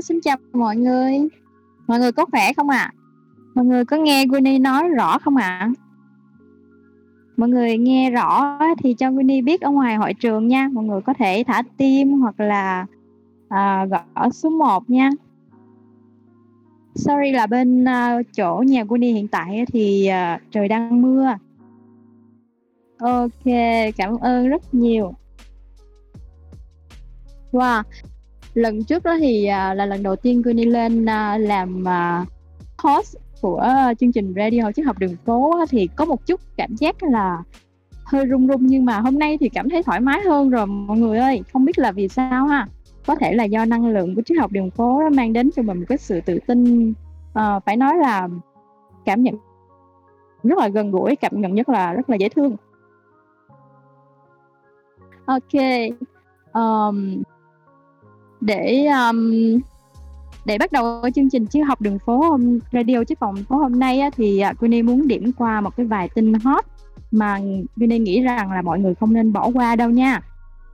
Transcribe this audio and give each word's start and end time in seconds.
xin 0.00 0.20
chào 0.20 0.36
mọi 0.52 0.76
người. 0.76 1.12
Mọi 1.86 1.98
người 1.98 2.12
có 2.12 2.26
khỏe 2.26 2.52
không 2.52 2.68
ạ? 2.68 2.78
À? 2.78 2.94
Mọi 3.54 3.64
người 3.64 3.84
có 3.84 3.96
nghe 3.96 4.24
Winnie 4.24 4.62
nói 4.62 4.88
rõ 4.88 5.18
không 5.18 5.36
ạ? 5.36 5.58
À? 5.60 5.70
Mọi 7.36 7.48
người 7.48 7.78
nghe 7.78 8.10
rõ 8.10 8.58
thì 8.78 8.94
cho 8.94 9.10
Winnie 9.10 9.44
biết 9.44 9.60
ở 9.60 9.70
ngoài 9.70 9.96
hội 9.96 10.14
trường 10.14 10.48
nha. 10.48 10.68
Mọi 10.72 10.84
người 10.84 11.00
có 11.00 11.14
thể 11.14 11.44
thả 11.46 11.62
tim 11.76 12.12
hoặc 12.12 12.40
là 12.40 12.86
à, 13.48 13.86
gõ 13.86 14.30
số 14.30 14.50
1 14.50 14.90
nha. 14.90 15.10
Sorry 16.94 17.32
là 17.32 17.46
bên 17.46 17.84
uh, 17.84 18.26
chỗ 18.36 18.64
nhà 18.66 18.82
Winnie 18.82 19.14
hiện 19.14 19.28
tại 19.28 19.64
thì 19.72 20.10
uh, 20.10 20.40
trời 20.50 20.68
đang 20.68 21.02
mưa. 21.02 21.34
Ok, 22.98 23.44
cảm 23.96 24.16
ơn 24.20 24.48
rất 24.48 24.74
nhiều. 24.74 25.14
Wow, 27.52 27.82
lần 28.54 28.84
trước 28.84 29.02
đó 29.02 29.16
thì 29.18 29.42
uh, 29.44 29.76
là 29.76 29.86
lần 29.86 30.02
đầu 30.02 30.16
tiên 30.16 30.42
Quyên 30.42 30.56
đi 30.56 30.64
lên 30.64 31.02
uh, 31.02 31.40
làm 31.40 31.88
à, 31.88 32.20
uh, 32.20 32.28
host 32.78 33.16
của 33.40 33.62
uh, 33.90 33.98
chương 33.98 34.12
trình 34.12 34.34
radio 34.36 34.72
chiếc 34.72 34.82
học 34.82 34.98
đường 34.98 35.16
phố 35.24 35.50
uh, 35.62 35.68
thì 35.70 35.88
có 35.96 36.04
một 36.04 36.26
chút 36.26 36.40
cảm 36.56 36.76
giác 36.76 37.02
là 37.02 37.42
hơi 38.04 38.24
run 38.24 38.46
run 38.46 38.66
nhưng 38.66 38.84
mà 38.84 39.00
hôm 39.00 39.18
nay 39.18 39.38
thì 39.40 39.48
cảm 39.48 39.70
thấy 39.70 39.82
thoải 39.82 40.00
mái 40.00 40.20
hơn 40.20 40.50
rồi 40.50 40.66
mọi 40.66 40.98
người 40.98 41.18
ơi. 41.18 41.42
Không 41.52 41.64
biết 41.64 41.78
là 41.78 41.92
vì 41.92 42.08
sao 42.08 42.46
ha? 42.46 42.66
Có 43.06 43.14
thể 43.14 43.32
là 43.32 43.44
do 43.44 43.64
năng 43.64 43.86
lượng 43.86 44.14
của 44.14 44.22
triết 44.22 44.38
học 44.38 44.52
đường 44.52 44.70
phố 44.70 45.00
đó 45.00 45.10
mang 45.10 45.32
đến 45.32 45.50
cho 45.56 45.62
mình 45.62 45.78
một 45.78 45.84
cái 45.88 45.98
sự 45.98 46.20
tự 46.20 46.38
tin 46.46 46.90
uh, 46.90 47.64
phải 47.66 47.76
nói 47.76 47.96
là 47.96 48.28
cảm 49.04 49.22
nhận 49.22 49.34
rất 50.42 50.58
là 50.58 50.68
gần 50.68 50.90
gũi 50.90 51.16
cảm 51.16 51.40
nhận 51.40 51.54
nhất 51.54 51.68
là 51.68 51.92
rất 51.92 52.10
là 52.10 52.16
dễ 52.16 52.28
thương. 52.28 52.56
Ok 55.24 55.62
um, 56.52 57.22
để 58.40 58.86
um, 58.86 59.32
để 60.44 60.58
bắt 60.58 60.72
đầu 60.72 61.02
chương 61.14 61.30
trình 61.30 61.46
triết 61.46 61.66
học 61.66 61.80
đường 61.80 61.98
phố 62.06 62.20
hôm 62.20 62.58
radio 62.72 63.04
chiếc 63.04 63.18
phòng 63.18 63.36
phố 63.48 63.56
hôm 63.56 63.78
nay 63.78 64.00
á, 64.00 64.10
thì 64.16 64.40
à, 64.40 64.50
uh, 64.50 64.58
Queenie 64.58 64.82
muốn 64.82 65.08
điểm 65.08 65.32
qua 65.32 65.60
một 65.60 65.76
cái 65.76 65.86
vài 65.86 66.08
tin 66.08 66.34
hot 66.34 66.64
mà 67.10 67.40
Queenie 67.76 67.98
nghĩ 67.98 68.22
rằng 68.22 68.52
là 68.52 68.62
mọi 68.62 68.78
người 68.78 68.94
không 68.94 69.12
nên 69.12 69.32
bỏ 69.32 69.50
qua 69.54 69.76
đâu 69.76 69.90
nha. 69.90 70.20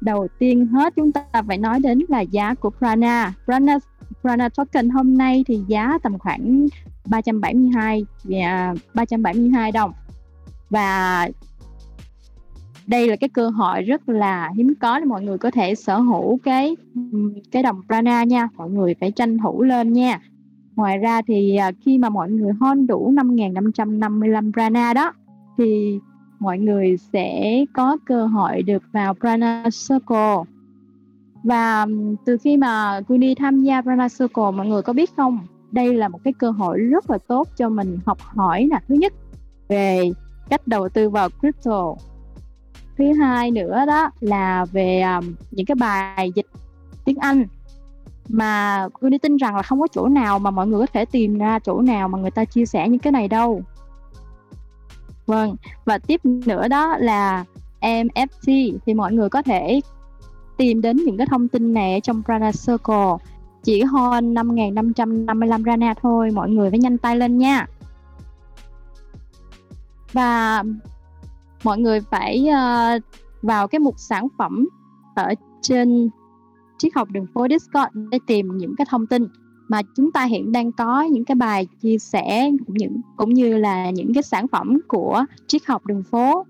Đầu 0.00 0.28
tiên 0.38 0.66
hết 0.66 0.92
chúng 0.96 1.12
ta 1.12 1.42
phải 1.48 1.58
nói 1.58 1.80
đến 1.80 1.98
là 2.08 2.20
giá 2.20 2.54
của 2.54 2.70
Prana. 2.70 3.32
Prana 3.44 3.78
Prana 4.20 4.48
token 4.48 4.88
hôm 4.88 5.18
nay 5.18 5.44
thì 5.48 5.60
giá 5.66 5.98
tầm 6.02 6.18
khoảng 6.18 6.66
372 7.06 8.06
và 8.24 8.74
372 8.94 9.72
đồng. 9.72 9.92
Và 10.70 11.28
đây 12.86 13.08
là 13.08 13.16
cái 13.16 13.28
cơ 13.28 13.48
hội 13.48 13.82
rất 13.82 14.08
là 14.08 14.50
hiếm 14.56 14.74
có 14.80 14.98
để 14.98 15.04
mọi 15.04 15.22
người 15.22 15.38
có 15.38 15.50
thể 15.50 15.74
sở 15.74 15.98
hữu 15.98 16.38
cái 16.42 16.76
cái 17.50 17.62
đồng 17.62 17.82
prana 17.86 18.24
nha. 18.24 18.48
Mọi 18.56 18.70
người 18.70 18.94
phải 19.00 19.10
tranh 19.10 19.38
thủ 19.38 19.62
lên 19.62 19.92
nha. 19.92 20.20
Ngoài 20.76 20.98
ra 20.98 21.22
thì 21.22 21.56
à, 21.56 21.72
khi 21.84 21.98
mà 21.98 22.08
mọi 22.08 22.30
người 22.30 22.52
hon 22.60 22.86
đủ 22.86 23.12
5.555 23.12 24.52
prana 24.52 24.94
đó, 24.94 25.12
thì 25.58 25.98
mọi 26.38 26.58
người 26.58 26.96
sẽ 27.12 27.64
có 27.72 27.96
cơ 28.06 28.26
hội 28.26 28.62
được 28.62 28.82
vào 28.92 29.14
prana 29.14 29.64
circle. 29.88 30.36
Và 31.42 31.86
từ 32.24 32.36
khi 32.36 32.56
mà 32.56 33.00
Kuni 33.08 33.34
tham 33.34 33.62
gia 33.62 33.82
prana 33.82 34.08
circle, 34.08 34.50
mọi 34.56 34.66
người 34.66 34.82
có 34.82 34.92
biết 34.92 35.10
không? 35.16 35.38
Đây 35.72 35.94
là 35.94 36.08
một 36.08 36.18
cái 36.24 36.32
cơ 36.32 36.50
hội 36.50 36.78
rất 36.78 37.10
là 37.10 37.18
tốt 37.18 37.48
cho 37.56 37.68
mình 37.68 37.98
học 38.06 38.18
hỏi 38.20 38.68
nè. 38.70 38.78
Thứ 38.88 38.94
nhất, 38.94 39.12
về 39.68 40.10
cách 40.48 40.66
đầu 40.66 40.88
tư 40.88 41.10
vào 41.10 41.28
crypto 41.40 41.94
thứ 42.98 43.12
hai 43.12 43.50
nữa 43.50 43.84
đó 43.86 44.10
là 44.20 44.64
về 44.64 45.02
um, 45.02 45.34
những 45.50 45.66
cái 45.66 45.74
bài 45.74 46.32
dịch 46.34 46.46
tiếng 47.04 47.16
Anh 47.16 47.46
mà 48.28 48.86
tôi 49.00 49.10
tin 49.22 49.36
rằng 49.36 49.56
là 49.56 49.62
không 49.62 49.80
có 49.80 49.86
chỗ 49.92 50.08
nào 50.08 50.38
mà 50.38 50.50
mọi 50.50 50.66
người 50.66 50.80
có 50.80 50.86
thể 50.92 51.04
tìm 51.04 51.38
ra 51.38 51.58
chỗ 51.58 51.80
nào 51.80 52.08
mà 52.08 52.18
người 52.18 52.30
ta 52.30 52.44
chia 52.44 52.66
sẻ 52.66 52.88
những 52.88 52.98
cái 52.98 53.12
này 53.12 53.28
đâu. 53.28 53.62
Vâng 55.26 55.56
và 55.84 55.98
tiếp 55.98 56.20
nữa 56.24 56.68
đó 56.68 56.96
là 56.98 57.44
MFT 57.80 58.78
thì 58.86 58.94
mọi 58.94 59.12
người 59.12 59.28
có 59.28 59.42
thể 59.42 59.80
tìm 60.56 60.82
đến 60.82 60.96
những 60.96 61.16
cái 61.16 61.26
thông 61.30 61.48
tin 61.48 61.74
này 61.74 62.00
trong 62.00 62.22
Prana 62.22 62.52
Circle. 62.52 63.16
Chỉ 63.62 63.82
hơn 63.82 64.34
5.555 64.34 65.64
Rana 65.64 65.94
thôi 66.02 66.30
mọi 66.30 66.50
người 66.50 66.70
phải 66.70 66.78
nhanh 66.78 66.98
tay 66.98 67.16
lên 67.16 67.38
nha. 67.38 67.66
Và 70.12 70.62
mọi 71.66 71.78
người 71.78 72.00
phải 72.00 72.48
uh, 72.48 73.02
vào 73.42 73.68
cái 73.68 73.78
mục 73.78 73.94
sản 73.98 74.28
phẩm 74.38 74.68
ở 75.14 75.34
trên 75.62 76.10
triết 76.78 76.94
học 76.94 77.08
đường 77.10 77.26
phố 77.34 77.46
Discord 77.50 77.88
để 78.10 78.18
tìm 78.26 78.56
những 78.56 78.76
cái 78.76 78.86
thông 78.90 79.06
tin 79.06 79.26
mà 79.68 79.82
chúng 79.96 80.12
ta 80.12 80.24
hiện 80.24 80.52
đang 80.52 80.72
có 80.72 81.02
những 81.02 81.24
cái 81.24 81.34
bài 81.34 81.66
chia 81.82 81.98
sẻ 81.98 82.50
cũng 82.66 82.76
những 82.76 83.00
cũng 83.16 83.34
như 83.34 83.56
là 83.56 83.90
những 83.90 84.14
cái 84.14 84.22
sản 84.22 84.48
phẩm 84.48 84.78
của 84.88 85.24
triết 85.46 85.66
học 85.66 85.86
đường 85.86 86.02
phố. 86.02 86.46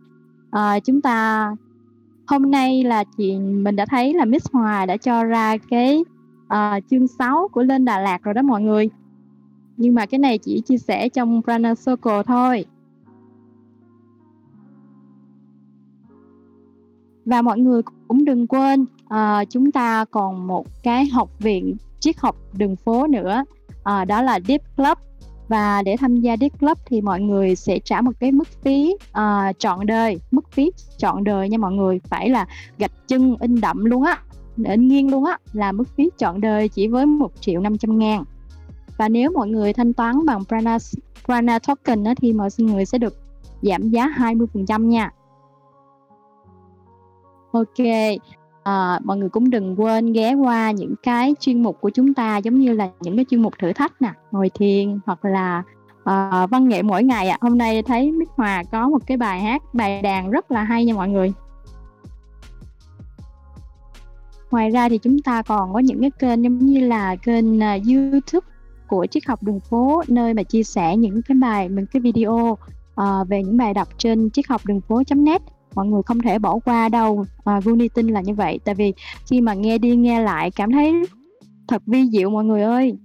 À, 0.50 0.80
chúng 0.80 1.00
ta 1.00 1.50
hôm 2.26 2.50
nay 2.50 2.84
là 2.84 3.04
chị 3.16 3.38
mình 3.38 3.76
đã 3.76 3.86
thấy 3.86 4.14
là 4.14 4.24
Miss 4.24 4.46
Hòa 4.52 4.86
đã 4.86 4.96
cho 4.96 5.24
ra 5.24 5.56
cái 5.56 6.04
uh, 6.46 6.84
chương 6.90 7.08
6 7.08 7.48
của 7.52 7.62
lên 7.62 7.84
Đà 7.84 8.00
Lạt 8.00 8.22
rồi 8.22 8.34
đó 8.34 8.42
mọi 8.42 8.62
người. 8.62 8.90
Nhưng 9.76 9.94
mà 9.94 10.06
cái 10.06 10.18
này 10.18 10.38
chỉ 10.38 10.60
chia 10.60 10.78
sẻ 10.78 11.08
trong 11.08 11.42
Prana 11.42 11.74
Circle 11.74 12.22
thôi. 12.22 12.64
Và 17.26 17.42
mọi 17.42 17.58
người 17.58 17.82
cũng 18.08 18.24
đừng 18.24 18.46
quên 18.46 18.86
à, 19.08 19.44
chúng 19.44 19.72
ta 19.72 20.04
còn 20.10 20.46
một 20.46 20.66
cái 20.82 21.06
học 21.06 21.30
viện 21.38 21.76
triết 22.00 22.18
học 22.18 22.36
đường 22.52 22.76
phố 22.76 23.06
nữa. 23.06 23.44
À, 23.84 24.04
đó 24.04 24.22
là 24.22 24.40
Deep 24.48 24.60
Club. 24.76 24.98
Và 25.48 25.82
để 25.82 25.96
tham 25.96 26.16
gia 26.16 26.36
Deep 26.36 26.58
Club 26.60 26.78
thì 26.86 27.00
mọi 27.00 27.20
người 27.20 27.56
sẽ 27.56 27.78
trả 27.78 28.00
một 28.00 28.10
cái 28.20 28.32
mức 28.32 28.48
phí 28.62 28.96
à, 29.12 29.52
trọn 29.58 29.86
đời. 29.86 30.20
Mức 30.30 30.52
phí 30.52 30.70
trọn 30.98 31.24
đời 31.24 31.48
nha 31.48 31.58
mọi 31.58 31.72
người 31.72 32.00
phải 32.04 32.28
là 32.28 32.46
gạch 32.78 32.92
chân 33.08 33.36
in 33.40 33.60
đậm 33.60 33.84
luôn 33.84 34.02
á 34.02 34.18
in 34.64 34.88
nghiêng 34.88 35.10
luôn 35.10 35.24
á 35.24 35.38
là 35.52 35.72
mức 35.72 35.88
phí 35.96 36.10
trọn 36.16 36.40
đời 36.40 36.68
chỉ 36.68 36.88
với 36.88 37.06
một 37.06 37.30
triệu 37.40 37.60
năm 37.60 37.78
trăm 37.78 37.98
ngàn. 37.98 38.24
Và 38.98 39.08
nếu 39.08 39.30
mọi 39.30 39.48
người 39.48 39.72
thanh 39.72 39.92
toán 39.92 40.26
bằng 40.26 40.44
Prana, 40.44 40.78
Prana 41.24 41.58
Token 41.58 42.04
á, 42.04 42.14
thì 42.16 42.32
mọi 42.32 42.48
người 42.58 42.84
sẽ 42.84 42.98
được 42.98 43.14
giảm 43.62 43.90
giá 43.90 44.08
20% 44.16 44.88
nha. 44.88 45.10
Ok, 47.56 47.86
à, 48.62 49.00
mọi 49.04 49.16
người 49.16 49.28
cũng 49.28 49.50
đừng 49.50 49.80
quên 49.80 50.12
ghé 50.12 50.34
qua 50.34 50.70
những 50.70 50.94
cái 51.02 51.34
chuyên 51.40 51.62
mục 51.62 51.80
của 51.80 51.90
chúng 51.90 52.14
ta 52.14 52.36
giống 52.36 52.58
như 52.58 52.72
là 52.72 52.88
những 53.00 53.16
cái 53.16 53.24
chuyên 53.30 53.42
mục 53.42 53.54
thử 53.58 53.72
thách 53.72 54.02
nè, 54.02 54.12
ngồi 54.30 54.50
thiền 54.54 54.98
hoặc 55.06 55.24
là 55.24 55.62
uh, 56.00 56.50
văn 56.50 56.68
nghệ 56.68 56.82
mỗi 56.82 57.02
ngày 57.02 57.28
ạ. 57.28 57.38
À. 57.40 57.42
Hôm 57.48 57.58
nay 57.58 57.82
thấy 57.82 58.12
Mít 58.12 58.28
Hòa 58.36 58.62
có 58.72 58.88
một 58.88 59.06
cái 59.06 59.16
bài 59.16 59.40
hát 59.40 59.62
bài 59.74 60.02
đàn 60.02 60.30
rất 60.30 60.50
là 60.50 60.62
hay 60.62 60.84
nha 60.84 60.94
mọi 60.94 61.08
người. 61.08 61.32
Ngoài 64.50 64.70
ra 64.70 64.88
thì 64.88 64.98
chúng 64.98 65.18
ta 65.18 65.42
còn 65.42 65.72
có 65.72 65.78
những 65.78 66.00
cái 66.00 66.10
kênh 66.18 66.44
giống 66.44 66.58
như 66.58 66.80
là 66.80 67.16
kênh 67.16 67.58
uh, 67.58 67.82
YouTube 67.86 68.46
của 68.86 69.06
triết 69.06 69.26
học 69.26 69.42
đường 69.42 69.60
phố 69.60 70.02
nơi 70.08 70.34
mà 70.34 70.42
chia 70.42 70.62
sẻ 70.62 70.96
những 70.96 71.22
cái 71.22 71.36
bài, 71.36 71.68
những 71.68 71.86
cái 71.86 72.00
video 72.00 72.58
uh, 73.00 73.28
về 73.28 73.42
những 73.42 73.56
bài 73.56 73.74
đọc 73.74 73.88
trên 73.98 74.30
triết 74.30 74.46
học 74.48 74.60
đường 74.66 74.80
phố.net 74.80 75.42
mọi 75.76 75.86
người 75.86 76.02
không 76.06 76.18
thể 76.18 76.38
bỏ 76.38 76.58
qua 76.64 76.88
đâu. 76.88 77.24
À, 77.44 77.60
Guni 77.64 77.88
tin 77.88 78.06
là 78.06 78.20
như 78.20 78.34
vậy 78.34 78.58
tại 78.64 78.74
vì 78.74 78.94
khi 79.30 79.40
mà 79.40 79.54
nghe 79.54 79.78
đi 79.78 79.96
nghe 79.96 80.20
lại 80.20 80.50
cảm 80.50 80.72
thấy 80.72 80.94
thật 81.68 81.82
vi 81.86 82.06
diệu 82.12 82.30
mọi 82.30 82.44
người 82.44 82.62
ơi. 82.62 82.98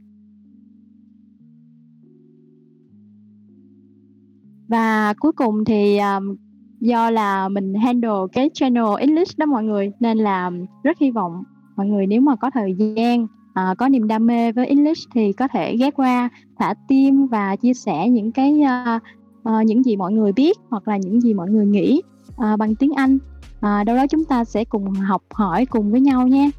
Và 4.68 5.14
cuối 5.20 5.32
cùng 5.32 5.66
thì 5.66 5.98
um, 5.98 6.36
do 6.80 7.10
là 7.10 7.50
mình 7.50 7.74
handle 7.74 8.28
cái 8.34 8.50
channel 8.54 8.86
English 9.00 9.38
đó 9.38 9.46
mọi 9.46 9.64
người 9.64 9.92
nên 10.00 10.18
là 10.18 10.52
rất 10.84 10.98
hy 11.00 11.12
vọng 11.12 11.44
mọi 11.76 11.88
người 11.88 12.08
nếu 12.08 12.22
mà 12.22 12.36
có 12.36 12.50
thời 12.54 12.74
gian 12.74 13.24
uh, 13.24 13.78
có 13.78 13.90
niềm 13.90 14.08
đam 14.08 14.26
mê 14.26 14.52
với 14.52 14.68
English 14.68 15.10
thì 15.14 15.34
có 15.34 15.48
thể 15.48 15.78
ghé 15.78 15.92
qua 15.92 16.30
thả 16.60 16.74
tim 16.88 17.28
và 17.28 17.56
chia 17.56 17.74
sẻ 17.74 18.10
những 18.10 18.32
cái 18.32 18.62
uh, 18.62 19.02
uh, 19.50 19.66
những 19.66 19.84
gì 19.84 19.96
mọi 19.96 20.14
người 20.14 20.32
biết 20.32 20.58
hoặc 20.70 20.88
là 20.88 20.98
những 20.98 21.22
gì 21.22 21.34
mọi 21.34 21.50
người 21.50 21.66
nghĩ 21.66 22.02
à, 22.38 22.58
bằng 22.58 22.76
tiếng 22.76 22.92
Anh. 22.96 23.18
À, 23.62 23.84
đâu 23.84 23.96
đó 23.96 24.08
chúng 24.08 24.26
ta 24.26 24.44
sẽ 24.44 24.66
cùng 24.66 24.94
học 24.94 25.22
hỏi 25.34 25.66
cùng 25.66 25.92
với 25.92 26.02
nhau 26.02 26.28
nha 26.28 26.50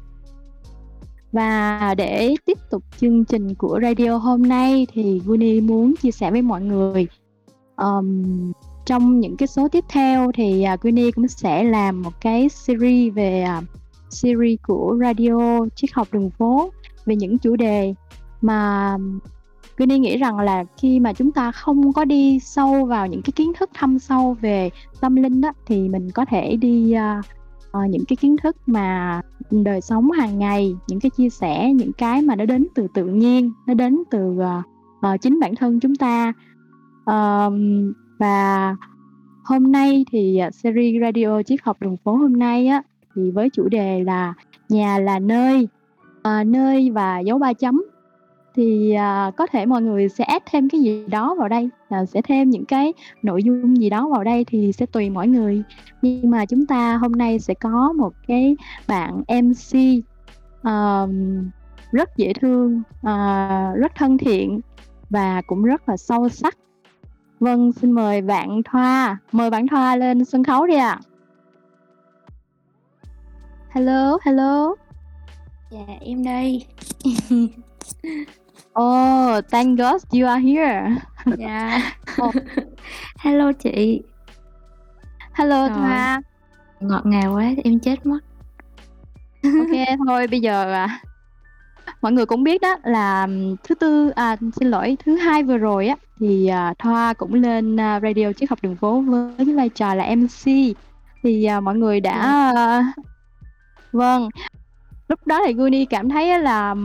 và 1.33 1.95
để 1.97 2.35
tiếp 2.45 2.57
tục 2.69 2.83
chương 2.97 3.25
trình 3.25 3.55
của 3.55 3.79
radio 3.81 4.17
hôm 4.17 4.41
nay 4.41 4.87
thì 4.93 5.21
Guni 5.25 5.61
muốn 5.61 5.93
chia 6.01 6.11
sẻ 6.11 6.31
với 6.31 6.41
mọi 6.41 6.61
người 6.61 7.07
um, 7.75 8.23
trong 8.85 9.19
những 9.19 9.37
cái 9.37 9.47
số 9.47 9.67
tiếp 9.67 9.83
theo 9.89 10.31
thì 10.35 10.63
à, 10.63 10.73
uh, 10.73 10.81
Guni 10.81 11.11
cũng 11.11 11.27
sẽ 11.27 11.63
làm 11.63 12.01
một 12.01 12.21
cái 12.21 12.49
series 12.49 13.13
về 13.13 13.45
uh, 13.57 13.63
series 14.09 14.59
của 14.67 14.97
radio 15.01 15.59
triết 15.75 15.91
học 15.93 16.07
đường 16.11 16.29
phố 16.29 16.71
về 17.05 17.15
những 17.15 17.37
chủ 17.37 17.55
đề 17.55 17.93
mà 18.41 18.97
Granny 19.77 19.99
nghĩ 19.99 20.17
rằng 20.17 20.39
là 20.39 20.63
khi 20.77 20.99
mà 20.99 21.13
chúng 21.13 21.31
ta 21.31 21.51
không 21.51 21.93
có 21.93 22.05
đi 22.05 22.39
sâu 22.39 22.85
vào 22.85 23.07
những 23.07 23.21
cái 23.21 23.31
kiến 23.31 23.51
thức 23.59 23.69
thâm 23.73 23.99
sâu 23.99 24.37
về 24.41 24.69
tâm 25.01 25.15
linh 25.15 25.41
đó 25.41 25.51
thì 25.65 25.89
mình 25.89 26.11
có 26.11 26.25
thể 26.25 26.55
đi 26.55 26.95
uh, 27.19 27.25
uh, 27.77 27.89
những 27.89 28.05
cái 28.05 28.15
kiến 28.15 28.35
thức 28.43 28.57
mà 28.65 29.21
đời 29.51 29.81
sống 29.81 30.11
hàng 30.11 30.39
ngày 30.39 30.75
những 30.87 30.99
cái 30.99 31.09
chia 31.09 31.29
sẻ 31.29 31.73
những 31.73 31.93
cái 31.93 32.21
mà 32.21 32.35
nó 32.35 32.45
đến 32.45 32.67
từ 32.75 32.87
tự 32.93 33.05
nhiên 33.05 33.51
nó 33.67 33.73
đến 33.73 34.03
từ 34.11 34.19
uh, 34.19 34.65
uh, 35.13 35.21
chính 35.21 35.39
bản 35.39 35.55
thân 35.55 35.79
chúng 35.79 35.95
ta. 35.95 36.33
Uh, 37.09 37.53
và 38.19 38.75
hôm 39.43 39.71
nay 39.71 40.05
thì 40.11 40.37
à, 40.37 40.51
series 40.51 41.01
radio 41.01 41.43
triết 41.43 41.59
học 41.63 41.77
đường 41.79 41.97
phố 41.97 42.15
hôm 42.15 42.33
nay 42.33 42.67
á 42.67 42.81
thì 43.15 43.31
với 43.31 43.49
chủ 43.49 43.69
đề 43.69 44.03
là 44.03 44.33
nhà 44.69 44.99
là 44.99 45.19
nơi 45.19 45.67
uh, 46.17 46.47
nơi 46.47 46.89
và 46.91 47.19
dấu 47.19 47.37
ba 47.37 47.53
chấm 47.53 47.83
thì 48.55 48.93
à, 48.93 49.31
có 49.37 49.47
thể 49.47 49.65
mọi 49.65 49.81
người 49.81 50.09
sẽ 50.09 50.23
add 50.23 50.45
thêm 50.51 50.69
cái 50.69 50.81
gì 50.81 51.05
đó 51.07 51.35
vào 51.35 51.49
đây 51.49 51.69
à, 51.89 52.05
sẽ 52.05 52.21
thêm 52.21 52.49
những 52.49 52.65
cái 52.65 52.93
nội 53.21 53.43
dung 53.43 53.77
gì 53.77 53.89
đó 53.89 54.07
vào 54.07 54.23
đây 54.23 54.45
thì 54.47 54.71
sẽ 54.71 54.85
tùy 54.85 55.09
mỗi 55.09 55.27
người. 55.27 55.63
Nhưng 56.01 56.29
mà 56.29 56.45
chúng 56.45 56.65
ta 56.65 56.97
hôm 56.97 57.11
nay 57.11 57.39
sẽ 57.39 57.53
có 57.53 57.93
một 57.93 58.13
cái 58.27 58.55
bạn 58.87 59.23
MC 59.41 59.77
uh, 60.67 61.09
rất 61.91 62.17
dễ 62.17 62.33
thương 62.33 62.81
uh, 62.99 63.75
rất 63.75 63.95
thân 63.95 64.17
thiện 64.17 64.61
và 65.09 65.41
cũng 65.47 65.63
rất 65.63 65.89
là 65.89 65.97
sâu 65.97 66.29
sắc. 66.29 66.57
Vâng 67.39 67.71
xin 67.71 67.91
mời 67.91 68.21
bạn 68.21 68.61
Thoa 68.65 69.17
mời 69.31 69.49
bạn 69.49 69.67
Thoa 69.67 69.95
lên 69.95 70.25
sân 70.25 70.43
khấu 70.43 70.67
đi 70.67 70.75
ạ. 70.75 70.89
À. 70.89 71.01
hello 73.69 74.17
hello. 74.21 74.75
Dạ 75.71 75.85
em 76.01 76.23
đây. 76.23 76.65
Oh, 78.79 79.45
thank 79.51 79.79
God 79.79 80.01
you 80.11 80.27
are 80.27 80.41
here. 80.41 80.95
Dạ. 81.37 81.91
Oh. 82.21 82.35
Hello 83.17 83.51
chị. 83.51 84.01
Hello 85.33 85.67
Rồi. 85.67 85.77
Thoa. 85.77 86.21
Ngọt 86.79 87.05
ngào 87.05 87.33
quá, 87.33 87.45
em 87.63 87.79
chết 87.79 88.05
mất. 88.05 88.19
ok, 89.43 89.97
thôi 90.07 90.27
bây 90.27 90.39
giờ 90.39 90.73
à, 90.73 90.99
mọi 92.01 92.11
người 92.11 92.25
cũng 92.25 92.43
biết 92.43 92.61
đó 92.61 92.77
là 92.83 93.27
thứ 93.63 93.75
tư 93.75 94.09
à 94.09 94.37
xin 94.55 94.67
lỗi 94.67 94.97
thứ 95.05 95.15
hai 95.15 95.43
vừa 95.43 95.57
rồi 95.57 95.87
á 95.87 95.95
thì 96.19 96.47
à, 96.47 96.73
Thoa 96.79 97.13
cũng 97.13 97.33
lên 97.33 97.79
à, 97.79 97.99
radio 97.99 98.33
triết 98.33 98.49
học 98.49 98.59
đường 98.61 98.75
phố 98.75 99.01
với 99.01 99.31
cái 99.37 99.55
vai 99.55 99.69
trò 99.69 99.93
là 99.93 100.15
MC 100.15 100.45
thì 101.23 101.45
à, 101.45 101.59
mọi 101.59 101.75
người 101.75 101.99
đã 101.99 102.19
à, 102.55 102.93
vâng 103.91 104.29
lúc 105.07 105.27
đó 105.27 105.41
thì 105.45 105.53
Guni 105.53 105.85
cảm 105.85 106.09
thấy 106.09 106.39
là 106.39 106.75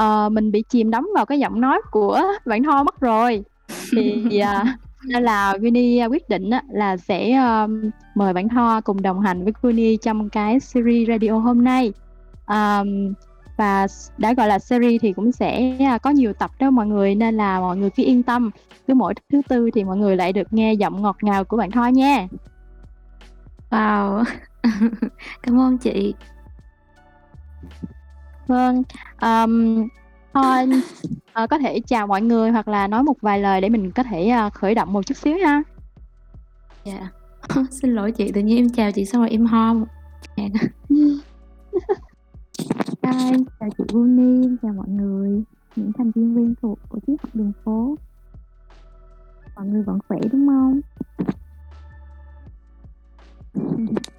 uh, 0.00 0.32
mình 0.32 0.52
bị 0.52 0.62
chìm 0.68 0.90
đắm 0.90 1.08
vào 1.14 1.26
cái 1.26 1.38
giọng 1.38 1.60
nói 1.60 1.80
của 1.90 2.22
bạn 2.46 2.62
Tho 2.62 2.82
mất 2.82 3.00
rồi. 3.00 3.44
Thì 3.92 4.40
uh, 4.42 4.66
nên 5.04 5.22
là 5.22 5.52
Winnie 5.52 6.10
quyết 6.10 6.28
định 6.28 6.50
là 6.70 6.96
sẽ 6.96 7.40
uh, 7.64 7.70
mời 8.14 8.32
bạn 8.32 8.48
Tho 8.48 8.80
cùng 8.80 9.02
đồng 9.02 9.20
hành 9.20 9.44
với 9.44 9.52
Winnie 9.62 9.96
trong 9.96 10.30
cái 10.30 10.60
series 10.60 11.08
radio 11.08 11.32
hôm 11.32 11.64
nay. 11.64 11.92
Um, 12.46 13.14
và 13.56 13.86
đã 14.18 14.32
gọi 14.32 14.48
là 14.48 14.58
series 14.58 15.02
thì 15.02 15.12
cũng 15.12 15.32
sẽ 15.32 15.76
có 16.02 16.10
nhiều 16.10 16.32
tập 16.32 16.50
đó 16.58 16.70
mọi 16.70 16.86
người 16.86 17.14
nên 17.14 17.36
là 17.36 17.60
mọi 17.60 17.76
người 17.76 17.90
cứ 17.90 18.02
yên 18.02 18.22
tâm. 18.22 18.50
Cứ 18.86 18.94
mỗi 18.94 19.14
thứ 19.32 19.42
tư 19.48 19.70
thì 19.74 19.84
mọi 19.84 19.96
người 19.96 20.16
lại 20.16 20.32
được 20.32 20.52
nghe 20.52 20.72
giọng 20.72 21.02
ngọt 21.02 21.16
ngào 21.22 21.44
của 21.44 21.56
bạn 21.56 21.70
Tho 21.70 21.86
nha. 21.86 22.28
Wow. 23.70 24.24
Cảm 25.42 25.60
ơn 25.60 25.78
chị 25.78 26.14
Vâng, 28.46 28.82
ờm, 29.16 29.76
thôi, 30.34 30.66
ờ, 31.32 31.46
có 31.46 31.58
thể 31.58 31.80
chào 31.86 32.06
mọi 32.06 32.22
người 32.22 32.50
hoặc 32.50 32.68
là 32.68 32.86
nói 32.88 33.02
một 33.02 33.16
vài 33.22 33.38
lời 33.38 33.60
để 33.60 33.68
mình 33.68 33.92
có 33.92 34.02
thể, 34.02 34.28
ờ, 34.28 34.50
khởi 34.50 34.74
động 34.74 34.92
một 34.92 35.06
chút 35.06 35.16
xíu 35.16 35.38
ha. 35.44 35.62
Dạ. 36.84 37.10
Xin 37.70 37.94
lỗi 37.94 38.12
chị, 38.12 38.32
tự 38.32 38.40
nhiên 38.40 38.56
em 38.56 38.68
chào 38.68 38.92
chị 38.92 39.04
xong 39.04 39.22
rồi 39.22 39.30
em 39.30 39.46
ho 39.46 39.74
một 39.74 39.86
tràng. 40.36 40.50
Hi, 40.88 41.20
chào 43.02 43.68
chị 43.78 43.84
Uni, 43.92 44.56
chào 44.62 44.72
mọi 44.72 44.88
người, 44.88 45.42
những 45.76 45.92
thành 45.98 46.10
viên 46.14 46.36
quen 46.36 46.54
thuộc 46.62 46.78
của 46.88 46.98
Triết 47.06 47.20
học 47.22 47.30
đường 47.34 47.52
phố. 47.64 47.96
Mọi 49.56 49.66
người 49.66 49.82
vẫn 49.82 49.98
khỏe 50.08 50.18
đúng 50.32 50.46
không? 50.46 50.80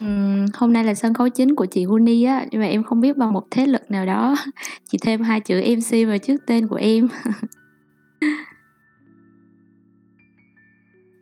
Ừm, 0.00 0.46
hôm 0.54 0.72
nay 0.72 0.84
là 0.84 0.94
sân 0.94 1.14
khấu 1.14 1.28
chính 1.28 1.54
của 1.54 1.66
chị 1.66 1.84
Huni 1.84 2.24
á, 2.24 2.46
nhưng 2.50 2.60
mà 2.60 2.66
em 2.66 2.82
không 2.84 3.00
biết 3.00 3.16
bằng 3.16 3.32
một 3.32 3.46
thế 3.50 3.66
lực 3.66 3.90
nào 3.90 4.06
đó 4.06 4.34
chị 4.90 4.98
thêm 5.02 5.22
hai 5.22 5.40
chữ 5.40 5.60
MC 5.60 6.04
vào 6.08 6.18
trước 6.18 6.36
tên 6.46 6.68
của 6.68 6.76
em. 6.76 7.08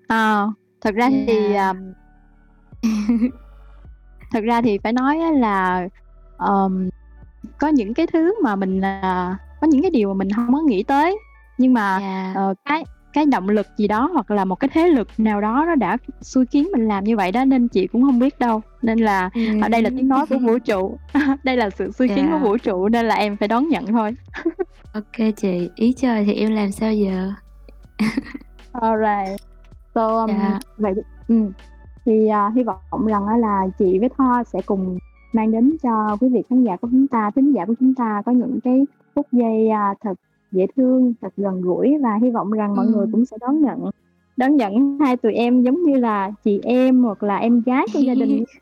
Ờ, 0.09 0.47
thật 0.81 0.94
ra 0.94 1.11
thì, 1.11 1.53
Yeah. 1.53 1.69
ờm 1.76 1.93
thật 4.35 4.41
ra 4.44 4.62
thì 4.62 4.79
phải 4.85 4.94
nói 4.94 5.19
là, 5.41 5.88
ờm, 6.37 6.88
có 7.59 7.69
những 7.69 7.94
cái 7.94 8.09
thứ 8.15 8.35
mà 8.44 8.56
mình, 8.56 8.81
à 8.85 9.38
có 9.61 9.67
những 9.69 9.82
cái 9.82 9.91
điều 9.93 10.09
mà 10.09 10.15
mình 10.15 10.31
hông 10.31 10.55
có 10.55 10.61
nghĩ 10.69 10.85
tới, 10.85 11.19
nhưng 11.59 11.75
mà, 11.75 11.99
Yeah. 12.00 12.37
ờ, 12.37 12.55
cái 12.65 12.87
cái 13.14 13.26
động 13.26 13.49
lực 13.49 13.66
gì 13.76 13.88
đó 13.88 14.11
hoặc 14.12 14.31
là 14.31 14.44
một 14.44 14.55
cái 14.55 14.69
thế 14.75 14.88
lực 14.88 15.08
nào 15.19 15.40
đó 15.40 15.64
nó 15.66 15.75
đã 15.75 15.96
xui 16.20 16.46
khiến 16.46 16.69
mình 16.72 16.88
làm 16.88 17.05
như 17.05 17.16
vậy 17.16 17.32
đó 17.32 17.44
nên 17.44 17.69
chị 17.69 17.87
cũng 17.87 18.02
không 18.02 18.19
biết 18.19 18.38
đâu 18.38 18.61
nên 18.82 18.99
là 18.99 19.31
Ừm. 19.34 19.61
ở 19.61 19.69
đây 19.69 19.82
là 19.82 19.90
tiếng 19.90 20.08
nói 20.08 20.26
của 20.26 20.38
vũ 20.38 20.58
trụ 20.58 20.99
đây 21.44 21.56
là 21.56 21.70
sự 21.70 21.93
xui 21.93 22.08
khiến 22.08 22.26
của 22.31 22.38
Dạ. 22.38 22.44
vũ 22.44 22.56
trụ 22.58 22.88
nên 22.88 23.06
là 23.06 23.14
em 23.14 23.37
phải 23.37 23.49
đón 23.49 23.69
nhận 23.69 23.87
thôi 23.87 24.14
Ok 24.94 25.34
chị, 25.37 25.70
ý 25.75 25.93
trời 25.96 26.25
thì 26.25 26.32
em 26.34 26.55
làm 26.55 26.72
sao 26.72 26.93
giờ? 26.93 27.32
alright 28.72 29.40
so 29.94 30.06
um, 30.20 30.28
Dạ. 30.31 30.58
vậy 30.76 30.93
ừ. 31.28 31.34
thì 32.05 32.28
à, 32.28 32.50
hy 32.55 32.62
vọng 32.62 33.06
rằng 33.06 33.28
là 33.40 33.66
chị 33.78 33.99
với 33.99 34.08
Tho 34.19 34.43
sẽ 34.52 34.61
cùng 34.66 34.99
mang 35.32 35.52
đến 35.52 35.76
cho 35.82 36.16
quý 36.20 36.28
vị 36.28 36.43
khán 36.50 36.64
giả 36.64 36.76
của 36.76 36.88
chúng 36.90 37.08
ta 37.08 37.31
thính 37.37 37.52
giả 37.55 37.64
của 37.66 37.75
chúng 37.81 37.94
ta 37.94 38.22
có 38.26 38.32
những 38.32 38.58
cái 38.64 38.84
phút 39.14 39.26
giây 39.32 39.69
à, 39.69 39.94
thật 40.05 40.14
dễ 40.55 40.67
thương 40.77 41.15
thật 41.21 41.33
gần 41.37 41.61
gũi 41.61 41.99
và 42.03 42.19
hy 42.23 42.31
vọng 42.31 42.51
rằng 42.51 42.77
mọi 42.77 42.87
người 42.87 43.01
Ừm. 43.05 43.12
cũng 43.12 43.25
sẽ 43.25 43.37
đón 43.41 43.61
nhận 43.62 43.91
đón 44.37 44.56
nhận 44.56 44.99
hai 45.01 45.17
tụi 45.17 45.33
em 45.35 45.62
giống 45.62 45.83
như 45.83 45.97
là 45.97 46.31
chị 46.45 46.61
em 46.62 47.03
hoặc 47.03 47.23
là 47.23 47.37
em 47.37 47.62
gái 47.67 47.87
trong 47.93 48.03
gia 48.05 48.15
đình 48.15 48.45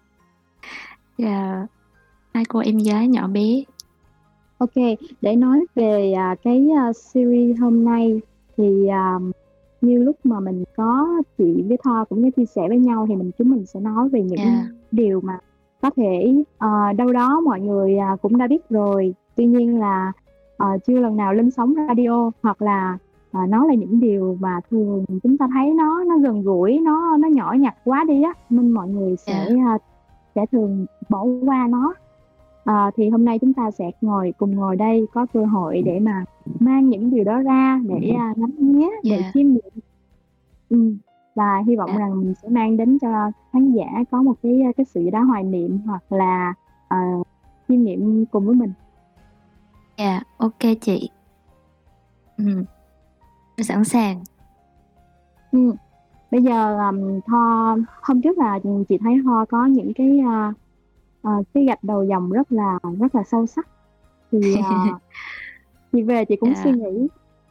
Dạ. 1.18 1.66
Hai 2.34 2.44
cô 2.48 2.58
em 2.60 2.78
gái 2.78 3.08
nhỏ 3.08 3.28
bé. 3.28 3.62
Ok, 4.58 4.74
để 5.20 5.36
nói 5.36 5.66
về 5.74 6.12
à, 6.12 6.34
cái 6.44 6.68
à, 6.78 6.92
series 6.92 7.58
hôm 7.60 7.84
nay 7.84 8.20
thì 8.56 8.86
à, 8.86 9.18
như 9.80 10.02
lúc 10.02 10.16
mà 10.24 10.40
mình 10.40 10.64
có 10.76 11.08
chị 11.38 11.62
với 11.68 11.76
Tho 11.84 12.04
cũng 12.04 12.22
có 12.22 12.28
chia 12.36 12.44
sẻ 12.44 12.62
với 12.68 12.78
nhau 12.78 13.06
thì 13.08 13.16
mình 13.16 13.30
chúng 13.38 13.50
mình 13.50 13.66
sẽ 13.66 13.80
nói 13.80 14.08
về 14.08 14.22
những 14.22 14.38
Dạ. 14.38 14.66
điều 14.90 15.20
mà 15.20 15.38
có 15.82 15.90
thể 15.96 16.34
ờ, 16.58 16.92
đâu 16.96 17.12
đó 17.12 17.40
mọi 17.40 17.60
người 17.60 17.96
à, 17.96 18.16
cũng 18.22 18.38
đã 18.38 18.46
biết 18.46 18.68
rồi 18.70 19.14
tuy 19.36 19.46
nhiên 19.46 19.78
là 19.80 20.12
ờ, 20.62 20.78
chưa 20.86 21.00
lần 21.00 21.16
nào 21.16 21.34
lên 21.34 21.50
sóng 21.50 21.74
radio 21.88 22.30
hoặc 22.42 22.62
là 22.62 22.98
à, 23.32 23.46
nó 23.48 23.66
là 23.66 23.74
những 23.74 24.00
điều 24.00 24.36
mà 24.40 24.60
thường 24.70 25.04
chúng 25.22 25.38
ta 25.38 25.48
thấy 25.54 25.74
nó 25.74 26.04
nó 26.04 26.18
gần 26.18 26.42
gũi 26.42 26.78
nó 26.78 27.16
nó 27.16 27.28
nhỏ 27.28 27.52
nhặt 27.58 27.74
quá 27.84 28.04
đi 28.08 28.22
á 28.22 28.32
nên 28.50 28.70
mọi 28.70 28.88
người 28.88 29.16
sẽ 29.16 29.46
Dạ. 29.50 29.64
à, 29.66 29.78
sẽ 30.34 30.46
thường 30.52 30.86
bỏ 31.08 31.24
qua 31.46 31.66
nó 31.70 31.94
À, 32.64 32.90
thì 32.96 33.08
hôm 33.08 33.24
nay 33.24 33.38
chúng 33.38 33.52
ta 33.54 33.70
sẽ 33.70 33.90
ngồi 34.00 34.32
cùng 34.38 34.54
ngồi 34.56 34.76
đây 34.76 35.06
có 35.14 35.26
cơ 35.32 35.44
hội 35.44 35.82
để 35.82 36.00
mà 36.00 36.24
mang 36.60 36.88
những 36.88 37.10
điều 37.10 37.24
đó 37.24 37.38
ra 37.40 37.80
để 37.88 38.10
à, 38.18 38.34
ngắm 38.36 38.50
nghía 38.58 38.88
để 39.04 39.18
Dạ. 39.20 39.30
chiêm 39.34 39.46
nghiệm 39.46 39.72
ừ. 40.70 40.94
và 41.34 41.62
hy 41.66 41.76
vọng 41.76 41.90
Dạ. 41.92 41.98
rằng 41.98 42.20
mình 42.20 42.34
sẽ 42.42 42.48
mang 42.48 42.76
đến 42.76 42.98
cho 42.98 43.30
khán 43.52 43.72
giả 43.72 43.86
có 44.10 44.22
một 44.22 44.34
cái 44.42 44.60
cái 44.76 44.84
sự 44.84 45.10
đó 45.10 45.22
hoài 45.22 45.42
niệm 45.44 45.78
hoặc 45.86 46.12
là 46.12 46.54
à, 46.88 47.12
chiêm 47.68 47.82
nghiệm 47.82 48.24
cùng 48.26 48.46
với 48.46 48.54
mình 48.54 48.70
Dạ, 50.02 50.20
ok 50.36 50.58
chị. 50.80 51.10
Ừm. 52.38 52.64
Em 53.56 53.64
sẵn 53.64 53.84
sàng. 53.84 54.22
ừ. 55.52 55.72
bây 56.30 56.42
giờ 56.42 56.78
um, 56.90 57.20
Tho 57.26 57.76
hôm 58.02 58.22
trước 58.22 58.38
là 58.38 58.58
chị 58.88 58.98
thấy 58.98 59.14
Tho 59.24 59.44
có 59.44 59.66
những 59.66 59.92
cái 59.94 60.18
à, 60.26 60.52
à, 61.22 61.30
cái 61.54 61.64
gạch 61.64 61.84
đầu 61.84 62.04
dòng 62.04 62.30
rất 62.30 62.52
là 62.52 62.78
rất 63.00 63.14
là 63.14 63.22
sâu 63.22 63.46
sắc 63.46 63.68
thì 64.32 64.56
à, 64.64 64.84
chị 65.92 66.02
về 66.02 66.24
chị 66.24 66.36
cũng 66.36 66.52
Dạ. 66.54 66.60
suy 66.64 66.70
nghĩ 66.72 67.06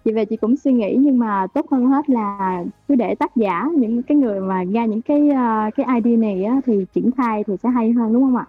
chị 0.06 0.12
về 0.12 0.26
chị 0.26 0.38
cũng 0.38 0.58
suy 0.58 0.74
nghĩ 0.74 0.96
nhưng 1.00 1.20
mà 1.20 1.48
tốt 1.54 1.66
hơn 1.72 1.86
hết 1.86 2.10
là 2.10 2.64
cứ 2.88 2.96
để 2.96 3.16
tác 3.16 3.36
giả 3.36 3.66
những 3.78 4.04
cái 4.04 4.18
người 4.18 4.40
mà 4.42 4.64
ra 4.64 4.86
những 4.86 5.02
cái 5.02 5.30
à, 5.30 5.70
cái 5.76 5.86
idea 5.96 6.18
này 6.18 6.44
á, 6.44 6.62
thì 6.66 6.86
triển 6.94 7.12
khai 7.18 7.44
thì 7.48 7.54
sẽ 7.64 7.70
hay 7.70 7.92
hơn 7.92 8.14
đúng 8.14 8.24
không 8.24 8.36
ạ 8.36 8.46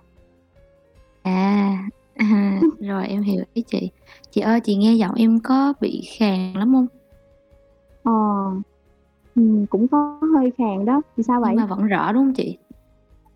À, 1.22 1.88
à, 2.14 2.60
rồi 2.80 3.06
em 3.06 3.22
hiểu 3.22 3.44
ý 3.54 3.62
chị. 3.62 3.90
Chị 4.30 4.40
ơi, 4.40 4.60
chị 4.60 4.76
nghe 4.76 4.94
giọng 4.94 5.14
em 5.14 5.38
có 5.44 5.72
bị 5.80 6.02
khàn 6.18 6.52
lắm 6.52 6.72
không? 6.74 6.86
ờ 8.04 8.12
ừ, 9.34 9.42
cũng 9.70 9.88
có 9.88 10.20
hơi 10.34 10.52
khàn 10.58 10.84
đó 10.84 11.02
thì 11.16 11.22
sao 11.22 11.40
vậy 11.40 11.50
Nhưng 11.50 11.56
mà 11.60 11.66
vẫn 11.66 11.86
rõ 11.86 12.12
đúng 12.12 12.22
không 12.24 12.34
chị? 12.34 12.58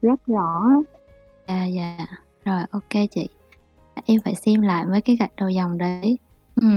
rất 0.03 0.27
rõ 0.27 0.63
À 1.47 1.67
dạ, 1.67 1.97
rồi 2.45 2.61
ok 2.71 2.91
chị. 3.11 3.29
Em 4.07 4.21
phải 4.25 4.35
xem 4.35 4.61
lại 4.63 4.85
mấy 4.87 5.01
cái 5.01 5.17
gạch 5.17 5.37
đầu 5.37 5.49
dòng 5.49 5.79
đấy. 5.79 6.19
Ừ. 6.61 6.69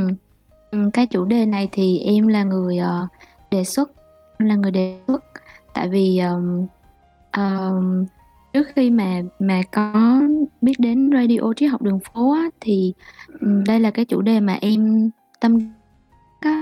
Ừ, 0.71 0.89
Cái 0.93 1.07
chủ 1.07 1.25
đề 1.25 1.45
này 1.45 1.69
thì 1.71 1.99
em 1.99 2.27
là 2.27 2.43
người 2.43 2.77
ờ, 2.77 3.07
đề 3.51 3.63
xuất, 3.63 3.91
em 4.39 4.49
là 4.49 4.55
người 4.55 4.71
đề 4.71 4.99
xuất. 5.07 5.23
Tại 5.73 5.89
vì 5.89 6.17
ờm, 6.17 6.65
ờm, 7.31 8.05
trước 8.53 8.67
khi 8.75 8.89
mà 8.89 9.21
mà 9.39 9.61
có 9.71 10.21
biết 10.61 10.79
đến 10.79 11.11
radio 11.13 11.53
triết 11.55 11.71
học 11.71 11.81
đường 11.81 11.99
phố 11.99 12.31
á, 12.33 12.49
thì 12.61 12.93
đây 13.41 13.79
là 13.79 13.91
cái 13.91 14.05
chủ 14.05 14.21
đề 14.21 14.39
mà 14.39 14.57
em 14.61 15.09
tâm 15.39 15.59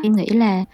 em 0.03 0.15
nghĩ 0.15 0.25
là 0.25 0.65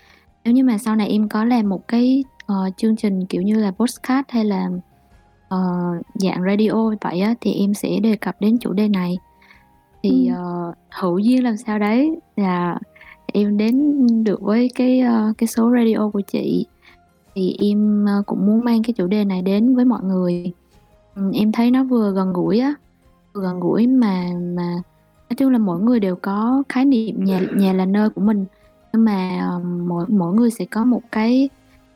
nếu 0.43 0.53
như 0.53 0.63
mà 0.63 0.77
sau 0.77 0.96
này 0.96 1.08
em 1.10 1.29
có 1.29 1.46
làm 1.46 1.70
một 1.70 1.88
cái 1.88 2.24
uh, 2.51 2.77
chương 2.77 2.96
trình 2.96 3.25
kiểu 3.25 3.41
như 3.41 3.60
là 3.60 3.72
postcard 3.72 4.29
hay 4.29 4.46
là 4.46 4.70
uh, 5.55 6.05
dạng 6.13 6.43
radio 6.48 6.96
vậy 7.01 7.20
á 7.20 7.34
thì 7.41 7.53
em 7.53 7.74
sẽ 7.74 8.00
đề 8.00 8.15
cập 8.15 8.41
đến 8.41 8.58
chủ 8.58 8.74
đề 8.74 8.88
này. 8.88 9.17
Thì 10.03 10.29
uh, 10.32 10.75
hữu 10.89 11.17
duyên 11.17 11.43
làm 11.43 11.58
sao 11.58 11.79
đấy 11.79 12.12
là 12.36 12.79
em 13.25 13.58
đến 13.58 14.08
được 14.24 14.41
với 14.41 14.70
cái 14.75 15.01
uh, 15.01 15.38
cái 15.38 15.48
số 15.48 15.72
radio 15.77 16.10
của 16.10 16.22
chị. 16.22 16.65
Thì 17.36 17.58
em 17.60 18.05
uh, 18.20 18.25
cũng 18.25 18.46
muốn 18.46 18.63
mang 18.63 18.84
cái 18.84 18.93
chủ 18.93 19.08
đề 19.08 19.25
này 19.25 19.41
đến 19.41 19.75
với 19.75 19.86
mọi 19.86 20.03
người 20.03 20.53
em 21.34 21.51
thấy 21.51 21.72
nó 21.72 21.84
vừa 21.84 22.12
gần 22.12 22.34
gũi 22.34 22.60
á 22.60 22.74
vừa 23.34 23.41
gần 23.41 23.60
gũi 23.60 23.88
mà 23.88 24.27
mà 24.55 24.74
nói 25.29 25.36
chung 25.38 25.51
là 25.51 25.58
mỗi 25.58 25.79
người 25.79 26.00
đều 26.00 26.15
có 26.15 26.63
khái 26.70 26.86
niệm 26.86 27.24
nhà 27.24 27.41
nhà 27.55 27.74
là 27.74 27.86
nơi 27.86 28.10
của 28.10 28.22
mình. 28.22 28.46
Nhưng 28.93 29.05
mà 29.05 29.50
um, 29.53 29.88
mỗi 29.88 30.05
mỗi 30.08 30.34
người 30.34 30.51
sẽ 30.51 30.65
có 30.65 30.86
một 30.86 31.01
cái 31.12 31.50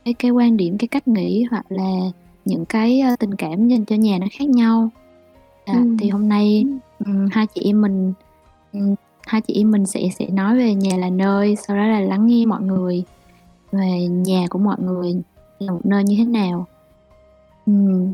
cái 0.06 0.14
cái 0.14 0.32
quan 0.32 0.58
điểm 0.58 0.78
cái 0.78 0.88
cách 0.88 1.08
nghĩ 1.08 1.44
hoặc 1.52 1.66
là 1.70 1.92
những 2.46 2.66
cái 2.66 3.04
uh, 3.14 3.20
tình 3.20 3.36
cảm 3.36 3.68
dành 3.68 3.86
cho 3.86 3.96
nhà 3.96 4.18
nó 4.22 4.28
khác 4.32 4.50
nhau. 4.50 4.90
À, 5.66 5.74
ừ. 5.74 5.96
thì 6.00 6.10
hôm 6.10 6.30
nay 6.30 6.66
um, 7.06 7.28
hai 7.32 7.48
chị 7.48 7.62
em 7.62 7.82
mình 7.82 8.14
um, 8.74 8.96
hai 9.28 9.42
chị 9.42 9.54
em 9.54 9.72
mình 9.72 9.86
sẽ 9.86 10.02
sẽ 10.20 10.30
nói 10.30 10.58
về 10.58 10.76
nhà 10.76 10.98
là 10.98 11.10
nơi 11.10 11.56
sau 11.56 11.78
đó 11.78 11.84
là 11.84 12.00
lắng 12.00 12.28
nghe 12.28 12.46
mọi 12.46 12.62
người 12.62 13.04
về 13.72 14.08
nhà 14.08 14.48
của 14.50 14.60
mọi 14.60 14.78
người 14.80 15.22
là 15.60 15.74
một 15.74 15.86
nơi 15.86 16.04
như 16.04 16.16
thế 16.18 16.26
nào. 16.26 16.66
Um, 17.66 18.14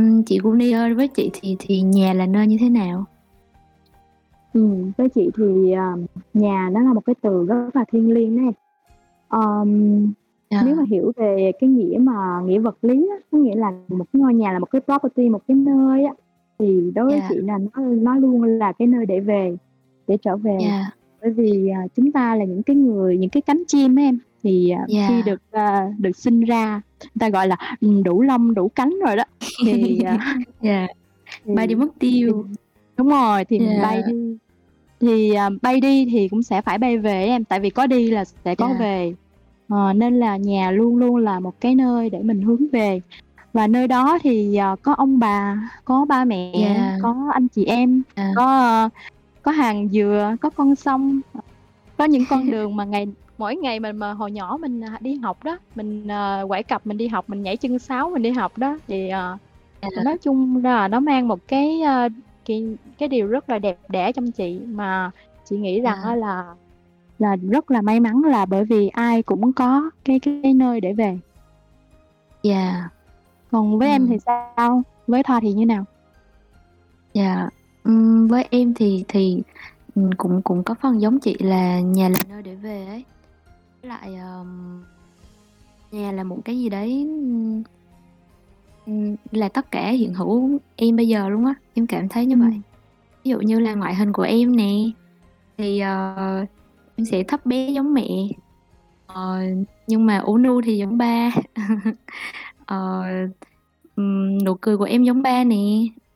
um, 0.00 0.22
chị 0.22 0.38
Guni 0.42 0.72
ơi 0.72 0.94
với 0.94 1.08
chị 1.08 1.30
thì 1.34 1.56
thì 1.58 1.82
nhà 1.82 2.12
là 2.12 2.26
nơi 2.26 2.46
như 2.46 2.56
thế 2.60 2.68
nào 2.68 3.04
Ừm, 4.54 4.92
với 4.98 5.08
chị 5.08 5.30
thì, 5.36 5.72
à, 5.72 5.94
nhà 6.34 6.70
nó 6.72 6.80
là 6.80 6.92
một 6.92 7.00
cái 7.06 7.14
từ 7.22 7.44
rất 7.46 7.70
là 7.74 7.84
thiêng 7.92 8.12
liêng 8.12 8.36
đấy 8.36 8.52
Ờm, 9.28 10.02
Nếu 10.64 10.74
mà 10.76 10.82
dạ. 10.82 10.86
hiểu 10.90 11.12
về 11.16 11.52
cái 11.60 11.70
nghĩa 11.70 11.98
mà 12.00 12.40
nghĩa 12.44 12.58
vật 12.58 12.78
lý 12.82 13.08
á, 13.10 13.16
có 13.32 13.38
nghĩa 13.38 13.54
là 13.54 13.72
một 13.88 14.04
cái 14.12 14.20
ngôi 14.20 14.34
nhà 14.34 14.52
là 14.52 14.58
một 14.58 14.70
cái 14.70 14.80
property, 14.80 15.28
một 15.28 15.42
cái 15.48 15.56
nơi 15.56 16.04
á, 16.04 16.14
thì 16.58 16.90
đối 16.94 17.04
với 17.06 17.18
Dạ. 17.18 17.26
chị 17.28 17.36
là 17.36 17.58
nó 17.58 17.82
nó 17.82 18.16
luôn 18.16 18.42
là 18.42 18.72
cái 18.72 18.88
nơi 18.88 19.06
để 19.06 19.20
về, 19.20 19.56
để 20.06 20.16
trở 20.22 20.36
về. 20.36 20.58
Dạ. 20.60 20.90
Bởi 21.22 21.30
vì, 21.30 21.68
à, 21.68 21.86
chúng 21.96 22.12
ta 22.12 22.34
là 22.36 22.44
những 22.44 22.62
cái 22.62 22.76
người 22.76 23.18
những 23.18 23.30
cái 23.30 23.40
cánh 23.42 23.62
chim 23.66 23.96
á 23.96 24.02
em, 24.02 24.18
thì, 24.42 24.70
à, 24.70 24.84
khi 24.88 24.94
dạ. 24.96 25.22
được, 25.26 25.40
à, 25.50 25.88
được 25.98 26.16
sinh 26.16 26.40
ra, 26.44 26.80
người 27.00 27.10
ta 27.20 27.28
gọi 27.28 27.48
là, 27.48 27.56
đủ 28.04 28.22
lông, 28.22 28.54
đủ 28.54 28.68
cánh 28.68 28.98
rồi 29.06 29.16
đó, 29.16 29.24
thì, 29.66 30.00
à 30.00 30.36
Dạ. 30.62 30.86
Bay 31.44 31.66
đi 31.66 31.74
mất 31.74 31.88
tiêu. 31.98 32.46
Đúng 32.96 33.08
rồi, 33.08 33.44
thì 33.44 33.58
mình 33.58 33.82
bay 33.82 34.02
đi 34.08 34.36
thì, 35.00 35.34
à, 35.34 35.50
bay 35.62 35.80
đi 35.80 36.06
thì 36.10 36.28
cũng 36.28 36.42
sẽ 36.42 36.62
phải 36.62 36.78
bay 36.78 36.98
về 36.98 37.24
em, 37.26 37.44
tại 37.44 37.60
vì 37.60 37.70
có 37.70 37.86
đi 37.86 38.10
là 38.10 38.24
sẽ 38.24 38.54
có 38.54 38.66
Yeah. 38.66 38.80
về. 38.80 39.14
Ờ, 39.68 39.92
nên 39.92 40.14
là 40.20 40.36
nhà 40.36 40.70
luôn 40.70 40.96
luôn 40.96 41.16
là 41.16 41.40
một 41.40 41.60
cái 41.60 41.74
nơi 41.74 42.10
để 42.10 42.18
mình 42.22 42.42
hướng 42.42 42.68
về. 42.72 43.00
Và 43.52 43.66
nơi 43.66 43.88
đó 43.88 44.18
thì, 44.22 44.56
ờ, 44.56 44.76
có 44.82 44.92
ông 44.92 45.18
bà, 45.18 45.70
có 45.84 46.04
ba 46.04 46.24
mẹ, 46.24 46.52
Yeah. 46.52 46.98
có 47.02 47.30
anh 47.32 47.48
chị 47.48 47.64
em, 47.64 48.02
Yeah. 48.14 48.30
có, 48.36 48.46
ơ, 48.58 48.88
có 49.42 49.50
hàng 49.52 49.88
dừa, 49.88 50.36
có 50.40 50.50
con 50.50 50.76
sông, 50.76 51.20
có 51.96 52.04
những 52.04 52.24
con 52.30 52.50
đường 52.50 52.76
mà 52.76 52.84
ngày 52.84 53.06
mỗi 53.40 53.56
ngày 53.56 53.80
mình 53.80 53.96
mà 53.96 54.12
hồi 54.12 54.30
nhỏ 54.30 54.58
mình, 54.60 54.80
à, 54.80 54.98
đi 55.00 55.14
học 55.14 55.44
đó, 55.44 55.58
mình, 55.74 56.08
ờ, 56.08 56.44
quải 56.48 56.62
cặp 56.62 56.86
mình 56.86 56.96
đi 56.98 57.08
học, 57.08 57.24
mình 57.28 57.42
nhảy 57.42 57.56
chân 57.56 57.78
sáo 57.78 58.10
mình 58.10 58.22
đi 58.22 58.30
học 58.30 58.58
đó, 58.58 58.78
thì, 58.86 59.08
Yeah. 59.08 59.38
nói 60.04 60.18
chung 60.22 60.64
là 60.64 60.88
nó 60.88 61.00
mang 61.00 61.28
một 61.28 61.38
cái, 61.48 61.80
cái 62.44 62.76
cái 62.98 63.08
điều 63.08 63.26
rất 63.26 63.50
là 63.50 63.58
đẹp 63.58 63.78
đẽ 63.88 64.12
trong 64.12 64.30
chị 64.32 64.60
mà 64.66 65.10
chị 65.44 65.58
nghĩ 65.58 65.80
rằng 65.80 65.98
À. 66.02 66.14
là 66.16 66.54
là 67.18 67.36
rất 67.50 67.70
là 67.70 67.82
may 67.82 68.00
mắn 68.00 68.22
là 68.24 68.46
bởi 68.46 68.64
vì 68.64 68.88
ai 68.88 69.22
cũng 69.22 69.52
có 69.52 69.90
cái 70.04 70.20
cái 70.20 70.54
nơi 70.54 70.80
để 70.80 70.92
về. 70.92 71.18
Dạ. 72.42 72.88
Còn 73.50 73.78
với 73.78 73.88
em 73.88 74.06
thì 74.06 74.16
sao? 74.26 74.82
Với 75.06 75.22
Thoa 75.22 75.40
thì 75.40 75.52
như 75.52 75.66
nào? 75.66 75.84
Dạ, 77.14 77.48
ừm, 77.84 78.26
với 78.28 78.46
em 78.50 78.74
thì 78.74 79.04
thì, 79.08 79.42
cũng 80.16 80.42
cũng 80.42 80.62
có 80.62 80.74
phần 80.82 81.00
giống 81.00 81.18
chị 81.20 81.36
là 81.40 81.80
nhà 81.80 82.08
là 82.08 82.18
nơi 82.28 82.42
để 82.42 82.54
về 82.54 82.86
ấy. 82.86 83.04
Lại, 83.82 84.14
ờm, 84.14 84.82
nhà 85.92 86.12
là 86.12 86.24
một 86.24 86.38
cái 86.44 86.58
gì 86.58 86.68
đấy, 86.68 87.06
là 89.32 89.48
tất 89.48 89.70
cả 89.70 89.90
hiện 89.90 90.14
hữu 90.14 90.58
em 90.76 90.96
bây 90.96 91.08
giờ 91.08 91.28
luôn 91.28 91.44
á, 91.46 91.54
em 91.74 91.86
cảm 91.86 92.08
thấy 92.08 92.26
như 92.26 92.36
vậy. 92.36 92.60
Ví 93.24 93.30
dụ 93.30 93.40
như 93.40 93.58
là 93.60 93.74
ngoại 93.74 93.94
hình 93.94 94.12
của 94.12 94.22
em 94.22 94.56
nè, 94.56 94.72
thì, 95.58 95.80
ờ, 95.80 96.46
em 96.96 97.04
sẽ 97.04 97.22
thấp 97.22 97.46
bé 97.46 97.70
giống 97.70 97.94
mẹ, 97.94 98.08
ờ, 99.06 99.40
nhưng 99.86 100.06
mà 100.06 100.18
ủ 100.18 100.38
nu 100.38 100.60
thì 100.62 100.78
giống 100.78 100.98
ba. 100.98 101.30
Ờ, 102.66 103.02
nụ 104.44 104.54
cười 104.60 104.76
của 104.76 104.84
em 104.84 105.04
giống 105.04 105.22
ba 105.22 105.44
nè, 105.44 105.56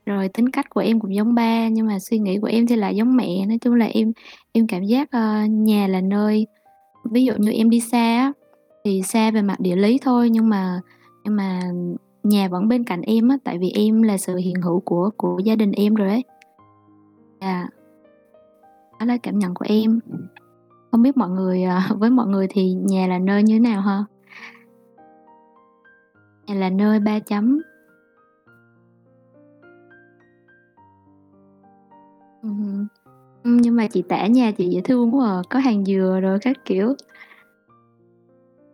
rồi 0.06 0.28
tính 0.28 0.50
cách 0.50 0.70
của 0.70 0.80
em 0.80 1.00
cũng 1.00 1.14
giống 1.14 1.34
ba, 1.34 1.68
nhưng 1.68 1.86
mà 1.86 1.98
suy 1.98 2.18
nghĩ 2.18 2.38
của 2.40 2.46
em 2.46 2.66
thì 2.66 2.76
lại 2.76 2.96
giống 2.96 3.16
mẹ. 3.16 3.46
Nói 3.46 3.58
chung 3.60 3.74
là 3.74 3.86
em 3.86 4.12
em 4.52 4.66
cảm 4.66 4.84
giác, 4.84 5.10
ơ, 5.10 5.44
nhà 5.44 5.86
là 5.86 6.00
nơi 6.00 6.46
ví 7.04 7.24
dụ 7.24 7.32
như 7.38 7.52
em 7.52 7.70
đi 7.70 7.80
xa 7.80 8.16
á, 8.18 8.32
thì 8.84 9.02
xa 9.02 9.30
về 9.30 9.42
mặt 9.42 9.60
địa 9.60 9.76
lý 9.76 9.98
thôi, 10.02 10.30
nhưng 10.30 10.48
mà 10.48 10.80
nhưng 11.24 11.36
mà 11.36 11.60
nhà 12.22 12.48
vẫn 12.48 12.68
bên 12.68 12.84
cạnh 12.84 13.00
em 13.00 13.28
á, 13.28 13.36
tại 13.44 13.58
vì 13.58 13.70
em 13.70 14.02
là 14.02 14.18
sự 14.18 14.36
hiện 14.36 14.54
hữu 14.62 14.80
của 14.80 15.10
của 15.16 15.38
gia 15.44 15.56
đình 15.56 15.72
em 15.72 15.94
rồi 15.94 16.08
ấy. 16.08 16.24
à 17.40 17.68
Đó 19.00 19.06
là 19.06 19.16
cảm 19.16 19.38
nhận 19.38 19.54
của 19.54 19.64
em. 19.68 20.00
Không 20.90 21.02
biết 21.02 21.16
mọi 21.16 21.30
người, 21.30 21.62
à, 21.62 21.88
với 21.98 22.10
mọi 22.10 22.26
người 22.26 22.46
thì 22.50 22.72
nhà 22.72 23.06
là 23.06 23.18
nơi 23.18 23.42
như 23.42 23.54
thế 23.54 23.60
nào 23.60 23.80
ha? 23.80 24.04
Nhà 26.46 26.54
là 26.54 26.70
nơi 26.70 27.00
ba 27.00 27.18
chấm. 27.18 27.60
Ừ 32.42 32.48
Ừ, 33.44 33.50
nhưng 33.60 33.76
mà 33.76 33.86
chị 33.86 34.02
tả 34.02 34.26
nhà 34.26 34.52
chị 34.52 34.68
dễ 34.68 34.80
thương 34.80 35.14
quá 35.14 35.30
à, 35.30 35.42
có 35.50 35.58
hàng 35.58 35.84
dừa 35.84 36.18
rồi 36.22 36.38
các 36.38 36.56
kiểu. 36.64 36.94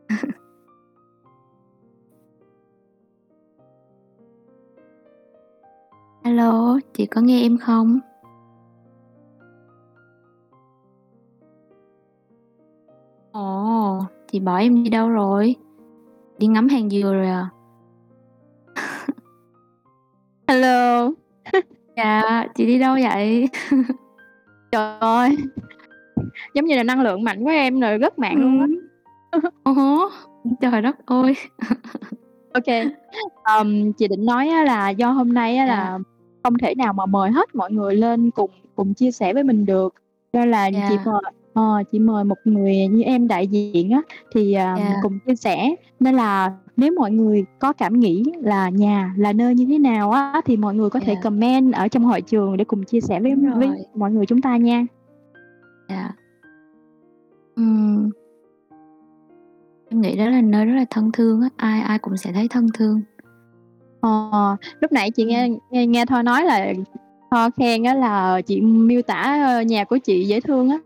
Alo, 6.23 6.79
chị 6.95 7.07
có 7.07 7.21
nghe 7.21 7.43
em 7.43 7.59
không? 7.59 7.99
Ồ, 13.33 14.05
chị 14.33 14.41
bỏ 14.41 14.57
em 14.57 14.85
đi 14.85 14.91
đâu 14.91 15.09
rồi? 15.09 15.55
Đi 16.39 16.47
ngắm 16.47 16.69
hàng 16.69 16.91
dừa 16.91 17.15
rồi 17.15 17.27
à? 17.27 17.51
Hello. 20.49 21.11
Dạ, 21.97 22.47
chị 22.55 22.67
đi 22.67 22.79
đâu 22.79 22.97
vậy? 23.03 23.49
Trời 24.73 24.99
ơi! 25.01 25.37
Giống 26.55 26.65
như 26.65 26.77
là 26.77 26.83
năng 26.83 27.01
lượng 27.01 27.25
mạnh 27.25 27.45
của 27.45 27.51
em 27.51 27.81
rồi 27.81 27.99
rất 27.99 28.19
mạng 28.19 28.37
luôn 28.41 28.61
á. 28.61 28.67
Ừm. 29.65 30.09
trời 30.61 30.83
đất 30.83 31.07
ơi! 31.07 31.35
OK. 32.53 32.65
Ờm, 33.43 33.93
chị 33.93 34.09
định 34.09 34.25
nói 34.27 34.47
là 34.67 34.91
do 34.91 35.11
hôm 35.11 35.33
nay 35.33 35.57
á 35.57 35.67
Dạ. 35.67 35.75
là 35.77 35.99
không 36.43 36.59
thể 36.59 36.75
nào 36.75 36.93
mà 36.93 37.07
mời 37.07 37.31
hết 37.31 37.55
mọi 37.55 37.73
người 37.73 37.95
lên 37.95 38.31
cùng 38.31 38.51
cùng 38.77 38.95
chia 38.95 39.11
sẻ 39.11 39.33
với 39.35 39.45
mình 39.45 39.67
được, 39.67 39.95
nên 40.33 40.51
là 40.51 40.71
chị 40.71 40.77
Dạ. 40.97 41.03
mời 41.05 41.21
ờ, 41.55 41.83
chị 41.93 41.99
mời 41.99 42.25
một 42.25 42.39
người 42.45 42.87
như 42.87 43.03
em 43.03 43.29
đại 43.29 43.47
diện 43.47 43.91
á, 43.91 44.03
thì, 44.35 44.53
à, 44.53 44.77
Dạ. 44.79 44.95
cùng 45.03 45.19
chia 45.27 45.35
sẻ. 45.35 45.75
Nên 46.01 46.15
là 46.15 46.53
nếu 46.77 46.93
mọi 46.99 47.11
người 47.11 47.45
có 47.59 47.73
cảm 47.73 48.01
nghĩ 48.01 48.25
là 48.43 48.69
nhà 48.69 49.15
là 49.17 49.33
nơi 49.33 49.55
như 49.55 49.67
thế 49.69 49.79
nào 49.79 50.11
á, 50.11 50.41
thì 50.45 50.57
mọi 50.57 50.75
người 50.75 50.91
có 50.91 51.01
thể 51.01 51.15
Dạ. 51.15 51.21
comment 51.23 51.73
ở 51.75 51.89
trong 51.89 52.05
hội 52.05 52.21
trường 52.21 52.57
để 52.57 52.65
cùng 52.65 52.83
chia 52.85 53.01
sẻ 53.01 53.21
với 53.21 53.35
với 53.57 53.69
mọi 53.95 54.11
người 54.13 54.27
chúng 54.27 54.41
ta 54.43 54.57
nha. 54.57 54.87
Dạ. 55.89 56.11
Ừm. 57.57 58.11
Em 59.91 60.01
nghĩ 60.01 60.17
đó 60.17 60.29
là 60.29 60.41
nơi 60.43 60.65
rất 60.67 60.75
là 60.77 60.85
thân 60.91 61.13
thương 61.13 61.41
á, 61.41 61.49
ai 61.57 61.81
ai 61.81 61.99
cũng 61.99 62.17
sẽ 62.17 62.33
thấy 62.33 62.49
thân 62.49 62.67
thương. 62.75 63.01
Ờ, 64.01 64.57
lúc 64.81 64.93
nãy 64.93 65.11
chị 65.11 65.25
nghe 65.25 65.49
nghe 65.71 65.87
nghe 65.87 66.07
Thoa 66.07 66.23
nói 66.23 66.45
là 66.45 66.73
Thoa 67.31 67.51
khen 67.51 67.83
á 67.85 67.95
là 67.95 68.41
chị 68.41 68.61
miêu 68.61 69.03
tả, 69.03 69.41
ơ, 69.47 69.61
nhà 69.63 69.85
của 69.85 69.99
chị 69.99 70.25
dễ 70.25 70.41
thương 70.41 70.69
á. 70.71 70.79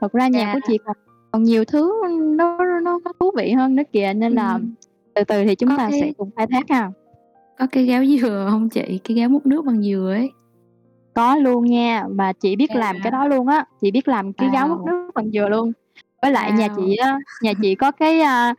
Thật 0.00 0.12
ra 0.12 0.28
nhà 0.28 0.40
Dạ. 0.40 0.52
của 0.54 0.60
chị 0.66 0.78
còn 0.84 0.96
còn 1.32 1.42
nhiều 1.42 1.64
thứ 1.64 1.92
nó 2.36 2.58
nó 2.64 2.80
nó 3.04 3.12
thú 3.20 3.30
vị 3.36 3.52
hơn 3.52 3.76
nữa 3.76 3.82
kìa, 3.92 4.12
nên 4.16 4.32
là 4.34 4.52
Ừm. 4.52 4.74
từ 5.14 5.24
từ 5.24 5.44
thì 5.44 5.54
chúng 5.54 5.68
Có 5.70 5.76
ta 5.76 5.88
sẽ 5.90 6.00
cái 6.00 6.14
cùng 6.18 6.30
khai 6.36 6.46
thác 6.46 6.62
ha. 6.70 6.90
Có 7.58 7.66
cái 7.72 7.84
gáo 7.84 8.04
dừa 8.04 8.48
hông 8.50 8.68
chị? 8.68 9.00
Cái 9.04 9.16
gáo 9.16 9.28
múc 9.28 9.46
nước 9.46 9.64
bằng 9.64 9.82
dừa 9.82 10.12
ấy. 10.16 10.30
Có 11.14 11.36
luôn 11.36 11.64
nha, 11.64 12.04
mà 12.10 12.32
chị 12.32 12.56
biết 12.56 12.70
làm 12.74 12.96
cái 12.96 13.10
Dạ. 13.12 13.18
đó 13.18 13.26
luôn 13.28 13.46
á, 13.46 13.64
chị 13.80 13.90
biết 13.90 14.08
làm 14.08 14.32
cái 14.32 14.48
gáo 14.52 14.68
múc 14.68 14.78
Wow! 14.78 14.84
nước 14.86 15.10
bằng 15.14 15.30
dừa 15.30 15.48
luôn. 15.48 15.72
Với 16.22 16.30
lại 16.32 16.52
nhà 16.52 16.66
Wow! 16.68 16.76
chị 16.76 16.96
á, 16.96 17.18
nhà 17.42 17.52
chị 17.62 17.74
có 17.74 17.90
cái, 17.90 18.20
a, 18.20 18.54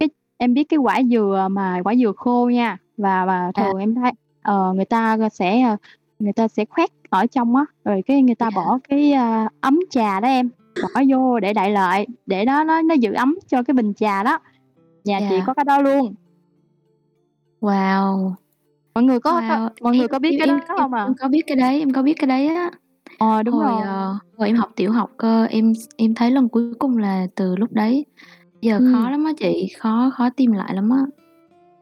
cái 0.00 0.08
em 0.38 0.54
biết 0.54 0.64
cái 0.64 0.78
quả 0.78 1.02
dừa 1.10 1.48
mà 1.50 1.80
quả 1.84 1.94
dừa 1.94 2.12
khô 2.16 2.48
nha, 2.52 2.78
và 2.96 3.24
và 3.24 3.50
À. 3.54 3.64
thường 3.70 3.78
em 3.80 3.94
thấy 3.94 4.12
ờ, 4.42 4.72
người 4.72 4.84
ta 4.84 5.18
sẽ, 5.32 5.60
ờ, 5.62 5.76
người 6.18 6.32
ta 6.32 6.48
sẽ 6.48 6.64
khoét 6.64 6.90
ở 7.10 7.26
trong 7.26 7.56
á, 7.56 7.64
rồi 7.84 8.02
cái 8.06 8.22
người 8.22 8.34
ta 8.34 8.46
Dạ. 8.46 8.50
bỏ 8.56 8.78
cái, 8.88 9.12
a, 9.12 9.48
ấm 9.60 9.80
trà 9.90 10.20
đó 10.20 10.28
em, 10.28 10.50
bỏ 10.82 11.02
vô 11.08 11.40
để 11.40 11.52
đậy 11.52 11.70
lại, 11.70 12.06
để 12.26 12.44
đó 12.44 12.64
nó 12.64 12.82
nó 12.82 12.94
giữ 12.94 13.12
ấm 13.12 13.34
cho 13.48 13.62
cái 13.62 13.74
bình 13.74 13.94
trà 13.94 14.22
đó. 14.22 14.38
Nhà 15.04 15.20
chị 15.20 15.36
Dạ. 15.38 15.44
có 15.46 15.54
cái 15.54 15.64
đó 15.64 15.80
luôn. 15.80 16.14
Wow! 17.60 18.32
Mọi 18.94 19.04
người 19.04 19.20
có 19.20 19.40
Wow! 19.40 19.68
mọi 19.80 19.92
người 19.96 20.02
Em 20.04 20.08
có 20.08 20.18
biết 20.18 20.30
em 20.30 20.38
cái 20.38 20.48
em 20.48 20.58
đó 20.58 20.74
em 20.74 20.78
hông 20.82 20.92
à? 20.94 21.04
em 21.04 21.14
có 21.18 21.28
biết 21.28 21.42
cái 21.46 21.56
đấy, 21.56 21.78
em 21.78 21.92
có 21.92 22.02
biết 22.02 22.14
cái 22.18 22.26
đấy 22.26 22.46
á. 22.48 22.70
Ờ, 23.18 23.42
đúng 23.42 23.54
Hồi, 23.54 23.64
rồi. 23.72 23.80
ờ, 23.86 24.16
hồi 24.38 24.48
em 24.48 24.56
học 24.56 24.70
tiểu 24.76 24.92
học 24.92 25.10
cơ, 25.16 25.44
em 25.44 25.72
em 25.96 26.14
thấy 26.14 26.30
lần 26.30 26.48
cuối 26.48 26.74
cùng 26.78 26.98
là 26.98 27.26
từ 27.34 27.56
lúc 27.56 27.72
đấy. 27.72 28.04
Giờ 28.60 28.78
khó 28.78 28.84
Ừm. 29.02 29.10
lắm 29.10 29.24
á 29.24 29.32
chị, 29.38 29.68
khó 29.78 30.10
khó 30.14 30.30
tìm 30.30 30.52
lại 30.52 30.74
lắm 30.74 30.90
á. 30.90 30.98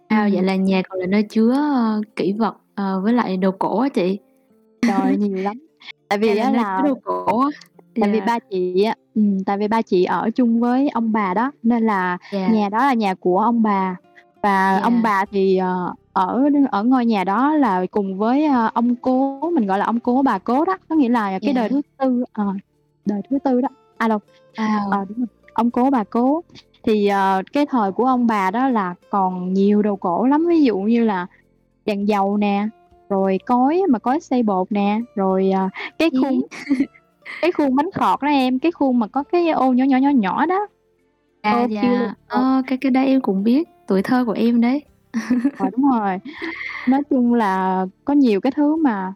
Wow, 0.09 0.23
vậy 0.31 0.37
Ừm. 0.39 0.45
là 0.47 0.57
nhà 0.57 0.83
còn 0.89 0.99
là 1.01 1.07
nơi 1.07 1.23
chứa, 1.23 1.53
ơ, 1.53 2.01
kỷ 2.17 2.33
vật, 2.33 2.57
ờ, 2.75 3.01
với 3.01 3.13
lại 3.13 3.37
đồ 3.37 3.51
cổ 3.51 3.79
á 3.81 3.89
chị? 3.89 4.19
Trời, 4.87 5.17
nhiều 5.17 5.37
lắm. 5.43 5.59
Tại 6.09 6.19
vì 6.19 6.35
là 6.35 6.45
á 6.45 6.51
là 6.51 6.81
đồ 6.85 6.95
cổ 7.05 7.41
á. 7.41 7.49
tại 8.01 8.11
vì 8.11 8.19
Dạ. 8.19 8.25
ba 8.27 8.39
chị 8.51 8.83
á 8.83 8.95
ừm, 9.15 9.45
tại 9.45 9.59
vì 9.59 9.69
ba 9.69 9.83
chị 9.83 10.05
ở 10.05 10.31
chung 10.31 10.61
với 10.61 10.89
ông 10.89 11.13
bà 11.13 11.35
đó, 11.35 11.53
nên 11.63 11.87
là 11.87 12.19
Dạ. 12.33 12.49
nhà 12.49 12.69
đó 12.69 12.79
là 12.79 12.95
nhà 12.95 13.15
của 13.15 13.39
ông 13.39 13.63
bà. 13.63 13.97
Và 14.43 14.79
ông 14.79 14.95
Dạ. 14.95 15.01
bà 15.03 15.25
thì, 15.31 15.57
ờ, 15.57 15.93
ở 16.13 16.43
ở 16.71 16.85
ngôi 16.85 17.07
nhà 17.07 17.25
đó 17.25 17.57
là 17.57 17.87
cùng 17.91 18.19
với, 18.19 18.45
ơ, 18.47 18.71
ông 18.75 18.97
cố, 18.97 19.41
mình 19.51 19.67
gọi 19.67 19.79
là 19.79 19.85
ông 19.85 20.01
cố, 20.01 20.23
bà 20.23 20.39
cố 20.39 20.65
đó, 20.65 20.79
có 20.89 20.97
nghĩa 20.97 21.09
là 21.09 21.39
cái 21.39 21.53
đời 21.53 21.69
Dạ. 21.69 21.75
thứ 21.75 21.81
tư, 21.99 22.25
ờ, 22.33 22.45
đời 23.07 23.21
thứ 23.31 23.39
tư 23.45 23.61
đó. 23.61 23.69
À, 23.99 24.09
đâu, 24.09 24.19
Wow! 24.57 24.91
ờ, 24.91 25.05
đúng 25.09 25.19
rồi, 25.19 25.27
ông 25.55 25.71
cố, 25.71 25.91
bà 25.91 26.05
cố. 26.05 26.43
Thì, 26.83 27.07
ờ, 27.07 27.43
cái 27.53 27.67
thời 27.67 27.93
của 27.93 28.05
ông 28.07 28.27
bà 28.27 28.51
đó 28.51 28.69
là 28.69 28.95
còn 29.11 29.53
nhiều 29.53 29.83
đồ 29.83 29.97
cổ 29.97 30.27
lắm, 30.27 30.47
ví 30.49 30.63
dụ 30.65 30.79
như 30.79 31.05
là 31.05 31.27
đèn 31.87 32.09
dầu 32.09 32.37
nè, 32.37 32.69
rồi 33.09 33.39
cối 33.47 33.83
mà 33.91 33.99
cối 33.99 34.21
xay 34.21 34.43
bột 34.43 34.73
nè, 34.73 35.01
rồi, 35.15 35.51
ờ, 35.51 35.69
cái 35.99 36.11
khuôn 36.23 36.41
cái 37.43 37.53
khuôn 37.53 37.77
bánh 37.77 37.91
khọt 37.95 38.23
đó 38.23 38.29
em, 38.29 38.59
cái 38.59 38.73
khuôn 38.73 38.99
mà 38.99 39.07
có 39.07 39.23
cái 39.23 39.49
ô 39.51 39.73
nhỏ, 39.73 39.85
nhỏ, 39.85 39.97
nhỏ, 39.99 40.09
nhỏ 40.11 40.47
đó. 40.47 40.67
À, 41.43 41.53
Ô 41.53 41.67
kêu 41.83 41.93
dạ. 41.93 42.15
ờ. 42.27 42.63
Cái 42.67 42.79
cái 42.79 42.91
đấy 42.91 43.07
em 43.07 43.21
cũng 43.21 43.45
biết, 43.45 43.69
tuổi 43.89 44.03
thơ 44.03 44.25
của 44.25 44.33
em 44.33 44.61
đấy. 44.61 44.85
Ờ, 45.59 45.71
đúng 45.73 45.91
rồi. 45.91 46.19
Nói 46.89 47.03
chung 47.11 47.35
là 47.35 47.87
có 48.05 48.15
nhiều 48.15 48.41
cái 48.41 48.53
thứ 48.57 48.77
mà 48.77 49.13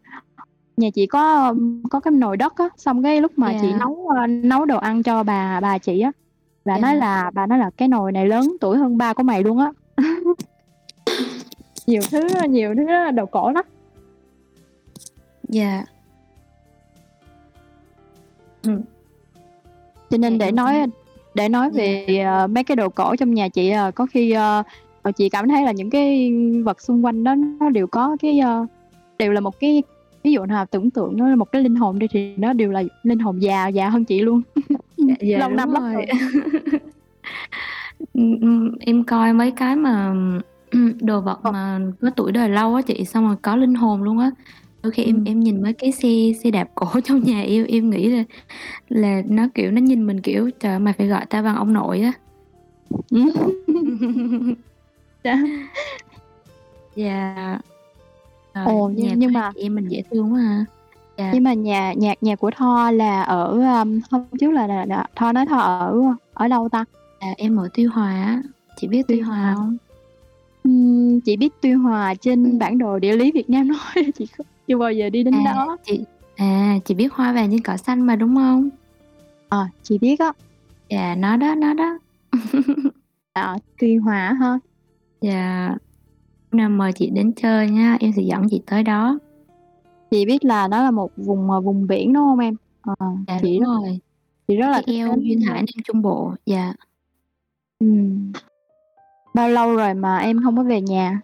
nhà 0.77 0.89
chị 0.95 1.07
có, 1.07 1.55
có 1.91 2.01
cái 2.01 2.13
nồi 2.13 2.37
đất 2.37 2.53
á, 2.57 2.69
xong 2.77 3.03
cái 3.03 3.21
lúc 3.21 3.33
mà 3.37 3.53
chị 3.63 3.69
Dạ. 3.73 3.79
nấu, 3.79 4.09
ơ, 4.19 4.27
nấu 4.27 4.65
đồ 4.65 4.79
ăn 4.79 5.03
cho 5.03 5.23
bà 5.23 5.61
bà 5.61 5.79
chị 5.79 6.01
á, 6.01 6.13
bà 6.65 6.79
nói 6.79 6.93
Dạ. 6.95 6.99
là 6.99 7.31
bà 7.35 7.47
nói 7.47 7.59
là 7.59 7.71
"Cái 7.77 7.89
nồi 7.89 8.13
này 8.13 8.27
lớn 8.29 8.57
tuổi 8.61 8.79
hơn 8.79 8.99
ba 8.99 9.13
của 9.15 9.23
mày 9.23 9.43
luôn 9.43 9.59
á." 9.59 9.73
Nhiều 11.89 12.01
thứ 12.11 12.27
nhiều 12.49 12.75
thứ 12.75 13.11
đồ 13.15 13.27
cổ 13.27 13.51
lắm. 13.51 13.65
Dạ. 15.49 15.85
Ừm. 18.63 18.81
Cho 20.11 20.17
Dạ, 20.17 20.19
nên 20.19 20.39
để 20.39 20.53
nói 20.53 20.87
để 21.35 21.49
nói 21.49 21.71
về, 21.71 22.07
ờ, 22.27 22.47
mấy 22.47 22.65
cái 22.65 22.77
đồ 22.77 22.89
cổ 22.89 23.17
trong 23.17 23.35
nhà 23.35 23.49
chị, 23.49 23.71
ờ, 23.71 23.91
có 23.91 24.07
khi, 24.07 24.31
ờ, 24.31 24.63
chị 25.17 25.29
cảm 25.29 25.49
thấy 25.49 25.63
là 25.65 25.73
những 25.73 25.91
cái 25.91 26.33
vật 26.65 26.81
xung 26.81 27.05
quanh 27.05 27.25
đó 27.25 27.35
nó 27.35 27.71
đều 27.71 27.87
có 27.87 28.17
cái, 28.23 28.39
ơ 28.39 28.67
đều 29.19 29.33
là 29.33 29.41
một 29.41 29.61
cái 29.61 29.83
ví 30.23 30.33
dụ 30.33 30.45
nào 30.45 30.67
tưởng 30.67 30.91
tượng 30.91 31.17
nó 31.17 31.29
là 31.29 31.37
một 31.37 31.53
cái 31.53 31.63
linh 31.63 31.75
hồn 31.75 31.99
đi 31.99 32.07
thì 32.11 32.35
nó 32.37 32.53
đều 32.53 32.71
là 32.71 32.83
linh 33.03 33.19
hồn 33.19 33.43
già, 33.43 33.69
già 33.69 33.89
hơn 33.89 34.05
chị 34.05 34.21
luôn. 34.21 34.43
Dạ, 34.97 35.15
dạ, 35.21 35.39
Lâu 35.39 35.51
năm 35.51 35.73
lắm 35.73 35.93
rồi. 35.95 36.07
Ừm, 38.15 38.41
ừm, 38.41 38.75
em 38.81 39.05
coi 39.05 39.33
mấy 39.33 39.51
cái 39.51 39.77
mà, 39.77 40.15
đồ 41.01 41.21
vật 41.21 41.39
Ờ. 41.43 41.53
mà 41.53 41.81
có 42.01 42.11
tuổi 42.17 42.33
đời 42.33 42.49
lâu 42.49 42.75
á 42.75 42.83
chị, 42.83 43.05
xong 43.05 43.27
rồi 43.27 43.37
có 43.43 43.57
linh 43.57 43.75
hồn 43.75 44.03
luôn 44.03 44.19
á. 44.19 44.31
Đôi 44.83 44.91
khi 44.93 45.03
em 45.05 45.15
Ừm. 45.17 45.25
em 45.25 45.41
nhìn 45.41 45.63
mấy 45.63 45.73
cái 45.73 45.93
xe 45.93 46.09
xe 46.45 46.51
đạp 46.51 46.69
cổ 46.75 46.87
trong 47.05 47.23
nhà 47.23 47.41
em, 47.41 47.65
em 47.65 47.91
nghĩ 47.91 48.09
là 48.09 48.25
là 48.89 49.23
nó, 49.29 49.49
kiểu, 49.55 49.71
nó 49.71 49.81
nhìn 49.81 50.07
mình, 50.07 50.21
kiểu, 50.21 50.51
"Trời 50.61 50.73
ơi, 50.73 50.79
mày 50.79 50.93
phải 50.95 51.07
gọi 51.07 51.27
tao 51.27 51.43
bằng 51.43 51.57
ông 51.57 51.73
nội 51.73 52.01
á." 52.01 52.13
Ừm. 53.11 53.31
Dạ. 55.25 55.39
Dạ. 56.97 57.59
Trời, 58.55 58.65
Ồ, 58.67 58.89
nhà 58.89 58.95
nhưng 59.11 59.19
nhưng 59.19 59.31
hai 59.35 59.43
mà 59.43 59.53
chị 59.55 59.61
em 59.61 59.75
mình 59.75 59.89
dễ 59.89 60.03
thương 60.11 60.33
quá 60.33 60.41
ha. 60.41 60.65
Dạ. 61.19 61.31
nhưng 61.35 61.45
mà 61.45 61.53
nhà 61.55 61.93
nhà 61.93 62.15
nhà 62.21 62.37
của 62.37 62.51
Tho 62.57 62.91
là 62.91 63.23
ở, 63.23 63.61
ờm, 63.63 64.01
hôm 64.11 64.25
trước 64.41 64.51
là 64.51 64.67
là 64.67 64.85
là 64.85 65.07
Tho 65.17 65.33
nói 65.33 65.47
Tho 65.47 65.57
ở 65.59 65.95
ở 66.35 66.49
đâu 66.49 66.69
ta? 66.69 66.85
À, 67.19 67.29
em 67.37 67.57
ở 67.57 67.69
Tuy 67.75 67.85
Hòa 67.85 68.11
á, 68.11 68.43
chị 68.77 68.89
biết 68.89 69.03
Tuy 69.09 69.15
Tuy 69.17 69.21
Hòa 69.21 69.37
Hòa. 69.39 69.53
hông? 69.55 69.77
Ừm, 70.65 71.21
chị 71.21 71.37
biết 71.37 71.49
Tuy 71.63 71.73
Hòa 71.73 72.15
trên 72.15 72.45
Ừm. 72.45 72.59
bản 72.59 72.79
đồ 72.79 72.99
địa 72.99 73.17
lý 73.17 73.33
Việt 73.33 73.51
Nam 73.51 73.69
nói, 73.95 74.13
chị 74.19 74.27
không 74.27 74.47
chưa 74.67 74.79
bao 74.79 74.93
giờ 74.93 75.11
đi 75.11 75.21
À, 75.21 75.23
đến 75.25 75.45
đó. 75.45 75.77
chị 75.87 76.01
à, 76.37 76.79
chị 76.85 76.95
biết 76.95 77.13
Hoa 77.13 77.33
vàng 77.33 77.51
trên 77.51 77.61
cỏ 77.61 77.77
xanh 77.77 78.07
mà, 78.07 78.17
đúng 78.17 78.35
hông? 78.35 78.69
Ờ, 79.49 79.67
chị 79.83 79.99
biết 79.99 80.19
á. 80.21 80.33
Dạ, 80.91 81.15
nó 81.19 81.37
đó, 81.37 81.55
nó 81.55 81.75
đó. 81.75 81.99
À, 83.33 83.57
Tuy 83.81 83.97
Hòa 83.97 84.27
á 84.27 84.33
ha? 84.33 84.59
Dạ. 85.21 85.69
Hôm 86.53 86.59
nào 86.59 86.69
mời 86.69 86.93
chị 86.93 87.11
đến 87.11 87.33
chơi 87.37 87.71
nhá, 87.71 87.97
em 88.01 88.13
sẽ 88.17 88.23
dẫn 88.23 88.43
chị 88.51 88.63
tới 88.67 88.83
đó. 88.83 89.19
Chị 90.11 90.27
biết 90.27 90.45
là 90.45 90.69
nó 90.69 90.83
là 90.83 90.91
một 90.91 91.11
vùng, 91.17 91.51
ờ, 91.51 91.61
vùng 91.61 91.87
biển, 91.87 92.13
đúng 92.13 92.23
hông 92.25 92.39
em? 92.39 92.55
Ờ, 92.83 92.95
Dạ, 93.27 93.39
chị 93.43 93.59
đúng 93.59 93.61
rất 93.61 93.67
rồi. 93.83 93.99
chị 94.49 94.57
rất 94.57 94.67
là 94.69 94.73
cái 94.73 94.83
thích 94.87 94.95
eo 94.97 95.09
đến 95.11 95.21
duyên 95.21 95.41
hải 95.41 95.55
Nam 95.63 95.83
Trung 95.85 96.03
Bộ, 96.03 96.33
dạ. 96.47 96.73
Ừm. 97.79 98.33
Bao 99.35 99.49
lâu 99.49 99.77
rồi 99.77 99.95
mà 99.95 100.19
em 100.19 100.39
hông 100.39 100.57
có 100.57 100.63
về 100.63 100.81
nhà? 100.81 101.21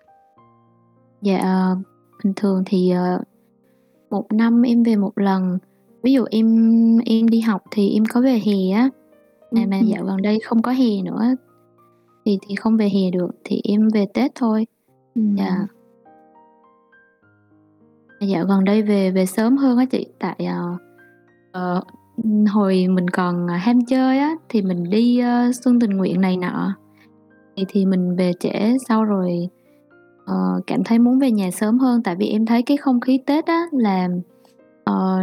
Dạ, 1.22 1.38
ờ, 1.38 1.76
bình 2.24 2.32
thường 2.36 2.62
thì, 2.66 2.90
ờ, 2.90 3.20
1 4.10 4.32
năm 4.32 4.62
em 4.62 4.82
về 4.82 4.96
1 4.96 5.12
lần. 5.18 5.58
Ví 6.02 6.12
dụ 6.12 6.24
em 6.30 6.46
em 7.06 7.28
đi 7.28 7.40
học 7.40 7.62
thì 7.70 7.90
em 7.94 8.04
có 8.12 8.20
về 8.20 8.40
hè 8.46 8.70
á, 8.76 8.88
à, 9.52 9.62
mà 9.70 9.76
Ừm. 9.78 9.86
dạo 9.86 10.04
gần 10.04 10.22
đây 10.22 10.40
không 10.40 10.62
có 10.62 10.72
hè 10.72 11.02
nữa 11.04 11.22
thì 12.26 12.38
thì 12.48 12.54
không 12.54 12.76
về 12.76 12.88
hè 12.88 13.10
được, 13.12 13.30
thì 13.44 13.60
em 13.64 13.88
về 13.94 14.06
Tết 14.14 14.32
thôi. 14.34 14.66
Dạ. 15.14 15.56
Ừm. 18.20 18.28
Dạo 18.28 18.44
gần 18.46 18.64
đây 18.64 18.82
về 18.82 19.10
về 19.10 19.26
sớm 19.26 19.56
hơn 19.56 19.78
á 19.78 19.84
chị, 19.84 20.06
tại, 20.20 20.36
ờ, 21.52 21.80
ừm, 22.24 22.44
hồi 22.46 22.86
mình 22.88 23.10
còn, 23.10 23.50
à, 23.50 23.56
ham 23.56 23.78
chơi 23.86 24.18
á, 24.18 24.34
thì 24.48 24.62
mình 24.62 24.90
đi, 24.90 25.18
ơ, 25.18 25.52
xuân 25.64 25.80
tình 25.80 25.90
nguyện 25.90 26.20
này 26.20 26.36
nọ, 26.36 26.74
thì 27.56 27.64
thì 27.68 27.86
mình 27.86 28.16
về 28.16 28.32
trễ. 28.40 28.76
Sau 28.88 29.04
rồi, 29.04 29.48
ờ, 30.26 30.60
cảm 30.66 30.84
thấy 30.84 30.98
muốn 30.98 31.18
về 31.18 31.30
nhà 31.30 31.50
sớm 31.50 31.78
hơn, 31.78 32.02
tại 32.02 32.16
vì 32.16 32.26
em 32.28 32.46
thấy 32.46 32.62
cái 32.62 32.76
không 32.76 33.00
khí 33.00 33.18
Tết 33.26 33.46
á 33.46 33.62
là, 33.72 34.08
ờ, 34.84 35.18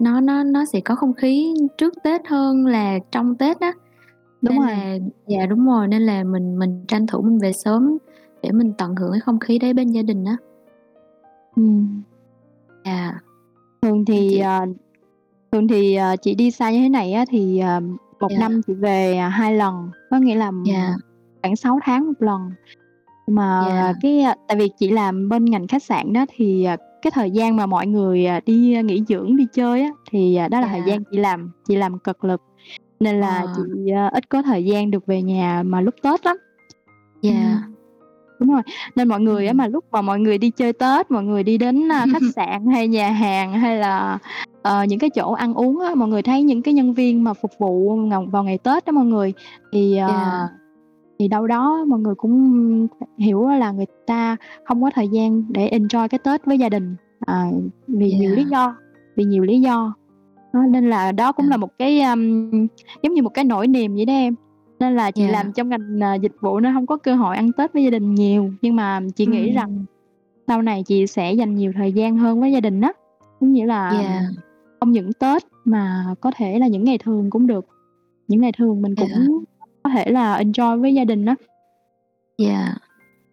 nó 0.00 0.20
nó 0.20 0.42
nó 0.44 0.64
sẽ 0.64 0.80
có 0.80 0.94
không 0.94 1.14
khí 1.14 1.54
trước 1.78 1.94
Tết 2.02 2.26
hơn 2.28 2.66
là 2.66 2.98
trong 3.12 3.34
Tết 3.36 3.60
á. 3.60 3.72
Đúng 4.42 4.54
Nên 4.54 4.62
rồi. 4.66 4.70
là 4.76 4.98
dạ, 5.26 5.46
đúng 5.46 5.66
rồi, 5.66 5.88
nên 5.88 6.02
là 6.02 6.24
mình 6.24 6.58
mình 6.58 6.84
tranh 6.88 7.06
thủ 7.06 7.22
mình 7.22 7.38
về 7.38 7.52
sớm 7.52 7.98
để 8.42 8.52
mình 8.52 8.72
tận 8.78 8.96
hưởng 8.96 9.10
cái 9.12 9.20
không 9.20 9.38
khí 9.38 9.58
đấy 9.58 9.72
bên 9.74 9.88
gia 9.92 10.02
đình 10.02 10.24
á. 10.24 10.36
Ừm. 11.56 12.02
Dạ. 12.84 13.14
Thường 13.82 14.04
thì, 14.04 14.28
chị 14.30 14.38
ờ 14.38 14.66
thường 15.52 15.68
thì, 15.68 15.94
ờ, 15.94 16.16
chị 16.22 16.34
đi 16.34 16.50
xa 16.50 16.70
như 16.72 16.78
thế 16.78 16.88
này 16.88 17.12
á 17.12 17.24
thì, 17.30 17.58
ờ, 17.58 17.80
1 18.20 18.28
Dạ. 18.30 18.38
năm 18.40 18.60
chị 18.66 18.74
về, 18.74 19.16
à, 19.16 19.28
2 19.28 19.54
lần, 19.56 19.90
có 20.10 20.18
nghĩa 20.18 20.34
là, 20.34 20.46
ừm, 20.46 20.64
Dạ. 20.64 20.94
Khoảng 21.44 21.56
6 21.56 21.78
tháng 21.84 22.06
1 22.06 22.12
lần. 22.18 22.50
Mà 23.26 23.64
Dạ. 23.68 23.92
cái, 24.02 24.20
a 24.20 24.34
tại 24.48 24.56
vì 24.58 24.68
chị 24.78 24.90
làm 24.90 25.28
bên 25.28 25.44
ngành 25.44 25.66
khách 25.66 25.82
sạn 25.82 26.12
đó 26.12 26.24
thì, 26.36 26.64
à, 26.64 26.76
cái 27.02 27.10
thời 27.10 27.30
gian 27.30 27.56
mà 27.56 27.66
mọi 27.66 27.86
người, 27.86 28.26
à, 28.26 28.40
đi 28.46 28.82
nghỉ 28.84 29.02
dưỡng, 29.08 29.36
đi 29.36 29.46
chơi 29.52 29.82
á, 29.82 29.88
thì, 30.10 30.34
à, 30.36 30.48
đó 30.48 30.60
là 30.60 30.66
thời 30.66 30.80
Dạ. 30.80 30.86
gian 30.86 31.04
chị 31.10 31.16
làm, 31.18 31.50
chị 31.68 31.76
làm 31.76 31.98
cực 31.98 32.24
lực, 32.24 32.42
nên 33.00 33.20
là 33.20 33.46
chị, 33.56 33.90
Ờ. 33.92 33.98
a, 34.00 34.08
ít 34.08 34.28
có 34.28 34.42
thời 34.42 34.64
gian 34.64 34.90
được 34.90 35.06
về 35.06 35.22
nhà 35.22 35.62
mà 35.66 35.80
lúc 35.80 35.94
Tết 36.02 36.26
lắm. 36.26 36.36
Dạ. 37.22 37.30
Ừm. 37.64 37.74
Đúng 38.40 38.52
rồi, 38.52 38.62
nên 38.96 39.08
mọi 39.08 39.20
người 39.20 39.46
á 39.46 39.52
mà 39.52 39.66
lúc 39.68 39.84
mà 39.92 40.02
mọi 40.02 40.18
người 40.18 40.38
đi 40.38 40.50
chơi 40.50 40.72
Tết, 40.72 41.10
mọi 41.10 41.22
người 41.24 41.42
đi 41.42 41.58
đến, 41.58 41.88
khách 42.12 42.22
sạn 42.36 42.66
hay 42.66 42.88
nhà 42.88 43.10
hàng 43.10 43.52
hay 43.52 43.76
là, 43.76 44.18
ờ, 44.62 44.84
những 44.84 44.98
cái 44.98 45.10
chỗ 45.10 45.32
ăn 45.32 45.54
uống 45.54 45.80
á, 45.80 45.94
mọi 45.94 46.08
người 46.08 46.22
thấy 46.22 46.42
những 46.42 46.62
cái 46.62 46.74
nhân 46.74 46.94
viên 46.94 47.24
mà 47.24 47.34
phục 47.34 47.50
vụ 47.58 47.98
vào 48.32 48.44
ngày 48.44 48.58
Tết 48.58 48.84
á 48.86 48.92
mọi 48.92 49.04
người, 49.04 49.32
thì, 49.72 49.92
Dạ. 49.96 50.06
ờ, 50.06 50.48
thì 51.18 51.28
đâu 51.28 51.46
đó 51.46 51.84
mọi 51.88 52.00
người 52.00 52.14
cũng 52.14 52.86
hiểu 53.18 53.48
là 53.48 53.72
người 53.72 53.86
ta 54.06 54.36
không 54.64 54.82
có 54.82 54.90
thời 54.94 55.08
gian 55.08 55.44
để 55.52 55.70
enjoy 55.78 56.08
cái 56.08 56.18
Tết 56.18 56.44
với 56.46 56.58
gia 56.58 56.68
đình, 56.68 56.96
à, 57.26 57.44
vì 57.88 58.12
nhiều 58.12 58.34
lý 58.34 58.44
do, 58.44 58.76
vì 59.16 59.24
nhiều 59.24 59.42
lý 59.42 59.60
do. 59.60 59.94
Đó, 60.52 60.60
nên 60.70 60.90
là 60.90 61.12
đó 61.12 61.32
cũng 61.32 61.48
là 61.48 61.54
À. 61.54 61.56
một 61.56 61.70
cái, 61.78 62.00
ưm, 62.00 62.66
giống 63.02 63.14
như 63.14 63.22
một 63.22 63.34
cái 63.34 63.44
nỗi 63.44 63.66
niềm 63.66 63.94
vậy 63.94 64.04
đó 64.04 64.12
em. 64.12 64.34
Nên 64.80 64.96
là 64.96 65.10
chị 65.10 65.22
Dạ. 65.22 65.32
làm 65.32 65.52
trong 65.52 65.68
ngành, 65.68 66.00
ờ, 66.00 66.14
dịch 66.14 66.32
vụ 66.40 66.60
nên 66.60 66.72
hông 66.72 66.86
có 66.86 66.96
cơ 66.96 67.14
hội 67.14 67.36
ăn 67.36 67.52
Tết 67.52 67.72
với 67.72 67.84
gia 67.84 67.90
đình 67.90 68.14
nhiều, 68.14 68.50
nhưng 68.62 68.76
mà 68.76 69.00
chị 69.16 69.26
nghĩ 69.26 69.50
rằng 69.52 69.84
sau 70.46 70.62
này 70.62 70.82
chị 70.82 71.06
sẽ 71.06 71.32
dành 71.32 71.54
nhiều 71.54 71.72
thời 71.76 71.92
gian 71.92 72.16
hơn 72.16 72.40
với 72.40 72.52
gia 72.52 72.60
đình 72.60 72.80
á. 72.80 72.92
Có 73.40 73.46
nghĩa 73.46 73.66
là 73.66 73.90
Dạ. 74.02 74.20
không 74.80 74.92
những 74.92 75.12
Tết 75.12 75.42
mà 75.64 76.04
có 76.20 76.30
thể 76.36 76.58
là 76.58 76.66
những 76.66 76.84
ngày 76.84 76.98
thường 76.98 77.30
cũng 77.30 77.46
được, 77.46 77.66
những 78.28 78.40
ngày 78.40 78.52
thường 78.58 78.82
mình 78.82 78.94
cũng 78.96 79.44
có 79.84 79.90
thể 79.90 80.04
là 80.10 80.38
enjoy 80.38 80.80
với 80.80 80.94
gia 80.94 81.04
đình 81.04 81.26
á. 81.26 81.34
Dạ. 82.38 82.74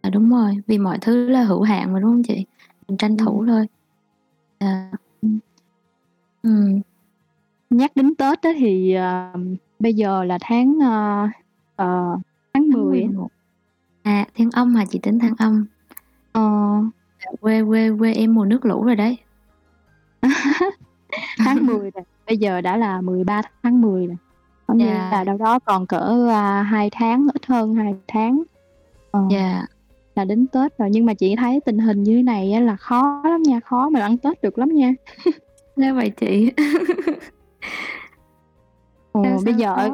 À, 0.01 0.09
đúng 0.09 0.29
rồi, 0.31 0.57
vì 0.67 0.77
mọi 0.77 0.97
thứ 1.01 1.29
là 1.29 1.43
hữu 1.43 1.61
hạn 1.61 1.93
mà, 1.93 1.99
đúng 1.99 2.09
hông 2.11 2.23
chị? 2.23 2.45
mình 2.87 2.97
tranh 2.97 3.17
thủ 3.17 3.39
Ừm. 3.39 3.47
thôi. 3.47 3.67
À. 4.59 4.91
Ừm. 6.43 6.79
Nhắc 7.69 7.91
đến 7.95 8.15
Tết 8.15 8.41
á 8.41 8.49
thì, 8.59 8.93
ờ, 8.93 9.33
bây 9.79 9.93
giờ 9.93 10.23
là 10.23 10.37
tháng, 10.41 10.79
ơ, 10.83 11.27
ờ, 11.75 11.85
tháng 12.53 12.63
Tháng 12.63 12.71
10 12.71 13.01
á. 13.01 13.07
11. 13.07 13.29
À, 14.03 14.25
Thiên 14.35 14.51
Âm 14.51 14.75
hả? 14.75 14.85
Chị 14.91 14.99
tính 15.03 15.19
Tháng 15.19 15.33
Âm. 15.37 15.65
Ờ. 16.31 16.41
Dạ, 17.25 17.31
quê 17.41 17.63
quê 17.67 17.91
quê 17.99 18.13
em 18.13 18.33
mùa 18.35 18.45
nước 18.45 18.65
lũ 18.65 18.83
rồi 18.85 18.95
đấy. 18.95 19.17
Tháng 21.37 21.65
10 21.67 21.91
rồi, 21.91 22.03
bây 22.27 22.37
giờ 22.37 22.61
đã 22.61 22.77
là 22.77 23.01
13 23.01 23.41
tháng 23.63 23.81
10 23.81 24.07
rồi, 24.07 24.17
có 24.71 24.75
nghĩa 24.75 24.85
là 24.85 25.09
Dạ. 25.11 25.23
đâu 25.23 25.37
đó 25.37 25.59
còn 25.59 25.85
cỡ, 25.87 26.27
2 26.65 26.89
tháng, 26.91 27.27
ít 27.33 27.45
hơn 27.45 27.75
2 27.75 27.95
tháng, 28.07 28.43
ờ, 29.11 29.19
Dạ. 29.29 29.65
là 30.15 30.25
đến 30.25 30.47
Tết 30.47 30.77
rồi. 30.77 30.89
Nhưng 30.91 31.05
mà 31.05 31.13
chị 31.13 31.35
thấy 31.35 31.59
tình 31.65 31.77
hình 31.79 32.03
như 32.03 32.15
thế 32.17 32.23
này 32.23 32.51
á 32.51 32.59
là 32.59 32.75
khó 32.75 33.21
lắm 33.23 33.43
nha, 33.43 33.59
khó 33.59 33.89
mà 33.89 33.99
ăn 34.01 34.17
Tết 34.17 34.41
được 34.41 34.57
lắm 34.57 34.69
nha. 34.69 34.93
Sao 35.77 35.95
vậy 35.95 36.09
chị? 36.09 36.51
Ồ, 39.11 39.23
bây 39.45 39.53
giờ 39.53 39.73
ở 39.75 39.91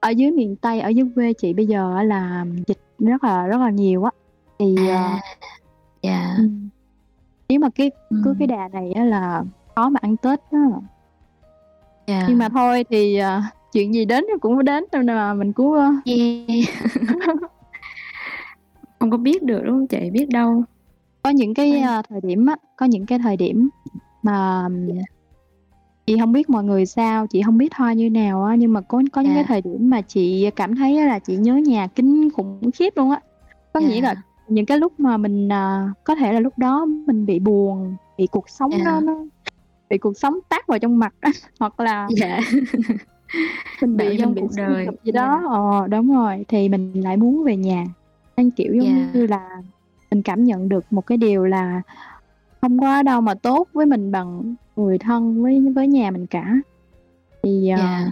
ở 0.00 0.10
dưới 0.10 0.30
miền 0.30 0.56
Tây, 0.56 0.80
ở 0.80 0.88
dưới 0.88 1.06
quê 1.14 1.32
chị 1.32 1.52
bây 1.52 1.66
giờ 1.66 2.02
là 2.02 2.44
dịch 2.66 2.78
rất 2.98 3.24
là 3.24 3.46
rất 3.46 3.56
là 3.60 3.70
nhiều 3.70 4.04
á, 4.04 4.10
thì, 4.58 4.88
ờ 4.88 4.96
À, 4.96 5.20
dạ. 6.02 6.34
ừm, 6.38 6.68
nếu 7.48 7.58
mà 7.60 7.68
cái 7.74 7.90
cứ 8.24 8.34
cái 8.38 8.46
Ừm. 8.48 8.58
đà 8.58 8.68
này 8.68 8.92
á 8.92 9.04
là 9.04 9.42
khó 9.74 9.88
mà 9.88 9.98
ăn 10.02 10.16
Tết 10.16 10.40
á. 10.50 10.58
Nhưng 12.28 12.38
mà 12.38 12.48
thôi 12.48 12.84
thì, 12.90 13.16
ờ, 13.16 13.42
chuyện 13.76 13.94
gì 13.94 14.04
đến 14.04 14.24
cũng 14.40 14.56
phải 14.56 14.62
đến 14.64 14.84
nên 14.92 15.06
là 15.06 15.34
mình 15.34 15.52
ơ 15.56 15.92
Yeah. 16.04 16.68
Không 18.98 19.10
có 19.10 19.16
biết 19.16 19.42
được, 19.42 19.60
đúng 19.64 19.74
hông 19.74 19.86
chị? 19.86 20.10
Biết 20.12 20.28
đâu 20.28 20.62
Có 21.22 21.30
những 21.30 21.54
cái, 21.54 21.78
a, 21.80 22.02
thời 22.02 22.20
điểm 22.20 22.46
á, 22.46 22.56
có 22.76 22.86
những 22.86 23.06
cái 23.06 23.18
thời 23.18 23.36
điểm 23.36 23.68
mà 24.22 24.68
chị 26.06 26.16
hông 26.16 26.32
biết 26.32 26.50
mọi 26.50 26.64
người 26.64 26.86
sao, 26.86 27.26
chị 27.26 27.40
hông 27.40 27.58
biết 27.58 27.68
Thoa 27.76 27.92
như 27.92 28.10
nào 28.10 28.44
á, 28.44 28.54
nhưng 28.54 28.72
mà 28.72 28.80
có 28.80 29.02
có 29.12 29.20
những 29.20 29.34
cái 29.34 29.44
thời 29.44 29.60
điểm 29.62 29.90
mà 29.90 30.00
chị 30.00 30.50
cảm 30.56 30.76
thấy 30.76 31.06
là 31.06 31.18
chị 31.18 31.36
nhớ 31.36 31.54
nhà 31.54 31.86
kinh 31.86 32.30
khủng 32.30 32.70
khiếp 32.74 32.92
luôn 32.96 33.10
á. 33.10 33.20
Có 33.72 33.80
nghĩa 33.80 34.00
là 34.00 34.14
những 34.48 34.66
cái 34.66 34.78
lúc 34.78 35.00
mà 35.00 35.16
mình, 35.16 35.52
à 35.52 35.88
có 36.04 36.14
thể 36.14 36.32
là 36.32 36.40
lúc 36.40 36.58
đó 36.58 36.84
mình 37.06 37.26
bị 37.26 37.38
buồn, 37.38 37.96
bị 38.18 38.26
cuộc 38.26 38.50
sống 38.50 38.70
nó 38.70 38.84
Dạ. 38.84 39.00
nó 39.00 39.14
bị 39.90 39.98
cuộc 39.98 40.18
sống 40.18 40.38
tát 40.48 40.66
vào 40.66 40.78
trong 40.78 40.98
mặt 40.98 41.14
hoặc 41.60 41.80
là 41.80 42.08
Dạ. 42.10 42.40
mình 43.80 43.96
bị 43.96 44.18
mình 44.18 44.34
bị 44.34 44.40
cuộc 44.40 44.56
đời, 44.56 44.86
gì 45.02 45.12
đó 45.12 45.42
ờ, 45.50 45.86
đúng 45.88 46.14
rồi, 46.14 46.44
thì 46.48 46.68
mình 46.68 46.92
lại 47.04 47.16
muốn 47.16 47.44
về 47.44 47.56
nhà. 47.56 47.84
Nên, 48.36 48.50
kiểu, 48.50 48.74
giống 48.74 48.84
Yeah. 48.84 49.14
như 49.14 49.26
là, 49.26 49.62
mình 50.10 50.22
cảm 50.22 50.44
nhận 50.44 50.68
được 50.68 50.92
một 50.92 51.06
cái 51.06 51.18
điều 51.18 51.44
là 51.44 51.82
không 52.60 52.80
có 52.80 53.02
đâu 53.02 53.20
mà 53.20 53.34
tốt 53.34 53.68
với 53.72 53.86
mình 53.86 54.12
bằng 54.12 54.54
người 54.76 54.98
thân 54.98 55.42
với 55.42 55.60
với 55.74 55.88
nhà 55.88 56.10
mình 56.10 56.26
cả. 56.26 56.54
Thì, 57.42 57.68
ờ, 57.68 57.78
Yeah. 57.78 58.08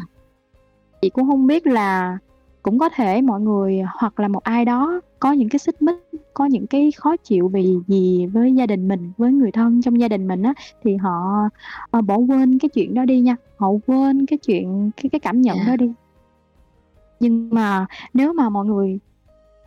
chị 1.03 1.11
cũng 1.11 1.25
hông 1.25 1.47
biết 1.47 1.67
là 1.67 2.19
cũng 2.63 2.79
có 2.79 2.89
thể 2.89 3.23
mọi 3.23 3.41
người 3.41 3.83
hoặc 4.01 4.21
là 4.21 4.29
một 4.29 4.43
ai 4.43 4.65
đó 4.65 5.01
có 5.19 5.33
những 5.33 5.49
cái 5.49 5.59
xích 5.59 5.83
mích, 5.83 5.97
có 6.35 6.47
những 6.47 6.67
cái 6.67 6.93
khó 6.97 7.17
chịu 7.17 7.49
vì 7.49 7.77
gì 7.87 8.27
với 8.27 8.55
gia 8.55 8.67
đình 8.67 8.89
mình, 8.89 9.13
với 9.17 9.33
người 9.33 9.53
thân 9.53 9.83
trong 9.83 10.01
gia 10.01 10.09
đình 10.09 10.29
mình 10.29 10.43
á, 10.43 10.55
thì 10.85 10.97
họ, 10.97 11.49
ờ, 11.91 12.03
bỏ 12.03 12.17
quên 12.17 12.59
cái 12.59 12.69
chuyện 12.69 12.95
đó 12.95 13.05
đi 13.05 13.21
nha, 13.21 13.37
họ 13.65 13.71
quên 13.87 14.27
cái 14.27 14.39
chuyện 14.39 14.91
cái 14.97 15.11
cái 15.11 15.21
cảm 15.21 15.41
nhận 15.41 15.57
Dạ. 15.59 15.65
đó 15.67 15.77
đi. 15.77 15.93
Nhưng 17.21 17.49
mà 17.53 17.87
nếu 18.15 18.33
mà 18.33 18.49
mọi 18.49 18.65
người 18.67 18.99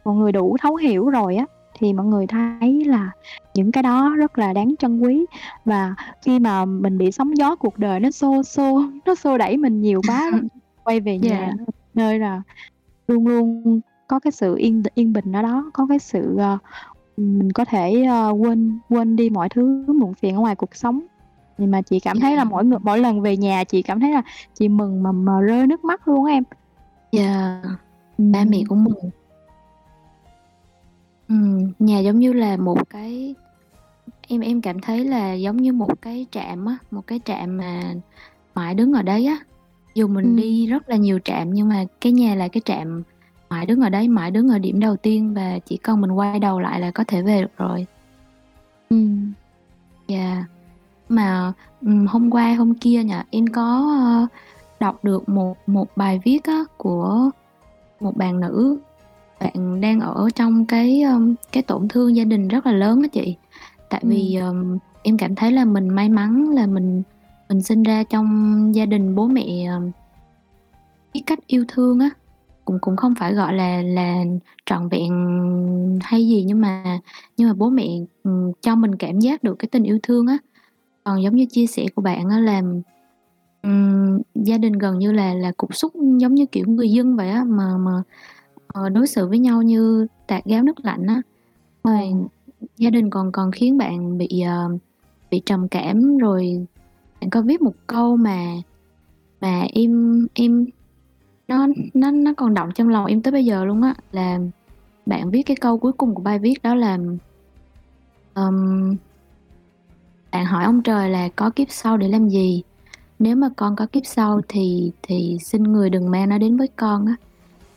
mọi 0.06 0.16
người 0.16 0.32
đủ 0.32 0.56
thấu 0.62 0.76
hiểu 0.76 1.10
rồi 1.10 1.36
á, 1.36 1.46
thì 1.80 1.94
mọi 1.94 2.06
người 2.06 2.28
thấy 2.28 2.86
là 2.86 3.12
những 3.54 3.72
cái 3.72 3.84
đó 3.84 4.16
rất 4.18 4.38
là 4.38 4.54
đáng 4.54 4.76
trân 4.80 5.00
quý. 5.00 5.26
Và 5.66 5.96
khi 6.26 6.40
mà 6.40 6.66
mình 6.66 6.98
bị 6.98 7.12
sóng 7.12 7.38
gió 7.38 7.56
cuộc 7.56 7.78
đời 7.78 8.00
nó 8.00 8.12
xô 8.12 8.44
xô 8.44 8.82
nó 9.06 9.16
xô 9.16 9.38
đẩy 9.38 9.58
mình 9.58 9.82
nhiều 9.82 10.02
quá 10.08 10.32
quay 10.84 11.00
về 11.00 11.18
nhà 11.20 11.54
Dạ. 11.58 11.64
nơi 11.94 12.20
là 12.20 12.42
luôn 13.08 13.28
luôn 13.28 13.80
có 14.08 14.20
cái 14.20 14.32
sự 14.32 14.56
yên 14.58 14.84
yên 14.96 15.14
bình 15.14 15.32
ở 15.32 15.42
đó, 15.42 15.72
có 15.74 15.86
cái 15.90 16.00
sự, 16.00 16.38
ừm, 17.18 17.40
mình 17.40 17.52
có 17.52 17.66
thể, 17.66 18.04
ơ, 18.04 18.30
quên 18.32 18.80
quên 18.90 19.16
đi 19.16 19.30
mọi 19.30 19.50
thứ 19.50 19.86
muộn 19.88 20.14
phiền 20.14 20.36
ở 20.36 20.40
ngoài 20.40 20.56
cuộc 20.56 20.76
sống. 20.76 21.00
Thì 21.58 21.65
mà 21.65 21.82
chị 21.82 22.00
cảm 22.00 22.20
thấy 22.20 22.36
là 22.36 22.43
Dạ. 22.43 22.50
mỗi 22.50 22.63
ng 22.63 22.74
mỗi 22.84 23.00
lần 23.00 23.22
về 23.22 23.38
nhà 23.38 23.63
chị 23.63 23.82
cảm 23.82 24.00
thấy 24.00 24.12
là 24.12 24.22
chị 24.54 24.67
mừng 24.70 25.04
mà 25.04 25.12
mà 25.12 25.39
rơi 25.41 25.67
nước 25.67 25.84
mắt 25.86 26.08
luôn 26.08 26.26
em. 26.26 26.43
Dạ. 27.12 27.62
Ba 28.17 28.43
mẹ 28.43 28.58
cũng 28.67 28.84
mừng. 28.84 29.10
Ừm, 31.28 31.72
nhà 31.80 32.00
giống 32.00 32.20
như 32.20 32.34
là 32.34 32.58
một 32.58 32.89
cái 32.89 33.36
em 34.28 34.41
em 34.41 34.62
cảm 34.62 34.80
thấy 34.82 35.06
là 35.06 35.34
giống 35.34 35.58
như 35.58 35.74
một 35.74 36.02
cái 36.02 36.26
trạm 36.32 36.65
á, 36.65 36.78
một 36.91 37.08
cái 37.08 37.20
trạm 37.26 37.58
mà 37.58 37.93
mãi 38.56 38.74
đứng 38.76 38.93
ở 38.93 39.02
đấy 39.02 39.26
á. 39.26 39.38
Dù 39.96 40.08
mình 40.08 40.26
Ừm. 40.26 40.36
đi 40.36 40.67
rất 40.67 40.89
là 40.89 40.96
nhiều 40.96 41.20
trạm 41.24 41.54
nhưng 41.54 41.70
mà 41.70 41.86
cái 42.02 42.12
nhà 42.12 42.36
là 42.36 42.48
cái 42.48 42.62
trạm 42.65 43.04
mãi 43.50 43.65
đứng 43.65 43.82
ở 43.82 43.89
đấy, 43.89 44.08
mãi 44.08 44.32
đứng 44.32 44.50
ở 44.50 44.60
điểm 44.60 44.80
đầu 44.80 44.96
tiên 44.98 45.34
và 45.34 45.60
chỉ 45.65 45.78
cần 45.78 46.02
mình 46.02 46.12
quay 46.12 46.39
đầu 46.39 46.60
lại 46.60 46.80
là 46.80 46.91
có 46.91 47.04
thể 47.08 47.22
về 47.22 47.41
được 47.41 47.58
rồi. 47.58 47.86
Ừm. 48.89 49.34
Dạ. 50.08 50.46
Mà, 51.10 51.54
hôm 52.08 52.30
qua 52.32 52.54
hôm 52.56 52.74
kia 52.74 53.04
nhỉ, 53.04 53.15
em 53.32 53.48
có, 53.48 53.96
ơ, 54.04 54.28
đọc 54.80 55.04
được 55.04 55.30
một 55.30 55.58
một 55.67 55.88
bài 55.96 56.20
viết 56.24 56.43
á 56.43 56.63
của 56.78 57.30
một 58.00 58.17
bạn 58.17 58.39
nữ, 58.39 58.78
bạn 59.39 59.82
đang 59.82 60.00
ở 60.00 60.30
trong 60.36 60.65
cái, 60.65 61.04
cái 61.52 61.63
tổn 61.63 61.88
thương 61.88 62.15
gia 62.15 62.24
đình 62.24 62.48
rất 62.48 62.65
là 62.65 62.72
lớn 62.72 63.02
á 63.02 63.08
chị. 63.12 63.36
Tại 63.89 64.02
vì, 64.06 64.36
Ừm. 64.36 64.48
ờm, 64.48 64.78
em 65.04 65.17
cảm 65.17 65.36
thấy 65.36 65.52
là 65.52 65.65
mình 65.65 65.89
may 65.89 66.10
mắn 66.10 66.50
là 66.50 66.67
mình 66.67 67.04
mình 67.50 67.62
sinh 67.62 67.84
ra 67.84 68.04
trong 68.04 68.72
gia 68.76 68.86
đình 68.86 69.15
bố 69.15 69.28
mẹ, 69.28 69.46
biết 71.13 71.22
cách 71.26 71.39
yêu 71.48 71.65
thương 71.67 72.00
á, 72.00 72.10
cũng 72.65 72.78
cũng 72.82 72.96
không 72.96 73.13
phải, 73.20 73.34
gọi 73.34 73.54
là 73.54 73.82
là, 73.82 74.24
trọn 74.65 74.89
vẹn 74.89 75.10
hay 76.04 76.28
gì 76.28 76.43
nhưng 76.48 76.62
mà 76.62 77.00
nhưng 77.38 77.48
mà 77.48 77.54
bố 77.54 77.70
mẹ, 77.70 77.88
cho 78.62 78.76
mình 78.76 78.96
cảm 78.96 79.20
giác 79.20 79.43
được 79.43 79.56
cái 79.60 79.70
tình 79.72 79.84
yêu 79.84 80.00
thương 80.04 80.28
á. 80.28 80.38
Còn 81.08 81.24
giống 81.24 81.36
như 81.36 81.46
chia 81.50 81.67
sẻ 81.67 81.86
của 81.96 82.02
bạn 82.02 82.30
á 82.30 82.39
là, 82.39 82.62
ừm, 83.62 84.22
gia 84.36 84.58
đình 84.58 84.74
gần 84.74 85.00
như 85.00 85.12
là 85.12 85.34
là 85.34 85.52
cục 85.58 85.76
súc 85.76 85.93
giống 86.20 86.34
như, 86.36 86.46
kiểu, 86.46 86.65
người 86.67 86.91
dân 86.91 87.15
vậy 87.15 87.30
á, 87.30 87.43
mà 87.43 87.78
mà, 87.78 87.91
ờ, 88.67 88.89
đối 88.89 89.08
xử 89.08 89.28
với 89.28 89.39
nhau 89.39 89.62
như 89.62 90.08
tạt 90.28 90.46
gáo 90.46 90.63
nước 90.63 90.74
lạnh 90.84 91.06
á. 91.08 91.22
Rồi 91.84 92.13
gia 92.78 92.89
đình 92.89 93.10
còn 93.10 93.32
còn 93.32 93.52
khiến 93.52 93.78
bạn 93.78 94.17
bị, 94.17 94.41
ờ, 94.48 94.70
bị 95.32 95.41
trầm 95.46 95.67
cảm, 95.67 96.17
rồi 96.17 96.65
bạn 97.22 97.30
có 97.30 97.41
viết 97.41 97.62
một 97.62 97.74
câu 97.88 98.17
mà 98.17 98.46
mà 99.41 99.62
em 99.74 100.28
em 100.34 100.65
nó 101.48 101.67
nó 101.93 102.12
nó 102.12 102.34
còn 102.38 102.54
đọng 102.54 102.70
trong 102.76 102.89
lòng 102.89 103.06
em 103.06 103.22
tới 103.22 103.32
bây 103.32 103.46
giờ 103.46 103.65
luôn 103.65 103.82
á, 103.82 103.96
là 104.12 104.39
bạn 105.06 105.32
viết 105.32 105.43
cái 105.43 105.58
câu 105.62 105.80
cuối 105.80 105.91
cùng 105.93 106.15
của 106.15 106.24
bài 106.24 106.39
viết 106.39 106.63
đó 106.63 106.76
là 106.76 106.98
ờm 108.34 108.96
"Bạn 110.32 110.46
hỏi 110.46 110.63
ông 110.66 110.82
trời 110.84 111.10
là 111.10 111.30
có 111.36 111.50
kiếp 111.56 111.68
sau 111.72 111.98
để 111.98 112.08
làm 112.08 112.30
gì? 112.30 112.62
Nếu 113.20 113.36
mà 113.36 113.50
con 113.58 113.76
có 113.76 113.88
kiếp 113.92 114.04
sau 114.06 114.42
thì 114.48 114.92
thì 115.02 115.38
xin 115.42 115.63
người 115.63 115.90
đừng 115.90 116.12
mang 116.12 116.30
nó 116.30 116.38
đến 116.38 116.58
với 116.58 116.68
con" 116.76 117.06
á. 117.06 117.16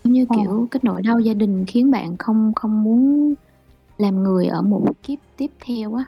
Giống 0.05 0.13
như, 0.13 0.27
Ờ. 0.29 0.37
kiểu, 0.37 0.69
cái 0.71 0.81
nỗi 0.85 1.03
đau 1.03 1.21
gia 1.21 1.35
đình 1.35 1.65
khiến 1.67 1.91
bạn 1.91 2.17
không 2.19 2.53
không 2.57 2.83
muốn 2.83 3.35
làm 3.99 4.23
người 4.23 4.47
ở 4.47 4.63
một 4.63 4.85
kiếp 5.03 5.19
tiếp 5.37 5.51
theo 5.67 5.95
á. 5.95 6.05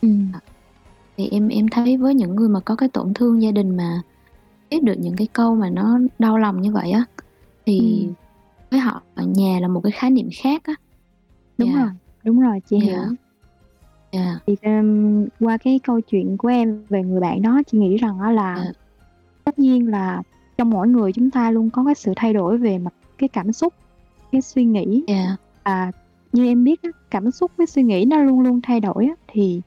Ừm. 0.00 0.30
Ờ. 0.32 0.40
Thì 1.16 1.28
em 1.28 1.48
em 1.48 1.66
thấy 1.68 1.96
với 1.96 2.14
những 2.14 2.36
người 2.36 2.48
mà 2.48 2.60
có 2.60 2.76
cái 2.76 2.88
tổn 2.88 3.14
thương 3.14 3.42
gia 3.42 3.50
đình 3.50 3.76
mà 3.76 4.02
viết 4.70 4.82
được 4.82 4.94
những 4.98 5.16
cái 5.16 5.28
câu 5.32 5.54
mà 5.56 5.70
nó 5.70 5.98
đau 6.18 6.38
lòng 6.38 6.62
như 6.62 6.72
vậy 6.72 6.90
á, 6.90 7.04
thì 7.66 7.78
Ừm. 8.06 8.14
với 8.70 8.80
họ 8.80 9.02
nhà 9.16 9.60
là 9.60 9.68
một 9.68 9.80
cái 9.80 9.92
khái 9.92 10.10
niệm 10.10 10.28
khác 10.42 10.62
á. 10.64 10.74
Đúng 11.58 11.72
Dạ. 11.74 11.80
rồi, 11.80 11.90
đúng 12.24 12.40
rồi, 12.40 12.58
chị 12.70 12.76
Dạ. 12.80 12.86
hiểu. 12.86 13.02
Dạ. 14.14 14.38
Thì, 14.46 14.56
ừm, 14.62 15.26
qua 15.40 15.56
cái 15.56 15.78
câu 15.84 16.00
chuyện 16.00 16.36
của 16.36 16.48
em 16.48 16.82
về 16.88 17.02
người 17.02 17.20
bạn 17.20 17.42
đó, 17.42 17.62
chị 17.66 17.78
nghĩ 17.78 17.96
rằng 17.96 18.18
á 18.20 18.32
là 18.32 18.56
Dạ. 18.64 18.72
tất 19.44 19.58
nhiên 19.58 19.88
là 19.90 20.22
trong 20.58 20.70
mỗi 20.70 20.88
người 20.88 21.12
chúng 21.12 21.30
ta 21.30 21.50
luôn 21.50 21.70
có 21.70 21.84
cái 21.84 21.94
sự 21.94 22.12
thay 22.16 22.32
đổi 22.34 22.58
về 22.58 22.78
mặt 22.78 22.94
cái 23.18 23.28
cảm 23.28 23.52
xúc, 23.52 23.74
cái 24.32 24.42
suy 24.42 24.64
nghĩ. 24.64 25.04
Dạ. 25.08 25.36
À, 25.62 25.92
như 26.32 26.46
em 26.46 26.64
biết 26.64 26.82
á, 26.82 26.90
cảm 27.10 27.30
xúc 27.30 27.50
với 27.56 27.66
suy 27.66 27.82
nghĩ 27.82 28.04
nó 28.04 28.16
luôn 28.18 28.40
luôn 28.40 28.60
thay 28.62 28.80
đổi 28.80 29.06
á, 29.06 29.14
thì 29.28 29.60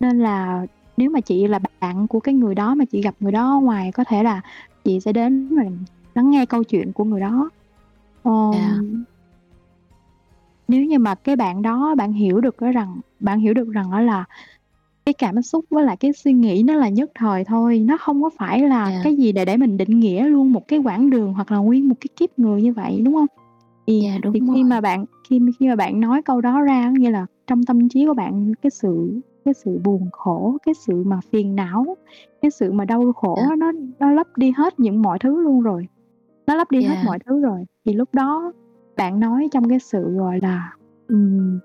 nên 0.00 0.18
là 0.18 0.66
nếu 0.96 1.10
mà 1.10 1.20
chị 1.20 1.46
là 1.46 1.58
bạn 1.80 2.06
của 2.06 2.20
cái 2.20 2.34
người 2.34 2.54
đó 2.54 2.74
mà 2.74 2.84
chị 2.84 3.02
gặp 3.02 3.14
người 3.20 3.32
đó 3.32 3.60
ngoài, 3.62 3.92
có 3.92 4.04
thể 4.04 4.22
là 4.22 4.40
chị 4.84 5.00
sẽ 5.00 5.12
đến 5.12 5.56
và 5.56 5.64
lắng 6.14 6.30
nghe 6.30 6.46
câu 6.46 6.64
chuyện 6.64 6.92
của 6.92 7.04
người 7.04 7.20
đó. 7.20 7.50
Dạ. 8.24 8.30
Ờm 8.30 9.04
Nếu 10.68 10.84
như 10.84 10.98
mà 10.98 11.14
cái 11.14 11.36
bạn 11.36 11.62
đó 11.62 11.94
bạn 11.94 12.12
hiểu 12.12 12.40
được 12.40 12.56
á 12.60 12.70
rằng 12.70 13.00
bạn 13.20 13.40
hiểu 13.40 13.54
được 13.54 13.68
rằng 13.68 13.90
á 13.90 14.00
là 14.00 14.24
cái 15.06 15.12
cảm 15.12 15.42
xúc 15.42 15.64
với 15.70 15.84
lại 15.84 15.96
cái 15.96 16.12
suy 16.12 16.32
nghĩ 16.32 16.62
nó 16.66 16.74
là 16.74 16.88
nhất 16.88 17.10
thời 17.14 17.44
thôi, 17.44 17.78
nó 17.78 17.96
không 17.96 18.22
có 18.22 18.30
phải 18.38 18.60
là 18.60 18.90
Dạ. 18.90 19.00
cái 19.04 19.16
gì 19.16 19.32
để 19.32 19.44
để 19.44 19.56
mình 19.56 19.76
định 19.76 20.00
nghĩa 20.00 20.24
luôn 20.28 20.52
một 20.52 20.68
cái 20.68 20.78
quãng 20.78 21.10
đường 21.10 21.32
hoặc 21.34 21.52
là 21.52 21.58
nguyên 21.58 21.88
một 21.88 21.94
cái 22.00 22.08
kiếp 22.16 22.38
người 22.38 22.62
như 22.62 22.72
vậy, 22.72 23.00
đúng 23.04 23.14
hông? 23.14 23.26
Thì 23.86 24.00
Dạ, 24.04 24.18
đúng 24.22 24.32
thì 24.32 24.40
rồi. 24.40 24.50
khi 24.56 24.64
mà 24.64 24.80
bạn 24.80 25.04
khi 25.28 25.40
khi 25.58 25.68
mà 25.68 25.76
bạn 25.76 26.00
nói 26.00 26.22
câu 26.22 26.40
đó 26.40 26.60
ra 26.60 26.90
nghĩa 26.98 27.10
là 27.10 27.26
trong 27.46 27.64
tâm 27.64 27.88
trí 27.88 28.06
của 28.06 28.14
bạn 28.14 28.52
cái 28.62 28.70
sự 28.70 29.20
cái 29.44 29.54
sự 29.54 29.78
buồn 29.84 30.08
khổ, 30.12 30.56
cái 30.66 30.74
sự 30.86 31.02
mà 31.06 31.20
phiền 31.32 31.56
não, 31.56 31.96
cái 32.42 32.50
sự 32.50 32.72
mà 32.72 32.84
đau 32.84 33.12
khổ 33.12 33.36
Dạ. 33.50 33.56
nó 33.56 33.72
nó 33.98 34.10
lấp 34.10 34.26
đi 34.36 34.50
hết 34.56 34.80
những 34.80 35.02
mọi 35.02 35.18
thứ 35.18 35.40
luôn 35.40 35.60
rồi. 35.60 35.86
Nó 36.46 36.54
lấp 36.54 36.70
đi 36.70 36.82
hết 36.82 36.94
Dạ. 36.94 37.02
mọi 37.06 37.18
thứ 37.26 37.40
rồi. 37.40 37.64
Thì 37.84 37.92
lúc 37.92 38.08
đó 38.14 38.52
bạn 38.96 39.20
nói 39.20 39.48
trong 39.52 39.68
cái 39.68 39.78
sự, 39.78 40.14
gọi 40.16 40.38
là, 40.42 40.72
ừm, 41.08 41.58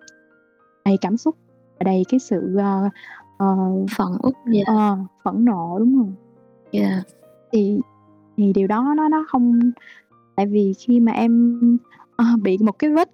đầy 0.86 0.98
cảm 1.02 1.18
xúc 1.18 1.36
đầy 1.80 2.04
cái 2.10 2.20
sự, 2.20 2.56
ờ, 2.58 2.90
ờ, 3.38 3.56
Phẫn 3.98 4.08
uất, 4.22 4.34
dạ. 4.54 4.62
ờ, 4.66 4.98
phẫn 5.24 5.46
nộ, 5.46 5.80
đúng 5.80 5.94
hông? 5.94 6.14
Dạ. 6.72 7.04
Thì 7.52 7.80
thì 8.38 8.54
điều 8.54 8.68
đó 8.68 8.94
nó 8.98 9.10
nó 9.10 9.26
không 9.28 9.60
tại 10.36 10.46
vì 10.48 10.74
khi 10.80 11.00
mà 11.00 11.12
em, 11.12 11.60
ờ, 12.16 12.26
bị 12.44 12.58
một 12.58 12.80
cái 12.80 12.90
vết 12.90 13.10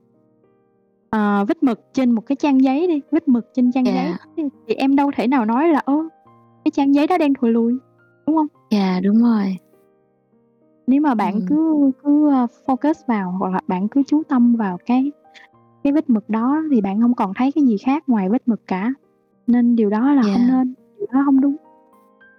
ờ, 1.09 1.45
vết 1.47 1.63
mực 1.63 1.79
trên 1.93 2.11
một 2.11 2.21
cái 2.25 2.35
trang 2.35 2.63
giấy 2.63 2.87
đi, 2.87 3.01
vết 3.11 3.27
mực 3.27 3.47
trên 3.53 3.71
trang 3.71 3.85
giấy 3.85 3.95
Dạ. 3.95 4.17
thì 4.37 4.43
thì 4.67 4.73
em 4.75 4.95
đâu 4.95 5.11
thể 5.15 5.27
nào 5.27 5.45
nói 5.45 5.67
là 5.67 5.79
"Ơ, 5.79 5.93
cái 6.65 6.71
trang 6.71 6.95
giấy 6.95 7.07
đó 7.07 7.17
đen 7.17 7.33
thùi 7.33 7.51
lùi", 7.51 7.73
đúng 8.27 8.35
hông? 8.35 8.47
Dạ, 8.71 8.99
đúng 9.03 9.17
rồi. 9.23 9.57
Nếu 10.87 11.01
mà 11.01 11.15
bạn 11.15 11.33
Ừm. 11.33 11.45
cứ 11.47 11.91
cứ, 12.03 12.29
ơ, 12.31 12.47
focus 12.65 12.93
vào 13.07 13.31
hoặc 13.31 13.53
là 13.53 13.59
bạn 13.67 13.87
cứ 13.87 14.03
chú 14.07 14.23
tâm 14.29 14.55
vào 14.55 14.77
cái 14.85 15.11
cái 15.83 15.93
vết 15.93 16.09
mực 16.09 16.29
đó 16.29 16.63
thì 16.71 16.81
bạn 16.81 17.01
hông 17.01 17.15
còn 17.15 17.33
thấy 17.35 17.51
cái 17.51 17.63
gì 17.65 17.77
khác 17.85 18.03
ngoài 18.09 18.29
vết 18.29 18.47
mực 18.47 18.61
cả. 18.67 18.93
Nên 19.47 19.75
điều 19.75 19.89
đó 19.89 20.13
là 20.13 20.21
không 20.21 20.47
Dạ. 20.47 20.47
nên, 20.47 20.73
điều 20.99 21.07
đó 21.13 21.21
hông 21.21 21.41
đúng. 21.41 21.55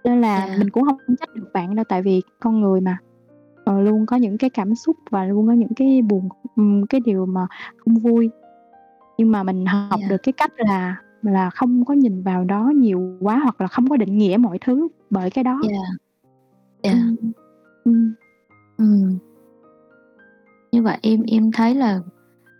Nên 0.05 0.21
là 0.21 0.47
Dạ. 0.47 0.55
mình 0.59 0.69
cũng 0.71 0.83
hông 0.83 0.97
trách 1.19 1.35
được 1.35 1.49
bạn 1.53 1.75
đâu, 1.75 1.85
tại 1.89 2.01
vì 2.03 2.21
con 2.41 2.61
người 2.61 2.81
mà, 2.81 2.97
ờ, 3.65 3.81
luôn 3.81 4.07
có 4.07 4.17
những 4.17 4.39
cái 4.39 4.49
cảm 4.49 4.75
xúc 4.75 4.97
và 5.11 5.25
luôn 5.25 5.47
có 5.47 5.53
những 5.53 5.73
cái 5.75 6.01
buồn 6.01 6.29
cái 6.89 7.01
điều 7.05 7.27
mà 7.27 7.47
không 7.77 7.95
vui. 7.95 8.31
Nhưng 9.17 9.31
mà 9.33 9.43
mình 9.43 9.65
học 9.67 9.99
Dạ. 10.01 10.07
được 10.09 10.17
cái 10.23 10.33
cách 10.33 10.51
là 10.57 10.97
là 11.23 11.49
không 11.49 11.85
có 11.85 11.95
nhìn 11.95 12.23
vào 12.23 12.45
đó 12.45 12.71
nhiều 12.75 13.17
quá 13.21 13.39
hoặc 13.43 13.61
là 13.61 13.67
không 13.67 13.89
có 13.89 13.97
định 13.97 14.17
nghĩa 14.17 14.37
mọi 14.41 14.59
thứ 14.61 14.89
bởi 15.11 15.31
cái 15.31 15.45
đó. 15.45 15.61
Dạ. 15.63 15.77
Dạ. 16.83 16.91
Ừm, 16.91 17.15
ừm. 17.85 18.13
Ừm. 18.79 19.19
Như 20.71 20.83
vậy 20.83 20.97
em 21.01 21.23
em 21.27 21.51
thấy 21.51 21.75
là 21.75 21.99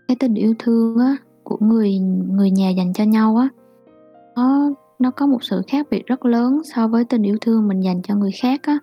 cái 0.08 0.16
tình 0.20 0.34
yêu 0.34 0.54
thương 0.60 0.98
á, 0.98 1.16
của 1.44 1.58
người 1.60 1.98
người 2.30 2.50
nhà 2.50 2.70
dành 2.70 2.92
cho 2.92 3.04
nhau 3.04 3.36
á, 3.36 3.48
nó 4.36 4.70
nó 5.00 5.12
có 5.12 5.26
một 5.26 5.44
sự 5.44 5.62
khác 5.68 5.86
biệt 5.90 6.06
rất 6.06 6.26
lớn 6.26 6.62
so 6.76 6.88
với 6.88 7.04
tình 7.04 7.22
yêu 7.22 7.38
thương 7.40 7.68
mình 7.68 7.80
dành 7.80 8.02
cho 8.02 8.14
người 8.16 8.32
khác 8.42 8.60
á. 8.64 8.78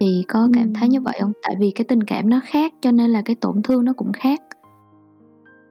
Thì 0.00 0.24
có 0.28 0.48
cảm 0.54 0.74
thấy 0.74 0.88
như 0.90 0.98
Ừm. 0.98 1.04
vậy 1.04 1.18
hông? 1.22 1.32
Tại 1.44 1.56
vì 1.60 1.72
cái 1.76 1.84
tình 1.84 2.04
cảm 2.04 2.30
nó 2.30 2.40
khác 2.46 2.74
cho 2.82 2.92
nên 2.92 3.10
là 3.12 3.22
cái 3.22 3.36
tổn 3.36 3.62
thương 3.64 3.84
nó 3.86 3.94
cũng 3.94 4.12
khác. 4.12 4.40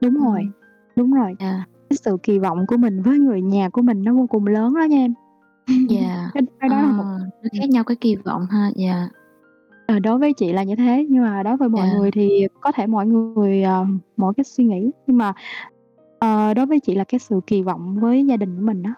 Đúng 0.00 0.14
rồi, 0.14 0.40
Ừm. 0.40 0.52
đúng 0.96 1.12
rồi. 1.14 1.34
Dạ. 1.40 1.64
Cái 1.90 1.96
sự 2.04 2.16
kỳ 2.22 2.38
vọng 2.38 2.66
của 2.68 2.76
mình 2.76 3.02
với 3.02 3.18
người 3.18 3.42
nhà 3.42 3.68
của 3.70 3.82
mình 3.82 4.04
nó 4.04 4.14
vô 4.14 4.26
cùng 4.30 4.46
lớn 4.46 4.74
đó 4.74 4.82
nha 4.84 4.98
em. 4.98 5.14
Dạ. 5.90 6.30
Cái 6.34 6.42
cái 6.60 6.70
Ờ, 6.70 6.76
đó 6.76 6.82
là 6.82 6.92
một 6.92 7.04
nó 7.04 7.18
ừm. 7.42 7.60
khác 7.60 7.70
nhau 7.70 7.84
cái 7.84 7.96
kỳ 8.00 8.16
vọng 8.16 8.46
ha, 8.50 8.70
dạ. 8.76 9.08
Ờ, 9.88 9.98
đối 9.98 10.18
với 10.18 10.32
chị 10.32 10.52
là 10.52 10.62
như 10.62 10.76
thế, 10.76 11.06
nhưng 11.08 11.22
mà 11.22 11.42
đối 11.42 11.56
với 11.56 11.68
mọi 11.68 11.86
Dạ. 11.88 11.94
người 11.94 12.10
thì 12.10 12.46
có 12.60 12.72
thể 12.72 12.86
mọi 12.86 13.06
người, 13.06 13.62
ờ, 13.62 13.86
mỗi 14.16 14.32
cái 14.36 14.44
suy 14.44 14.64
nghĩ. 14.64 14.90
Nhưng 15.06 15.18
mà, 15.18 15.32
ờ, 16.18 16.54
đối 16.54 16.66
với 16.66 16.80
chị 16.80 16.94
là 16.94 17.04
cái 17.04 17.18
sự 17.18 17.40
kỳ 17.46 17.62
vọng 17.62 17.98
với 18.00 18.24
gia 18.26 18.36
đình 18.36 18.56
của 18.56 18.62
mình 18.62 18.82
á. 18.82 18.94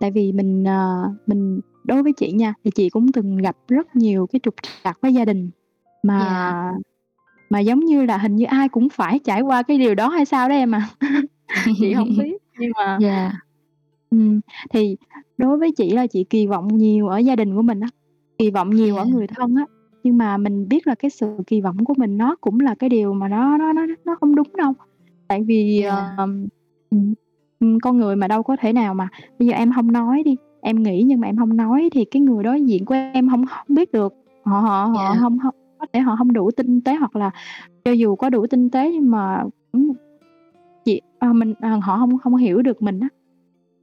Tại 0.00 0.10
vì 0.10 0.32
mình, 0.32 0.64
ờ, 0.64 1.10
mình 1.26 1.60
đối 1.84 2.02
với 2.02 2.12
chị 2.12 2.32
nha, 2.32 2.54
thì 2.64 2.70
chị 2.74 2.88
cũng 2.90 3.12
từng 3.12 3.36
gặp 3.36 3.56
rất 3.68 3.96
nhiều 3.96 4.26
cái 4.32 4.40
trục 4.42 4.54
trặc 4.84 4.98
với 5.02 5.14
gia 5.14 5.24
đình, 5.24 5.50
mà 6.02 6.18
Dạ. 6.20 6.72
mà 7.50 7.60
giống 7.60 7.80
như 7.80 8.04
là 8.04 8.18
hình 8.18 8.36
như 8.36 8.44
ai 8.44 8.68
cũng 8.68 8.88
phải 8.88 9.18
trải 9.24 9.40
qua 9.42 9.62
cái 9.62 9.78
điều 9.78 9.94
đó 9.94 10.08
hay 10.08 10.24
sao 10.24 10.48
đó 10.48 10.54
em 10.54 10.74
à. 10.74 10.88
Chị 11.80 11.92
hông 11.92 12.08
biết, 12.18 12.36
nhưng 12.58 12.70
mà 12.78 12.98
Dạ. 13.02 13.32
ừm, 14.10 14.40
thì 14.70 14.96
đối 15.38 15.58
với 15.58 15.72
chị 15.76 15.90
là 15.90 16.06
chị 16.06 16.24
kỳ 16.30 16.46
vọng 16.46 16.68
nhiều 16.68 17.08
ở 17.08 17.18
gia 17.18 17.36
đình 17.36 17.56
của 17.56 17.62
mình 17.62 17.80
á, 17.80 17.88
kỳ 18.38 18.50
vọng 18.50 18.70
nhiều 18.70 18.96
ở 18.96 19.04
người 19.06 19.26
thân 19.26 19.54
á. 19.56 19.66
Nhưng 20.04 20.18
mà 20.18 20.36
mình 20.36 20.68
biết 20.68 20.86
là 20.86 20.94
cái 20.94 21.10
sự 21.10 21.36
kỳ 21.46 21.60
vọng 21.60 21.84
của 21.84 21.94
mình 21.96 22.18
nó 22.18 22.36
cũng 22.40 22.60
là 22.60 22.74
cái 22.74 22.90
điều 22.90 23.12
mà 23.14 23.28
nó 23.28 23.58
nó 23.58 23.72
nó 23.72 23.86
nó 24.04 24.14
không 24.20 24.34
đúng 24.34 24.48
đâu. 24.56 24.72
Tại 25.28 25.42
vì, 25.42 25.82
ừm, 26.16 27.14
ừm, 27.60 27.78
con 27.80 27.98
người 27.98 28.16
mà 28.16 28.28
đâu 28.28 28.42
có 28.42 28.56
thể 28.60 28.72
nào 28.72 28.94
mà 28.94 29.08
bây 29.38 29.48
giờ 29.48 29.54
em 29.54 29.70
hông 29.70 29.92
nói 29.92 30.22
đi, 30.22 30.36
em 30.60 30.82
nghĩ 30.82 31.02
nhưng 31.06 31.20
mà 31.20 31.26
em 31.28 31.36
hông 31.36 31.56
nói 31.56 31.88
thì 31.92 32.04
cái 32.04 32.22
người 32.22 32.44
đối 32.44 32.62
diện 32.62 32.84
của 32.84 32.94
em 32.94 33.28
hông 33.28 33.44
hông 33.48 33.74
biết 33.76 33.92
được. 33.92 34.14
Họ 34.44 34.60
họ 34.60 34.84
họ 34.84 35.14
Dạ. 35.14 35.20
hông 35.20 35.38
hông 35.38 35.54
có 35.78 35.86
thể 35.92 36.00
họ 36.00 36.14
hông 36.14 36.32
đủ 36.32 36.50
tinh 36.50 36.80
tế 36.80 36.94
hoặc 36.94 37.16
là 37.16 37.30
cho 37.84 37.92
dù 37.92 38.16
có 38.16 38.30
đủ 38.30 38.46
tinh 38.46 38.70
tế 38.70 38.90
nhưng 38.92 39.10
mà 39.10 39.44
chị 40.84 41.00
ờ, 41.18 41.32
mình 41.32 41.54
ờ, 41.60 41.68
họ 41.82 41.96
hông 41.96 42.16
hông 42.22 42.36
hiểu 42.36 42.62
được 42.62 42.82
mình 42.82 43.00
á. 43.00 43.08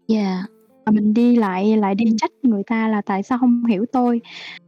Dạ. 0.07 0.43
Mà 0.85 0.91
mình 0.91 1.13
đi 1.13 1.35
lại 1.35 1.77
lại 1.77 1.95
đi 1.95 2.05
Ừm. 2.05 2.17
trách 2.17 2.31
người 2.43 2.63
ta 2.67 2.87
là 2.87 3.01
"Tại 3.01 3.23
sao 3.23 3.37
hông 3.37 3.65
hiểu 3.65 3.85
tôi? 3.91 4.21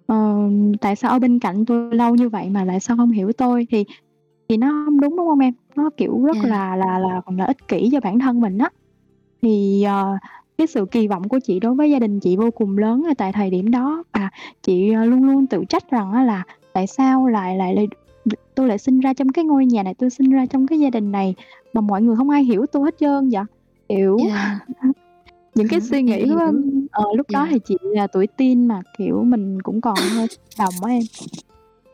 Ờ, 0.05 0.35
tại 0.81 0.95
sao 0.95 1.11
ở 1.11 1.19
bên 1.19 1.39
cạnh 1.39 1.65
tôi 1.65 1.95
lâu 1.95 2.15
như 2.15 2.29
vậy 2.29 2.49
mà 2.49 2.63
tại 2.67 2.79
sao 2.79 2.97
hông 2.97 3.11
hiểu 3.11 3.31
tôi?" 3.37 3.67
Thì 3.71 3.83
thì 4.49 4.57
nó 4.57 4.71
hông 4.85 4.99
đúng, 5.01 5.17
đúng 5.17 5.27
hông 5.27 5.39
em? 5.39 5.53
Nó, 5.75 5.89
kiểu, 5.97 6.23
rất 6.25 6.37
Dạ. 6.43 6.49
là 6.49 6.75
là 6.75 6.99
là 6.99 7.21
là 7.37 7.45
ích 7.45 7.67
kỷ 7.67 7.89
cho 7.91 7.99
bản 7.99 8.19
thân 8.19 8.41
mình 8.41 8.57
á. 8.57 8.69
Thì, 9.43 9.83
ờ, 9.83 10.17
cái 10.57 10.67
sự 10.67 10.85
kỳ 10.91 11.07
vọng 11.07 11.29
của 11.29 11.39
chị 11.43 11.59
đối 11.59 11.75
với 11.75 11.91
gia 11.91 11.99
đình 11.99 12.19
chị 12.19 12.37
vô 12.37 12.51
cùng 12.51 12.77
lớn 12.77 13.03
ở 13.09 13.13
tại 13.17 13.31
thời 13.33 13.49
điểm 13.49 13.71
đó 13.71 14.03
và 14.13 14.29
chị, 14.63 14.91
ờ, 14.93 15.05
luôn 15.05 15.23
luôn 15.25 15.47
tự 15.47 15.63
trách 15.69 15.91
rằng 15.91 16.11
á 16.13 16.23
là 16.23 16.43
"Tại 16.73 16.87
sao 16.87 17.27
lại 17.27 17.57
lại 17.57 17.75
lại 17.75 17.87
tôi 18.55 18.67
lại 18.69 18.77
sinh 18.79 18.99
ra 19.01 19.13
trong 19.13 19.29
cái 19.29 19.45
ngôi 19.45 19.65
nhà 19.65 19.83
này, 19.83 19.93
tôi 19.99 20.09
sinh 20.09 20.31
ra 20.31 20.45
trong 20.47 20.67
cái 20.67 20.79
gia 20.79 20.89
đình 20.89 21.11
này 21.11 21.35
mà 21.73 21.81
mọi 21.81 22.01
người 22.03 22.15
hông 22.17 22.29
ai 22.31 22.43
hiểu 22.45 22.65
tôi 22.71 22.83
hết 22.85 22.95
trơn 22.99 23.29
vậy?" 23.33 23.43
Kiểu, 23.89 24.17
Dạ. 24.27 24.59
những 25.55 25.67
cái 25.67 25.81
suy 25.81 26.01
nghĩ 26.01 26.25
hiểu. 26.25 26.39
ờ, 26.91 27.03
lúc 27.17 27.29
đó 27.33 27.45
Dạ. 27.45 27.47
thì 27.51 27.59
chị 27.65 27.77
là 27.81 28.07
tuổi 28.07 28.27
teen 28.27 28.65
mà, 28.67 28.81
kiểu, 28.97 29.23
mình 29.23 29.61
cũng 29.61 29.81
còn 29.81 29.95
hơi 29.95 30.27
đồng 30.59 30.73
á 30.83 30.91
em. 30.93 31.03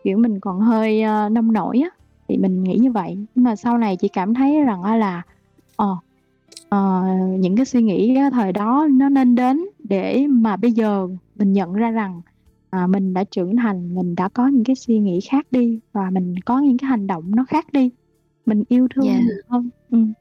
Kiểu, 0.04 0.18
mình 0.18 0.40
còn 0.40 0.60
hơi, 0.60 1.02
ơ, 1.02 1.30
nông 1.30 1.52
nổi 1.54 1.80
á, 1.80 1.90
thì 2.28 2.38
mình 2.38 2.64
nghĩ 2.64 2.78
như 2.82 2.92
vậy. 2.92 3.16
Nhưng 3.36 3.44
mà 3.44 3.56
sau 3.56 3.78
này 3.78 3.98
chị 3.98 4.08
cảm 4.08 4.34
thấy 4.34 4.62
rằng 4.62 4.84
á 4.84 4.96
là, 4.96 5.22
ờ, 5.76 5.96
ờ, 6.70 7.04
những 7.40 7.56
cái 7.56 7.66
suy 7.66 7.82
nghĩ 7.84 8.16
á 8.16 8.30
thời 8.30 8.52
đó 8.52 8.88
nó 8.92 9.10
nên 9.10 9.36
đến 9.36 9.66
để 9.90 10.28
mà 10.30 10.56
bây 10.58 10.72
giờ 10.72 11.08
mình 11.36 11.54
nhận 11.54 11.74
ra 11.74 11.92
rằng, 11.92 12.22
à, 12.70 12.88
mình 12.88 13.14
đã 13.14 13.24
trưởng 13.24 13.56
thành, 13.56 13.96
mình 13.96 14.16
đã 14.16 14.30
có 14.30 14.48
những 14.48 14.64
cái 14.64 14.76
suy 14.76 15.00
nghĩ 15.00 15.20
khác 15.30 15.48
đi 15.52 15.80
và 15.94 16.10
mình 16.10 16.36
có 16.46 16.60
những 16.60 16.78
cái 16.78 16.88
hành 16.90 17.08
động 17.08 17.32
nó 17.36 17.46
khác 17.48 17.66
đi. 17.74 17.92
Mình 18.46 18.64
yêu 18.70 18.88
thương 18.96 19.06
Dạ. 19.06 19.12
nhiều 19.20 19.42
hơn. 19.50 19.70
Ừm. 19.92 20.14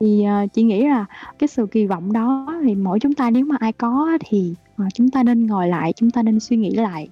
Thì, 0.00 0.24
ờ, 0.24 0.46
chị 0.52 0.62
nghĩ 0.62 0.84
là 0.88 1.06
cái 1.38 1.48
sự 1.48 1.66
kỳ 1.70 1.86
vọng 1.86 2.12
đó 2.12 2.46
thì 2.64 2.74
mỗi 2.74 3.00
chúng 3.00 3.14
ta 3.14 3.30
nếu 3.30 3.44
mà 3.44 3.56
ai 3.60 3.72
có 3.72 4.18
thì, 4.26 4.54
ờ, 4.76 4.84
chúng 4.94 5.10
ta 5.10 5.22
nên 5.22 5.46
ngồi 5.46 5.68
lại, 5.68 5.92
chúng 5.96 6.10
ta 6.10 6.22
nên 6.22 6.40
suy 6.40 6.56
nghĩ 6.56 6.70
lại. 6.70 7.08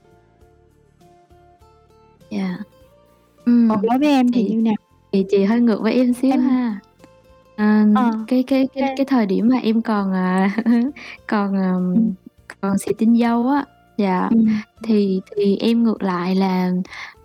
Dạ. 2.31 2.59
Ừm, 3.44 3.68
Còn 3.70 3.83
đối 3.83 3.98
với 3.98 4.09
em 4.09 4.33
thì 4.33 4.44
thì 4.48 4.55
như 4.55 4.62
nào? 4.62 4.74
thì 5.12 5.24
chị 5.31 5.44
hơi 5.44 5.61
ngược 5.61 5.81
với 5.83 5.92
em 5.92 6.12
xíu 6.14 6.31
Em 6.31 6.40
ha. 6.40 6.81
À, 7.57 7.85
Ờ, 7.96 8.11
cái 8.27 8.42
cái 8.42 8.68
cái 8.74 8.94
cái 8.96 9.07
thời 9.07 9.27
điểm 9.27 9.48
mà 9.48 9.59
em 9.59 9.83
còn, 9.83 10.12
à, 10.12 10.57
còn, 11.29 11.55
ờm, 11.62 11.94
còn 12.61 12.79
xì 12.79 12.92
tin 12.98 13.16
dâu 13.16 13.46
á, 13.48 13.64
dạ, 13.96 14.29
Ừm. 14.31 14.46
thì 14.85 15.20
thì 15.37 15.57
em 15.57 15.83
ngược 15.83 16.03
lại 16.03 16.35
là, 16.35 16.72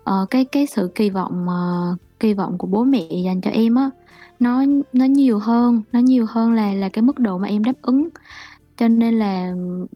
ờ, 0.04 0.26
cái 0.30 0.44
cái 0.44 0.66
sự 0.66 0.90
kỳ 0.94 1.10
vọng, 1.10 1.46
ờ, 1.48 1.96
kỳ 2.20 2.34
vọng 2.34 2.58
của 2.58 2.66
bố 2.66 2.84
mẹ 2.84 3.06
dành 3.24 3.40
cho 3.40 3.50
em 3.50 3.74
á, 3.74 3.90
nó 4.38 4.64
nó 4.92 5.04
nhiều 5.04 5.38
hơn, 5.38 5.82
nó 5.92 5.98
nhiều 6.00 6.26
hơn 6.28 6.52
là 6.54 6.74
là 6.74 6.88
cái 6.88 7.02
mức 7.02 7.18
độ 7.18 7.38
mà 7.38 7.48
em 7.48 7.64
đáp 7.64 7.72
ứng. 7.82 8.08
Cho 8.78 8.88
nên 8.88 9.14
là, 9.18 9.52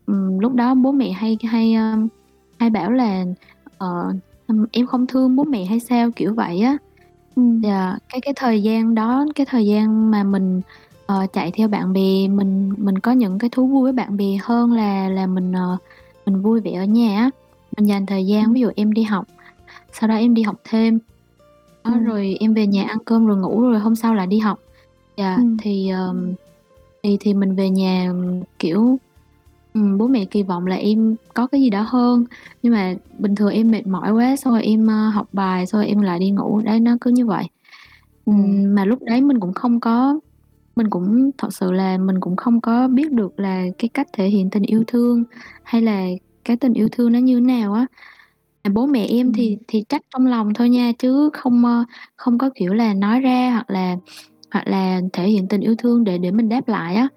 ừm, 0.07 0.39
lúc 0.41 0.55
đó 0.55 0.75
bố 0.75 0.93
mẹ 0.93 1.13
hay 1.13 1.39
hay, 1.49 1.75
ơ, 1.75 1.97
hay 2.61 2.71
bảo 2.71 2.93
là, 2.93 3.25
ừm, 4.47 4.67
"Em 4.73 4.87
không 4.87 5.07
thương 5.07 5.37
bố 5.37 5.45
mẹ 5.45 5.65
hay 5.65 5.81
sao?" 5.81 6.11
Kiểu 6.17 6.35
vậy 6.35 6.61
á. 6.61 6.77
Ừm. 7.37 7.61
Dạ, 7.63 7.99
cái 8.09 8.21
cái 8.23 8.35
thời 8.37 8.63
gian 8.63 8.95
đó, 8.95 9.27
cái 9.35 9.47
thời 9.51 9.67
gian 9.67 10.11
mà 10.11 10.25
mình, 10.25 10.63
ờ, 11.07 11.27
chạy 11.33 11.51
theo 11.53 11.69
bạn 11.69 11.93
bè, 11.93 12.29
mình 12.29 12.71
mình 12.79 12.99
có 12.99 13.13
những 13.13 13.39
cái 13.39 13.51
thú 13.51 13.67
vui 13.67 13.83
với 13.83 13.93
bạn 13.93 14.17
bè 14.17 14.39
hơn 14.45 14.73
là 14.73 15.09
là 15.09 15.27
mình, 15.27 15.53
ờ, 15.53 15.79
mình 16.27 16.43
vui 16.43 16.61
vẻ 16.61 16.73
ở 16.75 16.85
nhà 16.85 17.19
á. 17.21 17.31
Mình 17.77 17.87
dành 17.89 18.07
thời 18.07 18.27
gian, 18.27 18.53
ví 18.55 18.61
dụ 18.61 18.71
em 18.77 18.93
đi 18.93 19.03
học, 19.03 19.27
sau 19.93 20.09
đó 20.09 20.17
em 20.17 20.35
đi 20.35 20.43
học 20.43 20.57
thêm, 20.71 20.99
đó, 21.89 21.95
Ừm. 21.95 22.05
rồi 22.05 22.37
em 22.41 22.55
về 22.55 22.67
nhà 22.67 22.85
ăn 22.89 22.99
cơm 23.07 23.27
rồi 23.27 23.37
ngủ 23.37 23.63
rồi 23.63 23.79
hôm 23.81 23.95
sau 23.97 24.15
lại 24.15 24.27
đi 24.27 24.39
học. 24.39 24.59
Dạ, 25.17 25.37
Ừm. 25.37 25.57
thì, 25.63 25.89
ờm, 25.89 26.35
thì 27.05 27.17
thì 27.21 27.35
mình 27.35 27.57
về 27.57 27.71
nhà, 27.71 28.13
kiểu, 28.59 28.99
ừm, 29.75 29.99
bố 29.99 30.09
mẹ 30.09 30.25
kỳ 30.25 30.43
vọng 30.43 30.67
là 30.67 30.77
em 30.77 31.17
có 31.35 31.47
cái 31.47 31.61
gì 31.63 31.71
đó 31.71 31.87
hơn, 31.89 32.25
nhưng 32.63 32.73
mà 32.73 32.95
bình 33.19 33.35
thường 33.35 33.51
em 33.53 33.71
mệt 33.71 33.87
mỏi 33.87 34.13
quá, 34.13 34.37
xong 34.37 34.53
rồi 34.53 34.63
em, 34.65 34.87
ơ, 34.87 35.09
học 35.11 35.27
bài 35.33 35.67
xong 35.67 35.81
rồi 35.81 35.89
em 35.89 36.01
lại 36.03 36.19
đi 36.19 36.31
ngủ, 36.31 36.61
đấy, 36.65 36.81
nó 36.81 36.97
cứ 37.01 37.11
như 37.11 37.27
vậy. 37.27 37.45
Ừm. 38.27 38.37
Ừm, 38.45 38.75
mà 38.75 38.85
lúc 38.85 38.99
đấy 39.03 39.21
mình 39.23 39.41
cũng 39.41 39.53
không 39.55 39.81
có 39.81 40.21
mình 40.77 40.91
cũng 40.91 41.31
thật 41.39 41.49
sự 41.55 41.73
là 41.73 41.99
mình 41.99 42.21
cũng 42.21 42.37
không 42.37 42.61
có 42.61 42.89
biết 42.89 43.13
được 43.13 43.41
là 43.41 43.65
cái 43.79 43.89
cách 43.95 44.07
thể 44.13 44.29
hiện 44.29 44.51
tình 44.51 44.63
yêu 44.63 44.85
thương, 44.87 45.25
hay 45.65 45.83
là 45.83 46.07
cái 46.45 46.57
tình 46.57 46.73
yêu 46.75 46.89
thương 46.93 47.13
nó 47.13 47.19
như 47.19 47.35
thế 47.37 47.41
nào 47.41 47.73
á. 47.75 47.87
Mà 48.65 48.71
bố 48.75 48.87
mẹ 48.87 49.07
em 49.09 49.33
thì 49.33 49.51
Ừm. 49.55 49.59
thì 49.69 49.85
trách 49.89 50.03
trong 50.15 50.27
lòng 50.27 50.55
thôi 50.55 50.71
nha, 50.71 50.93
chứ 50.99 51.31
không, 51.33 51.65
ơ, 51.65 51.85
không 52.17 52.39
có, 52.39 52.51
kiểu 52.55 52.75
là, 52.75 52.95
nói 52.95 53.21
ra 53.21 53.51
hoặc 53.53 53.71
là 53.71 53.97
hoặc 54.53 54.69
là 54.69 55.01
thể 55.13 55.29
hiện 55.29 55.49
tình 55.49 55.61
yêu 55.61 55.75
thương 55.79 56.05
để 56.05 56.19
để 56.19 56.31
mình 56.31 56.49
đáp 56.49 56.69
lại 56.69 56.95
á. 56.95 57.09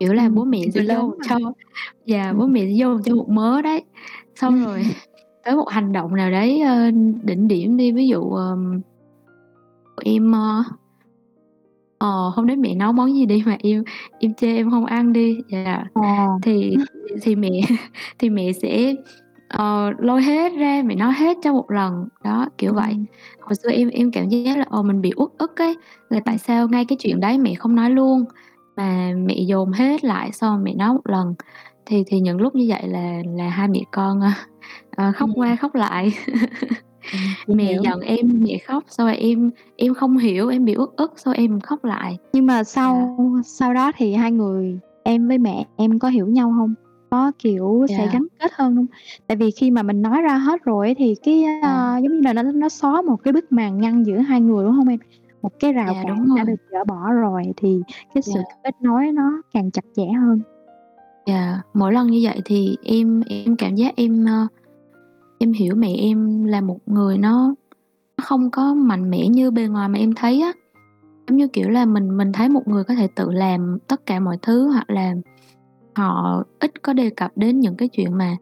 kiểu 0.00 0.14
là, 0.14 0.24
Ừm, 0.24 0.34
bố 0.34 0.44
mẹ 0.44 0.58
sẽ 0.74 0.80
người 0.80 0.84
lớn 0.88 1.00
vô 1.00 1.14
mà. 1.18 1.24
cho 1.28 1.36
yeah, 2.06 2.28
Ừm. 2.30 2.38
bố 2.38 2.46
mẹ 2.46 2.60
sẽ 2.66 2.72
vô 2.84 2.98
cho 3.04 3.14
một 3.14 3.28
mớ 3.28 3.62
đấy. 3.62 3.82
Xong 4.34 4.64
rồi 4.64 4.82
tới 5.44 5.56
một 5.56 5.68
hành 5.68 5.92
động 5.92 6.14
nào 6.16 6.30
đấy, 6.30 6.60
ơ, 6.60 6.90
đỉnh 7.24 7.48
điểm 7.48 7.76
đi, 7.76 7.92
ví 7.92 8.08
dụ, 8.08 8.30
ờm 8.30 8.80
em, 10.04 10.32
ơ 10.34 10.62
ờ, 11.98 12.28
hôm 12.34 12.46
đấy 12.46 12.56
mẹ 12.56 12.74
nấu 12.74 12.92
món 12.92 13.14
gì 13.14 13.26
đi 13.26 13.42
mà 13.46 13.56
em 13.60 13.84
em 14.18 14.34
chê 14.34 14.56
em 14.56 14.70
hông 14.70 14.84
ăn 14.84 15.12
đi, 15.12 15.38
yeah, 15.50 15.86
Ờ. 15.94 16.02
thì 16.42 16.76
thì 17.22 17.36
mẹ 17.36 17.50
thì 18.18 18.30
mẹ 18.30 18.52
sẽ, 18.52 18.94
ờ, 19.48 19.92
lôi 19.98 20.22
hết 20.22 20.52
ra, 20.58 20.82
mẹ 20.84 20.94
nói 20.94 21.12
hết 21.12 21.36
trong 21.44 21.56
một 21.56 21.70
lần, 21.70 22.08
đó, 22.24 22.46
kiểu 22.58 22.74
vậy. 22.74 22.90
Ừm. 22.92 23.04
Hồi 23.40 23.54
xưa 23.54 23.70
em 23.70 23.88
em 23.88 24.10
cảm 24.10 24.28
giác 24.28 24.58
là, 24.58 24.64
ờ, 24.70 24.82
mình 24.82 25.00
bị 25.00 25.12
uất 25.16 25.28
ức 25.38 25.56
ấy, 25.60 25.76
là 26.10 26.20
tại 26.24 26.38
sao 26.38 26.68
ngay 26.68 26.84
cái 26.84 26.96
chuyện 27.00 27.20
đấy 27.20 27.38
mẹ 27.38 27.54
không 27.54 27.74
nói 27.74 27.90
luôn, 27.90 28.24
mà 28.76 29.12
mẹ 29.16 29.34
dồn 29.34 29.72
hết 29.72 30.04
lại 30.04 30.32
xong 30.32 30.64
mẹ 30.64 30.74
nói 30.74 30.92
một 30.94 31.06
lần. 31.06 31.34
Thì 31.86 32.04
thì 32.06 32.20
những 32.20 32.40
lúc 32.40 32.54
như 32.54 32.66
vậy 32.68 32.88
là 32.88 33.22
là 33.36 33.48
hai 33.48 33.68
mẹ 33.68 33.80
con, 33.92 34.20
ờ, 34.96 35.12
khóc 35.16 35.28
Ừm. 35.28 35.34
qua 35.36 35.56
khóc 35.56 35.74
lại. 35.74 36.10
Chị 37.46 37.54
Mẹ 37.54 37.64
hiểu. 37.64 37.82
giận 37.82 38.00
em, 38.00 38.40
mẹ 38.44 38.58
khóc, 38.66 38.84
rồi 38.88 39.16
em 39.16 39.50
em 39.76 39.94
không 39.94 40.18
hiểu, 40.18 40.48
em 40.48 40.64
bị 40.64 40.76
uất 40.76 40.88
ức, 40.96 41.12
xong 41.16 41.34
em 41.34 41.60
khóc 41.60 41.84
lại. 41.84 42.18
Nhưng 42.32 42.46
mà 42.46 42.54
Yeah. 42.54 42.66
sau 42.66 43.18
sau 43.44 43.74
đó 43.74 43.92
thì 43.96 44.14
hai 44.14 44.32
người 44.32 44.78
em 45.04 45.28
với 45.28 45.38
mẹ 45.38 45.64
em 45.76 45.98
có 45.98 46.08
hiểu 46.08 46.26
nhau 46.26 46.50
hông? 46.50 46.74
Có, 47.10 47.32
kiểu, 47.38 47.86
sẽ 47.88 47.98
Yeah. 47.98 48.12
gắn 48.12 48.26
kết 48.40 48.52
hơn 48.54 48.76
hông? 48.76 48.86
Tại 49.26 49.36
vì 49.36 49.50
khi 49.50 49.70
mà 49.70 49.82
mình 49.82 50.02
nói 50.02 50.22
ra 50.22 50.38
hết 50.38 50.64
rồi 50.64 50.86
ấy 50.86 50.94
thì 50.94 51.14
cái, 51.22 51.44
À. 51.44 51.60
a, 51.62 51.98
giống 51.98 52.12
như 52.12 52.20
là, 52.24 52.32
nó 52.32 52.42
nó 52.42 52.68
xóa 52.68 53.02
một 53.02 53.16
cái 53.16 53.32
bức 53.32 53.52
màn 53.52 53.78
ngăn 53.78 54.06
giữa 54.06 54.18
hai 54.18 54.40
người, 54.40 54.64
đúng 54.64 54.72
hông 54.72 54.88
em? 54.88 54.98
Một 55.42 55.52
cái 55.60 55.72
rào 55.72 55.92
Yeah, 55.94 56.06
cản 56.06 56.16
đúng 56.16 56.36
đã 56.36 56.44
rồi. 56.44 56.54
được 56.54 56.62
dỡ 56.70 56.84
bỏ 56.84 57.12
rồi 57.12 57.42
thì 57.56 57.82
cái 58.14 58.22
sự 58.22 58.34
Yeah. 58.34 58.46
kết 58.64 58.74
nối 58.80 59.12
nó 59.12 59.42
càng 59.52 59.70
chặt 59.70 59.84
chẽ 59.96 60.06
hơn. 60.20 60.40
Yeah, 61.24 61.56
mỗi 61.74 61.92
lần 61.92 62.06
như 62.06 62.20
vậy 62.22 62.40
thì 62.44 62.76
em 62.84 63.22
em 63.28 63.56
cảm 63.56 63.74
giác 63.74 63.96
em, 63.96 64.24
ơ, 64.24 64.46
em 65.38 65.52
hiểu 65.52 65.74
mẹ 65.74 65.94
em 65.98 66.44
là 66.44 66.60
một 66.60 66.78
người 66.86 67.18
nó 67.18 67.54
nó 68.18 68.24
không 68.24 68.50
có 68.50 68.74
mạnh 68.74 69.10
mẽ 69.10 69.28
như 69.28 69.50
bề 69.50 69.66
ngoài 69.66 69.88
mà 69.88 69.98
em 69.98 70.14
thấy 70.14 70.40
á. 70.42 70.52
Giống 71.28 71.36
như, 71.36 71.48
kiểu 71.48 71.68
là, 71.68 71.84
mình 71.84 72.16
mình 72.16 72.32
thấy 72.32 72.48
một 72.48 72.68
người 72.68 72.84
có 72.84 72.94
thể 72.94 73.08
tự 73.16 73.30
làm 73.30 73.78
tất 73.88 74.06
cả 74.06 74.20
mọi 74.20 74.38
thứ 74.42 74.68
hoặc 74.68 74.90
là 74.90 75.14
họ 75.96 76.42
ít 76.60 76.82
có 76.82 76.92
đề 76.92 77.10
cập 77.10 77.32
đến 77.36 77.60
những 77.60 77.76
cái 77.76 77.88
chuyện 77.88 78.18
mà 78.18 78.36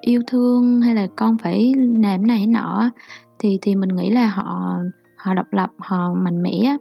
yêu 0.00 0.22
thương 0.26 0.80
hay 0.80 0.94
là 0.94 1.06
con 1.16 1.38
phải 1.38 1.74
làm 1.98 2.26
này 2.26 2.46
nọ 2.46 2.90
thì 3.38 3.58
thì 3.62 3.74
mình 3.74 3.88
nghĩ 3.96 4.10
là 4.10 4.26
họ 4.26 4.78
họ 5.16 5.34
độc 5.34 5.46
lập, 5.50 5.70
họ 5.78 6.14
mạnh 6.14 6.42
mẽ 6.42 6.62
á. 6.66 6.76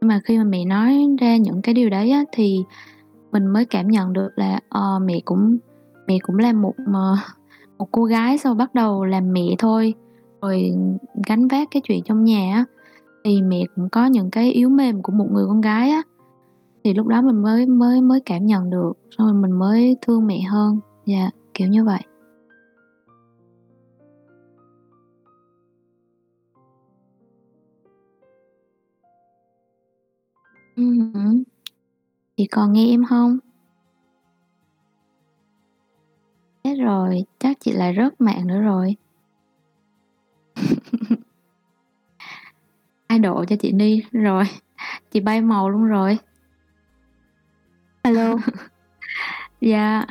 Nhưng 0.00 0.08
mà 0.08 0.20
khi 0.24 0.38
mà 0.38 0.44
mẹ 0.44 0.64
nói 0.64 1.06
ra 1.20 1.36
những 1.36 1.62
cái 1.62 1.74
điều 1.74 1.90
đấy 1.90 2.10
á, 2.10 2.24
thì 2.32 2.64
mình 3.32 3.46
mới 3.46 3.64
cảm 3.64 3.88
nhận 3.88 4.12
được 4.12 4.30
là, 4.36 4.60
uh, 4.78 5.02
mẹ 5.02 5.20
cũng 5.24 5.58
mẹ 6.06 6.18
cũng 6.22 6.38
là 6.38 6.52
một, 6.52 6.74
uh, 6.90 7.18
một 7.78 7.88
cô 7.92 8.04
gái 8.04 8.38
sau 8.38 8.54
bắt 8.54 8.74
đầu 8.74 9.04
làm 9.04 9.32
mẹ 9.32 9.46
thôi, 9.58 9.94
rồi 10.42 10.72
gánh 11.26 11.48
vác 11.48 11.68
cái 11.70 11.82
chuyện 11.84 12.02
trong 12.04 12.24
nhà 12.24 12.54
á, 12.54 12.64
thì 13.24 13.42
mẹ 13.42 13.64
cũng 13.76 13.88
có 13.88 14.06
những 14.06 14.30
cái 14.30 14.52
yếu 14.52 14.68
mềm 14.68 15.02
của 15.02 15.12
một 15.12 15.26
người 15.32 15.44
con 15.46 15.60
gái 15.60 15.90
á. 15.90 16.02
Thì 16.84 16.94
lúc 16.94 17.06
đó 17.06 17.22
mình 17.22 17.42
mới 17.42 17.66
mới 17.66 18.00
mới 18.00 18.20
cảm 18.26 18.46
nhận 18.46 18.70
được, 18.70 18.92
xong 19.10 19.26
rồi 19.26 19.34
mình 19.34 19.52
mới 19.52 19.96
thương 20.02 20.26
mẹ 20.26 20.40
hơn. 20.40 20.80
Yeah, 21.06 21.34
kiểu 21.54 21.68
như 21.68 21.84
vậy. 21.84 22.00
Hứm. 30.76 31.42
Chị 32.36 32.46
còn 32.46 32.72
nghe 32.72 32.86
em 32.86 33.04
hông? 33.04 33.38
Chết 36.64 36.74
rồi, 36.74 37.24
chắc 37.38 37.56
chị 37.60 37.72
lại 37.72 37.94
rớt 37.96 38.20
mạng 38.20 38.46
nữa 38.46 38.60
rồi. 38.60 38.96
Ai 43.06 43.18
độ 43.18 43.44
cho 43.44 43.56
chị 43.56 43.72
đi, 43.72 44.02
rồi, 44.12 44.44
chị 45.10 45.20
bay 45.20 45.40
màu 45.40 45.70
luôn 45.70 45.84
rồi. 45.84 46.18
A 48.04 48.10
lô. 48.10 48.36
Dạ. 49.60 50.06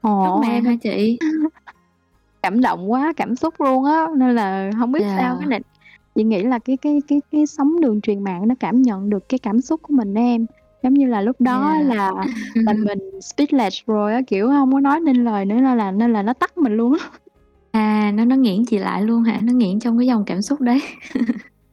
Ồ, 0.00 0.40
mạng 0.40 0.50
em 0.52 0.64
hả 0.64 0.72
chị? 0.82 1.18
Cảm 2.42 2.60
động 2.60 2.90
quá, 2.92 3.12
cảm 3.16 3.36
xúc 3.36 3.54
luôn 3.58 3.84
á, 3.84 4.06
nên 4.16 4.34
là 4.34 4.70
hông 4.78 4.92
biết 4.92 5.04
sao 5.16 5.36
cái 5.38 5.46
nịnh 5.46 5.62
chị 6.14 6.24
nghĩ 6.24 6.42
là 6.42 6.58
cái 6.58 6.76
cái 6.76 7.02
cái 7.08 7.20
cái 7.30 7.46
sóng 7.46 7.80
đường 7.80 8.00
truyền 8.00 8.24
mạng 8.24 8.48
nó 8.48 8.54
cảm 8.60 8.82
nhận 8.82 9.10
được 9.10 9.28
cái 9.28 9.38
cảm 9.38 9.60
xúc 9.60 9.80
của 9.82 9.94
mình 9.94 10.14
á 10.14 10.22
em. 10.22 10.46
Giống 10.82 10.94
như 10.94 11.06
là 11.06 11.20
lúc 11.20 11.36
đó 11.40 11.72
Yeah. 11.74 11.86
là 11.86 12.10
là 12.54 12.72
mình 12.72 13.20
speechless 13.20 13.76
rồi 13.86 14.14
á, 14.14 14.20
kiểu, 14.26 14.50
hông 14.50 14.72
có 14.72 14.80
nói 14.80 15.00
nên 15.00 15.24
lời 15.24 15.44
nữa 15.44 15.54
nên 15.60 15.78
là 15.78 15.90
nên 15.90 16.12
là 16.12 16.22
nó 16.22 16.32
tắt 16.32 16.58
mình 16.58 16.72
luôn 16.76 16.96
á. 16.98 17.06
À, 17.72 18.12
nó 18.14 18.24
nó 18.24 18.36
nghẽn 18.36 18.64
chị 18.64 18.78
lại 18.78 19.02
luôn 19.02 19.22
hả? 19.22 19.38
Nó 19.42 19.52
nghẽn 19.52 19.80
trong 19.80 19.98
cái 19.98 20.06
dòng 20.06 20.24
cảm 20.26 20.42
xúc 20.42 20.60
đấy. 20.60 20.82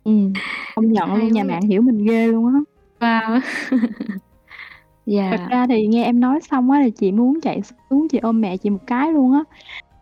Ừm, 0.03 0.33
công 0.75 0.91
nhận 0.91 1.09
Hay 1.09 1.19
luôn, 1.19 1.31
nhà 1.31 1.43
vậy. 1.43 1.51
mạng 1.51 1.61
hiểu 1.61 1.81
mình 1.81 2.05
ghê 2.05 2.27
luôn 2.27 2.53
á. 2.53 2.59
Wow. 2.99 3.39
Thật 5.07 5.13
Yeah. 5.13 5.51
ra 5.51 5.67
thì 5.69 5.87
nghe 5.87 6.03
em 6.05 6.19
nói 6.19 6.39
xong 6.41 6.71
á, 6.71 6.81
thì 6.85 6.91
chị 6.91 7.11
muốn 7.11 7.41
chạy 7.41 7.61
xuống 7.89 8.07
chị 8.09 8.17
ôm 8.17 8.41
mẹ 8.41 8.57
chị 8.57 8.69
một 8.69 8.79
cái 8.87 9.11
luôn 9.13 9.33
á. 9.33 9.43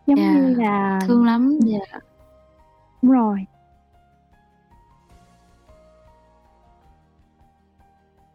Giống 0.08 0.20
Yeah, 0.20 0.36
như 0.36 0.54
là 0.56 1.00
thương 1.08 1.26
lắm, 1.26 1.50
ừm. 1.62 1.70
yeah. 1.72 2.04
Đúng 3.02 3.12
rồi. 3.12 3.39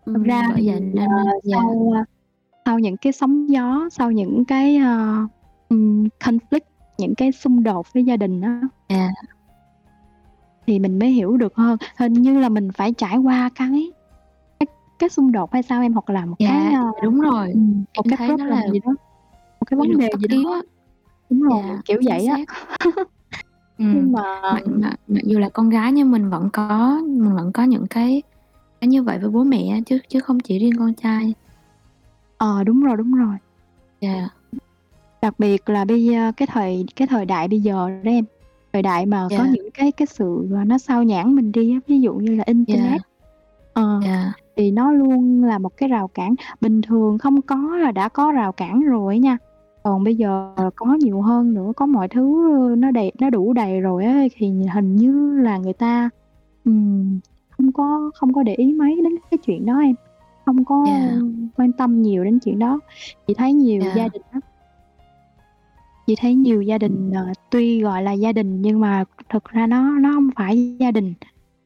Thật 0.06 0.12
Ừm, 0.14 0.24
ra 0.24 0.42
bởi 0.48 0.60
thì, 0.60 0.66
vậy 0.66 0.80
ờ, 0.80 0.80
nên 0.80 1.08
yeah. 1.08 1.62
sau, 1.62 1.92
a, 1.94 2.04
sau 2.66 2.78
những 2.78 2.96
cái 2.96 3.12
sóng 3.12 3.50
gió, 3.50 3.88
sau 3.92 4.10
những 4.10 4.44
cái, 4.44 4.76
ừm, 5.68 6.04
conflict, 6.20 6.60
những 6.98 7.14
cái 7.16 7.32
xung 7.32 7.62
đột 7.62 7.86
với 7.94 8.04
gia 8.04 8.16
đình 8.16 8.40
á 8.40 8.60
Yeah. 8.88 9.10
thì 10.66 10.78
mình 10.78 10.98
mới 10.98 11.08
hiểu 11.10 11.36
được 11.36 11.54
hơn. 11.56 11.76
Hình 11.98 12.12
như 12.12 12.38
là 12.38 12.48
mình 12.48 12.68
phải 12.74 12.92
trải 12.98 13.16
qua 13.16 13.50
cái 13.54 13.92
cái 15.00 15.08
cái 15.08 15.10
xung 15.10 15.32
đột 15.32 15.52
hay 15.52 15.62
sao 15.62 15.82
em? 15.82 15.92
Hoặc 15.92 16.10
là 16.10 16.26
một 16.26 16.36
cái, 16.38 16.48
Dạ, 16.72 16.78
ơ, 16.80 16.84
dạ, 16.96 17.00
đúng 17.02 17.20
rồi. 17.20 17.50
ừm, 17.52 17.84
một 17.96 18.02
Em 18.04 18.16
cái 18.16 18.28
nó 18.28 18.36
là 18.44 18.56
problem 18.56 18.72
gì 18.72 18.80
đó, 18.80 18.90
một 19.60 19.64
cái 19.66 19.76
vấn 19.78 19.98
đề 19.98 20.10
gì 20.18 20.26
đó. 20.44 20.62
Đúng 21.30 21.42
rồi, 21.42 21.62
Yeah, 21.62 21.84
kiểu 21.84 22.00
vậy 22.04 22.26
á. 22.26 22.36
Ừm, 23.78 23.92
Nhưng 23.94 24.12
mà 24.12 24.22
mặc 24.42 24.62
mặc 24.66 24.94
mặc 25.08 25.20
dù 25.24 25.38
là 25.38 25.48
con 25.48 25.68
gái 25.70 25.92
nhưng 25.92 26.10
mình 26.10 26.30
vẫn 26.30 26.50
có 26.52 27.00
mình 27.06 27.34
vẫn 27.34 27.52
có 27.52 27.62
những 27.62 27.86
cái 27.90 28.22
cái 28.80 28.88
như 28.88 29.02
vậy 29.02 29.18
với 29.18 29.30
bố 29.30 29.44
mẹ 29.44 29.80
chứ 29.86 29.98
chứ 30.08 30.20
không 30.20 30.40
chỉ 30.40 30.58
riêng 30.58 30.76
con 30.78 30.94
trai. 30.94 31.34
Ờ, 32.38 32.64
đúng 32.64 32.80
rồi, 32.80 32.96
đúng 32.96 33.12
rồi. 33.14 33.36
Yeah. 34.00 34.30
Đặc 35.22 35.34
biệt 35.38 35.68
là 35.68 35.84
bây 35.84 36.14
ơ, 36.14 36.32
cái 36.36 36.48
thời 36.52 36.84
cái 36.96 37.08
thời 37.08 37.24
đại 37.26 37.48
bây 37.48 37.60
giờ 37.60 37.88
đó 38.04 38.10
em, 38.10 38.24
thời 38.72 38.82
đại 38.82 39.06
mà 39.06 39.26
có 39.30 39.36
Yeah. 39.36 39.50
những 39.50 39.70
cái 39.74 39.92
cái 39.92 40.06
sự, 40.06 40.48
ờ, 40.52 40.64
nó 40.64 40.78
xao 40.78 41.02
nhãng 41.02 41.34
mình 41.36 41.52
đi 41.52 41.78
ví 41.86 42.00
dụ 42.00 42.14
như 42.14 42.34
là 42.34 42.44
Yeah. 42.46 42.56
internet, 42.56 43.00
ờ, 43.72 44.00
Yeah. 44.04 44.32
Thì 44.60 44.70
nó 44.70 44.92
luôn 44.92 45.44
là 45.44 45.58
một 45.58 45.76
cái 45.76 45.88
rào 45.88 46.08
cản. 46.08 46.34
Bình 46.60 46.82
thường 46.82 47.18
không 47.18 47.42
có 47.42 47.56
là 47.56 47.92
đã 47.92 48.08
có 48.08 48.32
rào 48.32 48.52
cản 48.52 48.80
rồi 48.80 49.18
nha, 49.18 49.38
còn 49.82 50.04
bây 50.04 50.16
giờ 50.16 50.54
có 50.76 50.94
nhiều 50.94 51.22
hơn 51.22 51.54
nữa, 51.54 51.72
có 51.76 51.86
mọi 51.86 52.08
thứ, 52.08 52.52
ơ, 52.56 52.76
nó 52.76 52.90
đầy 52.90 53.12
nó 53.20 53.30
đủ 53.30 53.52
đầy 53.52 53.80
rồi 53.80 54.04
á, 54.04 54.24
thì 54.36 54.52
hình 54.74 54.96
như 54.96 55.38
là 55.42 55.58
người 55.58 55.72
ta, 55.72 56.10
ừm, 56.64 57.20
không 57.50 57.72
có 57.72 58.10
không 58.14 58.32
có 58.32 58.42
để 58.42 58.54
ý 58.54 58.72
mấy 58.72 58.96
đến 59.04 59.12
cái 59.30 59.38
chuyện 59.38 59.66
đó 59.66 59.78
em, 59.80 59.94
không 60.46 60.64
có 60.64 60.84
Yeah. 60.86 61.12
quan 61.56 61.72
tâm 61.72 62.02
nhiều 62.02 62.24
đến 62.24 62.38
chuyện 62.38 62.58
đó. 62.58 62.80
Chị 63.26 63.34
thấy 63.34 63.52
nhiều 63.52 63.82
gia 63.82 64.02
Yeah. 64.02 64.12
đình 64.12 64.22
á 64.30 64.40
chị 66.06 66.16
thấy 66.20 66.34
nhiều 66.34 66.62
gia 66.62 66.78
đình, 66.78 67.12
ờ, 67.14 67.26
tuy 67.50 67.82
gọi 67.82 68.02
là 68.02 68.12
gia 68.12 68.32
đình 68.32 68.62
nhưng 68.62 68.80
mà 68.80 69.04
thực 69.28 69.44
ra 69.44 69.66
nó 69.66 69.98
nó 69.98 70.10
hông 70.10 70.30
phải 70.36 70.76
gia 70.80 70.90
đình, 70.90 71.14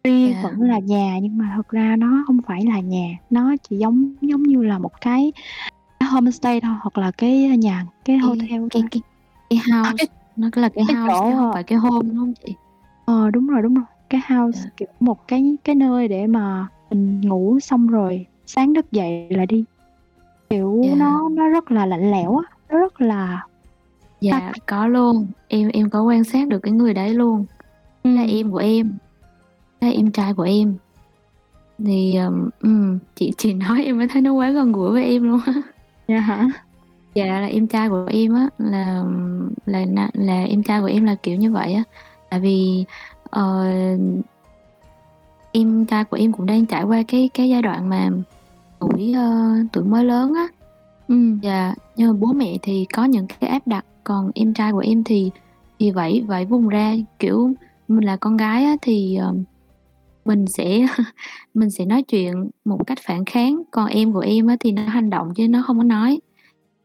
tuy 0.04 0.24
Yeah. 0.24 0.42
vẫn 0.44 0.60
là 0.62 0.78
nhà 0.78 1.18
nhưng 1.22 1.38
mà 1.38 1.52
thực 1.56 1.68
ra 1.68 1.96
nó 1.98 2.24
hông 2.28 2.38
phải 2.46 2.64
là 2.66 2.80
nhà, 2.80 3.06
nó 3.30 3.54
chỉ 3.68 3.76
giống 3.76 4.14
giống 4.20 4.42
như 4.42 4.62
là 4.62 4.78
một 4.78 5.00
cái 5.00 5.32
cái 6.00 6.08
homestay 6.08 6.60
thôi, 6.60 6.72
hoặc 6.80 6.98
là 6.98 7.10
cái, 7.10 7.56
nhà 7.58 7.84
cái 7.86 7.94
Cái 8.04 8.18
hotel 8.18 8.48
cái 8.48 8.58
thôi. 8.58 8.68
cái 8.92 9.02
cái 9.50 9.58
À, 9.72 9.82
house, 9.82 9.94
cái 9.98 10.08
nó 10.36 10.48
là 10.54 10.68
cái 10.68 10.84
cái 10.88 10.96
house 10.96 11.14
chứ 11.14 11.30
chỗ, 11.30 11.36
hông 11.36 11.46
ờ 11.46 11.52
phải 11.52 11.62
cái 11.62 11.78
home, 11.78 12.08
đúng 12.08 12.16
hông 12.16 12.34
chị? 12.46 12.54
Ờ, 13.04 13.30
đúng 13.30 13.46
rồi, 13.46 13.62
đúng 13.62 13.74
rồi, 13.74 13.84
cái 14.10 14.20
house, 14.28 14.58
Yeah. 14.60 14.76
kiểu, 14.76 14.88
một 15.00 15.28
cái 15.28 15.56
cái 15.64 15.74
nơi 15.74 16.08
để 16.08 16.26
mà 16.26 16.66
mình 16.90 17.20
ngủ 17.20 17.60
xong 17.60 17.86
rồi 17.86 18.26
sáng 18.46 18.74
thức 18.74 18.92
dậy 18.92 19.26
là 19.30 19.46
đi. 19.46 19.64
Kiểu, 20.50 20.80
Yeah. 20.84 20.98
nó 20.98 21.28
nó 21.28 21.48
rất 21.48 21.70
là 21.70 21.86
lạnh 21.86 22.10
lẽo 22.10 22.36
á, 22.36 22.44
nó 22.70 22.78
rất 22.78 23.00
là 23.00 23.42
xa 24.20 24.40
Dạ, 24.40 24.52
có 24.66 24.86
luôn, 24.86 25.26
em 25.48 25.68
em 25.68 25.90
có 25.90 26.02
quan 26.02 26.24
sát 26.24 26.48
được 26.48 26.58
cái 26.58 26.72
người 26.72 26.94
đấy 26.94 27.14
luôn. 27.14 27.46
Là 28.04 28.22
Ừm. 28.22 28.30
em 28.30 28.50
của 28.50 28.58
em, 28.58 28.92
là 29.84 29.90
em 29.90 30.10
trai 30.10 30.34
của 30.34 30.42
em. 30.42 30.74
Thì, 31.86 32.14
ờm, 32.14 32.50
ừm, 32.60 32.98
chị 33.14 33.32
chị 33.38 33.52
nói 33.54 33.84
em 33.84 33.98
mới 33.98 34.08
thấy 34.08 34.22
nó 34.22 34.32
quá 34.32 34.50
gần 34.50 34.72
gũi 34.72 34.90
với 34.92 35.04
em 35.04 35.22
luôn 35.22 35.40
á. 35.46 35.52
Vậy 36.08 36.18
hả? 36.20 36.48
Dạ, 37.14 37.24
là 37.40 37.46
em 37.46 37.66
trai 37.66 37.88
của 37.88 38.06
em 38.10 38.34
á, 38.34 38.48
là 38.58 39.04
là 39.66 39.84
na 39.88 40.08
là 40.12 40.44
em 40.44 40.62
trai 40.62 40.80
của 40.80 40.86
em 40.86 41.04
là 41.04 41.14
kiểu 41.22 41.36
như 41.36 41.52
vậy 41.52 41.72
á. 41.74 41.82
Tại 42.30 42.40
vì, 42.40 42.84
ờ, 43.30 43.66
em 45.52 45.86
trai 45.86 46.04
của 46.04 46.16
em 46.16 46.32
cũng 46.32 46.46
đang 46.46 46.66
trải 46.66 46.82
qua 46.82 47.02
cái 47.08 47.30
cái 47.34 47.48
giai 47.48 47.62
đoạn 47.62 47.88
mà 47.88 48.10
tuổi, 48.80 49.12
ơ, 49.12 49.54
tuổi 49.72 49.84
mới 49.84 50.04
lớn 50.04 50.34
á, 50.34 50.48
Ừm. 51.08 51.38
Dạ, 51.42 51.74
nhưng 51.96 52.08
mà 52.12 52.16
bố 52.20 52.32
mẹ 52.32 52.58
thì 52.62 52.86
có 52.94 53.04
những 53.04 53.26
cái 53.26 53.50
áp 53.50 53.66
đặt, 53.66 53.84
còn 54.04 54.30
em 54.34 54.54
trai 54.54 54.72
của 54.72 54.78
em 54.78 55.04
thì 55.04 55.30
thì 55.78 55.90
vẫy 55.90 56.24
vẫy 56.26 56.44
vùng 56.44 56.68
ra, 56.68 56.94
kiểu, 57.18 57.50
mình 57.88 58.04
là 58.04 58.16
con 58.16 58.36
gái 58.36 58.64
á 58.64 58.76
thì, 58.82 59.16
ờ, 59.16 59.34
mình 60.24 60.46
sẽ 60.46 60.86
mình 61.54 61.70
sẽ 61.70 61.84
nói 61.84 62.02
chuyện 62.02 62.50
một 62.64 62.86
cách 62.86 62.98
phản 63.06 63.24
kháng, 63.24 63.62
còn 63.70 63.86
em 63.88 64.12
của 64.12 64.20
em 64.20 64.46
á 64.46 64.56
thì 64.60 64.72
nó 64.72 64.82
hành 64.82 65.10
động 65.10 65.28
chứ 65.36 65.48
nó 65.48 65.62
không 65.66 65.78
có 65.78 65.84
nói. 65.84 66.20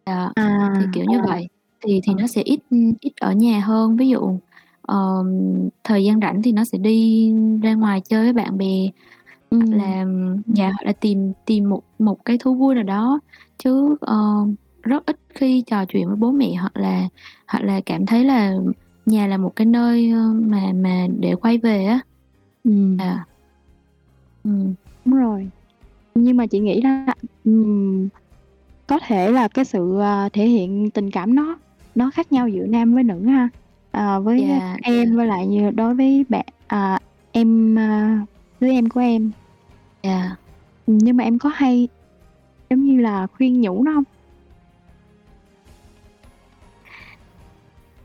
Dạ, 0.08 0.32
À, 0.36 0.70
thì 0.80 0.86
kiểu 0.94 1.06
như 1.06 1.18
à. 1.20 1.24
vậy, 1.30 1.48
thì 1.86 2.02
thì 2.04 2.14
Ờ. 2.18 2.22
nó 2.22 2.28
sẽ 2.28 2.42
ít, 2.42 2.60
ít 3.02 3.14
ở 3.22 3.34
nhà 3.34 3.60
hơn. 3.62 3.98
Ví 3.98 4.10
dụ, 4.10 4.40
ờm, 4.82 5.28
thời 5.84 6.04
gian 6.06 6.20
rảnh 6.22 6.42
thì 6.44 6.52
nó 6.52 6.66
sẽ 6.66 6.78
đi 6.78 7.32
ra 7.64 7.74
ngoài 7.74 8.02
chơi 8.10 8.24
với 8.24 8.34
bạn 8.34 8.58
bè, 8.58 8.88
hoặc 9.52 9.60
Ừm. 9.66 9.72
là 9.72 10.06
dạ, 10.48 10.66
hoặc 10.70 10.84
là 10.86 10.94
tìm 11.02 11.34
tìm 11.46 11.70
một 11.70 11.82
một 12.00 12.26
cái 12.26 12.38
thú 12.40 12.56
vui 12.56 12.76
nào 12.76 12.84
đó, 12.86 13.20
chứ, 13.64 13.98
ờ, 14.02 14.18
rất 14.84 15.06
ít 15.08 15.18
khi 15.36 15.64
trò 15.68 15.86
chuyện 15.86 16.08
với 16.08 16.16
bố 16.18 16.32
mẹ 16.32 16.56
hoặc 16.56 16.78
là 16.78 17.10
hoặc 17.48 17.62
là 17.64 17.82
cảm 17.86 18.06
thấy 18.06 18.26
là 18.26 18.54
nhà 19.06 19.28
là 19.28 19.38
một 19.38 19.54
cái 19.58 19.66
nơi, 19.68 20.14
mà 20.34 20.74
mà 20.76 21.08
để 21.20 21.36
quay 21.36 21.58
về 21.60 21.86
á. 21.86 22.02
Ừm. 22.64 22.98
Dạ. 23.00 23.26
Ừm. 24.44 24.76
Đúng 25.06 25.16
rồi. 25.16 25.50
Nhưng 26.16 26.38
mà 26.38 26.48
chị 26.48 26.60
nghĩ 26.60 26.82
là, 26.82 27.06
ừm, 27.44 28.10
có 28.88 29.00
thể 29.08 29.32
là 29.32 29.48
cái 29.54 29.66
sự, 29.66 30.00
à, 30.02 30.30
thể 30.34 30.48
hiện 30.48 30.92
tình 30.96 31.12
cảm 31.12 31.36
nó 31.36 31.60
nó 31.96 32.12
khác 32.16 32.34
nhau 32.34 32.50
giữa 32.50 32.68
nam 32.68 32.94
với 32.96 33.04
nữ 33.04 33.26
ha. 33.28 33.50
Ờ, 33.92 34.22
với 34.22 34.42
Dạ, 34.50 34.78
em 34.84 35.10
dạ. 35.12 35.16
với 35.18 35.28
lại 35.28 35.48
như 35.48 35.72
đối 35.72 35.96
với 35.96 36.26
bạn 36.30 36.46
à, 36.68 37.00
em, 37.32 37.76
a, 37.80 38.22
đứa 38.60 38.70
em 38.72 38.90
của 38.90 39.00
em. 39.02 39.34
Dạ. 40.04 40.36
Ừm, 40.86 40.98
nhưng 40.98 41.18
mà 41.18 41.24
em 41.24 41.40
có 41.40 41.50
hay, 41.56 41.90
giống 42.70 42.84
như 42.86 42.98
là, 43.02 43.28
khuyên 43.34 43.62
nhủ 43.62 43.84
nó 43.84 43.92
hông? 43.94 44.04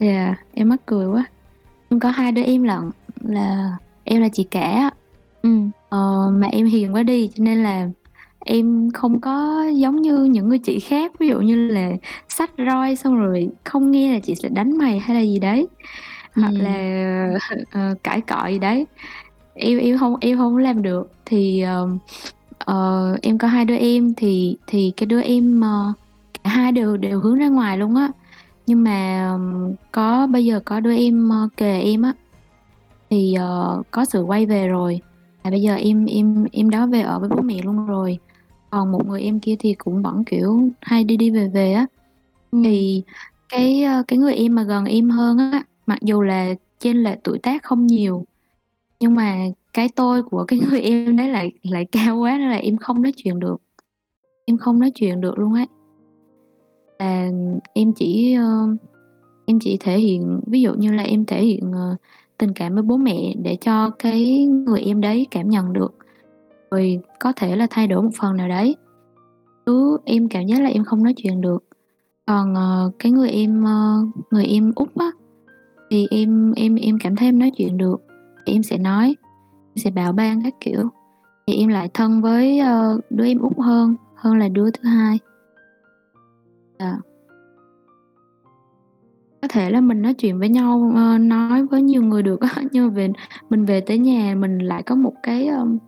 Dạ, 0.01 0.35
em 0.51 0.68
mắc 0.68 0.80
cười 0.87 1.07
quá. 1.07 1.24
Em 1.91 2.01
có 2.01 2.11
2 2.11 2.32
đứa 2.32 2.43
em 2.43 2.62
lận, 2.62 2.80
là 3.22 3.72
em 4.05 4.22
là 4.22 4.28
chị 4.32 4.45
cả 4.51 4.61
á. 4.61 4.91
Ừm. 5.43 5.70
Ờ, 5.95 6.30
mà 6.34 6.47
em 6.53 6.66
hiền 6.66 6.95
quá 6.95 7.03
đi, 7.03 7.28
cho 7.36 7.45
nên 7.45 7.62
là 7.62 7.88
em 8.45 8.90
không 8.95 9.20
có 9.20 9.64
giống 9.74 10.03
như 10.03 10.24
những 10.24 10.49
người 10.49 10.59
chị 10.59 10.80
khác, 10.80 11.12
ví 11.18 11.28
dụ 11.28 11.40
như 11.40 11.68
là 11.68 11.90
xách 12.28 12.51
roi 12.66 12.97
xong 12.97 13.16
rồi 13.16 13.49
"Không 13.64 13.90
nghe 13.90 14.12
là 14.14 14.18
chị 14.20 14.34
sẽ 14.34 14.49
đánh 14.49 14.78
mày" 14.78 14.99
hay 14.99 15.16
là 15.16 15.22
gì 15.22 15.38
đấy, 15.38 15.66
hoặc 16.34 16.53
là, 16.59 16.74
Ừm. 17.30 17.61
ờ, 17.72 17.95
cãi 18.05 18.20
cọ 18.20 18.47
gì 18.47 18.59
đấy. 18.59 18.86
Em 19.55 19.78
em 19.78 19.97
hông 19.97 20.16
em 20.20 20.38
hông 20.38 20.55
có 20.55 20.61
làm 20.61 20.82
được. 20.82 21.12
Thì, 21.26 21.61
ờ, 21.61 21.88
ờ, 22.59 23.16
em 23.22 23.38
có 23.38 23.49
2 23.49 23.64
đứa 23.64 23.76
em 23.76 24.14
thì 24.16 24.57
thì 24.66 24.92
cái 24.97 25.07
đứa 25.07 25.20
em, 25.22 25.61
ờ, 25.61 25.92
cả 26.45 26.51
hai 26.51 26.72
đều 26.72 26.97
đều 26.97 27.20
hướng 27.20 27.38
ra 27.38 27.49
ngoài 27.49 27.78
luôn 27.78 27.97
á. 27.97 28.09
Nhưng 28.66 28.84
mà, 28.84 29.28
ừm, 29.32 29.74
có 29.92 30.26
bây 30.26 30.45
giờ 30.45 30.61
có 30.64 30.80
đứa 30.80 30.95
em, 30.97 31.28
ơ, 31.32 31.49
kề 31.57 31.80
em 31.80 32.03
á, 32.03 32.12
thì, 33.11 33.34
ờ, 33.34 33.82
có 33.90 34.05
sự 34.05 34.22
quay 34.22 34.47
về 34.47 34.68
rồi, 34.68 35.01
và 35.45 35.51
bây 35.51 35.62
giờ 35.62 35.74
em 35.74 36.07
em 36.07 36.45
em 36.53 36.70
đó 36.70 36.86
về 36.86 37.01
ở 37.01 37.18
với 37.18 37.28
bố 37.28 37.42
mẹ 37.42 37.62
luôn 37.64 37.86
rồi. 37.86 38.18
Còn 38.70 38.92
một 38.92 39.07
người 39.07 39.22
em 39.22 39.40
kia 39.40 39.57
thì 39.59 39.74
cũng 39.74 40.03
vẫn, 40.03 40.24
kiểu, 40.24 40.68
hay 40.80 41.05
đi 41.05 41.16
đi 41.16 41.30
về 41.30 41.49
về 41.49 41.72
á. 41.72 41.86
Ừm. 42.51 42.62
Thì 42.62 43.03
cái, 43.49 43.82
ơ, 43.82 44.03
cái 44.09 44.18
người 44.18 44.34
em 44.34 44.55
mà 44.55 44.62
gần 44.62 44.84
em 44.84 45.11
hơn 45.11 45.38
á, 45.38 45.64
mặc 45.86 45.99
dù 46.03 46.22
là 46.22 46.55
chênh 46.78 47.03
lệch 47.03 47.18
tuổi 47.24 47.38
tác 47.38 47.62
không 47.62 47.86
nhiều, 47.86 48.24
nhưng 49.01 49.14
mà 49.14 49.38
cái 49.72 49.88
tôi 49.97 50.22
của 50.22 50.45
cái 50.45 50.59
người 50.70 50.80
em 50.80 51.16
đấy 51.16 51.28
lại 51.28 51.53
lại 51.62 51.86
cao 51.92 52.18
quá 52.18 52.38
nên 52.38 52.51
là 52.51 52.57
em 52.57 52.76
không 52.76 53.03
nói 53.03 53.12
chuyện 53.16 53.40
được. 53.40 53.57
Em 54.45 54.59
không 54.59 54.80
nói 54.80 54.90
chuyện 54.95 55.20
được 55.20 55.38
luôn 55.38 55.55
ấy. 55.55 55.66
Là 56.99 57.30
em 57.72 57.92
chỉ, 57.92 58.34
ơ, 58.34 58.68
em 59.47 59.59
chỉ 59.61 59.76
thể 59.80 59.99
hiện 59.99 60.40
ví 60.47 60.62
dụ 60.62 60.74
như 60.74 60.92
là 60.92 61.03
em 61.03 61.24
thể 61.24 61.45
hiện, 61.45 61.72
ờ, 61.72 61.97
tình 62.45 62.55
cảm 62.55 62.74
với 62.74 62.82
bố 62.82 62.97
mẹ 62.97 63.34
để 63.42 63.57
cho 63.61 63.90
cái 63.90 64.47
người 64.47 64.80
em 64.80 65.01
đấy 65.01 65.26
cảm 65.30 65.49
nhận 65.49 65.72
được, 65.72 65.95
rồi 66.70 67.01
có 67.20 67.32
thể 67.36 67.57
là 67.57 67.66
thay 67.70 67.86
đổi 67.86 68.03
một 68.03 68.11
phần 68.20 68.36
nào 68.36 68.49
đấy. 68.49 68.76
Chứ 69.66 69.99
em 70.05 70.28
cảm 70.28 70.47
giác 70.47 70.61
là 70.61 70.68
em 70.68 70.84
không 70.84 71.03
nói 71.03 71.14
chuyện 71.16 71.40
được. 71.40 71.64
Còn, 72.26 72.53
uh, 72.53 72.95
cái 72.99 73.12
người 73.12 73.30
em, 73.30 73.64
uh, 73.64 74.09
người 74.30 74.45
em 74.45 74.72
út 74.76 74.95
á, 74.95 75.11
thì 75.90 76.07
em 76.11 76.53
em 76.57 76.74
em 76.74 76.99
cảm 77.03 77.16
thấy 77.16 77.28
em 77.28 77.38
nói 77.38 77.51
chuyện 77.57 77.76
được, 77.76 77.97
thì 78.47 78.53
em 78.53 78.62
sẽ 78.62 78.78
nói, 78.78 79.16
sẽ 79.76 79.90
bảo 79.90 80.12
ban 80.12 80.42
các 80.42 80.55
kiểu. 80.61 80.88
Thì 81.47 81.55
em 81.55 81.68
lại 81.68 81.90
thân 81.95 82.22
với, 82.22 82.61
uh, 82.61 83.05
đứa 83.11 83.26
em 83.26 83.38
út 83.38 83.59
hơn 83.59 83.97
hơn 84.14 84.38
là 84.38 84.49
đứa 84.49 84.70
thứ 84.70 84.88
hai. 84.88 85.18
Dạ. 86.78 86.99
Có 89.45 89.49
thể 89.49 89.70
là 89.70 89.80
mình 89.80 90.03
nói 90.03 90.14
chuyện 90.14 90.38
với 90.38 90.49
nhau, 90.49 90.92
ơ, 90.97 91.18
nói 91.18 91.66
với 91.66 91.82
nhiều 91.82 92.03
người 92.03 92.22
được 92.22 92.40
á, 92.40 92.49
nhưng 92.72 92.86
mà 92.86 92.92
về 92.95 93.09
mình 93.49 93.64
về 93.64 93.80
tới 93.80 93.99
nhà 93.99 94.34
mình 94.38 94.59
lại 94.59 94.82
có 94.82 94.95
một 94.95 95.12
cái, 95.22 95.47
ờm 95.47 95.78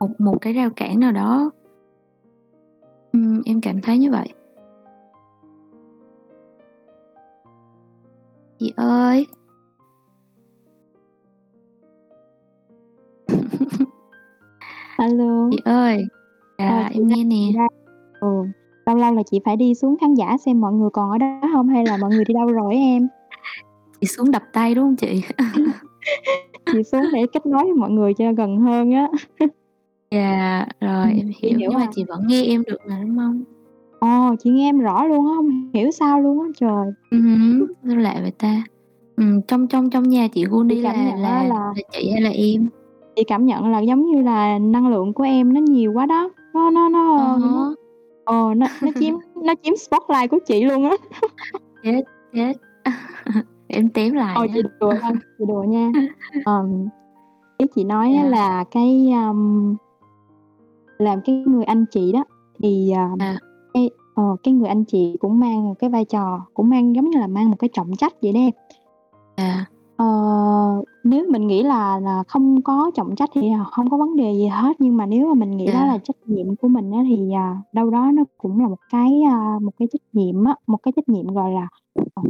một 0.00 0.20
một 0.20 0.38
cái 0.40 0.52
rào 0.52 0.70
cản 0.76 1.00
nào 1.00 1.12
đó. 1.12 1.50
Em 3.44 3.60
cảm 3.62 3.80
thấy 3.80 3.98
như 3.98 4.10
vậy. 4.10 4.28
Chị 8.58 8.72
ơi! 8.76 9.26
A 14.96 15.06
lô. 15.08 15.50
Chị 15.50 15.58
ơi! 15.64 16.04
Ờ, 16.56 16.64
Dạ, 16.64 16.90
chị 16.94 17.00
em 17.00 17.08
nghe 17.08 17.24
nè. 17.24 17.66
Ừ, 18.20 18.28
lâu 18.88 18.96
lâu 18.96 19.14
là 19.14 19.22
chị 19.30 19.40
phải 19.44 19.56
đi 19.56 19.74
xuống 19.74 19.96
khán 20.00 20.14
giả 20.14 20.36
xem 20.38 20.60
mọi 20.60 20.72
người 20.72 20.90
còn 20.92 21.10
ở 21.10 21.18
đó 21.18 21.40
hông 21.54 21.68
hay 21.68 21.84
là 21.84 21.96
mọi 21.96 22.10
người 22.10 22.24
đi 22.24 22.34
đâu 22.34 22.52
rồi 22.52 22.74
em? 22.74 23.08
Chị 24.00 24.06
xuống 24.06 24.30
đập 24.30 24.42
tay, 24.52 24.74
đúng 24.74 24.84
hông 24.84 24.96
chị? 24.96 25.22
Chị 26.72 26.82
xuống 26.82 27.04
để 27.12 27.26
kết 27.32 27.46
nối 27.46 27.64
với 27.64 27.74
mọi 27.74 27.90
người 27.90 28.14
cho 28.14 28.32
gần 28.32 28.58
hơn 28.58 28.92
á. 28.92 29.08
Dạ, 30.10 30.66
rồi, 30.80 31.04
Ừm, 31.04 31.16
em 31.16 31.26
hiểu, 31.26 31.32
hiểu 31.42 31.56
nhưng 31.58 31.74
mà 31.74 31.86
chị 31.94 32.04
vẫn 32.08 32.20
nghe 32.26 32.44
em 32.44 32.62
được 32.66 32.76
mà, 32.88 32.98
đúng 33.02 33.16
hông? 33.16 33.42
Ồ, 34.00 34.34
chị 34.38 34.50
nghe 34.50 34.68
em 34.68 34.78
rõ 34.78 35.04
luôn 35.06 35.26
á, 35.26 35.34
hông 35.34 35.70
hiểu 35.74 35.90
sao 35.90 36.20
luôn 36.20 36.40
á 36.40 36.46
trời. 36.60 36.92
Hứm, 37.10 37.66
sao 37.86 37.96
lạ 37.96 38.18
vậy 38.22 38.32
ta? 38.38 38.62
Ừm, 39.16 39.42
trong 39.42 39.66
trong 39.66 39.90
trong 39.90 40.08
nhà 40.08 40.28
chị 40.28 40.44
cảm 40.82 40.82
là 40.82 41.16
là 41.16 41.16
là 41.16 41.42
là 41.42 41.74
chị 41.92 42.10
hay 42.10 42.20
là 42.20 42.30
em? 42.30 42.68
Chị 43.16 43.24
cảm 43.24 43.46
nhận 43.46 43.72
là 43.72 43.80
giống 43.80 44.06
như 44.06 44.22
là 44.22 44.58
năng 44.58 44.88
lượng 44.88 45.12
của 45.12 45.24
em 45.24 45.54
nó 45.54 45.60
nhiều 45.60 45.92
quá 45.92 46.06
đó, 46.06 46.30
nó 46.54 46.70
nó 46.70 46.88
nó, 46.88 47.36
há. 47.36 47.87
Ờ, 48.28 48.54
nó 48.56 48.66
nó 48.82 48.88
chiếm 49.00 49.14
nó 49.44 49.54
chiếm 49.62 49.76
spotlight 49.76 50.30
của 50.30 50.38
chị 50.46 50.64
luôn 50.64 50.90
á. 50.90 50.96
Chết, 51.82 52.02
chết. 52.34 52.52
Em 53.68 53.88
tím 53.88 54.14
lại 54.14 54.34
Ờ, 54.36 54.46
chị 54.54 54.62
đùa 54.62 54.92
thôi, 55.02 55.12
chị 55.38 55.44
đùa 55.48 55.62
nha. 55.62 55.90
Ờm, 56.44 56.88
ý 57.58 57.66
chị 57.74 57.84
nói 57.84 58.12
á 58.14 58.22
Dạ. 58.22 58.28
là 58.28 58.64
cái, 58.70 59.10
ờm 59.14 59.76
làm 60.98 61.20
cái 61.24 61.44
người 61.46 61.64
anh 61.64 61.84
chị 61.90 62.12
đó 62.12 62.24
thì, 62.62 62.90
à, 62.90 63.10
À. 63.18 63.38
cái 63.74 63.90
ờ, 64.14 64.36
cái 64.42 64.54
người 64.54 64.68
anh 64.68 64.84
chị 64.84 65.16
cũng 65.20 65.40
mang 65.40 65.64
một 65.68 65.74
cái 65.78 65.90
vai 65.90 66.04
trò, 66.04 66.40
cũng 66.54 66.68
mang 66.68 66.94
giống 66.96 67.10
như 67.10 67.18
là 67.18 67.26
mang 67.26 67.50
một 67.50 67.56
cái 67.58 67.70
trọng 67.72 67.96
trách 67.96 68.12
vậy 68.22 68.32
đó 68.32 68.40
em. 68.40 68.50
À. 69.36 69.64
Ờ, 69.98 70.04
nếu 71.04 71.26
mình 71.30 71.46
nghĩ 71.46 71.62
là 71.62 71.98
là 72.00 72.22
không 72.28 72.62
có 72.62 72.90
trọng 72.94 73.16
trách 73.16 73.30
thì, 73.34 73.50
à, 73.52 73.64
hông 73.72 73.90
có 73.90 73.96
vấn 73.96 74.16
đề 74.16 74.32
gì 74.32 74.46
hết, 74.46 74.76
nhưng 74.80 74.96
mà 74.96 75.06
nếu 75.06 75.26
mà 75.28 75.34
mình 75.34 75.50
nghĩ 75.56 75.72
đó 75.72 75.86
là 75.86 75.92
Dạ. 75.94 75.98
trách 76.04 76.16
nhiệm 76.26 76.56
của 76.56 76.68
mình 76.68 76.90
á 76.92 76.98
thì, 77.08 77.32
à, 77.32 77.62
đâu 77.72 77.90
đó 77.90 78.10
nó 78.14 78.24
cũng 78.38 78.60
là 78.60 78.68
một 78.68 78.76
cái, 78.92 79.22
a, 79.30 79.58
một 79.62 79.70
cái 79.78 79.88
trách 79.92 80.02
nhiệm 80.12 80.44
á, 80.44 80.54
một 80.66 80.76
cái 80.82 80.92
trách 80.96 81.08
nhiệm, 81.08 81.26
gọi 81.34 81.52
là, 81.52 81.68
ờ, 82.14 82.22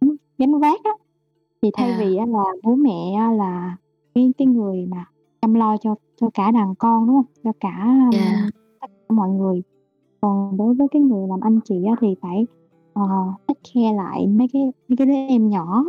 ừm, 0.00 0.16
gánh 0.38 0.60
vác 0.60 0.80
á. 0.84 0.90
Thì 1.62 1.70
thay 1.74 1.92
À. 1.92 1.96
vì 1.98 2.16
á 2.16 2.26
là 2.26 2.40
bố 2.64 2.76
mẹ 2.76 3.14
á 3.18 3.32
là 3.32 3.76
cái 4.14 4.32
cái 4.38 4.46
người 4.48 4.86
mà 4.86 5.06
chăm 5.42 5.54
lo 5.54 5.76
cho 5.78 5.94
cho 6.20 6.30
cả 6.34 6.50
đàn 6.50 6.76
con, 6.76 7.06
đúng 7.06 7.16
hông? 7.16 7.26
Cho 7.44 7.52
cả, 7.60 7.86
Dạ. 8.12 8.18
ưm, 8.32 8.50
tất 8.80 8.88
cả 9.08 9.14
mọi 9.14 9.30
người, 9.30 9.62
còn 10.22 10.56
đối 10.58 10.74
với 10.74 10.88
cái 10.92 11.02
người 11.02 11.28
làm 11.28 11.40
anh 11.40 11.60
chị 11.66 11.84
á 11.90 11.94
thì 12.00 12.16
phải, 12.22 12.46
ờ, 12.94 13.02
take 13.48 13.60
care 13.74 13.94
lại 13.96 14.26
mấy 14.28 14.48
cái 14.54 14.62
mấy 14.88 14.96
cái 14.98 15.06
đứa 15.06 15.14
em 15.14 15.50
nhỏ. 15.50 15.84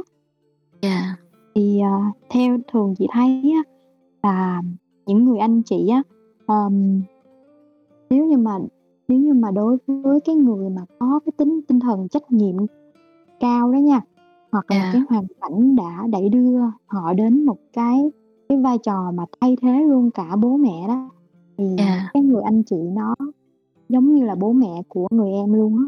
Dạ. 0.82 1.16
Thì, 1.56 1.80
ờ, 1.80 1.98
theo 2.30 2.58
thường 2.72 2.94
chị 2.98 3.08
thấy 3.12 3.54
á 3.56 3.64
là 4.24 4.62
những 5.06 5.26
người 5.26 5.38
anh 5.40 5.62
chị 5.64 5.88
á, 5.90 6.04
ờm 6.46 7.02
nếu 8.10 8.26
như 8.26 8.38
mà 8.38 8.58
nếu 9.08 9.20
như 9.20 9.34
mà 9.34 9.52
đối 9.52 9.78
với 9.88 10.20
cái 10.26 10.36
người 10.36 10.70
mà 10.70 10.82
có 11.00 11.20
cái 11.26 11.32
tính 11.38 11.60
tinh 11.68 11.80
thần 11.80 12.08
trách 12.10 12.32
nhiệm 12.32 12.56
cao 13.40 13.72
đó 13.72 13.78
nha, 13.78 14.02
hoặc 14.52 14.72
là 14.72 14.90
cái 14.94 15.02
Dạ. 15.02 15.06
hoàn 15.10 15.26
cảnh 15.42 15.76
đã 15.76 16.04
đẩy 16.10 16.30
đưa 16.30 16.60
họ 16.88 17.14
đến 17.14 17.46
một 17.46 17.58
cái 17.74 18.12
cái 18.50 18.58
vai 18.58 18.78
trò 18.84 19.12
mà 19.12 19.26
thay 19.42 19.58
thế 19.62 19.84
luôn 19.88 20.12
cả 20.12 20.36
bố 20.36 20.58
mẹ 20.58 20.88
đó, 20.88 21.10
thì 21.58 21.76
Dạ. 21.78 22.10
cái 22.14 22.24
người 22.24 22.42
anh 22.42 22.64
chị 22.64 22.76
đó 22.96 23.16
giống 23.90 24.16
như 24.16 24.24
là 24.26 24.36
bố 24.36 24.52
mẹ 24.54 24.82
của 24.88 25.08
người 25.12 25.32
em 25.32 25.54
luôn 25.54 25.78
á. 25.78 25.84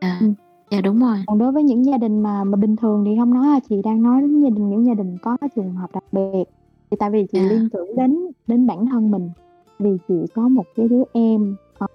À, 0.00 0.18
Ừm. 0.20 0.34
Dạ, 0.70 0.80
đúng 0.80 1.00
rồi. 1.00 1.16
Còn 1.26 1.38
đối 1.38 1.52
với 1.52 1.62
những 1.62 1.84
gia 1.84 1.98
đình 1.98 2.20
mà 2.22 2.44
mà 2.44 2.56
bình 2.56 2.76
thường 2.76 3.04
thì 3.06 3.14
hông 3.14 3.34
nói 3.34 3.46
ha, 3.46 3.60
chị 3.68 3.82
đang 3.84 4.02
nói 4.02 4.20
đến 4.20 4.40
gia 4.42 4.50
đình 4.50 4.70
những 4.70 4.86
gia 4.86 4.94
đình 4.94 5.18
có 5.22 5.36
trường 5.56 5.72
hợp 5.74 5.92
đặc 5.92 6.04
biệt. 6.12 6.44
Thì 6.90 6.96
tại 7.00 7.10
vì 7.10 7.26
chị 7.32 7.38
À. 7.38 7.46
liên 7.50 7.68
tưởng 7.72 7.96
đến 7.96 8.18
đến 8.46 8.66
bản 8.66 8.86
thân 8.86 9.10
mình, 9.10 9.30
vì 9.78 9.90
chị 10.08 10.14
có 10.34 10.48
một 10.48 10.64
cái 10.76 10.88
đứa 10.88 11.02
em, 11.12 11.56
ờ 11.78 11.86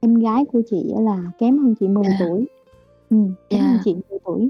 em 0.00 0.14
gái 0.14 0.44
của 0.52 0.62
chị 0.70 0.92
á 0.96 1.00
là 1.02 1.24
kém 1.38 1.58
hơn 1.58 1.74
chị 1.80 1.88
10 1.88 2.04
Yeah. 2.04 2.16
tuổi. 2.20 2.46
Ừm, 3.10 3.34
kém 3.50 3.60
hơn 3.60 3.70
Yeah. 3.70 3.80
chị 3.84 3.94
10 4.10 4.18
tuổi. 4.24 4.48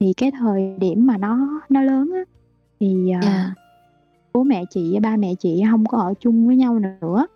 Thì 0.00 0.12
cái 0.16 0.30
thời 0.38 0.76
điểm 0.80 1.06
mà 1.06 1.18
nó 1.18 1.60
nó 1.68 1.82
lớn 1.82 2.10
á, 2.14 2.24
thì, 2.80 3.10
ờ, 3.10 3.20
Yeah. 3.20 3.52
bố 4.34 4.42
mẹ 4.42 4.64
chị, 4.70 4.98
ba 5.02 5.16
mẹ 5.16 5.34
chị 5.38 5.60
hông 5.62 5.84
có 5.86 5.98
ở 5.98 6.14
chung 6.20 6.46
với 6.46 6.56
nhau 6.56 6.78
nữa. 6.78 7.26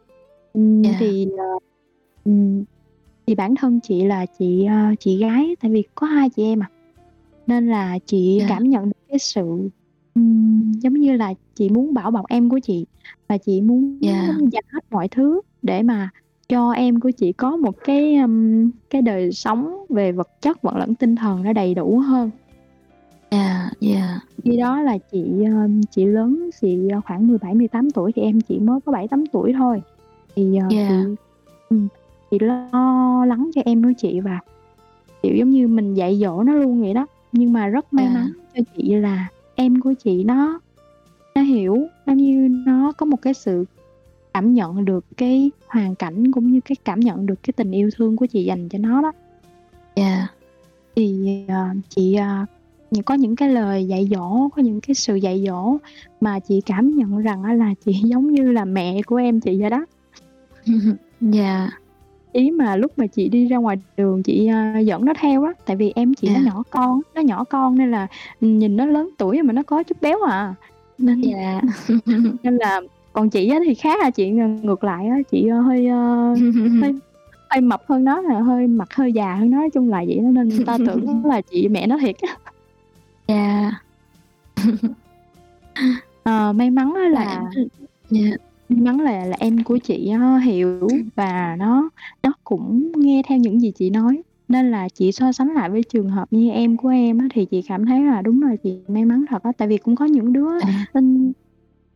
Ừm, 0.53 0.83
thì, 0.99 1.27
ờ, 1.39 1.45
ừm, 2.25 2.65
thì 3.27 3.35
bản 3.35 3.55
thân 3.55 3.81
chị 3.81 4.05
là 4.05 4.27
chị, 4.39 4.65
ờ, 4.65 4.95
chị 5.01 5.19
gái, 5.19 5.57
tại 5.61 5.71
vì 5.71 5.83
có 5.95 6.07
2 6.07 6.31
chị 6.31 6.43
em 6.45 6.63
à, 6.63 6.71
nên 7.47 7.69
là 7.69 7.99
chị 8.07 8.37
Yeah. 8.39 8.49
cảm 8.51 8.63
nhận 8.71 8.85
được 8.85 9.01
cái 9.09 9.19
sự, 9.19 9.71
ừm, 10.15 10.73
giống 10.73 10.95
như 10.95 11.13
là, 11.17 11.35
chị 11.55 11.69
muốn 11.71 11.95
bảo 11.95 12.11
bọc 12.11 12.27
em 12.29 12.49
của 12.51 12.59
chị 12.63 12.87
và 13.29 13.39
chị 13.39 13.61
muốn 13.61 13.99
Yeah. 14.03 14.27
như 14.29 14.49
dành 14.53 14.65
hết 14.73 14.81
mọi 14.91 15.09
thứ 15.09 15.41
để 15.63 15.83
mà 15.83 16.11
cho 16.49 16.71
em 16.71 17.01
của 17.01 17.11
chị 17.11 17.33
có 17.33 17.57
một 17.57 17.75
cái, 17.85 18.15
ưm, 18.17 18.71
cái 18.91 19.03
đời 19.03 19.33
sống 19.33 19.77
về 19.89 20.13
vật 20.13 20.29
chất 20.41 20.63
và 20.63 20.73
lẫn 20.79 20.95
tinh 20.95 21.17
thần 21.17 21.43
nó 21.43 21.53
đầy 21.53 21.75
đủ 21.75 21.99
hơn. 21.99 22.31
Yeah, 23.31 23.73
yeah. 23.81 24.23
Khi 24.45 24.57
đó 24.57 24.81
là 24.83 24.99
chị, 25.13 25.25
ờ, 25.47 25.69
chị 25.91 26.05
lớn, 26.07 26.51
chị, 26.61 26.89
ờ, 26.93 27.01
khoảng 27.07 27.27
17, 27.27 27.55
18 27.55 27.91
tuổi 27.91 28.13
thì 28.17 28.23
em 28.23 28.41
chị 28.41 28.59
mới 28.59 28.81
có 28.87 28.93
7, 28.93 29.09
8 29.09 29.25
tuổi 29.33 29.53
thôi. 29.59 29.81
Thì, 30.37 30.57
ờ, 30.57 30.69
Yeah. 30.71 30.89
chị 30.89 30.95
ừm, 31.69 31.89
chị 32.31 32.39
lo 32.39 33.25
lắng 33.29 33.51
cho 33.55 33.63
em 33.65 33.83
của 33.83 33.93
chị 33.99 34.21
và, 34.21 34.41
kiểu, 35.23 35.37
giống 35.37 35.51
như 35.51 35.69
mình 35.69 35.95
dạy 35.95 36.19
dỗ 36.19 36.43
nó 36.43 36.53
luôn 36.55 36.81
vậy 36.81 36.95
đó. 36.95 37.07
Nhưng 37.33 37.53
mà 37.53 37.67
rất 37.67 37.93
may 37.93 38.05
Yeah. 38.05 38.15
mắn 38.15 38.33
cho 38.57 38.63
chị 38.77 38.95
là 38.95 39.29
em 39.55 39.81
của 39.81 39.95
chị 40.05 40.25
nó 40.25 40.61
nó 41.35 41.43
hiểu, 41.43 41.79
giống 42.07 42.17
như 42.17 42.49
nó 42.67 42.93
có 42.93 43.07
một 43.07 43.23
cái 43.23 43.35
sự 43.35 43.65
cảm 44.35 44.55
nhận 44.55 44.85
được 44.85 45.05
cái 45.17 45.51
hoàn 45.69 45.95
cảnh 45.95 46.33
cũng 46.33 46.53
như 46.53 46.61
cái 46.61 46.77
cảm 46.85 47.01
nhận 47.01 47.27
được 47.27 47.43
cái 47.43 47.53
tình 47.53 47.71
yêu 47.71 47.91
thương 47.97 48.17
của 48.17 48.27
chị 48.27 48.45
dành 48.45 48.69
cho 48.69 48.79
nó 48.79 49.03
đó. 49.03 49.13
Yeah. 49.95 50.31
Thì, 50.97 51.37
ờ, 51.49 51.67
chị, 51.89 52.17
nh 52.97 53.03
có 53.03 53.15
những 53.15 53.37
cái 53.37 53.49
lời 53.49 53.85
dạy 53.87 54.09
dỗ, 54.11 54.49
có 54.49 54.63
những 54.63 54.81
cái 54.81 54.95
sự 54.95 55.15
dạy 55.17 55.45
dỗ 55.47 55.77
mà 56.21 56.41
chị 56.41 56.61
cảm 56.61 56.97
nhận 56.97 57.19
rằng 57.19 57.45
là 57.59 57.75
chị 57.85 57.93
giống 58.05 58.31
như 58.31 58.53
là 58.53 58.65
mẹ 58.65 59.03
của 59.03 59.17
em 59.17 59.41
chị 59.41 59.61
vậy 59.61 59.71
đó. 59.71 59.87
Yeah. 61.33 61.73
Ý 62.37 62.51
mà 62.51 62.77
lúc 62.77 62.93
mà 62.99 63.07
chị 63.07 63.29
đi 63.29 63.47
ra 63.47 63.57
ngoài 63.57 63.77
đường 63.97 64.23
chị, 64.23 64.47
ờ, 64.47 64.79
dẫn 64.81 65.05
nó 65.05 65.13
theo 65.21 65.45
á, 65.45 65.53
tại 65.67 65.77
vì 65.77 65.93
em 65.95 66.15
chị 66.15 66.29
nó 66.29 66.35
Yeah. 66.35 66.47
nhỏ 66.47 66.63
con, 66.71 67.01
nó 67.15 67.21
nhỏ 67.21 67.45
con 67.45 67.79
nên 67.79 67.91
là, 67.91 68.07
nhìn 68.41 68.77
nó 68.77 68.87
lớn 68.87 69.11
tuổi 69.19 69.43
mà 69.43 69.53
nó 69.53 69.63
có 69.63 69.83
chút 69.83 69.97
béo 70.01 70.23
à, 70.23 70.55
nên 70.99 71.23
Yeah. 71.23 71.65
nên 72.43 72.57
là 72.57 72.81
còn 73.13 73.31
chị 73.31 73.49
á 73.49 73.59
thì 73.67 73.75
khác 73.75 74.01
à, 74.03 74.11
chị, 74.11 74.31
ngược 74.63 74.85
lại 74.85 75.07
á, 75.07 75.17
chị, 75.31 75.49
ờ, 75.49 75.61
hơi, 75.61 75.87
ơ, 75.87 76.35
hơi 76.83 76.95
hơi 77.51 77.61
mập 77.61 77.83
hơn 77.89 78.05
nó 78.05 78.23
nè, 78.23 78.35
hơi 78.35 78.67
mặt 78.67 78.95
hơi 78.95 79.13
già 79.13 79.35
hơn 79.35 79.51
nó, 79.51 79.59
nói 79.59 79.71
chung 79.71 79.89
là 79.91 80.05
vậy 80.07 80.17
đó 80.23 80.29
nên 80.31 80.49
người 80.49 80.65
ta 80.67 80.79
tưởng 80.87 81.25
là 81.27 81.41
chị 81.41 81.69
mẹ 81.69 81.87
nó 81.87 81.99
thiệt 81.99 82.17
á. 82.29 82.37
Yeah. 83.27 83.73
Ờ, 86.23 86.53
may 86.53 86.71
mắn 86.71 86.95
Là 86.95 87.09
là 87.09 87.43
yeah. 88.13 88.41
May 88.69 88.81
mắn 88.81 89.01
là 89.01 89.25
là 89.25 89.37
em 89.41 89.65
của 89.65 89.79
chị 89.79 90.09
á 90.09 90.39
hiểu 90.39 90.89
và 91.17 91.57
nó 91.59 91.89
nó 92.23 92.33
cũng 92.45 92.93
nghe 92.97 93.23
theo 93.29 93.39
những 93.39 93.61
gì 93.61 93.73
chị 93.75 93.91
nói. 93.91 94.23
Nên 94.49 94.71
là 94.71 94.89
chị 94.89 95.13
so 95.13 95.33
sánh 95.33 95.49
lại 95.55 95.71
với 95.71 95.83
trường 95.83 96.09
hợp 96.09 96.33
như 96.33 96.51
em 96.51 96.77
của 96.77 96.89
em 96.89 97.19
á, 97.19 97.27
thì 97.35 97.45
chị 97.45 97.63
cảm 97.69 97.87
thấy 97.87 98.05
là 98.05 98.23
đúng 98.23 98.43
là 98.43 98.57
chị 98.57 98.79
may 98.89 99.05
mắn 99.05 99.25
thật 99.29 99.43
á. 99.43 99.53
Tại 99.59 99.69
vì 99.69 99.77
cũng 99.77 99.97
có 99.97 100.05
những 100.05 100.33
đứa 100.33 100.61
À. 100.61 100.87
tin 100.95 101.33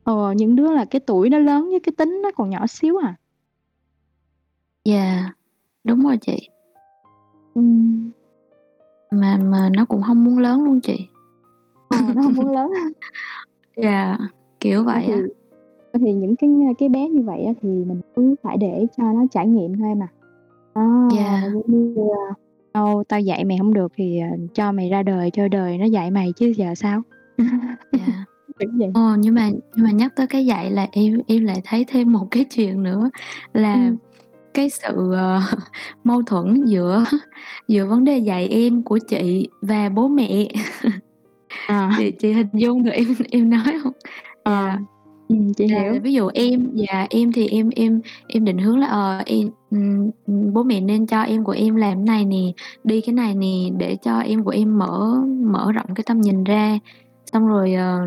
ờ, 0.05 0.33
những 0.33 0.57
đứa 0.57 0.73
là 0.73 0.85
cái 0.85 1.01
tuổi 1.01 1.31
nó 1.31 1.39
lớn 1.39 1.69
với 1.71 1.81
cái 1.81 1.93
tính 1.99 2.21
nó 2.23 2.31
còn 2.37 2.51
nhỏ 2.51 2.67
xíu 2.67 2.97
à. 2.97 3.15
Yeah, 4.85 5.25
đúng 5.85 6.03
rồi 6.03 6.17
chị. 6.17 6.49
Ừm. 7.55 8.11
Mà 9.11 9.37
mà 9.37 9.71
nó 9.77 9.85
cũng 9.85 10.03
hông 10.03 10.25
muốn 10.25 10.39
lớn 10.39 10.65
luôn 10.65 10.81
chị. 10.81 11.07
Ờ, 11.89 11.99
nó 12.15 12.23
hông 12.23 12.35
muốn 12.35 12.53
lớn. 12.53 12.71
Yeah, 13.77 14.21
kiểu 14.61 14.79
Ờ, 14.79 14.85
vậy 14.85 15.05
thì 15.07 15.13
á. 15.13 15.19
Thì 15.99 16.13
những 16.13 16.37
cái 16.37 16.51
cái 16.79 16.89
bé 16.89 17.09
như 17.09 17.23
vậy 17.23 17.43
á 17.45 17.53
thì 17.63 17.69
mình 17.69 18.01
cứ 18.17 18.35
phải 18.43 18.57
để 18.57 18.87
cho 18.97 19.03
nó 19.13 19.25
trải 19.31 19.47
nghiệm 19.47 19.79
thôi 19.79 19.89
em 19.89 20.03
à. 20.03 20.09
Đó, 20.75 21.09
Yeah. 21.17 21.53
giống 21.53 21.63
như, 21.67 21.95
ơ, 21.97 22.35
"Đâu 22.75 23.05
tao 23.09 23.21
dạy 23.21 23.45
mày 23.45 23.57
hông 23.57 23.75
được 23.75 23.93
thì, 23.97 24.21
ờ, 24.21 24.29
cho 24.55 24.73
mày 24.73 24.89
ra 24.91 25.03
đời 25.03 25.31
cho 25.31 25.49
đời 25.49 25.79
nó 25.79 25.85
dạy 25.85 26.11
mày 26.11 26.33
chứ 26.37 26.53
giờ 26.57 26.75
sao?" 26.75 27.03
Yeah. 27.39 27.49
Kiểu 28.59 28.71
vậy. 28.79 28.91
Ờ, 28.95 29.17
nhưng 29.19 29.35
mà 29.35 29.51
nhưng 29.77 29.85
mà 29.85 29.91
nhắc 29.91 30.13
tới 30.17 30.27
cái 30.27 30.47
dạy 30.47 30.71
là 30.71 30.87
em 30.93 31.21
em 31.27 31.45
lại 31.45 31.61
thấy 31.65 31.85
thêm 31.89 32.13
một 32.13 32.27
cái 32.31 32.45
chuyện 32.45 32.83
nữa 32.83 33.11
là 33.53 33.75
Ừm. 33.75 33.97
cái 34.55 34.71
sự, 34.71 35.13
ờ, 35.13 35.41
mâu 36.05 36.23
thuẫn 36.23 36.65
giữa 36.65 37.05
giữa 37.69 37.87
vấn 37.87 38.05
đề 38.05 38.19
dạy 38.19 38.49
em 38.49 38.83
của 38.83 38.99
chị 38.99 39.49
và 39.63 39.89
bố 39.89 40.09
mẹ. 40.09 40.49
À. 41.67 41.91
Chị 41.99 42.11
chị 42.11 42.33
hình 42.33 42.47
dung 42.53 42.83
được 42.83 42.91
em 42.91 43.07
em 43.31 43.51
nói 43.51 43.75
hông? 43.85 43.93
Ờ, 44.43 44.67
Yeah. 44.67 44.81
Ừm, 45.31 45.55
chị 45.55 45.67
Là 45.69 45.83
hiểu. 45.83 46.01
ví 46.03 46.13
dụ 46.13 46.29
em 46.35 46.71
yeah, 46.89 47.11
em 47.11 47.33
thì 47.33 47.49
em 47.49 47.71
em 47.77 48.01
em 48.29 48.45
định 48.45 48.59
hướng 48.59 48.79
là, 48.79 48.87
ờ, 48.87 49.23
em 49.27 49.51
ừm, 49.71 50.11
ừm, 50.27 50.53
bố 50.55 50.63
mẹ 50.63 50.81
nên 50.81 51.07
cho 51.07 51.21
em 51.23 51.45
của 51.45 51.53
em 51.53 51.77
làm 51.77 51.95
cái 51.97 52.05
này 52.07 52.25
nè, 52.25 52.53
đi 52.85 53.01
cái 53.01 53.13
này 53.15 53.35
nè 53.35 53.71
để 53.79 53.97
cho 54.03 54.19
em 54.21 54.45
của 54.45 54.51
em 54.51 54.79
mở 54.79 55.21
mở 55.45 55.73
rộng 55.73 55.95
cái 55.95 56.05
tầm 56.07 56.21
nhìn 56.21 56.45
ra, 56.45 56.79
xong 57.33 57.49
rồi, 57.49 57.75
ờ, 57.75 58.01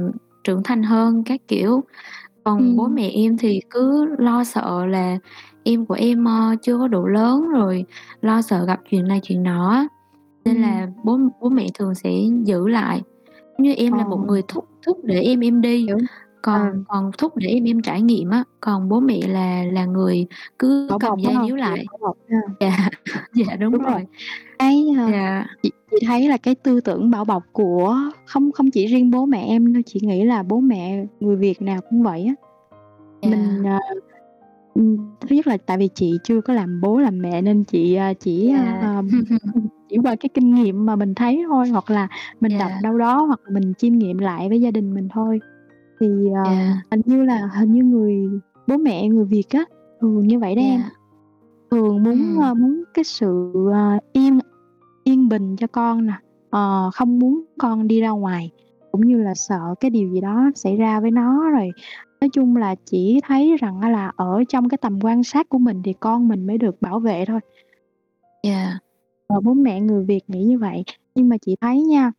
trưởng 0.44 0.64
thành 0.64 0.84
hơn 0.84 1.24
các 1.26 1.42
kiểu. 1.48 1.84
Còn 2.44 2.76
bố 2.78 2.84
Ừm. 2.84 2.96
mẹ 2.96 3.10
em 3.14 3.38
thì 3.38 3.60
cứ 3.70 4.06
lo 4.18 4.44
sợ 4.44 4.86
là 4.86 5.18
em 5.64 5.86
của 5.86 5.94
em, 5.94 6.26
ơ, 6.26 6.56
chưa 6.62 6.78
có 6.78 6.88
đủ 6.88 7.06
lớn, 7.06 7.50
rồi 7.50 7.86
lo 8.22 8.42
sợ 8.42 8.66
gặp 8.66 8.80
chuyện 8.92 9.08
này 9.08 9.20
chuyện 9.24 9.44
nọ 9.44 9.70
á, 9.70 9.88
nên 10.46 10.56
Ừm. 10.56 10.64
là 10.64 10.88
bố 11.04 11.20
bố 11.42 11.50
mẹ 11.50 11.68
thường 11.74 11.96
sẽ 11.96 12.12
giữ 12.44 12.68
lại. 12.68 13.02
Giống 13.58 13.64
như 13.68 13.74
em 13.74 13.92
Ờ. 13.94 13.98
là 13.98 14.06
một 14.06 14.20
người 14.28 14.42
thúc 14.48 14.66
thúc 14.86 14.98
để 15.04 15.22
em 15.22 15.40
em 15.40 15.62
đi, 15.62 15.78
Hiểu. 15.88 15.98
Còn 16.44 16.62
Ờ. 16.62 16.72
còn 16.88 17.12
thúc 17.18 17.38
để 17.38 17.48
em 17.48 17.64
em 17.64 17.82
trải 17.82 18.02
nghiệm 18.02 18.30
á, 18.30 18.44
còn 18.60 18.90
bố 18.90 19.00
mẹ 19.00 19.20
là 19.28 19.64
là 19.72 19.86
người 19.86 20.28
cứ 20.60 20.88
Bảo 20.90 21.00
cầm 21.00 21.10
bọc, 21.10 21.20
dây 21.20 21.34
hông? 21.34 21.48
Kiểu 21.48 21.56
lại. 21.56 21.86
bảo 21.92 21.98
bọc 22.02 22.18
ha. 22.30 22.38
Dạ, 22.60 22.90
dạ, 23.34 23.56
đúng 23.56 23.72
Đúng 23.74 23.82
rồi. 23.84 23.92
rồi. 23.92 24.02
Cái, 24.60 24.86
ơ, 24.98 25.08
Yeah. 25.12 25.46
chị 25.64 25.72
chị 25.92 25.98
thấy 26.08 26.30
là 26.30 26.38
cái 26.38 26.56
tư 26.56 26.82
tưởng 26.82 27.12
bảo 27.12 27.26
bọc 27.26 27.44
của 27.52 27.96
không 28.26 28.52
không 28.52 28.72
chỉ 28.72 28.88
riêng 28.88 29.12
bố 29.12 29.26
mẹ 29.26 29.46
em 29.48 29.74
đâu, 29.74 29.82
chị 29.86 30.00
nghĩ 30.04 30.24
là 30.24 30.44
bố 30.44 30.60
mẹ 30.60 31.06
người 31.20 31.36
Việt 31.36 31.62
nào 31.62 31.80
cũng 31.90 32.04
vậy 32.04 32.26
á. 32.26 32.34
Mình, 33.30 33.64
Yeah. 33.64 33.82
ờ, 33.82 33.96
ừm, 34.76 34.98
thứ 35.22 35.36
nhất 35.36 35.48
là 35.48 35.58
tại 35.66 35.78
vì 35.78 35.90
chị 35.96 36.18
chưa 36.24 36.42
có 36.42 36.54
làm 36.54 36.82
bố 36.82 37.00
làm 37.00 37.20
mẹ 37.22 37.42
nên 37.42 37.64
chị, 37.64 37.96
ờ, 37.96 38.14
chỉ, 38.20 38.50
Yeah. 38.50 38.82
ờm, 38.82 39.08
chỉ 39.90 39.98
qua 40.04 40.16
cái 40.16 40.30
kinh 40.34 40.56
nghiệm 40.56 40.86
mà 40.86 40.96
mình 40.96 41.16
thấy 41.16 41.44
thôi, 41.48 41.68
hoặc 41.70 41.90
là 41.92 42.08
mình 42.42 42.58
đọc 42.60 42.70
Yeah. 42.70 42.84
đâu 42.84 42.98
đó, 42.98 43.22
hoặc 43.26 43.40
là 43.46 43.52
mình 43.60 43.74
chiêm 43.78 43.94
nghiệm 43.94 44.18
lại 44.18 44.50
với 44.50 44.62
gia 44.62 44.72
đình 44.72 44.94
mình 44.94 45.08
thôi. 45.14 45.40
Thì, 46.04 46.30
ờ, 46.46 46.52
Yeah. 46.52 46.78
hình 46.92 47.02
như 47.06 47.24
là 47.24 47.50
hình 47.60 47.72
như 47.72 47.84
người 47.84 48.30
bố 48.68 48.78
mẹ 48.78 49.08
người 49.08 49.26
Việt 49.26 49.50
á, 49.50 49.66
thường 50.02 50.28
như 50.28 50.40
vậy 50.40 50.56
đó 50.56 50.62
em. 50.62 50.80
Yeah. 50.80 50.92
Thường 51.72 52.04
muốn, 52.04 52.36
Ừm. 52.36 52.44
ơ, 52.44 52.54
muốn 52.54 52.84
cái 52.94 53.04
sự, 53.04 53.54
ờ, 53.74 54.00
yên 54.14 54.40
yên 55.04 55.30
bình 55.30 55.56
cho 55.56 55.68
con 55.68 56.06
nè, 56.06 56.14
ờ, 56.50 56.90
không 56.94 57.20
muốn 57.20 57.44
con 57.58 57.88
đi 57.88 58.02
ra 58.02 58.10
ngoài, 58.10 58.52
cũng 58.92 59.02
như 59.02 59.18
là 59.18 59.34
sợ 59.36 59.76
cái 59.80 59.92
điều 59.92 60.10
gì 60.10 60.22
đó 60.22 60.50
xảy 60.56 60.78
ra 60.78 61.00
với 61.00 61.12
nó. 61.12 61.50
Rồi 61.50 61.72
nói 62.22 62.30
chung 62.34 62.56
là 62.56 62.76
chỉ 62.86 63.20
thấy 63.24 63.58
rằng 63.58 63.92
là 63.92 64.12
ở 64.16 64.44
trong 64.50 64.70
cái 64.70 64.78
tầm 64.78 65.00
quan 65.02 65.24
sát 65.24 65.50
của 65.50 65.58
mình 65.58 65.82
thì 65.84 65.94
con 65.94 66.28
mình 66.28 66.48
mới 66.48 66.58
được 66.58 66.82
bảo 66.82 67.00
vệ 67.00 67.26
thôi. 67.26 67.40
Yeah. 68.42 68.74
Ờ, 69.28 69.40
bố 69.44 69.54
mẹ 69.54 69.82
người 69.82 70.06
Việt 70.06 70.22
nghĩ 70.28 70.44
như 70.44 70.60
vậy. 70.60 70.84
Nhưng 71.16 71.30
mà 71.30 71.38
chị 71.38 71.56
thấy 71.62 71.82
nha 71.82 72.12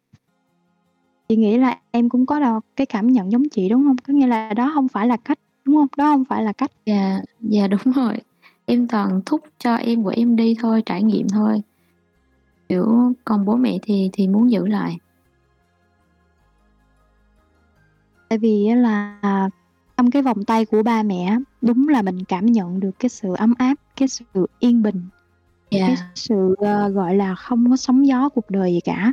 chị 1.28 1.36
nghĩ 1.36 1.58
là 1.58 1.78
em 1.90 2.08
cũng 2.08 2.26
có 2.26 2.40
đo 2.40 2.60
cái 2.76 2.86
cảm 2.86 3.06
nhận 3.06 3.32
giống 3.32 3.48
chị, 3.48 3.68
đúng 3.68 3.84
hông? 3.84 3.96
Có 3.96 4.14
nghĩa 4.14 4.26
là 4.26 4.54
đó 4.54 4.66
hông 4.66 4.88
phải 4.88 5.06
là 5.06 5.16
cách, 5.16 5.38
đúng 5.64 5.76
hông? 5.76 5.86
Đó 5.96 6.10
hông 6.10 6.24
phải 6.24 6.42
là 6.42 6.52
cách. 6.52 6.70
Yeah, 6.84 7.22
yeah, 7.52 7.70
đúng 7.70 7.92
rồi. 7.94 8.14
Em 8.66 8.88
toàn 8.88 9.20
thúc 9.26 9.40
cho 9.58 9.74
em 9.74 10.02
của 10.02 10.12
em 10.16 10.36
đi 10.36 10.56
thôi, 10.60 10.82
trải 10.86 11.02
nghiệm 11.02 11.28
thôi. 11.28 11.62
Kiểu, 12.68 13.12
còn 13.24 13.44
bố 13.44 13.56
mẹ 13.56 13.78
thì 13.82 14.10
thì 14.12 14.28
muốn 14.28 14.50
giữ 14.50 14.66
lại. 14.66 14.98
Tại 18.28 18.38
vì 18.38 18.68
là 18.76 19.20
trong 19.96 20.10
cái 20.10 20.22
vòng 20.22 20.44
tay 20.44 20.64
của 20.64 20.82
ba 20.82 21.02
mẹ 21.02 21.36
đúng 21.60 21.88
là 21.88 22.02
mình 22.02 22.24
cảm 22.24 22.46
nhận 22.46 22.80
được 22.80 22.90
cái 22.98 23.08
sự 23.08 23.34
ấm 23.34 23.54
áp, 23.58 23.74
cái 23.96 24.08
sự 24.08 24.24
yên 24.58 24.82
bình, 24.82 25.08
cái 25.70 25.80
Yeah. 25.80 25.98
sự, 26.14 26.54
ờ, 26.58 26.88
gọi 26.88 27.16
là, 27.16 27.34
không 27.34 27.70
có 27.70 27.76
sóng 27.76 28.06
gió 28.06 28.28
cuộc 28.28 28.50
đời 28.50 28.72
gì 28.72 28.80
cả. 28.84 29.12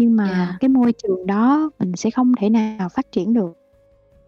Nhưng 0.00 0.16
mà 0.16 0.24
Yeah. 0.24 0.48
cái 0.60 0.68
môi 0.68 0.92
trường 1.02 1.26
đó 1.26 1.70
mình 1.78 1.92
sẽ 1.96 2.10
không 2.10 2.32
thể 2.40 2.50
nào 2.50 2.88
phát 2.88 3.12
triển 3.12 3.34
được. 3.34 3.52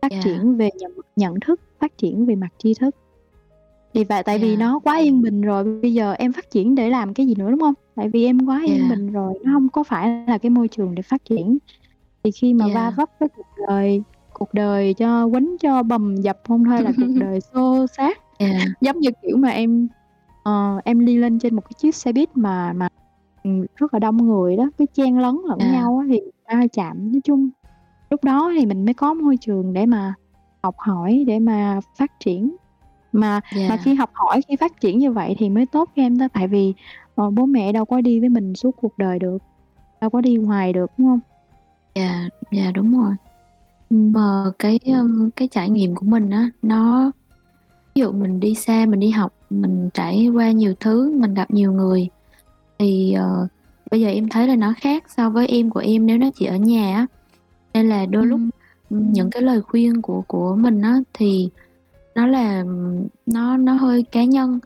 Phát 0.03 0.11
Yeah. 0.11 0.25
triển 0.25 0.57
về 0.57 0.71
nhận 0.79 0.93
nhận 1.17 1.35
thức, 1.41 1.61
phát 1.81 1.99
triển 1.99 2.27
về 2.27 2.35
mặt 2.35 2.49
tri 2.59 2.75
thức. 2.75 2.97
Thì 3.95 4.05
và 4.05 4.23
tại 4.23 4.39
vì 4.39 4.49
Yeah. 4.49 4.61
nó 4.61 4.79
quá 4.79 4.99
yên 4.99 5.23
bình 5.23 5.41
rồi, 5.41 5.65
bây 5.83 5.95
giờ 5.95 6.13
em 6.13 6.33
phát 6.33 6.51
triển 6.51 6.75
để 6.75 6.91
làm 6.91 7.15
cái 7.15 7.27
gì 7.27 7.35
nữa, 7.39 7.51
đúng 7.51 7.61
hông? 7.61 7.75
Tại 7.95 8.09
vì 8.09 8.25
em 8.25 8.47
quá 8.47 8.63
yên 8.67 8.77
Yeah. 8.79 8.91
bình 8.91 9.13
rồi, 9.13 9.39
nó 9.45 9.53
hông 9.53 9.69
có 9.69 9.83
phải 9.85 10.25
là 10.29 10.39
cái 10.39 10.51
môi 10.51 10.69
trường 10.69 10.95
để 10.95 11.03
phát 11.03 11.25
triển. 11.25 11.59
Thì 12.25 12.31
khi 12.31 12.55
mà 12.55 12.67
va 12.75 12.81
Yeah. 12.83 12.97
vấp 12.97 13.09
với 13.21 13.29
cuộc 13.37 13.67
đời, 13.69 14.03
cuộc 14.33 14.55
đời 14.55 14.95
cho 14.95 15.29
quánh 15.29 15.57
cho 15.61 15.83
bầm 15.83 16.17
dập 16.17 16.41
hông 16.49 16.65
thôi 16.65 16.83
là 16.83 16.93
cuộc 16.97 17.03
đời 17.21 17.41
xô 17.41 17.87
xát. 17.97 18.19
Yeah. 18.39 18.63
Giống 18.81 18.99
như 18.99 19.11
kiểu 19.23 19.37
mà 19.37 19.49
em 19.49 19.89
ờ, 20.43 20.81
em 20.85 21.07
đi 21.07 21.17
lên 21.17 21.39
trên 21.39 21.55
một 21.55 21.63
cái 21.65 21.73
chiếc 21.79 21.95
xe 21.95 22.13
buýt 22.13 22.37
mà 22.37 22.73
mà, 22.73 22.89
ừm, 23.45 23.63
rất 23.77 23.95
là 23.95 23.99
đông 24.01 24.17
người 24.17 24.57
đó, 24.57 24.71
cứ 24.79 24.87
chen 24.95 25.19
lấn 25.19 25.35
lẫn 25.49 25.59
À. 25.61 25.71
nhau 25.73 25.99
á 25.99 26.07
thì 26.11 26.21
va 26.49 26.67
chạm. 26.73 27.13
Nói 27.13 27.21
chung 27.25 27.51
lúc 28.11 28.25
đó 28.25 28.53
thì 28.59 28.67
mình 28.67 28.85
mới 28.85 28.95
có 28.95 29.15
môi 29.15 29.37
trường 29.41 29.73
để 29.73 29.87
mà 29.87 30.15
học 30.63 30.75
hỏi, 30.79 31.25
để 31.27 31.39
mà 31.41 31.81
phát 31.99 32.11
triển. 32.25 32.57
Mà 33.13 33.41
mà 33.69 33.77
Yeah. 33.77 33.81
khi 33.83 33.95
học 33.95 34.11
hỏi, 34.15 34.41
khi 34.49 34.57
phát 34.57 34.73
triển 34.81 34.99
như 34.99 35.13
vậy 35.13 35.35
thì 35.39 35.51
mới 35.51 35.67
tốt 35.67 35.91
cho 35.97 36.03
em 36.03 36.19
đó, 36.19 36.29
tại 36.33 36.49
vì, 36.49 36.75
ờ, 37.15 37.31
bố 37.31 37.47
mẹ 37.47 37.73
đâu 37.73 37.85
có 37.87 38.01
đi 38.01 38.21
với 38.21 38.29
mình 38.29 38.55
suốt 38.55 38.73
cuộc 38.77 38.93
đời 38.99 39.19
được, 39.19 39.39
đâu 40.01 40.11
có 40.11 40.21
đi 40.21 40.37
hoài 40.37 40.73
được, 40.73 40.87
đúng 40.99 41.09
hông? 41.09 41.21
Yeah, 41.95 42.29
yeah, 42.51 42.75
đúng 42.75 42.99
rồi. 42.99 43.15
Ừm. 43.91 44.13
Mà 44.13 44.53
cái, 44.59 44.79
ưm, 44.87 45.31
cái 45.37 45.49
trải 45.53 45.71
nghiệm 45.71 45.95
của 45.95 46.07
mình 46.07 46.31
á, 46.31 46.51
nó 46.63 47.13
ví 47.97 48.01
dụ 48.03 48.13
mình 48.13 48.41
đi 48.41 48.55
xa, 48.55 48.87
mình 48.87 49.01
đi 49.01 49.11
học, 49.11 49.33
mình 49.51 49.91
trải 49.95 50.29
qua 50.35 50.53
nhiều 50.53 50.75
thứ, 50.81 51.13
mình 51.21 51.35
gặp 51.35 51.51
nhiều 51.51 51.73
người 51.73 52.11
thì, 52.79 53.13
ờ, 53.13 53.47
bây 53.91 54.01
giờ 54.01 54.09
em 54.09 54.29
thấy 54.29 54.49
là 54.49 54.57
nó 54.57 54.75
khác 54.81 55.05
so 55.17 55.31
với 55.31 55.47
em 55.47 55.71
của 55.71 55.81
em 55.81 56.07
nếu 56.07 56.19
nó 56.19 56.29
chỉ 56.35 56.47
ở 56.47 56.57
nhà 56.57 56.97
á. 56.97 57.07
Nên 57.75 57.89
là 57.89 58.07
đôi 58.07 58.27
lúc, 58.27 58.41
Ừm. 58.41 58.51
ừm, 59.01 59.13
những 59.13 59.31
cái 59.31 59.43
lời 59.43 59.61
khuyên 59.63 60.03
của 60.03 60.23
của 60.27 60.57
mình 60.57 60.83
á 60.83 61.01
thì 61.15 61.49
nó 62.15 62.27
là 62.27 62.65
nó 63.27 63.57
nó 63.57 63.73
hơi 63.75 64.03
cá 64.03 64.25
nhân, 64.25 64.59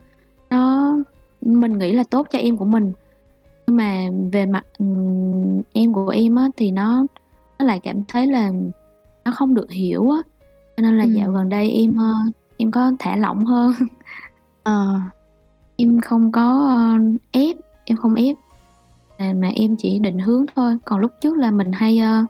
nó 0.49 0.93
mình 1.41 1.77
nghĩ 1.77 1.91
là 1.91 2.03
tốt 2.09 2.27
cho 2.31 2.39
em 2.39 2.57
của 2.57 2.65
mình. 2.65 2.91
Nhưng 3.67 3.77
mà 3.77 4.05
về 4.31 4.45
mặt, 4.45 4.63
ừm, 4.79 5.61
em 5.73 5.93
của 5.93 6.09
em 6.09 6.35
á 6.35 6.47
thì 6.57 6.71
nó 6.71 7.05
nó 7.59 7.65
lại 7.65 7.79
cảm 7.83 8.03
thấy 8.07 8.27
là 8.27 8.51
nó 9.25 9.31
không 9.31 9.53
được 9.55 9.71
hiểu 9.71 10.11
á, 10.11 10.17
cho 10.77 10.81
nên 10.81 10.97
là 10.97 11.03
dạo 11.03 11.25
Ừm. 11.27 11.35
gần 11.35 11.49
đây 11.49 11.71
em, 11.71 11.97
ơ, 11.97 12.13
em 12.57 12.71
có 12.71 12.91
thả 12.99 13.15
lỏng 13.15 13.45
hơn. 13.45 13.73
Ờ. 14.63 14.99
Em 15.77 16.01
không 16.01 16.31
có, 16.31 16.77
ép, 17.31 17.55
em 17.89 17.97
không 17.97 18.15
ép, 18.15 18.35
à, 19.17 19.33
mà 19.41 19.47
em 19.55 19.75
chỉ 19.77 19.99
định 19.99 20.19
hướng 20.19 20.45
thôi. 20.55 20.77
Còn 20.85 20.99
lúc 20.99 21.11
trước 21.21 21.37
là 21.37 21.51
mình 21.51 21.71
hay, 21.71 21.97
ơ, 21.99 22.25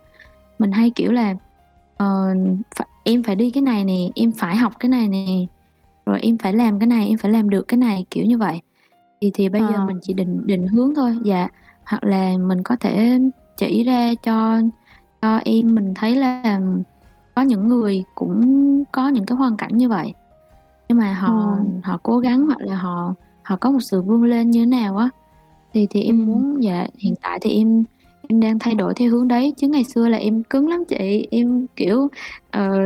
mình 0.60 0.72
hay, 0.72 0.90
kiểu 0.96 1.12
là, 1.12 1.36
ờ, 1.98 2.36
phải 2.76 2.88
em 3.04 3.24
phải 3.24 3.36
đi 3.36 3.52
cái 3.52 3.62
này 3.64 3.84
nè, 3.86 4.10
em 4.16 4.32
phải 4.32 4.56
học 4.56 4.74
cái 4.80 4.90
này 4.90 5.08
nè, 5.08 5.46
rồi 6.06 6.20
em 6.22 6.38
phải 6.38 6.54
làm 6.54 6.80
cái 6.80 6.88
này, 6.88 7.08
em 7.08 7.18
phải 7.18 7.32
làm 7.32 7.50
được 7.50 7.68
cái 7.68 7.78
này, 7.78 8.06
kiểu 8.12 8.26
như 8.26 8.38
vậy. 8.38 8.62
Thì 9.22 9.32
thì 9.34 9.50
bây 9.50 9.62
giờ 9.62 9.76
Ờ. 9.76 9.86
mình 9.86 10.00
chỉ 10.02 10.14
định 10.14 10.42
định 10.48 10.68
hướng 10.68 10.96
thôi, 10.96 11.18
dạ, 11.24 11.48
hoặc 11.86 12.04
là 12.04 12.38
mình 12.38 12.64
có 12.64 12.76
thể 12.80 13.20
chỉ 13.58 13.84
ra 13.84 14.14
cho 14.24 14.62
cho 15.22 15.38
em 15.46 15.76
mình 15.76 15.94
thấy 15.96 16.16
là 16.16 16.60
có 17.36 17.42
những 17.42 17.68
người 17.68 18.04
cũng 18.16 18.84
có 18.92 19.08
những 19.08 19.26
cái 19.26 19.38
hoàn 19.38 19.58
cảnh 19.58 19.78
như 19.78 19.90
vậy, 19.90 20.14
nhưng 20.90 20.98
mà 20.98 21.14
họ 21.14 21.34
Ờ. 21.34 21.64
họ 21.84 22.00
cố 22.04 22.20
gắng 22.20 22.46
hoặc 22.46 22.60
là 22.62 22.76
họ 22.76 23.14
họ 23.44 23.58
có 23.62 23.72
một 23.72 23.80
sự 23.82 24.02
vươn 24.02 24.24
lên 24.24 24.52
như 24.52 24.60
thế 24.60 24.66
nào 24.66 24.98
á. 24.98 25.10
Thì 25.78 25.88
thì 25.90 26.02
em 26.04 26.18
Ừm. 26.20 26.26
muốn 26.28 26.64
dạ, 26.64 26.88
hiện 26.98 27.14
tại 27.22 27.40
thì 27.42 27.50
em 27.52 27.84
em 28.28 28.40
đang 28.40 28.60
thay 28.60 28.76
đổi 28.76 28.94
theo 28.94 29.10
hướng 29.10 29.28
đấy, 29.28 29.54
chứ 29.58 29.68
ngày 29.68 29.84
xưa 29.84 30.08
là 30.08 30.18
em 30.18 30.44
cứng 30.44 30.70
lắm 30.70 30.84
chị, 30.90 31.28
em, 31.32 31.66
kiểu, 31.76 32.08
ờ, 32.52 32.86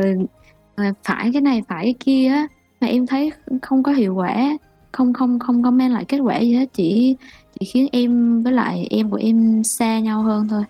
ờ, 0.74 0.84
phải 1.04 1.30
cái 1.32 1.42
này, 1.42 1.62
phải 1.68 1.84
cái 1.84 1.94
kia 2.00 2.28
á, 2.28 2.46
mà 2.80 2.86
em 2.86 3.06
thấy 3.06 3.30
không 3.62 3.82
có 3.82 3.92
hiệu 3.92 4.14
quả, 4.14 4.58
không 4.92 5.12
không 5.12 5.38
không 5.38 5.62
có 5.62 5.70
mang 5.70 5.92
lại 5.92 6.04
kết 6.04 6.18
quả 6.18 6.38
gì 6.40 6.54
hết, 6.54 6.66
chỉ 6.72 7.16
chỉ 7.60 7.66
khiến 7.66 7.88
em 7.92 8.42
với 8.42 8.52
lại 8.52 8.86
em 8.90 9.10
của 9.10 9.16
em 9.22 9.62
xa 9.64 10.00
nhau 10.00 10.22
hơn 10.22 10.48
thôi. 10.48 10.62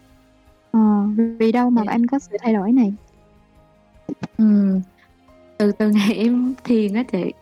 Ờ, 0.73 0.81
vì 1.39 1.53
đâu 1.53 1.71
mà 1.71 1.83
Dạ. 1.87 1.93
em 1.93 2.07
có 2.07 2.19
sự 2.19 2.37
thay 2.43 2.53
đổi 2.55 2.73
này? 2.73 2.93
Ừm, 4.39 4.81
từ 5.59 5.73
từ 5.73 5.91
ngày 5.91 6.15
em 6.17 6.55
thiền 6.65 6.95
á 6.95 7.03
chị, 7.13 7.33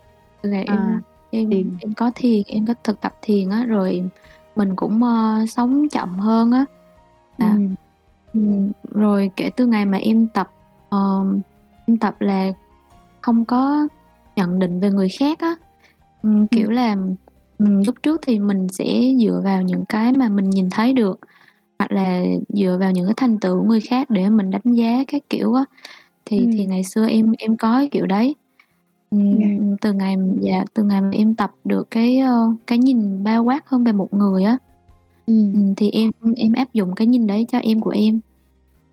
từ 0.43 0.51
ngày 0.51 0.65
em 0.65 0.77
À, 0.77 1.01
em 1.31 1.51
thiền. 1.51 1.71
em 1.81 1.95
có 1.95 2.11
thiền, 2.15 2.43
em 2.47 2.67
có 2.67 2.75
thực 2.85 3.01
tập 3.01 3.13
thiền 3.23 3.51
á, 3.51 3.65
rồi 3.65 4.03
mình 4.57 4.77
cũng, 4.77 5.03
ơ, 5.05 5.47
sống 5.49 5.89
chậm 5.91 6.19
hơn 6.19 6.53
á. 6.53 6.65
Dạ. 7.39 7.47
Ừm. 7.51 7.75
Ừm, 8.35 8.73
rồi 8.95 9.33
kể 9.37 9.51
từ 9.57 9.67
ngày 9.67 9.87
mà 9.87 9.99
em 9.99 10.29
tập, 10.29 10.51
ờ, 10.91 11.25
em 11.87 11.99
tập 11.99 12.17
là 12.21 12.53
không 13.23 13.45
có 13.47 13.89
nhận 14.37 14.61
định 14.61 14.81
về 14.81 14.91
người 14.91 15.09
khác 15.21 15.39
á. 15.41 15.57
Ừm, 16.23 16.49
kiểu 16.49 16.67
Ừm. 16.69 16.77
là, 16.77 16.97
ừm, 17.59 17.83
lúc 17.87 17.97
trước 18.03 18.21
thì 18.27 18.39
mình 18.39 18.69
sẽ 18.69 19.03
dựa 19.21 19.41
vào 19.45 19.63
những 19.63 19.85
cái 19.89 20.13
mà 20.13 20.29
mình 20.29 20.51
nhìn 20.51 20.71
thấy 20.71 20.93
được, 20.95 21.21
hoặc 21.79 21.93
là 21.93 22.23
dựa 22.49 22.79
vào 22.81 22.93
những 22.93 23.07
cái 23.07 23.15
thành 23.19 23.41
tựu 23.41 23.61
của 23.61 23.67
người 23.69 23.81
khác 23.81 24.11
để 24.11 24.31
mình 24.31 24.51
đánh 24.51 24.63
giá 24.75 25.05
các 25.09 25.23
kiểu 25.31 25.55
á. 25.55 25.65
Thì 26.27 26.49
thì 26.53 26.61
Ừm. 26.65 26.71
ngày 26.71 26.85
xưa 26.85 27.07
em 27.09 27.33
em 27.39 27.57
có 27.59 27.73
cái 27.79 27.89
kiểu 27.93 28.07
đấy. 28.07 28.37
Yeah. 29.11 29.59
Ừm, 29.59 29.77
từ 29.81 29.93
ngày 29.93 30.17
dạ, 30.41 30.65
từ 30.75 30.85
ngày 30.85 31.01
mà 31.01 31.11
em 31.13 31.35
tập 31.35 31.51
được 31.65 31.87
cái, 31.91 32.19
ơ, 32.19 32.53
cái 32.67 32.79
nhìn 32.79 33.25
bao 33.25 33.45
quát 33.45 33.69
hơn 33.69 33.85
về 33.85 33.93
một 33.93 34.15
người 34.15 34.45
á, 34.45 34.59
Ừm. 35.27 35.53
ừm, 35.55 35.75
thì 35.75 35.91
em 35.91 36.11
em 36.37 36.53
áp 36.53 36.73
dụng 36.73 36.95
cái 36.95 37.07
nhìn 37.07 37.27
đấy 37.27 37.47
cho 37.53 37.59
em 37.59 37.81
của 37.81 37.91
em. 37.91 38.21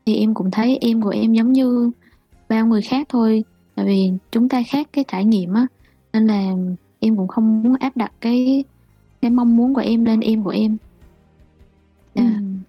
Thì 0.06 0.16
em 0.16 0.34
cũng 0.34 0.52
thấy 0.52 0.78
em 0.82 1.02
của 1.02 1.10
em 1.10 1.34
giống 1.34 1.52
như 1.52 1.92
bao 2.50 2.68
người 2.68 2.82
khác 2.82 3.08
thôi, 3.10 3.44
tại 3.76 3.86
vì 3.86 4.12
chúng 4.32 4.50
ta 4.50 4.64
khác 4.68 4.88
cái 4.94 5.06
trải 5.08 5.26
nghiệm 5.26 5.54
á, 5.54 5.68
nên 6.14 6.28
là 6.28 6.52
em 7.00 7.16
cũng 7.18 7.28
không 7.28 7.64
muốn 7.64 7.76
áp 7.80 7.98
đặt 7.98 8.12
cái 8.22 8.64
cái 9.22 9.32
mong 9.32 9.58
muốn 9.58 9.74
của 9.74 9.82
em 9.82 10.06
lên 10.06 10.20
em 10.20 10.44
của 10.44 10.50
em. 10.50 10.78
Dạ. 12.16 12.24
Ừm, 12.24 12.60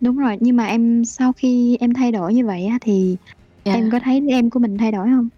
đúng 0.00 0.16
rồi, 0.16 0.36
nhưng 0.40 0.56
mà 0.56 0.66
em 0.66 1.04
sau 1.04 1.32
khi 1.32 1.76
em 1.80 1.94
thay 1.94 2.12
đổi 2.12 2.34
như 2.34 2.46
vậy 2.46 2.66
á 2.66 2.78
thì 2.80 3.16
em 3.64 3.84
Dạ. 3.84 3.88
có 3.92 4.00
thấy 4.04 4.20
em 4.30 4.50
của 4.50 4.58
mình 4.60 4.78
thay 4.78 4.92
đổi 4.92 5.08
hông? 5.08 5.28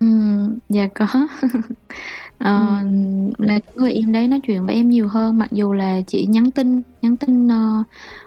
Ừm, 0.00 0.58
dạ 0.68 0.88
có. 0.94 1.06
Ờ, 2.38 2.78
Ừm. 2.80 3.30
là 3.38 3.60
người 3.74 3.92
em 3.92 4.12
đấy 4.12 4.28
nói 4.28 4.40
chuyện 4.46 4.66
với 4.66 4.74
em 4.74 4.88
nhiều 4.90 5.08
hơn, 5.08 5.38
mặc 5.38 5.48
dù 5.52 5.72
là 5.72 6.00
chỉ 6.06 6.26
nhắn 6.26 6.50
tin 6.52 6.82
nhắn 7.02 7.16
tin, 7.16 7.48
ơ, 7.48 7.84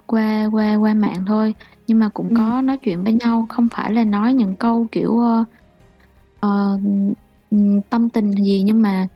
qua 0.08 0.50
qua 0.52 0.76
qua 0.76 0.94
mạng 0.94 1.26
thôi, 1.28 1.56
nhưng 1.88 2.00
mà 2.00 2.10
cũng 2.14 2.30
Ừm. 2.30 2.36
có 2.38 2.62
nói 2.62 2.78
chuyện 2.84 3.04
với 3.04 3.14
nhau, 3.14 3.46
không 3.50 3.68
phải 3.74 3.94
là 3.94 4.04
nói 4.04 4.34
những 4.34 4.56
câu, 4.58 4.88
kiểu, 4.92 5.20
ơ, 5.20 5.46
ờ, 6.40 6.80
ừm, 7.52 7.82
tâm 7.90 8.10
tình 8.10 8.32
gì, 8.32 8.64
nhưng 8.66 8.82
mà, 8.82 9.08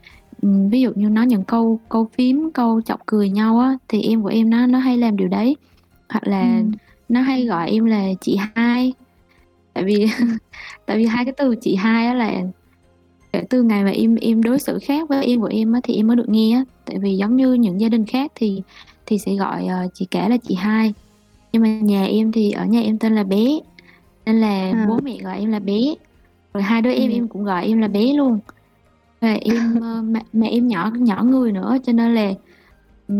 ừm, 0.41 0.69
ví 0.69 0.81
dụ 0.81 0.91
như 0.95 1.09
nói 1.09 1.27
những 1.27 1.45
câu 1.45 1.81
câu 1.89 2.09
phiếm, 2.17 2.35
câu 2.53 2.81
chọc 2.81 2.99
cười 3.05 3.29
nhau 3.29 3.59
á, 3.59 3.77
thì 3.87 4.01
em 4.01 4.21
của 4.23 4.29
em 4.29 4.49
nó 4.49 4.67
nó 4.67 4.79
hay 4.79 4.97
làm 4.97 5.17
điều 5.17 5.27
đấy. 5.27 5.57
Hoặc 6.13 6.27
là 6.27 6.61
Ừm. 6.61 6.71
nó 7.07 7.21
hay 7.21 7.45
gọi 7.45 7.69
em 7.71 7.85
là 7.85 8.05
chị 8.21 8.37
hai, 8.55 8.93
tại 9.75 9.83
vì 9.83 10.05
tại 10.85 10.97
vì 10.97 11.05
hai 11.05 11.25
cái 11.25 11.33
từ 11.37 11.55
chị 11.61 11.75
hai 11.75 12.07
á 12.07 12.13
là 12.13 12.41
kể 13.33 13.43
từ 13.49 13.63
ngày 13.63 13.83
mà 13.83 13.89
em 13.89 14.15
em 14.15 14.43
đối 14.43 14.59
xử 14.59 14.79
khác 14.87 15.09
với 15.09 15.25
em 15.25 15.41
của 15.41 15.47
em 15.51 15.73
á 15.73 15.79
thì 15.83 15.95
em 15.95 16.07
mới 16.07 16.15
được 16.15 16.29
nghe 16.29 16.55
á. 16.55 16.63
Tại 16.85 16.97
vì 17.01 17.17
giống 17.17 17.35
như 17.35 17.53
những 17.53 17.81
gia 17.81 17.89
đình 17.89 18.05
khác 18.05 18.31
thì 18.35 18.61
thì 19.05 19.17
sẽ 19.17 19.35
gọi, 19.35 19.67
ờ, 19.67 19.87
chị 19.93 20.07
cả 20.11 20.29
là 20.29 20.37
chị 20.43 20.55
hai, 20.55 20.93
nhưng 21.53 21.61
mà 21.63 21.69
nhà 21.81 22.05
em 22.05 22.31
thì 22.31 22.51
ở 22.51 22.65
nhà 22.65 22.81
em 22.81 22.99
tên 22.99 23.15
là 23.15 23.23
bé, 23.23 23.45
nên 24.25 24.41
là 24.41 24.71
À. 24.73 24.85
bố 24.89 24.99
mẹ 25.03 25.17
gọi 25.23 25.39
em 25.39 25.51
là 25.51 25.59
bé, 25.59 25.79
rồi 26.53 26.63
hai 26.63 26.81
đứa 26.81 26.91
em 26.91 27.09
Ừm. 27.09 27.17
em 27.19 27.27
cũng 27.27 27.43
gọi 27.43 27.65
em 27.65 27.77
là 27.81 27.87
bé 27.87 28.13
luôn. 28.13 28.39
Và 29.21 29.33
em, 29.33 29.55
ơ, 29.81 30.01
mà 30.01 30.19
mà 30.33 30.47
em 30.47 30.67
nhỏ 30.67 30.91
nhỏ 30.99 31.23
người 31.23 31.51
nữa, 31.51 31.77
cho 31.83 31.93
nên 31.93 32.15
là, 32.15 32.33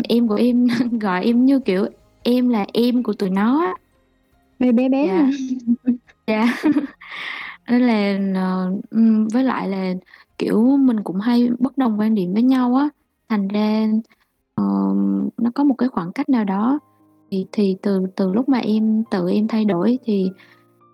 em 0.10 0.28
của 0.28 0.36
em 0.36 0.68
gọi 1.01 1.26
em 1.26 1.45
như, 1.45 1.60
kiểu, 1.60 1.86
em 2.24 2.49
là 2.49 2.66
em 2.74 3.03
của 3.03 3.14
tụi 3.14 3.30
nó. 3.30 3.74
Bé 4.60 4.72
bé 4.72 4.89
bé 4.89 5.08
Dạ. 5.08 5.30
Dạ. 6.28 6.45
Nên 7.69 7.82
là, 7.82 8.19
ờ, 8.41 8.71
ừm, 8.89 9.28
với 9.28 9.43
lại 9.43 9.67
là, 9.69 9.93
kiểu, 10.38 10.78
mình 10.78 11.03
cũng 11.03 11.19
hay 11.19 11.49
bất 11.59 11.78
đồng 11.78 11.99
quan 11.99 12.15
điểm 12.15 12.34
với 12.34 12.43
nhau 12.43 12.76
á, 12.76 12.89
thành 13.30 13.47
ra, 13.47 13.88
ờ, 14.55 14.63
nó 15.38 15.51
có 15.55 15.63
một 15.63 15.76
cái 15.78 15.89
khoảng 15.89 16.11
cách 16.11 16.30
nào 16.30 16.43
đó. 16.43 16.80
Thì 17.32 17.45
thì 17.51 17.78
từ 17.82 18.05
từ 18.15 18.34
lúc 18.34 18.49
mà 18.49 18.57
em 18.59 19.03
tự 19.11 19.30
em 19.32 19.47
thay 19.47 19.65
đổi 19.65 19.99
thì 20.03 20.32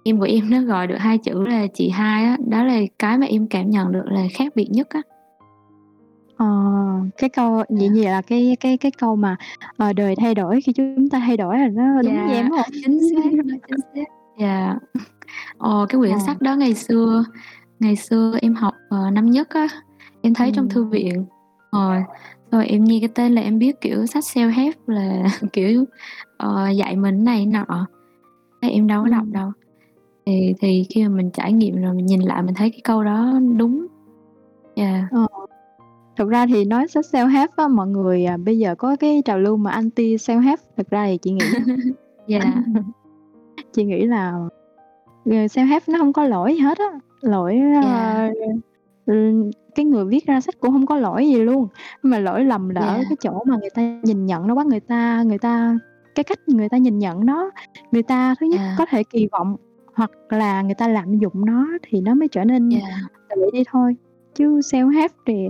em 0.04 0.20
của 0.20 0.26
em 0.26 0.40
nó 0.52 0.62
gọi 0.62 0.88
được 0.88 0.98
hai 1.00 1.18
chữ 1.18 1.48
là 1.48 1.68
chị 1.74 1.90
hai 1.90 2.24
á, 2.26 2.38
đó 2.48 2.64
là 2.64 2.80
cái 3.00 3.18
mà 3.18 3.26
em 3.26 3.48
cảm 3.48 3.70
nhận 3.70 3.92
được 3.92 4.06
là 4.06 4.28
khác 4.34 4.54
biệt 4.56 4.68
nhất 4.72 4.88
á. 4.90 5.02
Ờ, 6.38 6.48
cái 7.18 7.30
câu 7.30 7.54
vậy 7.56 7.66
Dạ. 7.70 7.88
vậy 7.96 8.06
là 8.06 8.22
cái 8.22 8.58
cái 8.60 8.78
cái 8.78 8.92
câu 8.92 9.16
mà, 9.16 9.36
ờ, 9.78 9.94
đời 9.94 10.16
thay 10.16 10.36
đổi 10.36 10.62
khi 10.62 10.74
chúng 10.74 11.10
ta 11.10 11.20
thay 11.20 11.38
đổi 11.38 11.58
là 11.60 11.68
nó 11.68 12.02
đúng 12.02 12.14
với 12.16 12.28
Dạ, 12.30 12.34
em, 12.36 12.50
hông? 12.52 12.62
chính 12.86 13.00
xác, 13.00 13.30
chính 13.68 13.80
xác. 13.96 14.21
Dạ. 14.42 14.76
Ờ, 15.58 15.86
cái 15.90 16.00
quyển 16.00 16.12
Ờ. 16.14 16.20
sách 16.26 16.42
đó 16.42 16.56
ngày 16.56 16.74
xưa 16.74 17.24
ngày 17.80 17.96
xưa 17.96 18.38
em 18.42 18.54
học, 18.56 18.74
ờ, 18.90 19.10
năm 19.12 19.30
nhất 19.32 19.50
á, 19.50 19.68
em 20.22 20.34
thấy 20.34 20.52
trong 20.56 20.66
Ừm. 20.66 20.70
thư 20.70 20.84
viện, 20.86 21.26
ờ, 21.72 21.92
rồi 22.52 22.68
em 22.68 22.84
nghe 22.84 22.98
cái 23.02 23.10
tên 23.16 23.32
là 23.36 23.42
em 23.42 23.60
biết, 23.60 23.82
kiểu, 23.82 24.06
sách 24.06 24.24
self-help 24.24 24.72
là, 24.88 25.24
kiểu, 25.54 25.86
ờ, 26.38 26.70
dạy 26.70 26.96
mình 26.96 27.16
cái 27.16 27.24
này 27.26 27.48
cái 27.54 27.64
nọ, 27.68 27.88
thế 28.62 28.70
em 28.70 28.88
đâu 28.88 29.04
có 29.04 29.10
đọc 29.10 29.22
Ừm. 29.24 29.32
đâu. 29.34 29.52
Thì 30.26 30.54
thì 30.62 30.86
khi 30.90 31.04
mà 31.08 31.16
mình 31.16 31.32
trải 31.32 31.54
nghiệm 31.54 31.82
rồi 31.82 31.94
mình 31.94 32.06
nhìn 32.06 32.22
lại 32.22 32.42
mình 32.44 32.56
thấy 32.56 32.70
cái 32.70 32.82
câu 32.84 33.04
đó 33.04 33.40
đúng. 33.58 33.88
Dạ. 34.76 35.08
Ờ. 35.12 35.28
Thực 36.18 36.30
ra 36.30 36.46
thì 36.48 36.66
nói 36.66 36.88
sách 36.88 37.06
self-help 37.12 37.48
á, 37.56 37.68
mọi 37.68 37.88
người, 37.88 38.26
à, 38.26 38.38
bây 38.38 38.58
giờ 38.60 38.76
có 38.76 38.96
cái 39.00 39.22
trào 39.26 39.40
lưu 39.40 39.58
mà 39.58 39.72
anti 39.72 40.16
self-help, 40.16 40.58
thực 40.78 40.90
ra 40.90 41.06
thì 41.08 41.18
chị 41.18 41.32
nghĩ 41.32 41.42
Dạ. 42.28 42.40
chị 43.72 43.84
nghĩ 43.84 44.06
là, 44.06 44.32
ờ, 45.26 45.32
self-help 45.32 45.80
nó 45.88 45.98
hông 45.98 46.14
có 46.14 46.24
lỗi 46.24 46.54
gì 46.54 46.60
hết 46.60 46.78
á, 46.80 47.00
lỗi, 47.22 47.60
Dạ. 47.74 47.82
ơ, 47.86 48.30
ừm, 49.06 49.52
cái 49.76 49.86
người 49.86 50.06
viết 50.06 50.26
ra 50.28 50.42
sách 50.42 50.56
cũng 50.60 50.72
hông 50.72 50.86
có 50.86 50.98
lỗi 50.98 51.28
gì 51.28 51.36
luôn, 51.36 51.68
mà 52.04 52.20
lỗi 52.20 52.44
lầm 52.46 52.70
là 52.70 52.82
ở 52.82 52.94
Yeah. 52.96 53.06
cái 53.10 53.16
chỗ 53.22 53.44
mà 53.48 53.56
người 53.60 53.70
ta 53.70 53.82
nhìn 54.04 54.26
nhận 54.26 54.48
nó 54.48 54.54
quá, 54.54 54.64
người 54.64 54.80
ta 54.80 55.24
người 55.24 55.38
ta 55.38 55.78
cái 56.16 56.24
cách 56.24 56.40
người 56.50 56.70
ta 56.70 56.78
nhìn 56.78 57.00
nhận 57.00 57.26
nó. 57.26 57.52
Người 57.92 58.04
ta 58.04 58.36
thứ 58.40 58.46
nhất 58.46 58.60
À. 58.60 58.76
có 58.78 58.86
thể 58.90 59.04
kỳ 59.04 59.28
vọng 59.32 59.56
hoặc 59.96 60.12
là 60.30 60.62
người 60.62 60.76
ta 60.76 60.88
lạm 60.88 61.18
dụng 61.18 61.46
nó 61.46 61.68
thì 61.84 62.02
nó 62.02 62.14
mới 62.14 62.28
trở 62.28 62.44
nên 62.44 62.70
Yeah. 62.70 62.84
tệ 63.30 63.36
đi 63.54 63.64
thôi. 63.72 63.96
Chứ 64.36 64.60
self-help 64.60 65.10
thì 65.26 65.50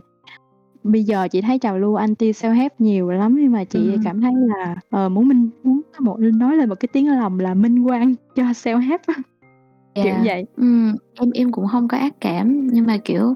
bây 0.83 1.03
giờ 1.03 1.27
chị 1.27 1.41
thấy 1.41 1.59
trào 1.59 1.79
lưu 1.79 1.95
anti 1.95 2.31
self-help 2.31 2.69
nhiều 2.79 3.11
lắm, 3.11 3.35
nhưng 3.41 3.51
mà 3.51 3.63
chị 3.63 3.91
Ừm. 3.91 4.03
cảm 4.03 4.21
thấy 4.21 4.31
là, 4.35 4.75
ờ, 4.89 5.09
muốn 5.09 5.27
minh 5.27 5.49
muốn 5.63 5.81
có 5.97 6.01
một 6.05 6.17
nói 6.19 6.57
lên 6.57 6.69
một 6.69 6.75
cái 6.79 6.89
tiếng 6.93 7.09
lòng 7.19 7.39
là 7.39 7.53
minh 7.53 7.83
oan 7.87 8.15
cho 8.35 8.43
self-help 8.43 8.97
á, 9.07 9.13
kiểu 9.95 10.05
Yeah. 10.05 10.25
vậy. 10.25 10.45
Ừm, 10.57 10.95
em 11.19 11.31
em 11.31 11.51
cũng 11.51 11.65
hông 11.65 11.87
có 11.87 11.97
ác 11.97 12.13
cảm, 12.21 12.67
nhưng 12.67 12.85
mà, 12.87 12.97
kiểu, 12.97 13.33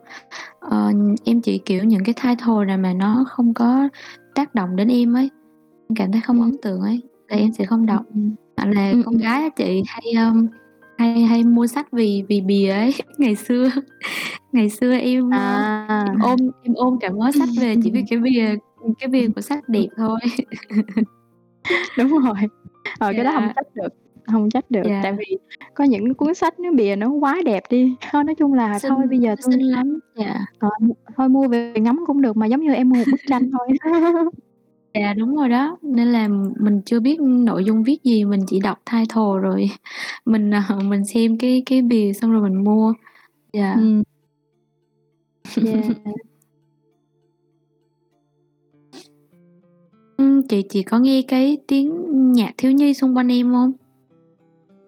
ờ, 0.60 0.92
em 1.26 1.42
chỉ, 1.42 1.58
kiểu, 1.58 1.84
những 1.84 2.04
cái 2.04 2.14
title 2.24 2.66
nào 2.68 2.78
mà 2.78 2.94
nó 2.94 3.26
không 3.30 3.54
có 3.54 3.90
tác 4.36 4.56
động 4.56 4.76
đến 4.76 4.88
em 4.88 5.14
ấy, 5.14 5.30
em 5.90 5.96
cảm 5.96 6.12
thấy 6.12 6.22
không 6.22 6.42
Ừm. 6.42 6.52
ấn 6.52 6.58
tượng 6.62 6.82
ấy, 6.82 7.02
là 7.30 7.38
em 7.38 7.52
sẽ 7.54 7.66
không 7.66 7.86
đọc. 7.86 8.04
Hoặc 8.58 8.66
là 8.68 8.94
con 9.06 9.18
gái 9.18 9.50
chị 9.50 9.84
hay, 9.88 10.04
ưm, 10.26 10.48
hay 10.98 11.22
hay 11.22 11.44
mua 11.44 11.68
sách 11.68 11.92
vì 11.92 12.24
vì 12.30 12.42
bìa 12.42 12.70
ấy. 12.70 12.94
Ngày 13.18 13.36
xưa 13.36 13.70
ngày 14.52 14.70
xưa 14.70 14.94
em, 14.94 15.30
À. 15.30 16.04
em 16.08 16.20
ôm 16.22 16.38
em 16.64 16.74
ôm 16.76 16.98
cả 17.00 17.10
mớ 17.10 17.32
sách 17.40 17.50
về 17.60 17.76
chỉ 17.84 17.92
vì 17.92 18.04
cái 18.10 18.20
bìa 18.20 18.56
cái 19.00 19.08
bìa 19.10 19.28
của 19.36 19.42
sách 19.42 19.70
đẹp 19.70 19.88
thôi. 19.98 20.20
Đúng 21.98 22.10
rồi, 22.10 22.36
ờ, 23.00 23.12
cái 23.16 23.24
đó 23.24 23.32
hông 23.32 23.44
Yeah. 23.44 23.56
trách 23.56 23.76
được, 23.76 23.88
hông 24.28 24.50
trách 24.50 24.72
được, 24.72 24.82
Yeah. 24.86 25.04
tại 25.04 25.14
vì 25.14 25.38
có 25.74 25.84
những 25.84 26.14
cuốn 26.14 26.34
sách 26.34 26.60
nó 26.60 26.72
bìa 26.72 26.96
nó 26.96 27.10
quá 27.10 27.42
đẹp 27.46 27.64
đi. 27.70 27.96
Thôi 28.12 28.24
nói 28.24 28.36
chung 28.36 28.54
là 28.54 28.80
Xinh, 28.80 28.90
thôi 28.96 29.06
bây 29.10 29.20
giờ 29.20 29.36
tôi 29.44 29.52
xinh 29.54 29.62
lắm, 29.72 30.00
yeah. 30.18 30.38
ờ, 30.60 30.70
thôi 31.18 31.30
mua 31.30 31.48
về 31.48 31.74
ngắm 31.76 32.04
cũng 32.08 32.22
được 32.22 32.38
mà 32.38 32.46
giống 32.46 32.62
như 32.62 32.74
em 32.74 32.90
mua 32.90 32.96
một 32.96 33.04
bức 33.12 33.22
tranh 33.28 33.52
thôi. 33.52 33.68
Yeah, 34.96 35.18
đúng 35.18 35.36
rồi 35.36 35.50
đó, 35.50 35.78
nên 35.82 36.08
là 36.08 36.28
mình 36.60 36.82
chưa 36.86 37.00
biết 37.00 37.20
nội 37.22 37.66
dung 37.66 37.84
viết 37.84 38.04
gì, 38.04 38.26
mình 38.26 38.40
chỉ 38.48 38.60
đọc 38.60 38.78
title 38.92 39.40
rồi 39.42 39.70
mình, 40.26 40.52
ờ, 40.52 40.80
mình 40.84 41.06
xem 41.06 41.38
cái 41.38 41.64
cái 41.66 41.82
bìa 41.82 42.14
xong 42.14 42.32
rồi 42.32 42.50
mình 42.50 42.64
mua. 42.64 42.94
Yeah. 43.54 43.78
Ừm. 43.78 44.04
Yeah. 45.66 45.84
Ừm, 50.18 50.48
chị 50.48 50.62
chị 50.70 50.84
có 50.84 51.00
nghe 51.00 51.22
cái 51.28 51.58
tiếng 51.68 51.94
nhạc 52.34 52.52
thiếu 52.58 52.72
nhi 52.72 52.94
xung 52.94 53.18
quanh 53.18 53.32
em 53.32 53.54
hông? 53.54 53.72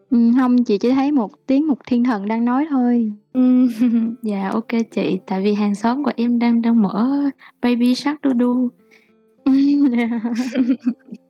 Ừm, 0.10 0.34
hông, 0.34 0.64
chị 0.64 0.78
chỉ 0.78 0.92
thấy 0.92 1.12
một 1.12 1.32
tiếng 1.46 1.68
một 1.68 1.78
thiên 1.88 2.04
thần 2.04 2.28
đang 2.28 2.46
nói 2.46 2.66
thôi. 2.70 3.12
Ừm, 3.34 3.68
dạ, 4.22 4.50
ô 4.50 4.62
kê 4.62 4.84
chị, 4.84 5.20
tại 5.26 5.42
vì 5.44 5.54
hàng 5.54 5.76
xóm 5.76 6.04
của 6.04 6.12
em 6.16 6.40
đang 6.40 6.62
đang 6.62 6.82
mở 6.82 7.22
Baby 7.62 7.96
Shark 7.96 8.22
đu 8.22 8.34
đu. 8.34 8.70
Yeah. 9.92 10.24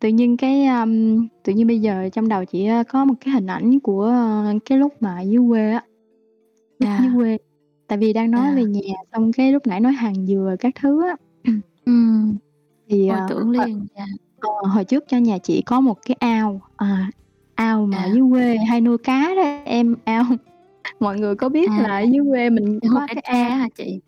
Tự 0.00 0.08
nhiên 0.08 0.36
cái, 0.36 0.64
ờm, 0.66 1.26
tự 1.42 1.52
nhiên 1.52 1.66
bây 1.66 1.80
giờ 1.80 2.08
trong 2.12 2.28
đầu 2.28 2.44
chị 2.44 2.64
á 2.66 2.82
có 2.82 3.04
một 3.04 3.14
cái 3.20 3.34
hình 3.34 3.46
ảnh 3.46 3.80
của, 3.80 4.02
ơ, 4.04 4.44
cái 4.64 4.78
lúc 4.78 5.02
mà 5.02 5.20
dưới 5.20 5.42
quê 5.48 5.70
á, 5.72 5.82
lúc 6.78 6.88
dưới 6.98 7.08
Yeah. 7.08 7.12
quê, 7.16 7.38
tại 7.88 7.98
vì 7.98 8.12
đang 8.12 8.30
nói 8.30 8.54
về 8.54 8.62
Yeah. 8.62 8.70
nhà 8.70 8.94
xong 9.12 9.32
cái 9.32 9.52
lúc 9.52 9.66
nãy 9.66 9.80
nói 9.80 9.92
hàng 9.92 10.26
dừa 10.26 10.56
các 10.60 10.74
thứ 10.80 11.02
á. 11.06 11.16
Ừm. 11.84 12.36
Thì, 12.88 13.08
Hồi 13.08 13.18
ờ, 13.20 13.26
tưởng 13.28 13.44
hồi 13.44 13.54
liền, 13.66 13.86
yeah. 13.94 14.08
ờ, 14.40 14.68
hồi 14.68 14.84
trước 14.84 15.04
cho 15.08 15.18
nhà 15.18 15.38
chị 15.38 15.62
có 15.66 15.80
một 15.80 15.98
cái 16.06 16.16
ao, 16.20 16.60
à, 16.76 17.10
ao 17.54 17.86
mà 17.86 17.96
ở 17.96 18.02
À. 18.04 18.10
dưới 18.14 18.22
quê 18.30 18.56
hay 18.56 18.80
nuôi 18.80 18.98
cá 18.98 19.34
đó 19.36 19.62
em, 19.64 19.96
ao 20.04 20.24
mọi 21.00 21.18
người 21.18 21.34
có 21.34 21.48
biết 21.48 21.70
À. 21.70 21.82
là 21.82 21.98
ở 21.98 22.02
dưới 22.02 22.20
quê 22.30 22.50
mình 22.50 22.78
Ao 22.82 22.90
có 22.94 23.06
Cá 23.08 23.14
cái 23.14 23.22
ao 23.22 23.50
á 23.50 23.56
hả 23.56 23.68
chị? 23.76 24.00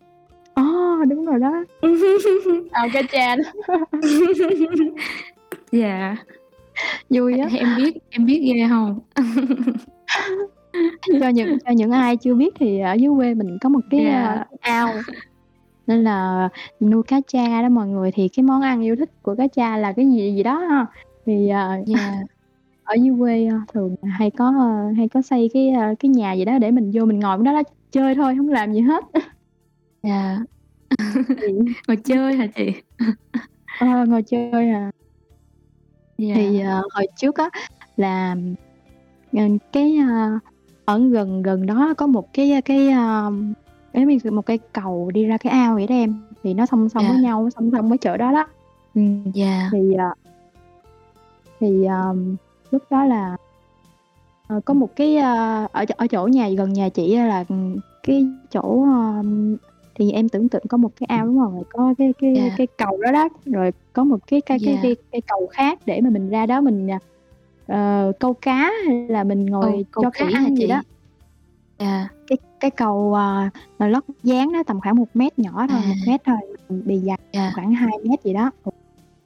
Ờ, 0.55 0.63
đúng 1.09 1.25
rồi 1.25 1.39
đó. 1.39 1.63
Ao 2.71 2.87
Cá 2.93 3.01
Tra 3.11 3.35
đó. 3.35 3.43
Dạ. 5.71 6.15
Vui 7.09 7.39
á. 7.39 7.47
Em 7.59 7.69
biết 7.77 7.97
em 8.09 8.25
biết 8.25 8.53
ghê 8.55 8.63
hông? 8.63 8.99
Cho 11.21 11.29
những 11.29 11.57
cho 11.65 11.71
những 11.71 11.91
ai 11.91 12.17
chưa 12.17 12.35
biết 12.35 12.53
thì 12.59 12.79
ở 12.79 12.93
dưới 12.93 13.11
quê 13.17 13.33
mình 13.33 13.57
có 13.61 13.69
một 13.69 13.79
cái, 13.91 13.99
Yeah. 14.01 14.47
cái 14.61 14.73
ao, 14.73 14.89
nên 15.87 16.03
là 16.03 16.49
nuôi 16.79 17.03
cá 17.03 17.21
tra 17.27 17.61
đó 17.61 17.69
mọi 17.69 17.87
người, 17.87 18.11
thì 18.11 18.27
cái 18.29 18.43
món 18.43 18.61
ăn 18.61 18.81
yêu 18.81 18.95
thích 18.95 19.09
của 19.23 19.35
cá 19.35 19.47
tra 19.47 19.77
là 19.77 19.93
cái 19.93 20.05
gì 20.07 20.33
gì 20.35 20.43
đó 20.43 20.57
ha. 20.59 20.85
Thì, 21.25 21.49
ờ, 21.49 21.69
Yeah. 21.69 21.87
ở 22.83 22.93
dưới 22.95 23.15
quê, 23.19 23.45
ơ, 23.47 23.55
thường 23.73 23.95
hay 24.03 24.31
có, 24.31 24.51
hay 24.97 25.07
có 25.09 25.21
xây 25.21 25.49
cái, 25.53 25.73
cái 25.99 26.09
nhà 26.09 26.33
gì 26.33 26.45
đó 26.45 26.59
để 26.59 26.71
mình 26.71 26.91
vô 26.95 27.05
mình 27.05 27.19
ngồi 27.19 27.37
bên 27.37 27.43
đó 27.45 27.53
đó 27.53 27.61
chơi 27.91 28.15
thôi, 28.15 28.35
hông 28.35 28.49
làm 28.49 28.73
gì 28.73 28.81
hết. 28.81 29.03
Yeah. 30.05 30.41
Thì 31.41 31.47
Ngồi 31.87 31.97
chơi 31.97 32.35
hả 32.35 32.47
chị? 32.55 32.71
Ờ, 33.79 34.05
ngồi 34.07 34.23
chơi 34.23 34.69
à. 34.69 34.91
Thì, 36.17 36.59
Yeah. 36.59 36.67
ờ, 36.67 36.81
hồi 36.93 37.07
trước 37.17 37.35
á 37.35 37.49
là, 37.97 38.35
ờ, 39.33 39.43
cái, 39.71 39.97
a, 39.97 40.39
ở 40.85 40.99
gần 40.99 41.41
gần 41.41 41.65
đó 41.65 41.93
có 41.97 42.07
một 42.07 42.33
cái, 42.33 42.61
cái, 42.65 42.77
như, 43.93 44.19
kiểu, 44.23 44.31
một 44.31 44.45
cây 44.45 44.59
cầu 44.73 45.11
đi 45.13 45.25
ra 45.25 45.37
cái 45.37 45.51
ao 45.53 45.75
vậy 45.75 45.87
đó 45.87 45.95
em, 45.95 46.15
thì 46.43 46.53
nó 46.53 46.65
song 46.65 46.89
song 46.89 47.03
với 47.03 47.13
Yeah. 47.13 47.23
nhau, 47.23 47.49
song 47.55 47.69
song 47.71 47.89
với 47.89 47.97
chỗ 47.97 48.17
đó 48.17 48.31
đó. 48.31 48.47
Ừm, 48.93 49.23
Yeah. 49.35 49.71
thì, 49.71 49.93
ờ 49.93 50.13
thì, 51.59 51.83
ờm, 51.85 52.35
lúc 52.71 52.83
đó 52.89 53.05
là 53.05 53.37
ờ, 54.47 54.59
có 54.65 54.73
một 54.73 54.89
cái, 54.95 55.17
a, 55.17 55.63
ở 55.71 55.85
ở 55.97 56.07
chỗ 56.07 56.27
nhà 56.27 56.49
gần 56.49 56.73
nhà 56.73 56.89
chị 56.89 57.15
là, 57.17 57.45
ừm, 57.49 57.75
cái 58.03 58.25
chỗ, 58.51 58.83
ờm 58.83 59.55
thì 59.95 60.11
em 60.11 60.29
tưởng 60.29 60.49
tượng 60.49 60.63
có 60.69 60.77
một 60.77 60.89
cái 60.99 61.07
ao, 61.07 61.25
đúng 61.25 61.37
hông? 61.37 61.53
Rồi 61.55 61.63
có 61.73 61.93
cái 61.97 62.13
cái 62.21 62.35
Yeah. 62.35 62.53
cái 62.57 62.67
cầu 62.67 62.97
đó 63.01 63.11
đó, 63.11 63.29
rồi 63.45 63.71
có 63.93 64.03
một 64.03 64.17
cái 64.27 64.41
cây 64.41 64.57
cái 64.65 64.73
Yeah. 64.73 64.83
cây 64.83 64.95
cây 65.11 65.21
cầu 65.27 65.47
khác 65.51 65.79
để 65.85 66.01
mà 66.01 66.09
mình 66.09 66.29
ra 66.29 66.45
đó 66.45 66.61
mình, 66.61 66.89
ờ, 67.67 68.11
câu 68.19 68.33
cá 68.33 68.71
hay 68.87 69.07
là 69.09 69.23
mình 69.23 69.45
ngồi 69.45 69.85
cầu 69.91 70.03
cho 70.03 70.09
cá 70.09 70.25
ăn 70.33 70.55
gì 70.57 70.67
đó. 70.67 70.81
Yeah. 71.77 72.07
Cái 72.27 72.37
cái 72.59 72.71
cầu, 72.71 73.11
mà 73.79 73.87
lót 73.87 74.03
dáng 74.23 74.53
đó 74.53 74.63
tầm 74.67 74.79
khoảng 74.81 74.95
1 74.95 75.05
mét 75.13 75.39
nhỏ 75.39 75.67
thôi, 75.69 75.79
1 75.87 75.93
À. 76.05 76.07
mét 76.07 76.21
thôi, 76.25 76.37
bề 76.85 76.99
dày 76.99 77.17
Yeah. 77.31 77.53
khoảng 77.55 77.71
2 77.73 77.97
mét 78.03 78.23
gì 78.23 78.33
đó. 78.33 78.51
Ừ, 78.63 78.71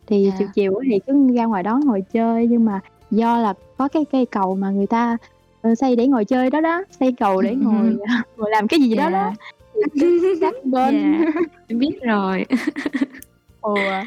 thì 0.07 0.31
chiều 0.37 0.39
Yeah. 0.39 0.55
chiều 0.55 0.75
á 0.75 0.85
thì 0.91 0.99
cứ 1.07 1.33
ra 1.35 1.45
ngoài 1.45 1.63
đó 1.63 1.79
ngồi 1.85 2.01
chơi, 2.13 2.47
nhưng 2.47 2.65
mà 2.65 2.79
do 3.11 3.37
là 3.37 3.53
có 3.77 3.87
cái 3.87 4.05
cây 4.11 4.25
cầu 4.25 4.55
mà 4.55 4.69
người 4.69 4.87
ta, 4.87 5.17
ờ, 5.61 5.75
xây 5.75 5.95
để 5.95 6.07
ngồi 6.07 6.25
chơi 6.25 6.49
đó 6.49 6.61
đó, 6.61 6.83
xây 6.99 7.11
cầu 7.19 7.41
để 7.41 7.55
ngồi, 7.55 7.97
à, 8.07 8.23
ngồi 8.37 8.49
làm 8.51 8.67
cái 8.67 8.79
gì 8.79 8.95
đó 8.95 9.09
đó, 9.09 9.23
Yeah. 9.23 9.33
thì 9.37 9.37
cái 9.39 9.58
sát 10.41 10.53
bên 10.63 11.13
Yeah, 11.13 11.35
em 11.67 11.79
biết 11.79 11.99
rồi. 12.01 12.45
À. 13.61 14.05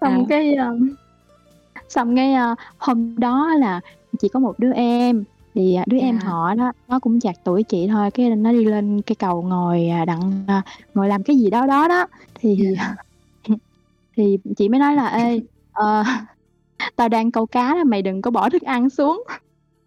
xong 0.00 0.26
cái, 0.28 0.54
ờm, 0.54 0.94
xong 1.88 2.16
cái, 2.16 2.32
a, 2.32 2.54
hôm 2.78 3.18
đó 3.18 3.54
là 3.58 3.80
chỉ 4.18 4.28
có 4.28 4.40
một 4.40 4.58
đứa 4.58 4.72
em, 4.72 5.24
thì, 5.54 5.74
à, 5.74 5.84
đứa 5.86 5.98
em 5.98 6.14
Yeah. 6.14 6.24
họ 6.24 6.54
đó, 6.54 6.72
nó 6.88 6.98
cũng 6.98 7.20
chạc 7.20 7.34
tuổi 7.44 7.62
chị 7.62 7.88
thôi, 7.88 8.10
cái 8.10 8.30
nó 8.30 8.52
đi 8.52 8.64
lên 8.64 9.02
cây 9.02 9.16
cầu 9.18 9.42
ngồi, 9.42 9.88
à, 9.88 10.04
đặng, 10.04 10.44
à, 10.46 10.62
ngồi 10.94 11.08
làm 11.08 11.22
cái 11.22 11.36
gì 11.36 11.50
đó 11.50 11.66
đó 11.66 11.88
đó. 11.88 12.06
Thì 12.34 12.58
Yeah. 12.76 12.96
thì 14.16 14.38
chị 14.56 14.68
mới 14.68 14.80
nói 14.80 14.94
là 14.96 15.06
"Ê, 15.06 15.40
ờ, 15.72 16.04
tao 16.96 17.08
đang 17.08 17.30
câu 17.30 17.46
cá 17.46 17.74
đó, 17.74 17.84
mày 17.84 18.02
đừng 18.02 18.22
có 18.22 18.30
bỏ 18.30 18.48
thức 18.50 18.62
ăn 18.62 18.90
xuống." 18.90 19.24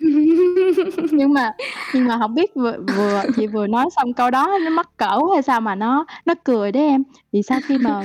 Nhưng 1.11 1.33
mà 1.33 1.51
nhưng 1.93 2.07
mà 2.07 2.15
hổng 2.15 2.35
biết 2.35 2.55
vừa 2.55 2.77
vừa 2.95 3.21
chị 3.35 3.47
vừa 3.47 3.67
nói 3.67 3.85
xong 3.95 4.13
câu 4.13 4.31
đó 4.31 4.57
nó 4.63 4.69
mắc 4.69 4.89
cỡ 4.97 5.19
hay 5.33 5.41
sao 5.41 5.61
mà 5.61 5.75
nó 5.75 6.05
nó 6.25 6.33
cười 6.43 6.71
đó 6.71 6.79
em. 6.79 7.03
Thì 7.33 7.41
sau 7.43 7.59
khi 7.67 7.77
mà 7.77 8.01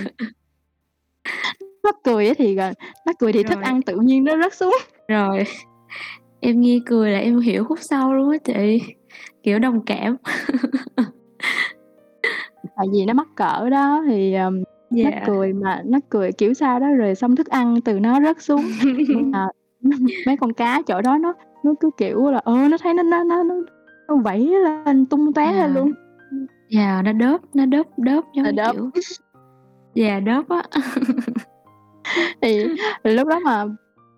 nó 1.85 1.93
cười 2.05 2.29
á 2.29 2.35
thì, 2.39 2.57
ờ, 2.57 2.73
nó 3.07 3.13
cười 3.19 3.33
thì 3.33 3.43
thức 3.43 3.55
Rồi. 3.55 3.65
ăn 3.65 3.83
tự 3.83 3.97
nhiên 3.97 4.25
nó 4.25 4.37
rớt 4.43 4.55
xuống. 4.55 4.77
Rồi, 5.09 5.45
em 6.41 6.61
nghe 6.61 6.79
cười 6.87 7.11
là 7.11 7.19
em 7.19 7.41
hiểu 7.41 7.65
khúc 7.65 7.79
sau 7.81 8.15
luôn 8.15 8.31
á 8.31 8.39
chị, 8.45 8.83
kiểu, 9.43 9.59
đồng 9.59 9.81
cảm. 9.87 10.17
Tại 12.77 12.87
vì 12.93 13.05
nó 13.07 13.13
mắc 13.15 13.29
cỡ 13.35 13.69
đó, 13.71 14.03
thì, 14.09 14.35
ờm, 14.35 14.63
nó 14.91 15.11
Yeah. 15.11 15.23
cười 15.27 15.53
mà 15.53 15.83
nó 15.87 15.99
cười 16.11 16.33
kiểu 16.33 16.55
sao 16.55 16.81
đó, 16.81 16.87
rồi 16.87 17.15
xong 17.15 17.37
thức 17.37 17.47
ăn 17.47 17.81
từ 17.81 18.01
nó 18.01 18.21
rớt 18.21 18.43
xuống. 18.43 18.65
Mà 19.33 19.47
mấy 20.27 20.37
con 20.37 20.53
cá 20.53 20.83
chỗ 20.87 21.01
đó 21.03 21.19
nó 21.19 21.35
nó 21.63 21.75
cứ, 21.81 21.91
kiểu 21.97 22.31
là, 22.31 22.41
ờ, 22.45 22.55
nó 22.71 22.77
thấy 22.83 22.95
nó 22.95 23.03
nó 23.03 23.25
nó 23.25 23.43
nó 23.43 23.55
nó 24.09 24.17
vẫy 24.17 24.39
lên, 24.85 25.07
tung 25.07 25.33
tóe 25.33 25.47
lên 25.47 25.55
Yeah. 25.57 25.71
luôn. 25.75 25.93
Yeah, 26.77 27.05
nó 27.05 27.13
đớp 27.13 27.41
nó 27.55 27.67
đớp 27.67 27.87
đớp 27.97 28.25
giống 28.35 28.45
như, 28.45 28.53
đớp. 28.53 28.73
kiểu 28.73 28.91
yeah, 29.95 30.23
đớp 30.23 30.49
á. 30.49 30.63
Thì 32.43 32.65
lúc 33.05 33.29
đó 33.29 33.39
mà 33.45 33.65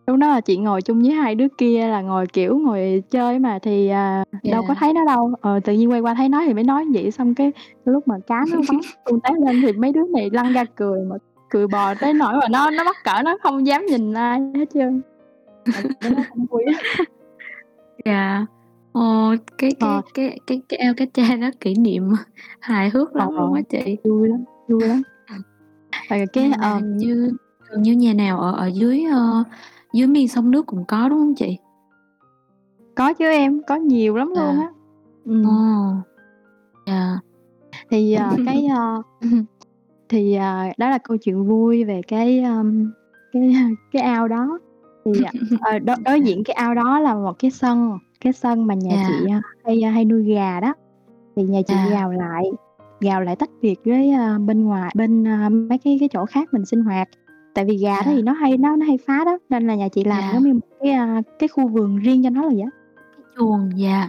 lúc 0.07 0.17
đó 0.17 0.29
là 0.29 0.41
chị 0.41 0.57
ngồi 0.57 0.83
chung 0.83 1.01
với 1.03 1.11
hai 1.11 1.35
đứa 1.35 1.47
kia 1.59 1.87
là 1.87 2.01
ngồi, 2.01 2.27
kiểu, 2.27 2.59
ngồi 2.59 3.03
chơi 3.11 3.39
mà, 3.39 3.59
thì, 3.63 3.89
à, 3.89 4.25
đâu 4.45 4.63
có 4.63 4.67
Yeah. 4.69 4.79
thấy 4.79 4.93
nó 4.93 5.05
đâu. 5.05 5.35
Ờ, 5.41 5.61
tự 5.65 5.73
nhiên 5.73 5.91
quay 5.91 6.01
qua 6.01 6.15
thấy 6.15 6.29
nó 6.29 6.43
thì 6.47 6.55
mới 6.55 6.65
nói 6.65 6.85
vậy, 6.95 7.11
xong 7.11 7.35
cái 7.35 7.53
lúc 7.85 8.09
mà 8.09 8.15
cá 8.27 8.45
nó 8.51 8.57
bắn 8.69 8.81
tung 9.05 9.21
tóe 9.21 9.33
lên 9.47 9.63
thì 9.63 9.73
mấy 9.73 9.93
đứa 9.93 10.03
này 10.15 10.31
lăn 10.33 10.53
ra 10.53 10.65
cười 10.65 11.01
mà 11.11 11.17
cười 11.51 11.67
bò 11.67 11.95
tới 11.95 12.13
nỗi 12.15 12.33
mà 12.35 12.47
nó 12.51 12.71
nó 12.71 12.85
mắc 12.85 12.97
cỡ 13.05 13.23
nó 13.25 13.37
không 13.43 13.67
dám 13.67 13.87
nhìn 13.87 14.13
ai 14.15 14.41
hết 14.55 14.65
trơn. 14.75 15.03
Nó 16.11 16.23
cũng 16.31 16.47
Yeah. 18.05 18.45
Ồ, 18.93 19.35
cái 19.59 19.71
cái 19.81 19.91
Ờ. 19.91 20.03
cái 20.15 20.39
cái 20.47 20.63
cái 20.69 20.79
ao 20.79 20.95
cá 20.97 21.05
tra 21.15 21.37
đó 21.37 21.51
kỷ 21.61 21.75
niệm 21.75 22.09
hài 22.61 22.91
hước 22.91 23.17
lắm 23.17 23.29
Ờ. 23.29 23.35
luôn 23.41 23.55
á 23.55 23.61
chị. 23.71 23.97
Vui 24.05 24.29
lắm, 24.29 24.45
vui 24.69 24.89
lắm. 24.89 25.03
Rồi 26.11 26.25
cái, 26.33 26.45
Nhưng 26.45 26.51
mà 26.51 26.57
ờ 26.61 26.75
hình 26.75 26.97
như 26.97 27.33
gần 27.71 27.83
như 27.83 27.93
nhà 27.93 28.13
nào 28.13 28.41
ở 28.41 28.53
ở 28.53 28.67
dưới, 28.67 29.05
ơ, 29.05 29.45
dưới 29.93 30.07
miền 30.07 30.29
sông 30.29 30.51
nước 30.51 30.67
cũng 30.67 30.85
có, 30.89 31.09
đúng 31.09 31.19
hông 31.19 31.35
chị? 31.35 31.59
Có 32.95 33.13
chứ 33.13 33.25
em, 33.25 33.63
có 33.67 33.75
nhiều 33.77 34.17
lắm 34.17 34.29
luôn 34.29 34.59
À. 34.61 34.63
á. 34.63 34.69
Ừm. 35.25 35.45
Ồ. 35.47 35.95
Dạ. 36.87 37.19
Thì, 37.91 38.13
ờ, 38.15 38.37
cái, 38.47 38.67
ơ 38.67 39.03
thì, 40.09 40.35
ờ, 40.35 40.63
đó 40.79 40.91
là 40.91 40.99
câu 40.99 41.17
chuyện 41.17 41.45
vui 41.49 41.85
về 41.85 42.01
cái, 42.09 42.43
ưm, 42.45 42.91
cái 43.33 43.43
cái 43.93 44.03
ao 44.03 44.29
đó. 44.29 44.59
Thì, 45.05 45.13
ờ, 45.61 45.79
đối 45.79 45.97
đối 46.05 46.21
Dạ. 46.21 46.27
diện 46.27 46.45
cái 46.45 46.55
ao 46.55 46.75
đó 46.75 47.01
là 47.01 47.15
một 47.15 47.39
cái 47.39 47.51
sân, 47.51 47.99
cái 48.21 48.33
sân 48.33 48.67
mà 48.67 48.75
nhà 48.75 48.91
Dạ. 48.97 49.09
chị, 49.09 49.31
a, 49.31 49.41
hay, 49.65 49.83
a, 49.83 49.91
hay 49.91 50.05
nuôi 50.05 50.25
gà 50.25 50.61
đó. 50.61 50.75
Thì 51.37 51.43
nhà 51.43 51.61
chị 51.67 51.75
Dạ. 51.75 51.89
gào 51.91 52.13
lại, 52.13 52.45
gào 53.01 53.21
lại 53.23 53.37
tách 53.37 53.51
biệt 53.63 53.81
với, 53.85 54.11
a, 54.11 54.39
bên 54.39 54.65
ngoài 54.65 54.93
bên, 54.97 55.25
a, 55.29 55.49
mấy 55.49 55.79
cái 55.79 55.97
cái 56.01 56.09
chỗ 56.13 56.27
khác 56.27 56.49
mình 56.53 56.65
sinh 56.65 56.81
hoạt. 56.85 57.09
Tại 57.55 57.65
vì 57.65 57.77
gà 57.77 57.95
đó 57.95 58.03
Dạ. 58.07 58.13
thì 58.17 58.23
nó 58.23 58.33
hay 58.33 58.57
nó 58.57 58.77
nó 58.77 58.87
hay 58.87 58.99
phá 59.07 59.25
đó, 59.25 59.39
nên 59.49 59.67
là 59.67 59.75
nhà 59.75 59.89
chị 59.89 60.05
làm 60.05 60.21
Dạ. 60.21 60.31
giống 60.35 60.43
như 60.45 60.53
một 60.55 60.67
cái, 60.81 60.91
a, 60.93 61.23
cái 61.39 61.49
khu 61.49 61.69
vườn 61.69 61.97
riêng 61.97 62.23
cho 62.25 62.31
nó 62.31 62.43
là 62.43 62.49
vậy. 62.49 62.67
Cái 63.17 63.25
chuồng, 63.37 63.71
dạ. 63.77 64.09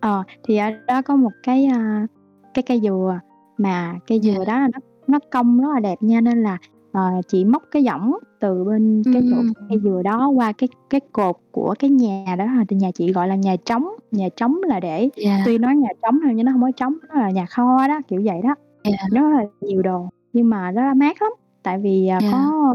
Ờ, 0.00 0.22
thì 0.44 0.56
ở 0.56 0.70
đó 0.86 1.02
có 1.02 1.16
một 1.16 1.32
cái, 1.42 1.64
a, 1.64 2.06
cái 2.54 2.62
cây 2.62 2.80
dừa, 2.80 3.20
mà 3.58 3.94
cây 4.06 4.20
Dạ. 4.20 4.32
dừa 4.34 4.44
đó 4.44 4.58
là 4.60 4.68
nó 4.72 4.78
nó 5.06 5.18
cong 5.32 5.60
rất 5.60 5.68
là 5.74 5.80
đẹp 5.80 6.02
nha, 6.02 6.20
nên 6.20 6.42
là, 6.42 6.58
ờ, 6.96 7.02
chị 7.28 7.44
móc 7.44 7.62
cái 7.70 7.84
võng 7.86 8.12
từ 8.40 8.64
bên 8.64 9.02
cái 9.14 9.22
chỗ 9.30 9.36
Ừm. 9.36 9.52
cây 9.68 9.78
dừa 9.84 10.02
đó 10.04 10.28
qua 10.28 10.52
cái 10.52 10.68
cái 10.90 11.00
cột 11.12 11.36
của 11.50 11.74
cái 11.78 11.90
nhà 11.90 12.36
đó, 12.38 12.46
thì 12.68 12.76
nhà 12.76 12.90
chị 12.94 13.12
gọi 13.12 13.28
là 13.28 13.34
nhà 13.34 13.56
trống. 13.64 13.88
Nhà 14.10 14.28
trống 14.36 14.54
là 14.66 14.80
để 14.80 15.08
Dạ. 15.16 15.42
tuy 15.46 15.58
nói 15.58 15.76
nhà 15.76 15.88
trống 16.02 16.18
thôi 16.22 16.32
nhưng 16.34 16.46
nó 16.46 16.52
hông 16.52 16.62
có 16.62 16.70
trống, 16.76 16.94
nó 17.08 17.20
là 17.20 17.30
nhà 17.30 17.46
kho 17.46 17.88
đó, 17.88 18.00
kiểu 18.08 18.22
vậy 18.24 18.40
đó. 18.42 18.54
Dạ. 18.84 18.96
Rất 19.12 19.22
là 19.30 19.44
nhiều 19.60 19.82
đồ, 19.82 20.08
nhưng 20.32 20.50
mà 20.50 20.70
nó 20.70 20.94
mát 20.94 21.22
lắm, 21.22 21.32
tại 21.62 21.78
vì, 21.78 22.06
à, 22.06 22.18
Dạ. 22.22 22.28
có, 22.32 22.74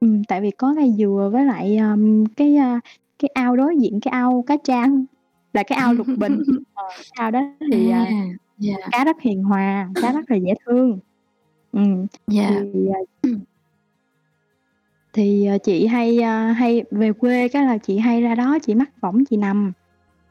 ừm, 0.00 0.24
tại 0.24 0.40
vì 0.40 0.50
có 0.50 0.74
cây 0.76 0.92
dừa 0.98 1.30
với 1.32 1.44
lại, 1.44 1.76
ờm, 1.76 2.24
cái, 2.36 2.56
a, 2.56 2.80
cái 3.18 3.28
ao 3.34 3.56
đối 3.56 3.76
diện 3.76 4.00
cái 4.00 4.12
ao 4.12 4.44
cá 4.46 4.56
tra 4.64 4.86
là 5.52 5.62
cái 5.62 5.78
ao 5.78 5.94
lục 5.94 6.06
bình. 6.18 6.42
Ờ, 6.74 6.84
cái 6.96 7.04
ao 7.18 7.30
đó 7.30 7.40
thì, 7.72 7.90
à, 7.90 8.04
À, 8.04 8.10
dạ. 8.58 8.74
cá 8.92 9.04
rất 9.04 9.16
hiền 9.20 9.42
hòa, 9.44 9.88
cá 10.00 10.12
rất 10.12 10.30
là 10.30 10.36
dễ 10.36 10.54
thương. 10.66 10.98
Ừm, 11.74 12.06
Dạ. 12.26 12.50
thì, 12.72 12.88
à 12.88 13.00
thì, 15.12 15.46
ờ, 15.46 15.58
chị 15.62 15.86
hay, 15.86 16.18
a, 16.20 16.52
hay 16.52 16.84
về 16.90 17.12
quê 17.12 17.48
cái 17.48 17.64
là 17.64 17.78
chị 17.78 17.98
hay 17.98 18.20
ra 18.22 18.34
đó 18.34 18.58
chị 18.62 18.74
mắc 18.74 18.90
võng 19.00 19.24
chị 19.30 19.36
nằm. 19.36 19.72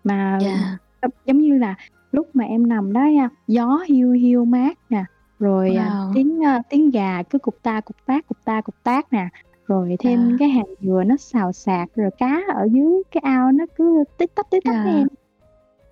Mà 0.03 0.39
Dạ. 0.41 0.77
giống 1.01 1.11
giống 1.25 1.37
như 1.37 1.57
là 1.57 1.75
lúc 2.11 2.27
mà 2.33 2.43
em 2.45 2.67
nằm 2.67 2.93
đó 2.93 3.01
nha, 3.05 3.29
gió 3.47 3.83
hiu 3.87 4.11
hiu 4.11 4.45
mát 4.45 4.77
nè, 4.89 5.03
rồi, 5.39 5.75
à, 5.75 5.89
Wow. 5.89 6.11
tiếng, 6.13 6.43
a, 6.45 6.61
tiếng 6.69 6.89
gà 6.91 7.23
cứ 7.23 7.39
cục 7.39 7.55
ta 7.63 7.81
cục 7.81 7.97
tác, 8.05 8.27
cục 8.27 8.37
ta 8.45 8.61
cục 8.61 8.75
tác 8.83 9.13
nè, 9.13 9.27
rồi 9.67 9.95
thêm 9.99 10.29
Dạ. 10.29 10.35
cái 10.39 10.49
hạt 10.49 10.65
dừa 10.79 11.03
nó 11.05 11.15
xào 11.19 11.51
xạc, 11.51 11.89
rồi 11.95 12.09
cá 12.17 12.41
ở 12.55 12.67
dưới 12.71 13.03
cái 13.11 13.21
ao 13.25 13.51
nó 13.51 13.65
cứ 13.75 14.03
tít 14.17 14.35
tắp, 14.35 14.45
tít 14.51 14.63
á 14.63 14.71
Dạ. 14.85 14.91
em. 14.91 15.07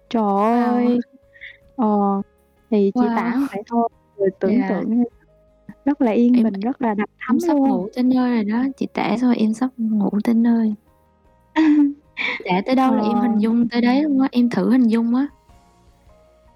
Trời 0.10 0.24
Wow. 0.24 0.74
ơi! 0.74 1.00
Ờ, 1.76 1.88
thì 2.72 2.92
chị 2.96 3.02
tả 3.16 3.32
Wow. 3.32 3.48
vậy 3.54 3.64
thôi, 3.68 3.90
rồi 4.18 4.30
tưởng 4.40 4.58
Dạ. 4.60 4.66
tượng 4.70 5.04
rất 5.86 6.02
là 6.02 6.12
yên 6.12 6.34
Em 6.34 6.44
bình, 6.44 6.60
rất 6.60 6.82
là 6.82 6.94
đầm 6.94 7.08
thắm 7.28 7.36
em 7.36 7.40
sắp 7.40 7.54
luôn. 7.54 7.70
ngủ 7.70 7.88
tới 7.96 8.04
nơi 8.04 8.36
rồi 8.36 8.44
đó, 8.44 8.64
chị 8.78 8.88
tả 8.94 9.18
rồi 9.18 9.36
em 9.36 9.54
sắp 9.54 9.70
ngủ 9.78 10.10
tới 10.24 10.36
nơi. 10.36 10.74
Tả 12.50 12.62
tới 12.66 12.76
đâu 12.76 12.96
là 12.96 13.04
em 13.04 13.18
hình 13.22 13.32
Ờ. 13.32 13.40
dung 13.40 13.70
tới 13.70 13.82
đấy 13.82 14.04
luôn 14.04 14.22
á, 14.22 14.28
em 14.32 14.50
thử 14.50 14.70
hình 14.72 14.88
dung 14.88 15.16
á. 15.16 15.28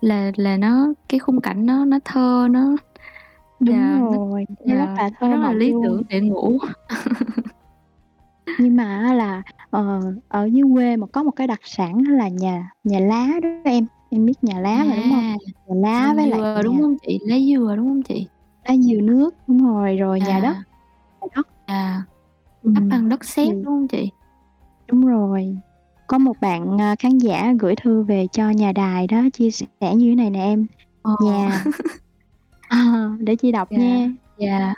Là 0.01 0.31
là 0.35 0.57
nó 0.57 0.93
cái 1.09 1.19
khung 1.19 1.41
cảnh 1.41 1.65
nó 1.65 1.85
nó 1.85 1.99
thơ, 2.05 2.47
nó 2.51 2.75
Đúng 3.59 3.69
dạ, 3.75 3.99
nó 4.01 4.17
rồi, 4.17 4.45
nó 4.65 4.75
rất 4.75 4.85
dạ, 4.85 4.93
là 4.97 5.09
nó 5.09 5.09
thơ 5.19 5.27
rất 5.29 5.37
là 5.37 5.53
lý 5.53 5.71
luôn. 5.71 5.83
tưởng 5.83 6.01
để 6.09 6.21
ngủ. 6.21 6.57
Nhưng 8.59 8.75
mà 8.75 9.13
là, 9.13 9.41
ờ, 9.69 10.01
ở 10.27 10.45
dưới 10.45 10.63
quê 10.73 10.95
mà 10.97 11.07
có 11.07 11.23
một 11.23 11.31
cái 11.31 11.47
đặc 11.47 11.59
sản 11.63 12.03
là 12.07 12.27
nhà 12.27 12.71
nhà 12.83 12.99
lá 12.99 13.27
đó 13.43 13.49
em, 13.63 13.85
em 14.09 14.25
biết 14.25 14.33
nhà 14.43 14.59
lá 14.59 14.83
mà, 14.83 14.95
đúng? 14.95 15.13
À, 15.13 15.35
Nhà 15.67 15.75
lá 15.89 16.13
với 16.15 16.27
lại 16.27 16.39
dừa, 16.39 16.61
đúng 16.63 16.75
nhà 16.75 16.81
hông 16.81 16.97
chị? 17.07 17.19
Lá 17.27 17.35
dừa, 17.39 17.75
đúng 17.75 17.87
hông 17.87 18.03
chị? 18.03 18.27
Lá 18.65 18.75
dừa 18.77 19.01
nước, 19.01 19.35
đúng 19.47 19.67
rồi, 19.73 19.97
rồi 19.97 20.19
nhà 20.19 20.39
đất. 20.39 20.53
À. 20.53 20.63
Nhà 21.21 21.27
đất. 21.35 21.47
À. 21.65 22.03
Đắp 22.63 22.81
Ừm, 22.81 22.89
bằng 22.89 23.09
đất 23.09 23.25
sét, 23.25 23.47
thì 23.47 23.53
đúng 23.53 23.65
hông 23.65 23.87
chị? 23.87 24.09
Đúng 24.87 25.05
rồi. 25.07 25.57
Có 26.07 26.17
một 26.17 26.33
bạn, 26.41 26.81
à, 26.81 26.95
khán 26.99 27.17
giả 27.17 27.53
gửi 27.59 27.75
thư 27.75 28.03
về 28.03 28.27
cho 28.31 28.49
nhà 28.49 28.71
đài 28.71 29.07
đó, 29.07 29.21
chia 29.33 29.51
sẻ 29.51 29.95
như 29.95 30.09
thế 30.09 30.15
này 30.15 30.29
nè 30.29 30.39
em: 30.39 30.65
Ờ. 31.01 31.15
"Nhà" 31.23 31.63
ờ, 32.69 32.77
để 33.19 33.35
chị 33.35 33.51
đọc 33.51 33.67
Dạ, 33.71 33.77
nha. 33.77 34.09
dạ. 34.37 34.73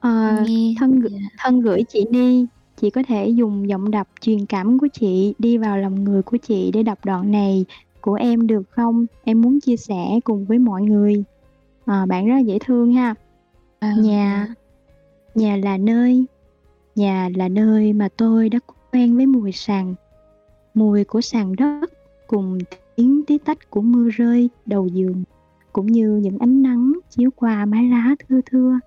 Ờ, 0.00 0.44
nghe, 0.48 0.74
thân 0.78 1.00
gửi 1.00 1.10
dạ. 1.12 1.28
thân 1.38 1.60
gửi 1.60 1.82
chị 1.88 2.04
Ni, 2.10 2.46
chị 2.76 2.90
có 2.90 3.02
thể 3.08 3.28
dùng 3.28 3.68
giọng 3.68 3.90
đọc 3.90 4.08
truyền 4.20 4.46
cảm 4.46 4.78
của 4.78 4.88
chị 4.92 5.34
đi 5.38 5.58
vào 5.58 5.78
lòng 5.78 6.04
người 6.04 6.22
của 6.22 6.36
chị 6.36 6.70
để 6.74 6.82
đọc 6.82 6.98
đoạn 7.04 7.30
này 7.32 7.64
của 8.02 8.14
em 8.14 8.46
được 8.46 8.62
không? 8.70 9.06
Em 9.24 9.40
muốn 9.40 9.60
chia 9.60 9.76
sẻ 9.76 10.20
cùng 10.24 10.44
với 10.44 10.58
mọi 10.58 10.82
người. 10.82 11.24
Ờ, 11.84 12.06
bạn 12.06 12.26
rất 12.26 12.34
là 12.34 12.40
dễ 12.40 12.58
thương 12.58 12.92
ha. 12.92 13.14
À, 13.78 13.94
Nhà 13.98 14.54
nhà 15.34 15.56
là 15.56 15.76
nơi 15.76 16.24
nhà 16.94 17.28
là 17.36 17.48
nơi 17.48 17.92
mà 17.92 18.08
tôi 18.16 18.48
đã 18.48 18.58
quen 18.92 19.16
với 19.16 19.26
mùi 19.26 19.52
sàn. 19.52 19.94
Mùi 20.74 21.04
của 21.04 21.20
sàn 21.20 21.56
đất 21.56 21.90
cùng 22.26 22.58
tiếng 22.96 23.22
tí 23.26 23.38
tách 23.38 23.70
của 23.70 23.80
mưa 23.80 24.08
rơi 24.08 24.50
đầu 24.66 24.86
giường, 24.86 25.24
cũng 25.72 25.86
như 25.86 26.16
những 26.16 26.38
ánh 26.38 26.62
nắng 26.62 26.92
chiếu 27.10 27.30
qua 27.36 27.64
mái 27.64 27.84
lá 27.84 28.14
thưa 28.28 28.40
thưa. 28.46 28.78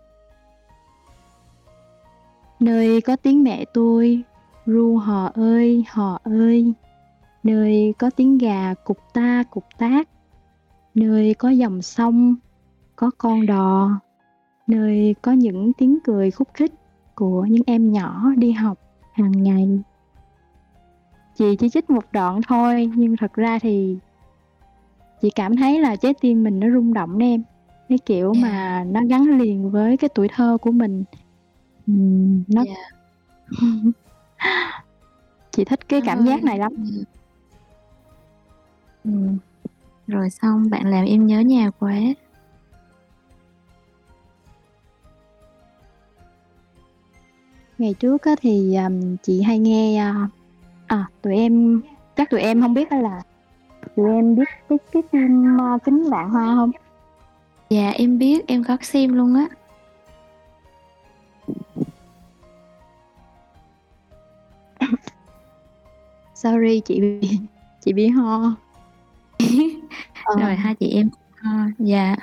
Nơi 2.59 3.01
có 3.01 3.15
tiếng 3.15 3.43
mẹ 3.43 3.65
tôi 3.73 4.23
ru 4.65 4.97
"Hò 4.97 5.31
ơi, 5.33 5.83
hò 5.89 6.19
ơi", 6.23 6.73
nơi 7.45 7.93
có 7.99 8.09
tiếng 8.09 8.37
gà 8.37 8.73
cục 8.73 8.97
ta 9.13 9.43
cục 9.49 9.65
tác, 9.77 10.09
nơi 10.95 11.33
có 11.33 11.49
dòng 11.49 11.81
sông, 11.81 12.35
có 12.95 13.11
con 13.17 13.45
đò, 13.45 13.89
nơi 14.67 15.15
có 15.21 15.31
những 15.31 15.73
tiếng 15.73 15.97
cười 16.03 16.31
khúc 16.31 16.47
khích 16.53 16.73
của 17.15 17.45
những 17.49 17.63
em 17.67 17.91
nhỏ 17.91 18.31
đi 18.37 18.51
học 18.51 18.77
hàng 19.13 19.43
ngày. 19.43 19.79
Chị 21.35 21.55
chỉ 21.55 21.69
trích 21.69 21.89
một 21.89 22.05
đoạn 22.11 22.41
thôi, 22.47 22.91
nhưng 22.95 23.17
thật 23.17 23.33
ra 23.33 23.59
thì 23.59 23.97
chị 25.21 25.29
cảm 25.35 25.55
thấy 25.55 25.79
là 25.79 25.95
trái 25.95 26.13
tim 26.21 26.43
mình 26.43 26.59
nó 26.59 26.67
rung 26.69 26.93
động 26.93 27.19
đó 27.19 27.25
em. 27.25 27.43
Cái 27.89 27.97
kiểu 28.05 28.33
Dạ. 28.35 28.41
mà 28.41 28.83
nó 28.87 29.01
gắn 29.09 29.39
liền 29.39 29.71
với 29.71 29.97
cái 29.97 30.09
tuổi 30.15 30.27
thơ 30.35 30.57
của 30.61 30.71
mình. 30.71 31.03
Ừm, 31.87 32.43
nó 32.47 32.63
Dạ. 32.65 32.73
Chị 35.51 35.65
thích 35.65 35.89
cái 35.89 36.01
cảm 36.05 36.25
giác 36.25 36.43
này 36.43 36.57
lắm. 36.57 36.73
Ừm. 39.05 39.37
Rồi 40.07 40.29
xong 40.29 40.69
bạn 40.69 40.87
làm 40.87 41.05
em 41.05 41.27
nhớ 41.27 41.39
nhà 41.39 41.71
quá. 41.79 41.95
Ngày 47.77 47.93
trước 47.93 48.21
á 48.21 48.35
thì, 48.41 48.75
ờm, 48.75 49.17
chị 49.17 49.41
hay 49.41 49.59
nghe, 49.59 49.97
a 49.97 50.27
à, 50.87 51.09
tụi 51.21 51.35
em 51.35 51.81
chắc 52.15 52.29
tụi 52.29 52.39
em 52.41 52.61
hông 52.61 52.73
biết 52.73 52.91
là 52.91 53.21
tụi 53.95 54.11
em 54.11 54.35
biết 54.35 54.43
cái 54.69 54.77
cái 54.91 55.03
phim, 55.11 55.61
a, 55.61 55.77
Kính 55.85 56.03
Vạn 56.09 56.29
Hoa 56.29 56.45
hông? 56.55 56.71
Dạ, 57.69 57.89
em 57.89 58.17
biết, 58.17 58.47
em 58.47 58.63
có 58.63 58.77
xem 58.81 59.13
luôn 59.13 59.35
á. 59.35 59.47
Sorry, 66.35 66.79
chị 66.85 67.01
bị 67.01 67.39
chị 67.85 67.93
bị 67.93 68.07
ho. 68.07 68.55
Ờ. 70.23 70.35
Rồi 70.41 70.55
hai 70.55 70.75
chị 70.75 70.89
em 70.89 71.09
ho, 71.41 71.51
dạ. 71.79 72.15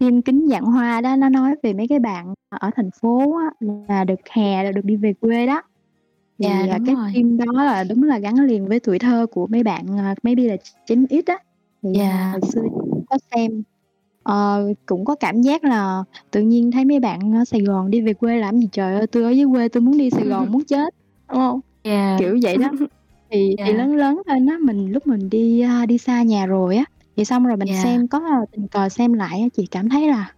Phim 0.00 0.22
Kính 0.22 0.48
Vạn 0.50 0.62
Hoa 0.62 1.00
đó 1.00 1.16
nó 1.16 1.28
nói 1.28 1.54
về 1.62 1.72
mấy 1.72 1.88
cái 1.88 1.98
bạn 1.98 2.34
ở 2.48 2.70
thành 2.76 2.90
phố 2.90 3.36
á 3.38 3.50
là 3.88 4.04
được 4.04 4.20
hè 4.30 4.64
là 4.64 4.72
được 4.72 4.84
đi 4.84 4.96
về 4.96 5.12
quê 5.20 5.46
đó. 5.46 5.62
Thì, 6.38 6.44
Dạ, 6.48 6.66
à, 6.70 6.78
đúng 6.78 6.86
cái 6.86 6.94
rồi. 6.94 7.10
phim 7.14 7.36
đó 7.36 7.62
là 7.64 7.84
đúng 7.84 8.02
là 8.02 8.18
gắn 8.18 8.34
liền 8.40 8.68
với 8.68 8.80
tuổi 8.80 8.98
thơ 8.98 9.26
của 9.32 9.46
mấy 9.46 9.62
bạn, 9.62 9.98
à, 9.98 10.14
maybe 10.22 10.42
là 10.42 10.56
9X 10.86 11.22
á. 11.26 11.38
Thì, 11.82 11.88
à, 11.88 11.92
Dạ. 11.94 12.30
hồi 12.32 12.40
xưa 12.52 12.62
có 13.10 13.18
xem, 13.34 13.62
ờ, 14.22 14.68
cũng 14.86 15.04
có 15.04 15.14
cảm 15.14 15.42
giác 15.42 15.64
là 15.64 16.04
tự 16.30 16.40
nhiên 16.40 16.70
thấy 16.70 16.84
mấy 16.84 17.00
bạn 17.00 17.34
ở 17.34 17.44
Sài 17.44 17.60
Gòn 17.60 17.90
đi 17.90 18.00
về 18.00 18.14
quê 18.14 18.38
làm 18.38 18.58
gì 18.60 18.68
trời 18.72 18.94
ơi, 18.94 19.06
tui 19.06 19.22
ở 19.24 19.30
dưới 19.30 19.46
quê 19.52 19.68
tui 19.68 19.80
muốn 19.80 19.98
đi 19.98 20.10
Sài 20.10 20.24
Gòn 20.26 20.46
muốn 20.52 20.64
chết, 20.64 20.94
đúng 21.30 21.38
hông? 21.40 21.60
Dạ. 21.84 22.16
Kiểu 22.18 22.38
vậy 22.42 22.56
đó. 22.56 22.68
Thì 23.32 23.56
thì 23.64 23.72
Dạ. 23.72 23.76
lớn 23.78 23.94
lớn 23.96 24.22
lên 24.26 24.46
á, 24.46 24.56
mình 24.62 24.92
lúc 24.92 25.06
mình 25.06 25.30
đi, 25.30 25.60
a, 25.60 25.86
đi 25.86 25.98
xa 25.98 26.22
nhà 26.22 26.46
rồi 26.46 26.76
á, 26.76 26.84
thì 27.16 27.24
xong 27.24 27.46
rồi 27.46 27.56
mình 27.56 27.68
Dạ. 27.68 27.82
xem 27.82 28.08
có, 28.08 28.18
a, 28.18 28.38
tình 28.52 28.68
cờ 28.68 28.88
xem 28.88 29.12
lại 29.12 29.40
á, 29.40 29.46
chị 29.56 29.66
cảm 29.70 29.88
thấy 29.88 30.08
là, 30.08 30.32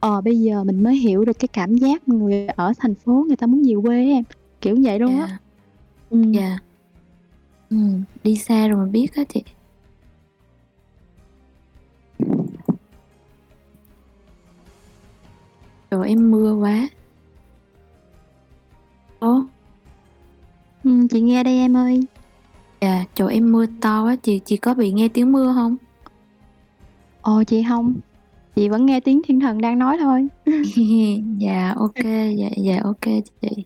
ờ, 0.00 0.20
bây 0.20 0.40
giờ 0.40 0.64
mình 0.64 0.82
mới 0.82 0.96
hiểu 0.96 1.24
được 1.24 1.38
cái 1.38 1.48
cảm 1.52 1.74
giác 1.74 2.08
người 2.08 2.46
ở 2.46 2.72
thành 2.78 2.94
phố 3.04 3.24
người 3.28 3.36
ta 3.36 3.46
muốn 3.46 3.62
về 3.68 3.74
quê 3.82 3.96
á 3.96 4.10
em, 4.10 4.24
kiểu 4.60 4.76
vậy 4.84 4.98
luôn 4.98 5.20
á. 5.20 5.26
Dạ. 5.30 5.38
Ừm. 6.10 6.32
Dạ. 6.32 6.58
Ừm, 7.70 8.04
đi 8.22 8.36
xa 8.36 8.68
rồi 8.68 8.78
mới 8.78 8.90
biết 8.90 9.06
á 9.14 9.24
chị. 9.28 9.42
Chỗ 15.90 16.00
em 16.02 16.30
mưa 16.30 16.54
quá. 16.54 16.88
Ố. 19.20 19.52
Ừm, 20.82 21.08
chị 21.08 21.20
nghe 21.20 21.42
đây 21.44 21.56
em 21.58 21.76
ơi. 21.76 22.00
Dạ, 22.82 23.04
chỗ 23.14 23.26
em 23.26 23.52
mưa 23.52 23.66
to 23.82 24.04
quá, 24.04 24.16
chị 24.22 24.40
chị 24.44 24.56
có 24.56 24.74
bị 24.74 24.92
nghe 24.92 25.08
tiếng 25.14 25.32
mưa 25.32 25.46
hông? 25.46 25.76
Ồ, 27.20 27.42
chị 27.46 27.62
hông, 27.62 28.00
chị 28.56 28.68
vẫn 28.68 28.86
nghe 28.86 29.00
tiếng 29.00 29.22
thiên 29.28 29.40
thần 29.40 29.60
đang 29.60 29.78
nói 29.78 29.96
thôi. 30.00 30.28
Dạ, 31.40 31.74
ô 31.76 31.88
kê, 31.94 32.34
dạ, 32.38 32.48
dạ, 32.64 32.80
ô 32.84 32.92
kê 33.00 33.20
chị. 33.40 33.64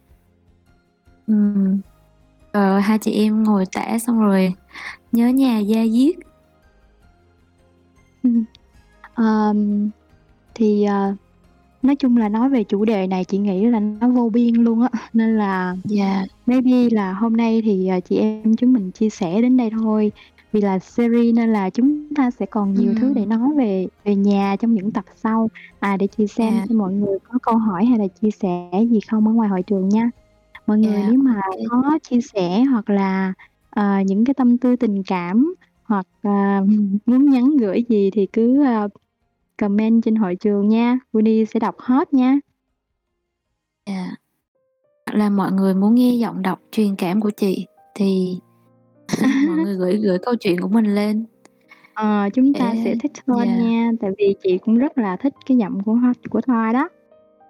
Ừm. 1.27 1.81
Ờ, 2.53 2.79
hai 2.79 2.99
chị 2.99 3.13
em 3.13 3.43
ngồi 3.43 3.65
tả 3.73 3.99
xong 3.99 4.21
rồi 4.21 4.55
nhớ 5.13 5.29
nhà 5.29 5.59
da 5.59 5.87
diết. 5.93 6.15
Ừm. 8.23 8.45
Ờm, 9.15 9.91
thì, 10.55 10.85
ờ, 10.85 11.17
nói 11.87 11.97
chung 11.97 12.17
là 12.17 12.29
nói 12.29 12.49
về 12.51 12.65
chủ 12.65 12.85
đề 12.85 13.07
này 13.07 13.25
chị 13.25 13.39
nghĩ 13.39 13.67
là 13.67 13.81
nó 13.81 14.09
vô 14.09 14.31
biên 14.31 14.55
luôn 14.55 14.81
á, 14.83 14.89
nên 15.13 15.37
là 15.39 15.77
Dạ. 15.85 16.25
maybe 16.47 16.91
là 16.91 17.13
hôm 17.13 17.37
nay 17.37 17.63
thì, 17.65 17.87
ờ, 17.89 18.01
chị 18.01 18.17
em 18.17 18.57
chúng 18.57 18.73
mình 18.73 18.91
chia 18.93 19.11
sẻ 19.11 19.43
đến 19.43 19.57
đây 19.57 19.71
thôi. 19.71 20.13
Vì 20.53 20.61
là 20.61 20.79
series 20.79 21.35
nên 21.35 21.53
là 21.53 21.71
chúng 21.71 22.15
ta 22.15 22.31
sẽ 22.31 22.47
còn 22.47 22.75
nhiều 22.75 22.95
thứ 23.01 23.13
để 23.15 23.27
nói 23.27 23.49
về 23.57 23.87
về 24.05 24.15
nhà 24.17 24.57
trong 24.61 24.75
những 24.75 24.93
tập 24.93 25.05
sau. 25.15 25.49
À, 25.81 25.97
để 25.97 26.07
chị 26.17 26.27
xem 26.27 26.55
Dạ. 26.55 26.65
xem 26.69 26.79
mọi 26.79 26.93
người 26.93 27.19
có 27.25 27.39
câu 27.43 27.57
hỏi 27.59 27.85
hay 27.87 27.99
là 27.99 28.07
chia 28.21 28.31
sẻ 28.31 28.71
gì 28.91 29.01
không 29.11 29.27
ở 29.29 29.33
ngoài 29.33 29.49
hội 29.49 29.63
trường 29.63 29.89
nha. 29.89 30.11
Mọi 30.67 30.79
người 30.79 30.93
Dạ, 31.03 31.09
nếu 31.11 31.19
mà 31.19 31.41
có 31.71 31.99
chia 32.11 32.21
sẻ 32.35 32.65
hoặc 32.65 32.91
là, 32.91 33.33
ờ, 33.71 34.01
những 34.07 34.25
cái 34.25 34.35
tâm 34.35 34.59
tư 34.59 34.77
tình 34.77 35.03
cảm 35.07 35.55
hoặc, 35.85 36.07
à, 36.23 36.61
muốn 37.07 37.31
nhắn 37.31 37.57
gửi 37.57 37.85
gì 37.89 38.11
thì 38.13 38.27
cứ, 38.33 38.65
a, 38.65 38.89
comment 39.61 40.03
trên 40.05 40.17
hội 40.17 40.37
trường 40.37 40.69
nha, 40.69 40.99
Queenie 41.13 41.45
sẽ 41.45 41.61
đọc 41.61 41.75
hết 41.79 42.15
nha. 42.15 42.39
Dạ. 43.87 44.17
Hoặc 45.07 45.19
là 45.19 45.31
mọi 45.31 45.53
người 45.53 45.75
muốn 45.75 45.95
nghe 45.95 46.11
giọng 46.15 46.43
đọc 46.43 46.61
truyền 46.71 46.97
cảm 46.97 47.21
của 47.21 47.31
chị 47.31 47.67
thì 47.95 48.39
mọi 49.47 49.57
người 49.57 49.75
gửi 49.77 49.97
gửi 49.97 50.19
câu 50.19 50.35
chuyện 50.41 50.61
của 50.61 50.69
mình 50.69 50.95
lên. 50.95 51.25
Ờ, 51.95 52.29
chúng 52.35 52.53
ta 52.53 52.73
sẽ 52.85 52.85
Để 52.85 52.95
thích 53.03 53.13
hơn 53.27 53.47
dạ. 53.49 53.57
nha, 53.57 53.91
tại 54.01 54.11
vì 54.19 54.35
chị 54.43 54.59
cũng 54.59 54.79
rất 54.79 54.99
là 54.99 55.17
thích 55.17 55.35
cái 55.47 55.57
giọng 55.57 55.83
của 55.85 55.97
của 56.31 56.41
Thoa 56.41 56.73
đó. 56.73 56.89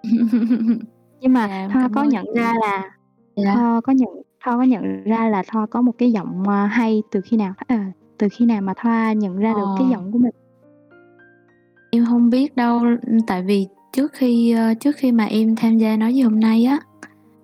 Nhưng 1.21 1.33
mà 1.33 1.47
Dạ, 1.47 1.53
em 1.55 1.71
Thoa 1.71 1.89
có 1.95 2.03
nhận 2.03 2.25
ra 2.35 2.53
là 2.61 2.91
Dạ. 3.35 3.53
Thoa 3.55 3.81
có 3.81 3.93
nhận 3.93 4.09
Thoa 4.43 4.57
có 4.57 4.63
nhận 4.63 5.03
ra 5.03 5.29
là 5.29 5.43
Thoa 5.47 5.65
có 5.65 5.81
một 5.81 5.91
cái 5.97 6.11
giọng, 6.11 6.43
ờ, 6.47 6.65
hay 6.65 7.03
từ 7.11 7.21
khi 7.21 7.37
nào? 7.37 7.53
Ờ, 7.67 7.75
từ 8.17 8.27
khi 8.31 8.45
nào 8.45 8.61
mà 8.61 8.73
Thoa 8.77 9.13
nhận 9.13 9.37
ra 9.37 9.53
được 9.53 9.65
cái 9.77 9.85
Ờ. 9.87 9.91
giọng 9.91 10.11
của 10.11 10.19
mình? 10.19 10.33
Em 11.91 12.03
hông 12.05 12.29
biết 12.29 12.55
đâu, 12.55 12.81
tại 13.27 13.43
vì 13.43 13.67
trước 13.93 14.11
khi, 14.13 14.51
ơ, 14.51 14.73
trước 14.79 14.95
khi 14.95 15.11
mà 15.11 15.25
em 15.25 15.55
tham 15.55 15.77
gia 15.77 15.97
Nói 15.97 16.13
Gì 16.13 16.21
Hôm 16.21 16.39
Nay 16.39 16.63
á 16.65 16.79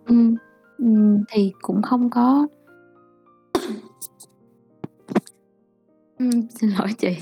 Ừm. 0.05 0.35
ừm, 0.77 1.23
thì 1.31 1.51
cũng 1.61 1.81
không 1.81 2.09
có 2.09 2.47
Ừm, 6.19 6.29
xin 6.49 6.69
lỗi 6.69 6.87
chị. 6.99 7.15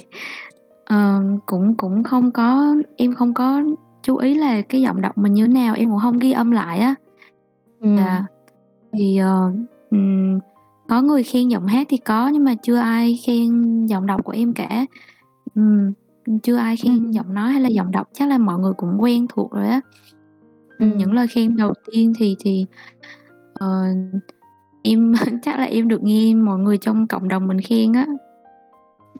Ờ, 0.85 1.23
cũng 1.45 1.75
cũng 1.77 2.03
không 2.03 2.31
có 2.31 2.75
em 2.97 3.13
không 3.15 3.33
có 3.33 3.61
chú 4.03 4.17
ý 4.17 4.35
là 4.35 4.61
cái 4.61 4.81
giọng 4.81 5.01
đọc 5.01 5.17
mình 5.17 5.33
như 5.33 5.47
thế 5.47 5.53
nào, 5.53 5.75
em 5.75 5.89
cũng 5.89 5.97
hông 5.99 6.19
ghi 6.19 6.31
âm 6.31 6.51
lại 6.51 6.79
á. 6.79 6.95
Ừm. 7.81 7.97
Dạ. 7.97 8.25
Thì, 8.93 9.17
ờ, 9.17 9.51
ừm, 9.91 10.39
có 10.89 11.01
người 11.01 11.23
khen 11.23 11.49
giọng 11.49 11.67
hát 11.67 11.87
thì 11.91 11.97
có, 11.97 12.27
nhưng 12.29 12.43
mà 12.45 12.55
chưa 12.63 12.77
ai 12.77 13.19
khen 13.27 13.85
giọng 13.87 14.05
đọc 14.07 14.23
của 14.25 14.31
em 14.33 14.53
cả. 14.53 14.85
Ừm, 15.55 15.93
chưa 16.43 16.55
ai 16.55 16.77
khen 16.77 16.97
Ừm. 16.97 17.11
giọng 17.11 17.33
nói 17.33 17.51
hay 17.51 17.61
là 17.61 17.69
giọng 17.69 17.91
đọc, 17.91 18.09
chắc 18.13 18.29
là 18.29 18.37
mọi 18.37 18.59
người 18.59 18.73
cũng 18.73 18.97
quen 19.01 19.25
thuộc 19.29 19.51
rồi 19.51 19.67
á. 19.67 19.81
Ừm, 20.79 20.97
những 20.97 21.13
lời 21.13 21.27
khen 21.27 21.57
đầu 21.57 21.73
tiên 21.91 22.13
thì 22.17 22.35
thì, 22.39 22.65
ờ, 23.53 23.83
em 24.83 25.13
chắc 25.43 25.59
là 25.59 25.65
em 25.65 25.87
được 25.87 26.03
nghe 26.03 26.33
mọi 26.35 26.59
người 26.59 26.77
trong 26.77 27.07
cộng 27.07 27.27
đồng 27.27 27.47
mình 27.47 27.61
khen 27.61 27.93
á. 27.93 28.05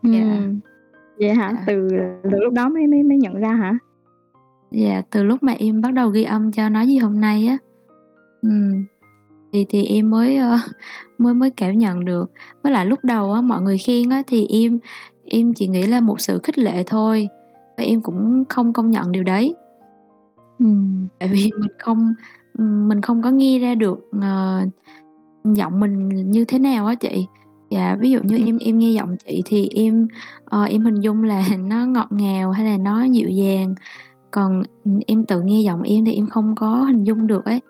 Dạ. 0.04 0.20
Ừm. 0.40 0.60
Vậy 1.20 1.34
hả? 1.34 1.52
Dạ. 1.54 1.64
Từ 1.68 1.88
từ 2.24 2.30
lúc 2.40 2.54
đó 2.54 2.70
mới 2.70 2.88
mới 2.88 3.04
mới 3.04 3.18
nhận 3.18 3.34
ra 3.34 3.54
hả? 3.54 3.78
Dạ, 4.72 5.02
từ 5.12 5.24
lúc 5.24 5.44
mà 5.44 5.54
em 5.54 5.82
bắt 5.82 5.94
đầu 5.94 6.10
ghi 6.10 6.24
âm 6.24 6.52
cho 6.52 6.70
Nói 6.70 6.88
Gì 6.88 6.98
Hôm 6.98 7.22
Nay 7.22 7.48
á. 7.48 7.58
Ừm. 8.42 8.86
Thì 9.54 9.66
thì 9.70 9.86
em 9.86 10.10
mới, 10.10 10.38
ơ, 10.38 10.58
mới 11.18 11.34
mới 11.34 11.50
cảm 11.50 11.78
nhận 11.78 12.06
được. 12.06 12.32
Với 12.64 12.72
lại 12.72 12.86
lúc 12.86 13.00
đầu 13.04 13.34
á, 13.34 13.42
mọi 13.42 13.62
người 13.62 13.78
khen 13.78 14.10
á 14.10 14.24
thì 14.28 14.48
em 14.48 14.80
em 15.32 15.54
chỉ 15.54 15.68
nghĩ 15.68 15.84
là 15.88 16.02
một 16.02 16.22
sự 16.22 16.40
khích 16.44 16.58
lệ 16.60 16.84
thôi, 16.88 17.30
và 17.78 17.84
em 17.84 18.02
cũng 18.02 18.44
không 18.50 18.74
công 18.74 18.92
nhận 18.92 19.12
điều 19.12 19.24
đấy. 19.24 19.56
Ừm. 20.60 21.08
Tại 21.20 21.30
vì 21.34 21.52
mình 21.60 21.72
không 21.80 22.14
mình 22.90 23.02
không 23.02 23.22
có 23.22 23.30
nghe 23.32 23.60
ra 23.60 23.76
được, 23.76 24.00
ờ, 24.22 24.62
giọng 25.44 25.80
mình 25.80 26.10
như 26.32 26.46
thế 26.46 26.60
nào 26.60 26.86
á 26.88 26.96
chị. 26.96 27.28
Dạ, 27.72 27.98
ví 28.02 28.12
dụ 28.12 28.20
như 28.24 28.38
em 28.46 28.58
em 28.58 28.80
nghe 28.80 28.92
giọng 28.92 29.16
chị 29.26 29.42
thì 29.46 29.70
em, 29.76 30.08
ờ, 30.46 30.64
em 30.64 30.86
hình 30.86 31.02
dung 31.02 31.24
là 31.24 31.44
nó 31.70 31.86
ngọt 31.86 32.08
ngào 32.12 32.52
hay 32.52 32.66
là 32.66 32.78
nó 32.78 33.04
dịu 33.04 33.30
dàng, 33.30 33.76
còn, 34.32 34.64
em 35.08 35.26
tự 35.26 35.42
nghe 35.42 35.62
giọng 35.62 35.82
em 35.84 36.06
thì 36.06 36.14
em 36.16 36.28
không 36.28 36.56
có 36.56 36.76
hình 36.84 37.04
dung 37.04 37.28
được 37.28 37.46
ấy. 37.46 37.62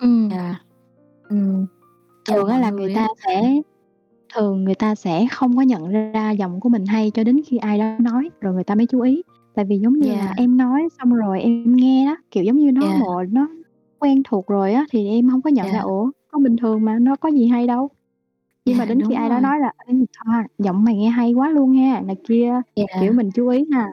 Ừm. 0.00 0.30
Dạ. 0.30 0.54
Và 2.28 2.34
Thường 2.34 2.48
là 2.48 2.70
người 2.70 2.94
ta 2.94 3.08
sẽ 3.26 3.62
thường 4.34 4.64
người 4.64 4.74
ta 4.74 4.94
sẽ 4.94 5.26
không 5.30 5.56
có 5.56 5.62
nhận 5.62 5.88
ra 6.12 6.30
giọng 6.30 6.60
của 6.60 6.68
mình 6.68 6.86
hay 6.86 7.10
cho 7.10 7.24
đến 7.24 7.40
khi 7.46 7.56
ai 7.56 7.78
đó 7.78 7.96
nói 8.00 8.30
rồi 8.40 8.54
người 8.54 8.64
ta 8.64 8.74
mới 8.74 8.86
chú 8.86 9.00
ý. 9.00 9.22
Tại 9.54 9.64
vì 9.64 9.78
giống 9.78 9.92
như 9.98 10.10
là 10.12 10.24
Dạ. 10.26 10.32
em 10.36 10.56
nói 10.56 10.88
xong 10.98 11.14
rồi 11.14 11.40
em 11.40 11.76
nghe 11.76 12.06
đó, 12.06 12.16
kiểu, 12.30 12.44
giống 12.44 12.56
như 12.56 12.72
nó 12.72 12.82
Dạ. 12.82 12.98
bộ 13.00 13.22
nó 13.30 13.48
quen 13.98 14.22
thuộc 14.24 14.46
rồi 14.46 14.72
á, 14.72 14.84
thì 14.92 15.08
em 15.08 15.28
hông 15.28 15.42
có 15.42 15.50
nhận 15.50 15.66
ra, 15.66 15.72
Dạ. 15.72 15.80
ủa, 15.80 16.10
có 16.32 16.38
bình 16.38 16.56
thường 16.56 16.84
mà, 16.84 16.98
đâu 16.98 17.16
có 17.20 17.28
gì 17.28 17.46
hay 17.46 17.66
đâu. 17.66 17.88
Nhưng 18.66 18.78
mà 18.78 18.84
Dạ, 18.84 18.88
đến 18.88 18.98
khi 19.00 19.04
đúng 19.08 19.14
ai 19.18 19.28
đó 19.28 19.34
rồi. 19.36 19.42
nói 19.42 19.58
là 19.60 19.72
"Ê, 19.86 19.94
Thoa, 20.24 20.44
giọng 20.58 20.84
mày 20.84 20.96
nghe 20.96 21.08
hay 21.10 21.32
quá 21.32 21.50
luôn 21.50 21.72
ha" 21.78 22.00
này 22.00 22.16
kia, 22.28 22.54
kiểu, 22.76 22.86
Dạ. 23.02 23.10
mình 23.12 23.30
chú 23.34 23.48
ý 23.48 23.64
ha, 23.72 23.86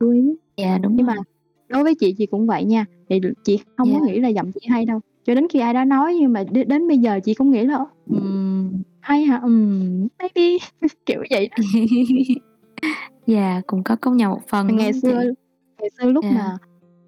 chú 0.00 0.10
ý. 0.10 0.22
Dạ, 0.56 0.78
đúng 0.78 0.96
Nhưng 0.96 1.06
mà 1.06 1.14
rồi. 1.14 1.24
đối 1.68 1.84
với 1.84 1.94
chị, 1.94 2.14
chị 2.18 2.26
cũng 2.26 2.46
vậy 2.46 2.64
nha, 2.64 2.86
thì 3.10 3.20
chị 3.44 3.60
hông 3.78 3.94
có 3.94 4.00
Dạ. 4.06 4.12
nghĩ 4.12 4.20
là 4.20 4.28
giọng 4.28 4.52
chị 4.52 4.60
hay 4.70 4.86
đâu, 4.86 5.00
cho 5.26 5.34
đến 5.34 5.48
khi 5.48 5.58
ai 5.60 5.74
đó 5.74 5.84
nói 5.84 6.16
nhưng 6.20 6.32
mà 6.32 6.44
đến 6.52 6.68
đến 6.68 6.88
bây 6.88 6.98
giờ 6.98 7.20
chị 7.24 7.34
cũng 7.34 7.50
nghĩ 7.50 7.64
là 7.66 7.84
"Ừm, 8.10 8.72
hay 9.04 9.24
hả? 9.24 9.40
Ừm, 9.42 10.08
maybe" 10.18 10.58
kiểu 11.06 11.22
vậy 11.30 11.48
đó. 11.48 11.56
Dạ, 13.26 13.60
cũng 13.66 13.82
có 13.84 13.96
công 13.96 14.16
nhận 14.16 14.30
một 14.30 14.40
phần, 14.48 14.76
Ngày 14.76 14.92
xưa 14.92 15.22
chị? 15.24 15.30
ngày 15.80 15.90
xưa 15.98 16.10
lúc 16.10 16.24
Dạ. 16.24 16.30
mà, 16.34 16.56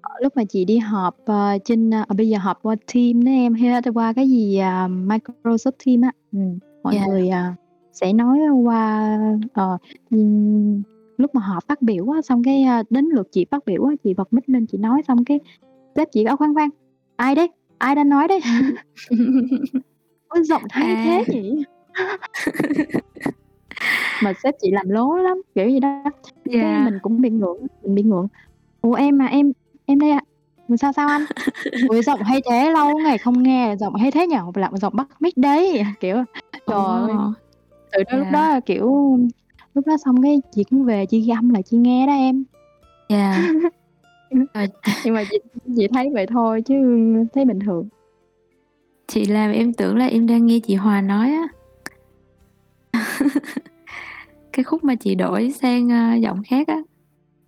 ờ, 0.01 0.09
lúc 0.21 0.33
mà 0.37 0.43
chị 0.49 0.65
đi 0.65 0.77
họp, 0.77 1.15
ờ, 1.25 1.57
trên, 1.65 1.93
à, 1.93 2.05
bây 2.17 2.29
giờ 2.29 2.37
họp 2.37 2.59
qua 2.61 2.75
Teams 2.93 3.25
đó 3.25 3.31
em, 3.31 3.53
hay 3.53 3.81
qua 3.93 4.13
cái 4.13 4.29
gì, 4.29 4.57
à, 4.57 4.87
Microsoft 4.87 5.71
Teams 5.85 6.03
á, 6.03 6.11
ừm, 6.31 6.59
mọi 6.83 6.95
Dạ. 6.95 7.05
người, 7.07 7.29
à, 7.29 7.55
sẽ 7.93 8.13
nói 8.13 8.39
qua, 8.63 9.09
ờ, 9.53 9.77
ừm, 10.11 10.81
lúc 11.17 11.35
mà 11.35 11.41
họ 11.41 11.59
phát 11.67 11.81
biểu 11.81 12.09
á, 12.09 12.21
xong 12.21 12.43
cái, 12.43 12.63
a, 12.63 12.83
đến 12.89 13.05
lượt 13.05 13.27
chị 13.31 13.45
phát 13.51 13.65
biểu 13.65 13.83
á, 13.85 13.93
chị 14.03 14.13
bật 14.13 14.33
mic 14.33 14.49
lên 14.49 14.65
chị 14.65 14.77
nói 14.77 15.01
xong 15.07 15.23
cái 15.25 15.39
sếp 15.95 16.07
chị 16.11 16.25
bảo: 16.25 16.37
"Khoan, 16.37 16.53
khoan, 16.53 16.69
ai 17.15 17.35
đấy? 17.35 17.47
Ai 17.77 17.95
đang 17.95 18.09
nói 18.09 18.27
đấy?" 18.27 18.39
"Ôi, 20.27 20.43
giọng 20.43 20.63
hay 20.69 20.95
À. 20.95 21.01
thế 21.03 21.25
nhỉ?" 21.33 21.63
Mà 24.21 24.33
sếp 24.43 24.55
chị 24.61 24.71
làm 24.71 24.89
lố 24.89 25.15
lắm, 25.15 25.41
kiểu 25.55 25.65
vậy 25.65 25.79
đó. 25.79 26.03
Cái 26.45 26.55
Dạ. 26.61 26.81
mình 26.85 26.99
cũng 27.01 27.21
bị 27.21 27.29
ngượng, 27.29 27.57
mình 27.83 27.95
bị 27.95 28.03
ngượng: 28.03 28.27
"Ủa, 28.81 28.93
em 28.93 29.17
mà, 29.17 29.25
em 29.25 29.51
em 29.85 29.99
đây 29.99 30.11
ạ." 30.11 30.21
"Ủa, 30.67 30.75
sao, 30.75 30.93
sao 30.93 31.09
anh?" 31.09 31.25
"Ôi, 31.89 32.01
giọng 32.01 32.23
hay 32.23 32.41
thế, 32.49 32.71
lâu 32.71 32.99
ngày 32.99 33.17
không 33.17 33.43
nghe, 33.43 33.75
giọng 33.79 33.95
hay 33.95 34.11
thế 34.11 34.27
nhỉ? 34.27 34.35
Là 34.55 34.69
giọng 34.81 34.95
bắt 34.95 35.07
mic 35.19 35.37
đấy." 35.37 35.83
Kiểu, 35.99 36.15
Ồ! 36.65 36.65
trời 36.65 37.07
ơi, 37.07 37.15
từ 37.91 38.03
đó 38.03 38.17
lúc 38.17 38.27
Dạ. 38.31 38.53
đó, 38.53 38.59
kiểu, 38.65 39.17
lúc 39.73 39.87
đó 39.87 39.97
xong 40.05 40.23
cái 40.23 40.41
chị 40.51 40.63
cũng 40.69 40.83
về 40.85 41.05
chị 41.05 41.29
âm 41.29 41.49
lại 41.49 41.63
chị 41.63 41.77
nghe 41.77 42.07
đó 42.07 42.13
em. 42.13 42.43
Dạ. 43.09 43.41
Rồi 44.53 44.67
nhưng 45.05 45.13
mà 45.13 45.23
chị 45.31 45.37
chị 45.77 45.87
thấy 45.93 46.09
vậy 46.13 46.25
thôi 46.27 46.61
chứ 46.61 46.75
thấy 47.33 47.45
bình 47.45 47.59
thường. 47.59 47.87
Chị 49.07 49.25
làm 49.25 49.51
em 49.51 49.73
tưởng 49.73 49.97
là 49.97 50.05
em 50.07 50.27
đang 50.27 50.45
nghe 50.45 50.59
chị 50.59 50.75
Hòa 50.75 51.01
nói 51.01 51.29
á. 51.31 51.47
Cái 54.53 54.63
khúc 54.63 54.83
mà 54.83 54.95
chị 54.95 55.15
đổi 55.15 55.51
sang, 55.51 55.91
a, 55.91 56.15
giọng 56.15 56.41
khác 56.43 56.67
á. 56.67 56.81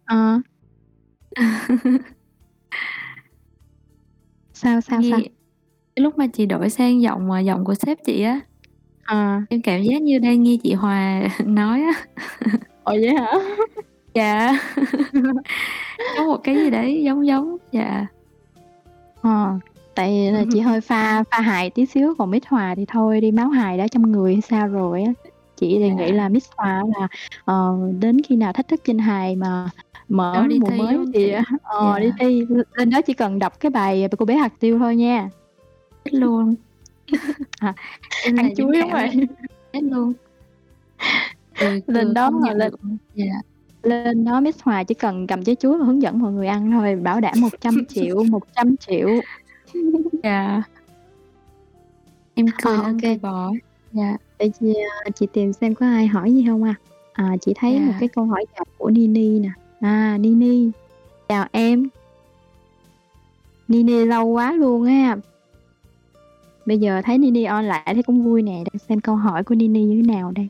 Ờ. 0.06 0.42
Sao, 4.54 4.82
sao, 4.82 4.82
sao? 4.82 5.00
Nghe 5.02 5.12
cái 5.96 6.04
lúc 6.04 6.18
mà 6.18 6.28
chị 6.28 6.46
đổi 6.46 6.70
sang 6.70 7.02
giọng, 7.02 7.32
ờ, 7.32 7.40
giọng 7.40 7.66
của 7.66 7.76
sếp 7.76 7.98
chị 8.06 8.24
á. 8.24 8.40
Ờ. 9.04 9.42
Em 9.50 9.62
cảm 9.62 9.84
giác 9.84 10.02
như 10.02 10.20
đang 10.20 10.44
nghe 10.44 10.58
chị 10.64 10.74
Hòa 10.74 11.22
nói 11.46 11.82
á. 11.82 11.94
Ồ, 12.84 12.94
vậy 12.94 13.14
hả? 13.16 13.32
Dạ. 14.14 14.60
Có 16.18 16.24
một 16.24 16.38
cái 16.44 16.56
gì 16.56 16.70
đấy 16.70 17.04
giống 17.04 17.28
giống, 17.28 17.58
dạ. 17.72 18.06
Ờ, 19.22 19.60
Tại 19.96 20.32
là 20.32 20.44
chị 20.54 20.60
hơi 20.60 20.82
pha 20.82 21.24
pha 21.32 21.40
hài 21.42 21.70
tí 21.70 21.86
xíu, 21.86 22.16
còn 22.18 22.32
Miss 22.32 22.48
Hòa 22.48 22.76
thì 22.76 22.86
thôi 22.88 23.22
đi, 23.22 23.32
máu 23.32 23.50
hài 23.50 23.78
đã 23.78 23.88
trong 23.88 24.12
người 24.12 24.34
hay 24.34 24.42
sao 24.42 24.68
rồi 24.68 25.04
á. 25.04 25.14
Chị 25.60 25.80
thì 25.80 25.90
nghĩ 25.90 26.06
Dạ. 26.08 26.14
là 26.16 26.30
Miss 26.30 26.50
Hòa 26.58 26.84
là, 27.00 27.08
ờ, 27.46 27.76
đến 28.00 28.18
khi 28.28 28.36
nào 28.36 28.54
thách 28.54 28.68
thức 28.68 28.82
trên 28.84 28.98
hài 29.00 29.36
mà 29.36 29.70
mở 30.10 30.34
Đó, 30.36 30.48
đi 30.48 30.60
mùa 30.60 30.68
thi, 30.70 30.78
mới 30.78 30.96
hông 30.96 31.12
thì, 31.14 31.28
chị? 31.28 31.32
ờ, 31.64 32.00
đi 32.00 32.08
Dạ. 32.08 32.14
thi, 32.20 32.46
l 32.50 32.60
lên 32.76 32.90
đó 32.90 33.02
chỉ 33.02 33.14
cần 33.14 33.40
đọc 33.40 33.60
cái 33.60 33.70
bài 33.70 34.08
"Cô 34.18 34.26
bé 34.26 34.36
hạt 34.38 34.54
tiêu" 34.60 34.80
thôi 34.80 34.96
nha. 34.96 35.30
Thích 36.06 36.14
luôn. 36.14 36.56
À, 37.60 37.74
Em 38.26 38.36
ăn 38.38 38.56
chuối, 38.56 38.78
đúng 38.82 38.92
rồi. 38.92 39.08
hết 39.74 39.82
luôn. 39.84 40.14
Cười 41.60 41.82
Lên 41.88 42.14
đó 42.14 42.30
mà 42.30 42.54
lên 42.54 42.72
luôn. 42.82 42.98
Dạ. 43.16 43.26
lên 43.84 44.26
đó 44.26 44.40
Miss 44.42 44.62
Hòa 44.64 44.84
chỉ 44.84 44.94
cần 44.96 45.28
cầm 45.28 45.44
trái 45.44 45.56
chuối 45.56 45.78
và 45.80 45.86
hướng 45.86 46.02
dẫn 46.02 46.20
mọi 46.20 46.32
người 46.34 46.48
ăn 46.48 46.72
thôi, 46.72 46.96
bảo 46.96 47.22
đảm 47.22 47.34
100.000.000, 47.42 48.24
100.000.000. 48.24 49.22
Dạ. 50.24 50.64
Em 52.36 52.46
cười 52.64 52.76
Ờ, 52.78 52.84
lên 52.84 52.96
ô 52.96 53.00
cây 53.02 53.20
kê. 53.94 54.02
Để 54.40 54.50
chị, 54.60 54.74
à, 55.06 55.10
chị 55.16 55.28
tìm 55.34 55.54
xem 55.54 55.76
có 55.76 55.86
ai 55.86 56.08
hỏi 56.08 56.34
gì 56.34 56.42
hông 56.44 56.64
à. 56.64 56.76
À, 57.14 57.38
chị 57.42 57.54
thấy 57.56 57.80
một 57.80 57.86
Dạ. 57.92 57.98
cái 58.00 58.10
câu 58.10 58.26
hỏi 58.26 58.46
gặp 58.58 58.68
của 58.78 58.90
Nini 58.90 59.40
nè. 59.40 59.50
À, 59.80 60.18
Nini, 60.20 60.72
chào 61.30 61.46
em. 61.52 61.88
Nini 63.68 64.06
lâu 64.06 64.26
quá 64.28 64.52
luôn 64.54 64.86
á. 64.86 65.18
Bây 66.66 66.78
giờ 66.78 67.02
thấy 67.06 67.18
Nini 67.18 67.44
on 67.44 67.66
lại 67.66 67.94
thấy 67.94 68.04
cũng 68.04 68.24
vui 68.24 68.42
nè, 68.42 68.64
để 68.74 68.80
xem 68.90 69.00
câu 69.00 69.16
hỏi 69.16 69.44
của 69.44 69.56
Nini 69.56 69.84
như 69.84 70.02
thế 70.06 70.14
nào 70.14 70.32
đây. 70.32 70.48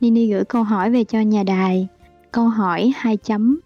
Nini 0.00 0.26
gửi 0.32 0.44
câu 0.44 0.62
hỏi 0.62 0.90
về 0.90 1.04
cho 1.04 1.20
nhà 1.20 1.42
đài. 1.42 1.88
Câu 2.32 2.48
hỏi 2.48 2.92
2 2.96 3.16
chấm: 3.16 3.60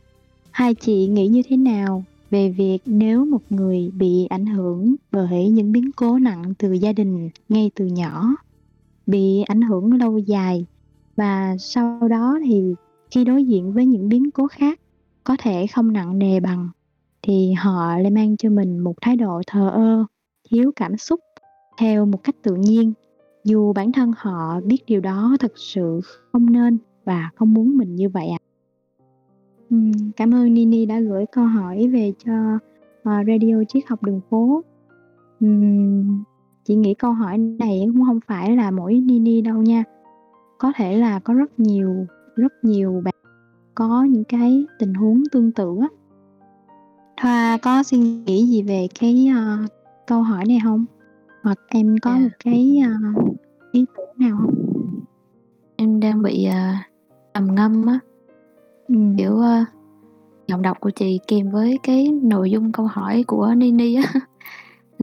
Hai 0.51 0.75
chị 0.75 1.07
nghĩ 1.07 1.27
như 1.29 1.43
thế 1.49 1.57
nào 1.57 2.05
về 2.35 2.49
việc 2.49 2.79
nếu 2.87 3.25
một 3.25 3.43
người 3.51 3.91
bị 3.95 4.27
ảnh 4.27 4.47
hưởng 4.47 4.95
bởi 5.13 5.49
những 5.49 5.73
biến 5.73 5.91
cố 5.97 6.19
nặng 6.19 6.55
từ 6.59 6.73
gia 6.73 6.93
đình 6.93 7.31
ngay 7.49 7.71
từ 7.75 7.87
nhỏ, 7.87 8.35
bị 9.07 9.43
ảnh 9.43 9.63
hưởng 9.63 9.93
lâu 9.93 10.19
dài 10.19 10.67
và 11.17 11.57
sau 11.59 12.09
đó 12.09 12.39
thì 12.45 12.75
khi 13.11 13.25
đối 13.25 13.45
diện 13.45 13.73
với 13.73 13.87
những 13.87 14.09
biến 14.09 14.31
cố 14.31 14.47
khác 14.47 14.81
có 15.25 15.37
thể 15.39 15.67
không 15.67 15.93
nặng 15.93 16.19
nề 16.19 16.41
bằng, 16.41 16.69
thì 17.23 17.53
họ 17.53 17.99
lại 17.99 18.11
mang 18.11 18.37
cho 18.37 18.51
mình 18.51 18.79
một 18.79 18.95
thái 19.01 19.17
độ 19.17 19.43
thờ 19.47 19.71
ơ, 19.71 20.05
thiếu 20.51 20.73
cảm 20.77 20.97
xúc 20.97 21.21
theo 21.79 22.07
một 22.07 22.25
cách 22.25 22.37
tự 22.43 22.55
nhiên, 22.55 22.93
dù 23.45 23.73
bản 23.73 23.93
thân 23.93 24.13
họ 24.17 24.61
biết 24.61 24.79
điều 24.87 25.01
đó 25.01 25.37
thật 25.41 25.53
sự 25.57 26.01
không 26.33 26.53
nên 26.53 26.79
và 27.05 27.31
không 27.35 27.55
muốn 27.55 27.77
mình 27.77 27.95
như 27.97 28.09
vậy 28.09 28.29
ạ? 28.29 28.44
Ừm, 29.71 29.93
cảm 30.17 30.35
ơn 30.35 30.55
Nini 30.55 30.87
đã 30.87 31.01
gửi 31.01 31.25
câu 31.33 31.45
hỏi 31.47 31.89
về 31.93 32.13
cho, 32.25 32.33
ờ, 33.05 33.13
Radio 33.27 33.63
Triết 33.69 33.85
học 33.89 34.03
đường 34.03 34.21
phố. 34.31 34.63
Ừm, 35.41 36.23
chị 36.65 36.75
nghĩ 36.75 36.95
câu 36.95 37.13
hỏi 37.13 37.39
này 37.39 37.83
cũng 37.87 38.01
hông 38.03 38.21
phải 38.27 38.57
là 38.57 38.71
mỗi 38.71 38.95
Nini 39.01 39.41
đâu 39.41 39.63
nha. 39.63 39.85
Có 40.59 40.73
thể 40.77 40.97
là 40.97 41.19
có 41.21 41.35
rất 41.35 41.61
nhiều, 41.61 42.07
rất 42.37 42.53
nhiều 42.63 43.01
bạn 43.05 43.15
có 43.75 44.05
những 44.05 44.25
cái 44.25 44.67
tình 44.79 44.95
huống 44.95 45.23
tương 45.33 45.53
tự 45.53 45.77
á. 45.81 45.89
Thoa 47.17 47.59
có 47.63 47.83
suy 47.83 47.99
nghĩ 47.99 48.47
gì 48.47 48.63
về 48.63 48.87
cái, 49.01 49.27
ơ, 49.37 49.59
câu 50.07 50.23
hỏi 50.23 50.45
này 50.49 50.59
hông? 50.59 50.85
Hoặc 51.43 51.59
em 51.69 51.97
có 52.03 52.11
Dạ. 52.11 52.19
một 52.23 52.29
cái, 52.45 52.81
a, 52.85 52.99
ý 53.73 53.85
tưởng 53.97 54.29
nào 54.29 54.37
hông? 54.37 54.55
Em 55.77 56.01
đang 56.01 56.23
bị, 56.23 56.45
à, 56.45 56.89
trầm 57.35 57.55
ngâm 57.55 57.87
á. 57.87 57.99
Ừm. 58.89 59.17
Kiểu, 59.17 59.39
ơ, 59.39 59.65
giọng 60.49 60.63
đọc 60.63 60.81
của 60.81 60.91
chị 60.91 61.21
kèm 61.29 61.51
với 61.51 61.79
cái 61.83 62.09
nội 62.23 62.51
dung 62.51 62.73
câu 62.73 62.87
hỏi 62.87 63.25
của 63.27 63.55
Nini 63.57 63.95
á, 63.95 64.03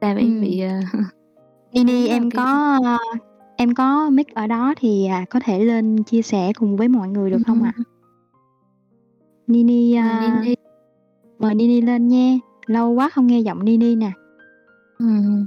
làm 0.01 0.17
em 0.17 0.27
Ừm. 0.27 0.41
bị, 0.41 0.59
ờ 0.59 0.79
Nini 1.73 2.07
em 2.07 2.29
cái 2.31 2.37
có, 2.37 2.79
ơ, 2.83 2.97
em 3.57 3.73
có 3.73 4.09
mic 4.09 4.27
ở 4.35 4.47
đó 4.47 4.73
thì, 4.77 5.05
à, 5.05 5.25
có 5.29 5.39
thể 5.43 5.59
lên 5.65 6.03
chia 6.03 6.21
sẻ 6.21 6.51
cùng 6.59 6.77
với 6.77 6.87
mọi 6.87 7.07
người 7.07 7.29
được 7.29 7.37
Ừm, 7.37 7.43
không 7.43 7.63
ạ? 7.63 7.73
ừm. 7.77 7.83
Nini, 9.47 9.93
Mời 9.95 10.01
a 10.01 10.19
Nini. 10.31 10.55
mời 11.39 11.55
Nini 11.55 11.81
lên 11.81 12.07
nha, 12.07 12.37
lâu 12.65 12.91
quá 12.91 13.09
không 13.09 13.27
nghe 13.27 13.39
giọng 13.39 13.65
Nini 13.65 13.95
nè. 13.95 14.11
Ừm. 14.99 15.45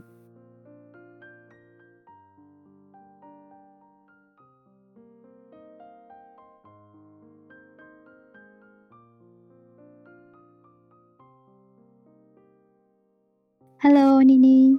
Hello 13.85 14.23
Nini. 14.23 14.77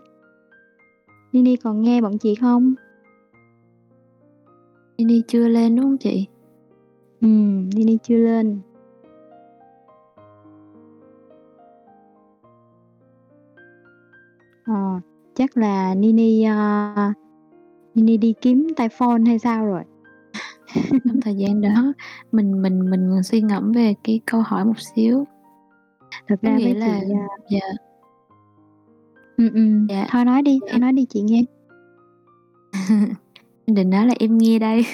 Nini 1.31 1.55
còn 1.55 1.81
nghe 1.81 2.01
bọn 2.01 2.17
chị 2.17 2.35
không? 2.35 2.73
Nini 4.97 5.21
chưa 5.27 5.47
lên, 5.47 5.75
đúng 5.75 5.85
hông 5.85 5.97
chị? 5.97 6.27
Ừm, 7.21 7.69
Nini 7.69 7.97
chưa 8.03 8.17
lên. 8.17 8.59
Ờ, 14.65 14.99
chắc 15.35 15.57
là 15.57 15.95
Nini, 15.95 16.43
a, 16.43 17.13
Nini 17.95 18.17
đi 18.17 18.33
kiếm 18.41 18.67
tai 18.75 18.89
phone 18.89 19.21
hay 19.25 19.39
sao 19.39 19.65
rồi? 19.65 19.83
Trong 21.05 21.21
thời 21.21 21.35
gian 21.35 21.61
đó 21.61 21.93
mình 22.31 22.61
mình 22.61 22.89
mình 22.89 23.23
suy 23.23 23.41
ngẫm 23.41 23.71
về 23.71 23.93
cái 24.03 24.21
câu 24.25 24.41
hỏi 24.41 24.65
một 24.65 24.79
xíu. 24.95 25.25
Có 26.27 26.35
ra 26.41 26.57
nghĩa 26.57 26.63
với 26.63 26.73
chị, 26.73 26.79
là 26.79 27.01
a 27.19 27.27
dạ. 27.49 27.84
Ừm, 29.37 29.53
ừm, 29.53 29.87
Dạ. 29.87 30.07
thôi 30.09 30.25
nói 30.25 30.41
đi, 30.41 30.59
Dạ 30.65 30.71
em 30.71 30.81
nói 30.81 30.93
đi 30.93 31.05
chị 31.09 31.21
nghe. 31.21 31.43
Em 33.65 33.75
định 33.75 33.89
nói 33.89 34.05
là 34.07 34.13
em 34.19 34.37
nghe 34.37 34.59
đây. 34.59 34.85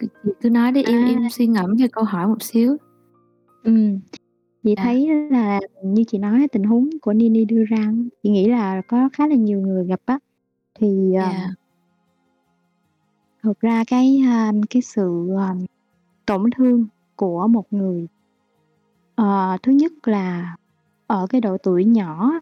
Chị 0.00 0.30
cứ 0.40 0.50
nói 0.50 0.72
đi, 0.72 0.82
em 0.82 1.02
À. 1.04 1.08
em 1.08 1.30
suy 1.30 1.46
ngẫm 1.46 1.74
về 1.80 1.88
câu 1.92 2.04
hỏi 2.04 2.26
một 2.26 2.42
xíu. 2.42 2.76
Ừm, 3.64 4.00
chị 4.62 4.74
Dạ. 4.76 4.82
thấy 4.84 5.08
là 5.30 5.60
như 5.84 6.04
chị 6.08 6.18
nói 6.18 6.48
tình 6.52 6.64
huống 6.64 6.90
của 7.02 7.12
Nini 7.12 7.44
đưa 7.44 7.64
ra 7.64 7.76
á, 7.78 7.92
chị 8.22 8.30
nghĩ 8.30 8.48
là 8.48 8.82
có 8.88 9.08
khá 9.12 9.26
là 9.26 9.34
nhiều 9.34 9.60
người 9.60 9.86
gặp 9.86 10.00
á. 10.04 10.18
Thì, 10.74 11.12
ờm 11.14 11.30
Dạ. 11.32 11.48
thực 13.42 13.60
ra 13.60 13.84
cái, 13.86 14.22
a, 14.26 14.52
cái 14.70 14.82
sự, 14.82 15.28
ờ, 15.36 15.54
tổn 16.26 16.50
thương 16.56 16.86
của 17.16 17.46
một 17.48 17.64
người, 17.70 18.06
ờ, 19.14 19.56
thứ 19.62 19.72
nhất 19.72 19.92
là 20.04 20.56
ở 21.12 21.26
cái 21.26 21.40
độ 21.40 21.56
tuổi 21.62 21.84
nhỏ 21.84 22.32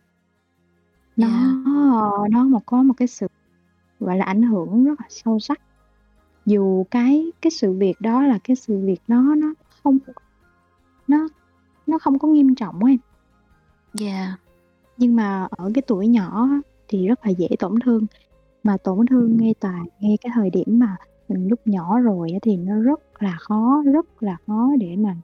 nó, 1.16 1.26
Dạ. 1.28 1.62
ờ, 1.66 2.28
nó 2.30 2.44
một 2.44 2.66
có 2.66 2.82
một 2.82 2.94
cái 2.97 3.09
sự, 3.09 3.26
gọi 4.01 4.16
là, 4.18 4.24
ảnh 4.24 4.42
hưởng 4.42 4.84
rất 4.84 5.01
là 5.01 5.06
sâu 5.10 5.38
sắc. 5.38 5.60
Dù 6.47 6.84
cái 6.90 7.32
cái 7.42 7.51
sự 7.51 7.72
việc 7.72 8.01
đó 8.01 8.22
là 8.22 8.38
cái 8.44 8.56
sự 8.56 8.78
việc 8.78 9.01
nó 9.09 9.34
nó 9.34 9.55
không 9.82 9.98
nó 11.09 11.28
nó 11.86 11.98
không 11.98 12.18
có 12.18 12.28
nghiêm 12.28 12.55
trọng 12.55 12.84
á 12.84 12.90
em. 12.92 12.98
Dạ. 13.94 14.36
Nhưng 14.97 15.16
mà 15.16 15.48
ở 15.51 15.70
cái 15.74 15.82
tuổi 15.86 16.06
nhỏ 16.09 16.48
á 16.51 16.60
thì 16.88 17.09
rất 17.09 17.26
là 17.26 17.30
dễ 17.30 17.48
tổn 17.59 17.74
thương, 17.84 18.06
mà 18.62 18.76
tổn 18.84 19.06
thương 19.06 19.36
ngay 19.36 19.55
tại 19.60 19.80
ngay 20.01 20.18
cái 20.20 20.32
thời 20.34 20.51
điểm 20.51 20.78
mà 20.78 20.97
mình 21.28 21.48
lúc 21.48 21.60
nhỏ 21.64 21.98
rồi 22.01 22.30
á 22.32 22.38
thì 22.42 22.56
nó 22.56 22.80
rất 22.80 23.01
là 23.22 23.36
khó, 23.40 23.82
rất 23.92 24.22
là 24.22 24.36
khó 24.47 24.70
để 24.80 24.97
mà 24.97 25.16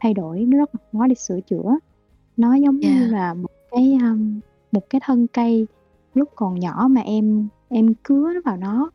thay 0.00 0.14
đổi, 0.14 0.40
nó 0.40 0.58
rất 0.58 0.70
là 0.74 0.80
khó 0.92 1.06
để 1.06 1.14
sửa 1.14 1.40
chữa. 1.40 1.78
Nó 2.36 2.54
giống 2.54 2.76
như 2.80 2.88
Dạ. 3.10 3.18
là 3.18 3.34
một 3.34 3.50
cái, 3.70 3.98
a, 4.02 4.14
một 4.72 4.90
cái 4.90 5.00
thân 5.04 5.26
cây 5.26 5.66
lúc 6.14 6.28
còn 6.36 6.60
nhỏ 6.60 6.86
mà 6.90 7.00
em 7.00 7.48
em 7.68 7.94
cứa 7.94 8.32
vào 8.44 8.56
nó. 8.56 8.90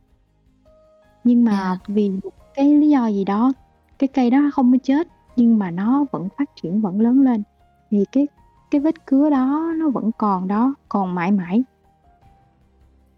Nhưng 1.23 1.43
mà 1.45 1.51
Dạ. 1.51 1.93
vì 1.93 2.09
một 2.09 2.29
cái 2.55 2.73
lý 2.77 2.89
do 2.89 3.07
gì 3.07 3.23
đó, 3.25 3.53
cái 3.99 4.07
cây 4.07 4.29
đó 4.29 4.49
không 4.53 4.71
có 4.71 4.77
chết, 4.83 5.07
nhưng 5.35 5.59
mà 5.59 5.71
nó 5.71 6.05
vẫn 6.11 6.27
phát 6.37 6.49
triển, 6.61 6.81
vẫn 6.81 7.01
lớn 7.01 7.21
lên, 7.21 7.43
thì 7.91 8.05
cái 8.11 8.27
cái 8.71 8.81
vết 8.81 9.05
cứa 9.05 9.29
đó 9.29 9.73
nó 9.77 9.89
vẫn 9.89 10.11
còn 10.17 10.47
đó, 10.47 10.73
còn 10.89 11.15
mãi 11.15 11.31
mãi. 11.31 11.63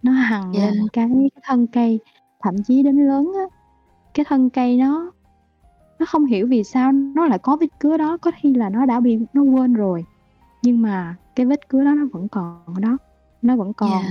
Nó 0.04 0.12
hằn 0.12 0.52
Dạ. 0.54 0.60
lên 0.66 0.88
cái 0.94 1.10
cái 1.36 1.42
thân 1.44 1.68
cây, 1.68 2.00
thậm 2.42 2.64
chí 2.64 2.84
đến 2.84 3.08
lớn 3.08 3.32
á, 3.38 3.58
cái 4.14 4.26
thân 4.30 4.50
cây 4.50 4.78
nó 4.78 5.12
nó 6.00 6.06
không 6.06 6.26
hiểu 6.26 6.48
vì 6.48 6.64
sao 6.64 6.92
nó 6.92 7.26
lại 7.28 7.40
có 7.40 7.56
vết 7.62 7.80
cứa 7.80 7.98
đó, 7.98 8.18
có 8.18 8.32
khi 8.42 8.54
là 8.54 8.70
nó 8.70 8.86
đã 8.86 9.00
bị 9.00 9.20
nó 9.34 9.42
quên 9.42 9.74
rồi, 9.74 10.06
nhưng 10.62 10.82
mà 10.82 11.16
cái 11.36 11.46
vết 11.46 11.70
cứa 11.70 11.84
đó 11.84 11.92
nó 11.94 12.06
vẫn 12.14 12.28
còn 12.28 12.62
ở 12.66 12.80
đó, 12.80 12.98
nó 13.42 13.56
vẫn 13.56 13.74
còn 13.74 13.90
Dạ. 14.04 14.10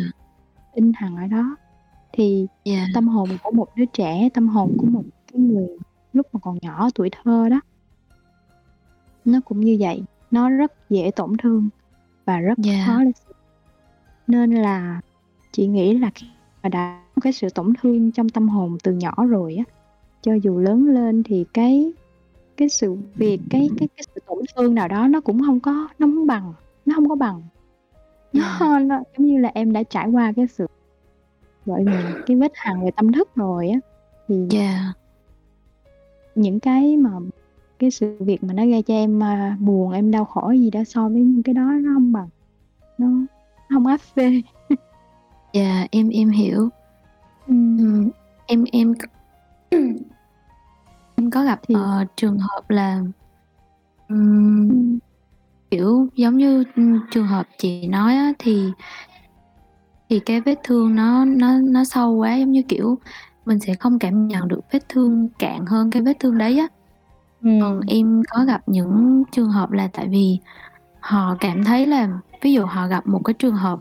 in 0.75 0.93
hằn 0.97 1.17
ở 1.17 1.27
đó. 1.27 1.57
Thì 2.13 2.47
Dạ. 2.65 2.87
tâm 2.95 3.09
hồn 3.09 3.29
của 3.43 3.51
một 3.51 3.67
đứa 3.77 3.85
trẻ, 3.93 4.29
tâm 4.35 4.49
hồn 4.49 4.75
của 4.79 4.87
một 4.87 5.03
cái 5.33 5.41
người 5.41 5.69
lúc 6.13 6.27
mà 6.33 6.41
còn 6.43 6.59
nhỏ, 6.63 6.89
tuổi 6.95 7.11
thơ 7.23 7.49
đó 7.49 7.61
nó 9.25 9.41
cũng 9.45 9.61
như 9.61 9.77
vậy, 9.81 10.03
nó 10.31 10.51
rất 10.51 10.73
dễ 10.91 11.11
tổn 11.17 11.37
thương 11.43 11.69
và 12.25 12.39
rất 12.41 12.59
Dạ. 12.59 12.85
khó 12.87 13.05
để. 13.05 13.11
Nên 14.27 14.51
là 14.55 15.01
chị 15.53 15.67
nghĩ 15.67 15.99
là 15.99 16.11
khi 16.15 16.27
mà 16.63 16.69
đã 16.69 17.03
có 17.15 17.21
cái 17.21 17.33
sự 17.33 17.49
tổn 17.55 17.73
thương 17.83 18.13
trong 18.13 18.29
tâm 18.29 18.49
hồn 18.49 18.77
từ 18.83 18.93
nhỏ 18.93 19.25
rồi 19.29 19.55
á, 19.57 19.65
cho 20.23 20.35
dù 20.35 20.59
lớn 20.59 20.85
lên 20.87 21.23
thì 21.23 21.45
cái 21.55 21.93
cái 22.59 22.69
sự 22.69 22.97
việc, 23.15 23.41
cái 23.51 23.71
cái 23.79 23.89
cái 23.97 24.05
sự 24.15 24.21
tổn 24.27 24.39
thương 24.57 24.75
nào 24.75 24.89
đó 24.89 25.09
nó 25.09 25.21
cũng 25.21 25.41
hông 25.41 25.61
có 25.61 25.89
nó 25.99 26.07
hông 26.07 26.27
bằng, 26.27 26.53
nó 26.87 26.95
hông 26.95 27.09
có 27.09 27.15
bằng. 27.15 27.43
Nó 28.33 28.79
nó 28.79 29.01
giống 29.19 29.27
như 29.27 29.39
là 29.39 29.51
em 29.55 29.73
đã 29.73 29.83
trải 29.83 30.09
qua 30.09 30.33
cái 30.37 30.47
sự, 30.47 30.67
gọi 31.67 31.85
là, 31.85 32.23
cái 32.27 32.37
vết 32.37 32.53
hằn 32.55 32.85
về 32.85 32.91
tâm 32.97 33.13
thức 33.13 33.35
rồi 33.35 33.69
á, 33.69 33.79
thì 34.29 34.49
Yeah. 34.53 34.97
những 36.35 36.61
cái 36.61 36.97
mà 36.97 37.11
cái 37.79 37.91
sự 37.91 38.17
việc 38.21 38.45
mà 38.45 38.55
nó 38.55 38.67
gây 38.67 38.83
cho 38.83 38.95
em, 38.95 39.23
a, 39.23 39.57
buồn, 39.61 39.93
em 39.93 40.11
đau 40.11 40.25
khổ 40.25 40.51
gì 40.51 40.71
đó 40.71 40.85
so 40.85 41.09
với 41.09 41.21
những 41.21 41.43
cái 41.43 41.55
đó 41.55 41.63
nó 41.63 41.93
hông 41.93 42.13
bằng, 42.13 42.29
nó 42.99 43.07
nó 43.69 43.75
hông 43.75 43.87
áp 43.87 44.01
phê. 44.15 44.43
Yeah, 45.53 45.91
em 45.91 46.09
em 46.09 46.31
hiểu. 46.31 46.69
Ừm, 47.47 48.11
em 48.47 48.65
em 48.73 48.95
em 51.19 51.31
có 51.31 51.45
gặp, 51.45 51.61
Thì 51.69 51.75
ờ, 51.75 52.05
trường 52.17 52.39
hợp 52.39 52.63
là, 52.69 53.01
ừm, 54.09 54.69
Ừm. 54.69 54.99
kiểu, 55.71 56.09
giống 56.15 56.37
như, 56.37 56.65
ừm, 56.77 57.01
trường 57.11 57.27
hợp 57.27 57.47
chị 57.59 57.87
nói 57.87 58.15
á, 58.15 58.33
thì 58.39 58.71
thì 60.11 60.21
cái 60.21 60.41
vết 60.41 60.55
thương 60.65 60.97
nó 60.97 61.25
nó 61.25 61.59
nó 61.59 61.85
sâu 61.85 62.13
quá, 62.15 62.37
giống 62.37 62.53
như, 62.53 62.63
kiểu, 62.69 62.99
mình 63.47 63.59
sẽ 63.59 63.75
không 63.75 63.99
cảm 63.99 64.29
nhận 64.29 64.49
được 64.49 64.61
vết 64.73 64.89
thương 64.89 65.29
cạn 65.39 65.67
hơn 65.67 65.91
cái 65.91 66.03
vết 66.03 66.17
thương 66.21 66.39
đấy 66.39 66.59
á. 66.59 66.67
Còn 67.43 67.81
Ừm. 67.81 67.87
em 67.89 68.23
có 68.31 68.45
gặp 68.45 68.61
những 68.67 69.23
trường 69.33 69.51
hợp 69.51 69.71
là 69.71 69.89
tại 69.93 70.09
vì 70.11 70.39
họ 71.01 71.37
cảm 71.41 71.65
thấy 71.65 71.87
là 71.87 72.09
ví 72.43 72.53
dụ 72.53 72.65
họ 72.65 72.87
gặp 72.89 73.07
một 73.07 73.21
cái 73.25 73.35
trường 73.39 73.55
hợp, 73.57 73.79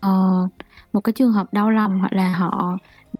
ờ, 0.00 0.48
một 0.92 1.00
cái 1.00 1.12
trường 1.12 1.32
hợp 1.32 1.52
đau 1.52 1.70
lòng 1.70 1.98
hoặc 1.98 2.12
là 2.12 2.32
họ 2.32 2.76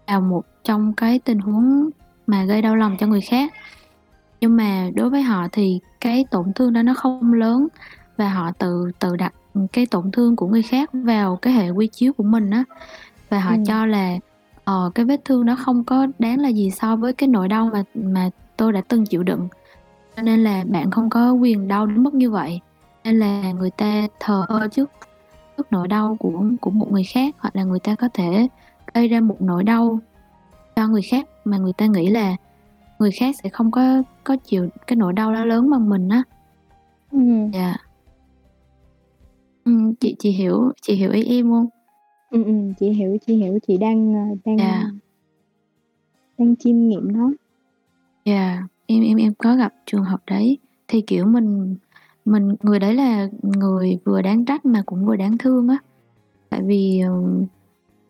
vào 0.07 0.21
một 0.21 0.43
trong 0.63 0.93
cái 0.93 1.19
tình 1.19 1.39
huống 1.39 1.89
mà 2.27 2.43
gây 2.43 2.61
đau 2.61 2.75
lòng 2.75 2.97
cho 2.99 3.07
người 3.07 3.21
khác. 3.21 3.53
Nhưng 4.41 4.55
mà 4.55 4.89
đối 4.95 5.09
với 5.09 5.21
họ 5.21 5.47
thì 5.51 5.79
cái 6.01 6.25
tổn 6.31 6.53
thương 6.53 6.73
đó 6.73 6.81
nó 6.81 6.93
không 6.93 7.33
lớn 7.33 7.67
và 8.17 8.29
họ 8.29 8.51
tự 8.51 8.91
tự 8.99 9.15
đặt, 9.15 9.33
cái 9.73 9.85
tổn 9.85 10.11
thương 10.11 10.35
của 10.35 10.47
người 10.47 10.61
khác 10.61 10.89
vào 10.93 11.35
cái 11.35 11.53
hệ 11.53 11.69
quy 11.69 11.87
chiếu 11.87 12.13
của 12.13 12.23
mình 12.23 12.49
á, 12.49 12.63
và 13.29 13.39
họ 13.39 13.51
Ừm. 13.51 13.65
cho 13.65 13.85
là, 13.85 14.17
ờ, 14.63 14.91
cái 14.95 15.05
vết 15.05 15.25
thương 15.25 15.45
đó 15.45 15.55
không 15.59 15.83
có 15.83 16.07
đáng 16.19 16.39
là 16.39 16.49
gì 16.49 16.71
so 16.71 16.95
với 16.95 17.13
cái 17.13 17.29
nỗi 17.29 17.47
đau 17.47 17.69
mà 17.73 17.83
mà 17.95 18.29
tôi 18.57 18.71
đã 18.71 18.81
từng 18.87 19.05
chịu 19.05 19.23
đựng. 19.23 19.47
Cho 20.15 20.21
nên 20.21 20.43
là 20.43 20.63
bạn 20.67 20.91
không 20.91 21.09
có 21.09 21.31
quyền 21.31 21.67
đau 21.67 21.85
đến 21.85 22.03
mức 22.03 22.13
như 22.13 22.31
vậy. 22.31 22.59
Nên 23.03 23.19
là 23.19 23.51
người 23.51 23.71
ta 23.71 24.07
thờ 24.19 24.45
ơ 24.47 24.67
trước 24.71 24.89
trước 25.57 25.67
nỗi 25.71 25.87
đau 25.87 26.17
của 26.19 26.43
của 26.61 26.69
một 26.71 26.91
người 26.91 27.03
khác, 27.03 27.35
hoặc 27.39 27.55
là 27.55 27.63
người 27.63 27.79
ta 27.79 27.95
có 27.95 28.09
thể 28.13 28.47
gây 28.93 29.07
ra 29.07 29.19
một 29.19 29.37
nỗi 29.39 29.63
đau 29.63 29.99
cho 30.75 30.87
người 30.87 31.01
khác 31.01 31.25
mà 31.45 31.57
người 31.57 31.73
ta 31.77 31.85
nghĩ 31.85 32.09
là 32.09 32.35
người 32.99 33.11
khác 33.11 33.35
sẽ 33.43 33.49
không 33.49 33.71
có 33.71 34.03
có 34.23 34.35
chịu 34.43 34.69
cái 34.87 34.95
nỗi 34.95 35.13
đau 35.13 35.33
đó 35.33 35.45
lớn 35.45 35.69
bằng 35.69 35.89
mình 35.89 36.09
á. 36.09 36.23
Ừm. 37.11 37.51
Dạ. 37.51 37.75
Ừm, 39.65 39.95
chị 39.95 40.15
chị 40.19 40.29
hiểu 40.31 40.71
chị 40.81 40.93
hiểu 40.95 41.11
ý 41.11 41.23
em 41.23 41.49
hông? 41.49 41.65
Ừm, 42.31 42.43
ừm, 42.43 42.73
chị 42.73 42.89
hiểu, 42.89 43.17
chị 43.27 43.35
hiểu, 43.35 43.59
chị 43.67 43.77
đang, 43.77 44.13
ơ, 44.13 44.35
đang 44.45 44.57
Dạ. 44.57 44.83
đang 46.37 46.55
chiêm 46.55 46.87
nghiệm 46.87 47.11
nó. 47.13 47.31
Yeah, 48.23 48.63
em 48.85 49.03
em 49.03 49.17
em 49.17 49.33
có 49.37 49.55
gặp 49.55 49.73
trường 49.85 50.03
hợp 50.03 50.17
đấy. 50.27 50.57
Thì, 50.87 51.01
kiểu, 51.01 51.25
mình 51.25 51.75
mình 52.25 52.55
người 52.63 52.79
đấy 52.79 52.93
là 52.93 53.27
người 53.41 53.97
vừa 54.05 54.21
đáng 54.21 54.45
trách 54.45 54.65
mà 54.65 54.83
cũng 54.85 55.05
vừa 55.05 55.15
đáng 55.15 55.37
thương 55.37 55.67
á. 55.67 55.77
Tại 56.49 56.61
vì, 56.65 56.99
ờ, 56.99 57.11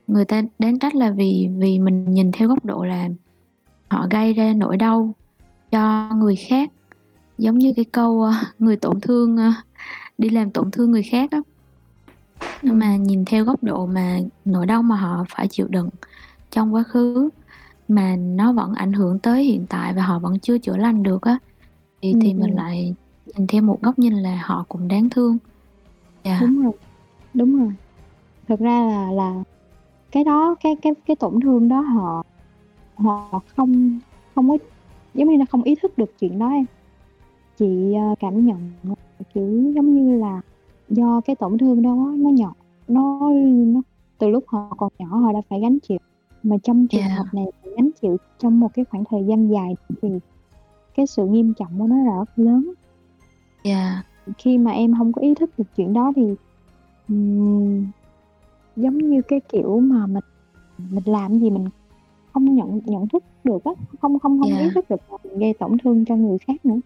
người 0.08 0.26
ta 0.26 0.42
đáng 0.60 0.80
trách 0.80 0.96
là 0.96 1.12
vì 1.12 1.50
vì 1.58 1.80
mình 1.80 2.06
nhìn 2.06 2.32
theo 2.32 2.48
góc 2.48 2.66
độ 2.66 2.84
là 2.84 3.10
họ 3.90 4.08
gây 4.12 4.34
ra 4.34 4.54
nỗi 4.54 4.78
đau 4.78 5.14
cho 5.72 6.10
người 6.16 6.36
khác, 6.36 6.72
giống 7.38 7.58
như 7.58 7.74
cái 7.76 7.86
câu, 7.86 8.22
ơ, 8.22 8.34
người 8.60 8.76
tổn 8.76 9.00
thương, 9.00 9.38
ơ, 9.38 9.52
đi 10.18 10.30
làm 10.30 10.52
tổn 10.52 10.72
thương 10.72 10.92
người 10.92 11.04
khác 11.04 11.32
á. 11.32 11.40
Nhưng 12.62 12.80
mà 12.80 12.92
Ừm. 12.92 13.04
nhìn 13.04 13.26
theo 13.26 13.46
góc 13.46 13.64
độ 13.64 13.86
mà 13.86 14.20
nỗi 14.46 14.66
đau 14.66 14.84
mà 14.84 14.96
họ 14.96 15.26
phải 15.30 15.48
chịu 15.48 15.68
đựng 15.68 15.90
trong 16.52 16.74
quá 16.74 16.84
khứ 16.84 17.30
mà 17.88 18.16
nó 18.16 18.54
vẫn 18.54 18.74
ảnh 18.74 18.94
hưởng 18.94 19.20
tới 19.20 19.44
hiện 19.44 19.66
tại 19.70 19.94
và 19.94 20.02
họ 20.02 20.20
vẫn 20.20 20.40
chưa 20.40 20.58
chữa 20.58 20.78
lành 20.78 21.04
được 21.04 21.22
á, 21.22 21.38
thì 22.02 22.12
Ừm, 22.12 22.22
thì 22.22 22.34
mình 22.34 22.50
ừm. 22.50 22.58
lại 22.58 22.96
nhìn 23.26 23.48
theo 23.48 23.62
một 23.62 23.82
góc 23.82 24.00
nhìn 24.00 24.14
là 24.14 24.42
họ 24.46 24.66
cũng 24.70 24.88
đáng 24.88 25.10
thương. 25.10 25.38
Yeah. 26.24 26.42
Đúng 26.42 26.64
rồi, 26.64 26.74
đúng 27.34 27.60
rồi. 27.60 27.74
Thực 28.48 28.60
ra 28.60 28.86
là 28.86 29.12
là 29.12 29.44
cái 30.16 30.24
đó 30.24 30.56
cái 30.64 30.76
cái 30.82 30.94
cái 31.06 31.16
tổn 31.16 31.40
thương 31.40 31.68
đó 31.70 31.80
họ 31.82 32.24
họ 32.96 33.42
không 33.56 34.00
không 34.36 34.50
có 34.50 34.58
giống 35.14 35.30
như 35.30 35.38
là 35.38 35.46
không 35.46 35.64
ý 35.64 35.76
thức 35.76 35.98
được 35.98 36.20
chuyện 36.20 36.40
đó 36.40 36.50
em. 36.50 36.66
Chị, 37.58 37.94
ờ, 37.94 38.16
cảm 38.20 38.46
nhận, 38.46 38.58
kiểu, 39.34 39.72
giống 39.76 39.96
như 39.96 40.18
là 40.18 40.42
do 40.90 41.22
cái 41.26 41.36
tổn 41.36 41.58
thương 41.58 41.82
đó 41.82 41.96
nó 42.18 42.30
nhỏ 42.30 42.54
nó 42.88 43.32
nó 43.66 43.82
từ 44.18 44.30
lúc 44.30 44.44
họ 44.48 44.76
còn 44.78 44.92
nhỏ 45.00 45.18
họ 45.18 45.34
đã 45.34 45.42
phải 45.50 45.60
gánh 45.60 45.80
chịu, 45.80 45.98
mà 46.44 46.58
trong 46.64 46.88
trường 46.88 47.02
Yeah. 47.02 47.18
hợp 47.18 47.26
này 47.34 47.46
gánh 47.78 47.90
chịu 48.02 48.18
trong 48.40 48.60
một 48.60 48.74
cái 48.74 48.86
khoảng 48.86 49.04
thời 49.10 49.24
gian 49.26 49.48
dài 49.48 49.76
thì 50.02 50.10
cái 50.96 51.08
sự 51.08 51.26
nghiêm 51.26 51.54
trọng 51.54 51.80
của 51.80 51.88
nó 51.88 51.98
là 51.98 52.18
rất 52.18 52.30
lớn. 52.36 52.72
Yeah. 53.64 54.06
Khi 54.38 54.58
mà 54.58 54.72
em 54.72 54.94
hông 54.94 55.14
có 55.14 55.22
ý 55.22 55.36
thức 55.36 55.50
được 55.58 55.66
chuyện 55.76 55.94
đó 55.94 56.14
thì, 56.16 56.36
ừm, 57.10 57.86
giống 58.76 58.98
như 58.98 59.22
cái 59.28 59.40
kiểu 59.52 59.80
mà 59.80 60.08
mình 60.08 60.24
mình 60.78 61.04
làm 61.06 61.40
gì 61.40 61.50
mình 61.50 61.66
không 62.34 62.56
nhận 62.56 62.82
nhận 62.86 63.08
thức 63.08 63.24
được 63.44 63.64
á, 63.64 63.72
không 64.02 64.20
không 64.20 64.40
hông 64.40 64.50
ý 64.50 64.58
Yeah. 64.58 64.76
thức 64.76 64.90
được 64.90 65.12
là 65.12 65.18
mình 65.24 65.40
gây 65.40 65.54
tổn 65.60 65.78
thương 65.84 66.06
cho 66.06 66.16
người 66.16 66.38
khác 66.48 66.66
nữa. 66.66 66.80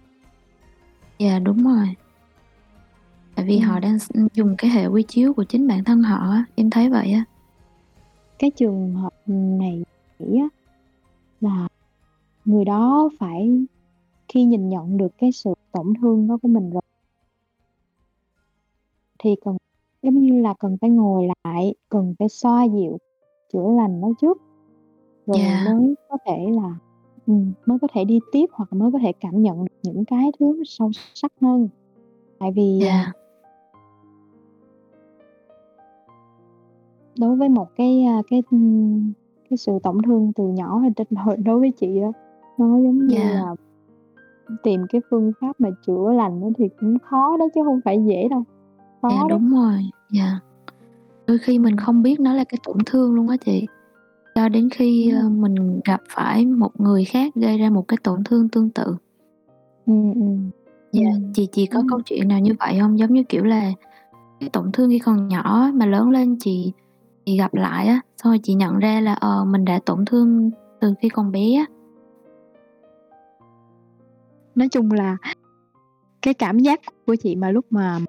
Yeah, 1.19 1.43
đúng 1.43 1.63
rồi. 1.63 1.87
Tại 3.35 3.45
vì 3.45 3.57
họ 3.57 3.73
Ừm. 3.73 3.81
đang 3.81 3.97
dùng 4.33 4.55
cái 4.57 4.71
hệ 4.71 4.87
quy 4.87 5.03
chiếu 5.07 5.33
của 5.33 5.43
chính 5.43 5.67
bản 5.67 5.83
thân 5.83 6.01
họ 6.01 6.17
á, 6.31 6.45
em 6.55 6.69
thấy 6.69 6.89
vậy 6.89 7.11
á. 7.11 7.23
Cái 8.39 8.51
trường 8.51 8.93
hợp 8.93 9.13
này 9.59 9.83
nghĩ 10.19 10.39
á 10.39 10.47
là 11.41 11.67
người 12.45 12.65
đó 12.65 13.09
phải 13.19 13.65
khi 14.27 14.43
nhìn 14.43 14.69
nhận 14.69 14.97
được 14.97 15.11
cái 15.17 15.31
sự 15.31 15.53
tổn 15.71 15.93
thương 16.01 16.27
đó 16.27 16.37
của 16.41 16.47
mình 16.47 16.69
rồi 16.69 16.81
thì 19.23 19.35
cần 19.45 19.57
giống 20.01 20.19
như 20.19 20.41
là 20.41 20.53
cần 20.59 20.77
phải 20.81 20.89
ngồi 20.89 21.27
lại, 21.43 21.75
cần 21.89 22.13
phải 22.19 22.29
xoa 22.29 22.63
dịu, 22.63 22.97
chữa 23.53 23.71
lành 23.77 24.01
nó 24.01 24.07
trước, 24.21 24.37
rồi 25.25 25.37
Yeah. 25.39 25.65
mới 25.65 25.95
có 26.09 26.17
thể 26.25 26.49
là 26.51 26.75
ừm, 27.25 27.51
mới 27.65 27.79
có 27.79 27.87
thể 27.93 28.05
đi 28.05 28.19
tiếp 28.31 28.45
hoặc 28.51 28.73
mới 28.73 28.91
có 28.91 28.99
thể 28.99 29.11
cảm 29.19 29.41
nhận 29.41 29.59
được 29.59 29.77
những 29.83 30.05
cái 30.05 30.31
thứ 30.39 30.63
sâu 30.65 30.91
sắc 31.13 31.31
hơn. 31.41 31.69
Tại 32.39 32.51
vì, 32.55 32.79
à 32.81 32.85
Yeah. 32.85 33.15
đối 37.19 37.35
với 37.35 37.49
một 37.49 37.67
cái, 37.75 38.03
a, 38.03 38.21
cái, 38.29 38.43
ưm, 38.51 39.13
cái 39.49 39.57
sự 39.57 39.79
tổn 39.83 39.97
thương 40.05 40.31
từ 40.35 40.47
nhỏ 40.47 40.81
đối 41.45 41.59
với 41.59 41.71
chị 41.71 41.99
á, 42.01 42.09
nó 42.57 42.79
giống 42.79 43.07
như 43.07 43.15
Yeah. 43.17 43.33
là 43.33 43.55
tìm 44.63 44.81
cái 44.89 45.01
phương 45.09 45.31
pháp 45.41 45.59
mà 45.59 45.69
chữa 45.85 46.11
lành 46.13 46.41
á 46.41 46.47
thì 46.57 46.69
cũng 46.79 46.97
khó 46.99 47.37
đó 47.37 47.45
chứ 47.55 47.63
hông 47.63 47.79
phải 47.85 48.03
dễ 48.05 48.27
đâu, 48.27 48.43
Yeah, 49.01 49.01
khó 49.01 49.09
đấy. 49.09 49.29
đúng 49.29 49.51
rồi, 49.55 49.89
yeah. 50.15 50.43
Đôi 51.27 51.37
khi 51.37 51.59
mình 51.59 51.77
không 51.77 52.03
biết 52.03 52.19
nó 52.19 52.33
là 52.33 52.43
cái 52.43 52.59
tổn 52.63 52.77
thương 52.85 53.15
luôn 53.15 53.29
á 53.29 53.37
chị, 53.45 53.65
cho 54.35 54.49
đến 54.49 54.69
khi, 54.69 55.09
ơ, 55.09 55.21
rồi. 55.21 55.29
mình 55.29 55.79
gặp 55.85 56.01
phải 56.09 56.45
một 56.45 56.79
người 56.79 57.05
khác 57.05 57.35
gây 57.35 57.57
ra 57.57 57.69
một 57.69 57.87
cái 57.87 57.97
tổn 58.03 58.23
thương 58.23 58.49
tương 58.49 58.69
tự. 58.69 58.95
Ừm, 59.85 60.13
ừm, 60.13 60.49
Yeah, 60.91 61.13
ừm, 61.13 61.33
chị 61.33 61.47
chị 61.51 61.65
có 61.65 61.83
câu 61.89 62.01
chuyện 62.05 62.27
nào 62.27 62.39
như 62.39 62.53
vậy 62.59 62.77
hông? 62.77 62.99
Giống 62.99 63.13
như, 63.13 63.23
kiểu 63.23 63.43
là, 63.43 63.71
cái 64.39 64.49
tổn 64.49 64.71
thương 64.71 64.89
khi 64.89 64.99
còn 64.99 65.27
nhỏ 65.27 65.61
á, 65.61 65.71
mà 65.75 65.85
lớn 65.85 66.09
lên 66.09 66.37
chị 66.39 66.73
chị 67.25 67.37
gặp 67.37 67.53
lại 67.53 67.87
á, 67.87 68.01
xong 68.17 68.31
rồi 68.31 68.39
chị 68.43 68.53
nhận 68.53 68.79
ra 68.79 69.01
là, 69.01 69.13
ờ, 69.13 69.45
mình 69.45 69.65
đã 69.65 69.79
tổn 69.85 70.05
thương 70.05 70.51
từ 70.81 70.93
khi 71.01 71.09
còn 71.09 71.31
bé 71.31 71.53
á. 71.53 71.65
Nói 74.55 74.67
chung 74.71 74.91
là 74.91 75.17
cái 76.21 76.33
cảm 76.33 76.59
giác 76.59 76.79
của 77.05 77.15
chị 77.15 77.35
mà 77.35 77.51
lúc 77.51 77.65
mà 77.69 77.99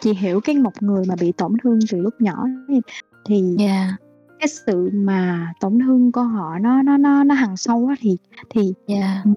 chị 0.00 0.12
hiểu 0.14 0.40
cái 0.40 0.56
một 0.58 0.82
người 0.82 1.04
mà 1.08 1.14
bị 1.20 1.32
tổn 1.32 1.52
thương 1.62 1.78
từ 1.92 1.98
lúc 1.98 2.14
nhỏ 2.20 2.44
ấy, 2.68 2.80
thì 3.24 3.56
Yeah. 3.58 3.90
cái 4.38 4.48
sự 4.48 4.90
mà 4.92 5.52
tổn 5.60 5.78
thương 5.78 6.12
của 6.12 6.22
họ 6.22 6.58
nó 6.58 6.82
nó 6.82 6.96
nó 6.96 7.24
nó 7.24 7.34
hằn 7.34 7.56
sâu 7.56 7.86
á 7.88 7.94
thì 8.00 8.16
thì 8.50 8.74
Yeah. 8.86 9.24
ừm. 9.24 9.34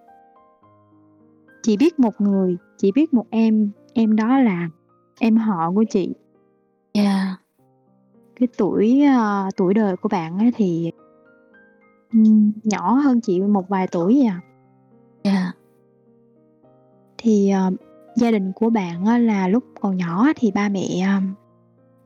Chị 1.63 1.77
biết 1.77 1.99
một 1.99 2.21
người, 2.21 2.57
chị 2.77 2.91
biết 2.91 3.13
một 3.13 3.25
em, 3.29 3.71
em 3.93 4.15
đó 4.15 4.39
là 4.39 4.69
em 5.19 5.37
họ 5.37 5.71
của 5.71 5.83
chị. 5.89 6.13
Yeah. 6.93 7.39
Cái 8.39 8.47
tuổi, 8.57 9.01
a, 9.01 9.49
tuổi 9.57 9.73
đời 9.73 9.95
của 9.97 10.09
bạn 10.09 10.37
ấy 10.37 10.51
thì, 10.55 10.91
ừm, 12.13 12.51
nhỏ 12.63 12.93
hơn 12.93 13.21
chị 13.21 13.41
một 13.41 13.69
vài 13.69 13.87
tuổi 13.87 14.25
à. 14.27 14.41
Yeah. 15.23 15.55
Thì, 17.17 17.49
ờ, 17.49 17.71
gia 18.15 18.31
đình 18.31 18.51
của 18.55 18.69
bạn 18.69 19.25
là 19.27 19.47
lúc 19.47 19.63
còn 19.81 19.97
nhỏ 19.97 20.27
thì 20.35 20.51
ba 20.51 20.69
mẹ, 20.69 20.99
à, 21.03 21.21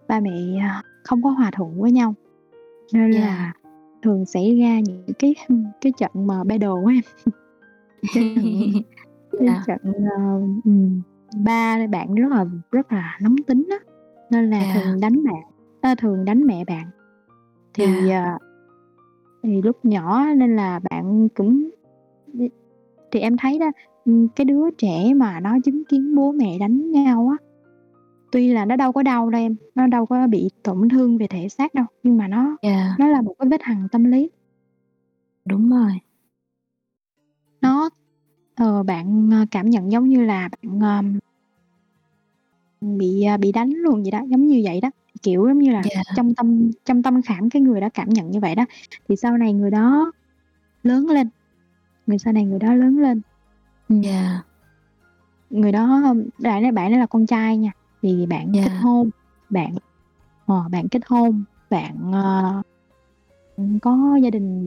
ba 0.08 0.20
mẹ, 0.20 0.58
à, 0.62 0.84
không 1.04 1.24
có 1.24 1.30
hòa 1.30 1.52
thuận 1.54 1.82
với 1.82 1.92
nhau, 1.92 2.14
nên 2.94 3.12
Yeah. 3.12 3.24
là 3.26 3.54
thường 4.02 4.26
xảy 4.26 4.60
ra 4.60 4.80
những 4.80 5.04
cái, 5.20 5.36
cái 5.82 5.94
trận 5.98 6.12
mà 6.28 6.44
battle 6.44 6.68
á 6.88 6.94
em. 6.94 7.02
Cái 8.14 8.36
trận 9.40 9.56
trận, 9.68 9.78
ờ, 10.18 10.42
ừm, 10.66 11.02
ba 11.46 11.88
bạn 11.88 12.16
rất 12.16 12.30
là 12.32 12.46
rất 12.72 12.92
là 12.92 13.18
nóng 13.22 13.36
tính 13.48 13.68
á, 13.72 13.78
nên 14.32 14.50
là 14.50 14.60
Dạ. 14.60 14.82
thường 14.82 15.00
đánh 15.02 15.24
bạn 15.24 15.44
ơ, 15.82 15.96
thường 15.98 16.26
đánh 16.26 16.46
mẹ 16.46 16.66
bạn. 16.66 16.86
Thì, 17.74 17.86
Dạ. 18.08 18.24
ờ 18.24 18.38
thì 19.44 19.62
lúc 19.62 19.86
nhỏ 19.86 20.26
nên 20.38 20.56
là 20.56 20.80
bạn 20.80 21.30
cũng 21.30 21.70
thì 23.12 23.20
em 23.20 23.38
thấy 23.38 23.60
đó, 23.60 23.72
cái 24.36 24.46
đứa 24.46 24.72
trẻ 24.78 25.14
mà 25.16 25.40
nó 25.40 25.58
chứng 25.64 25.84
kiến 25.86 26.16
bố 26.16 26.32
mẹ 26.32 26.58
đánh 26.60 26.92
nhau 26.92 27.30
á, 27.40 27.46
tuy 28.32 28.54
là 28.54 28.66
nó 28.66 28.76
đâu 28.76 28.92
có 28.92 29.04
đau 29.04 29.30
đâu 29.30 29.42
em, 29.42 29.56
nó 29.76 29.88
đâu 29.88 30.06
có 30.06 30.28
bị 30.28 30.50
tổn 30.64 30.90
thương 30.90 31.18
về 31.18 31.28
thể 31.28 31.50
xác 31.50 31.74
đâu, 31.74 31.86
nhưng 32.04 32.18
mà 32.18 32.28
nó 32.28 32.58
Dạ. 32.62 32.96
nó 33.00 33.08
là 33.08 33.22
một 33.22 33.36
cái 33.40 33.50
vết 33.50 33.62
hằn 33.64 33.88
tâm 33.92 34.04
lý. 34.04 34.30
Đúng 35.46 35.70
rồi. 35.70 35.92
Nó 37.62 37.90
ờ, 38.56 38.84
bạn, 38.84 39.30
ờ, 39.32 39.46
cảm 39.52 39.70
nhận 39.70 39.92
giống 39.92 40.08
như 40.10 40.24
là 40.24 40.50
bạn, 40.64 40.80
ờm 40.80 41.20
bị, 42.98 43.24
à, 43.24 43.38
bị 43.38 43.52
đánh 43.52 43.70
luôn 43.70 44.02
vậy 44.04 44.12
đó, 44.12 44.22
giống 44.28 44.48
như 44.48 44.62
vậy 44.64 44.82
đó. 44.82 44.92
Kiểu, 45.22 45.48
giống 45.48 45.60
như 45.60 45.72
là, 45.72 45.82
Dạ. 45.96 46.02
trong 46.16 46.36
tâm 46.36 46.72
trong 46.86 47.04
tâm 47.04 47.22
khảm 47.22 47.50
cái 47.50 47.62
người 47.62 47.82
đó 47.82 47.90
cảm 47.94 48.10
nhận 48.10 48.32
như 48.32 48.40
vậy 48.40 48.56
đó. 48.56 48.66
Thì 49.10 49.16
sau 49.16 49.38
này 49.38 49.54
người 49.54 49.72
đó 49.72 50.12
lớn 50.84 51.06
lên, 51.08 51.28
người 52.08 52.18
sau 52.18 52.34
này 52.34 52.46
người 52.46 52.60
đó 52.60 52.74
lớn 52.74 52.98
lên 52.98 53.22
ừm. 53.90 54.02
Dạ. 54.02 54.42
Người 55.50 55.72
đó 55.72 56.14
bạn 56.38 56.64
đó 56.64 56.72
bạn 56.72 56.92
đó 56.92 56.98
là 56.98 57.06
con 57.06 57.26
trai 57.26 57.58
nha, 57.58 57.72
thì 58.02 58.26
bạn 58.26 58.52
kết 58.54 58.62
Dạ. 58.66 58.80
hôn, 58.82 59.10
bạn 59.50 59.76
ờ, 60.46 60.64
bạn 60.72 60.88
kết 60.90 61.00
hôn, 61.08 61.44
bạn, 61.70 62.12
ờ, 62.14 62.62
ừm, 63.58 63.80
có 63.80 64.20
gia 64.24 64.30
đình. 64.30 64.66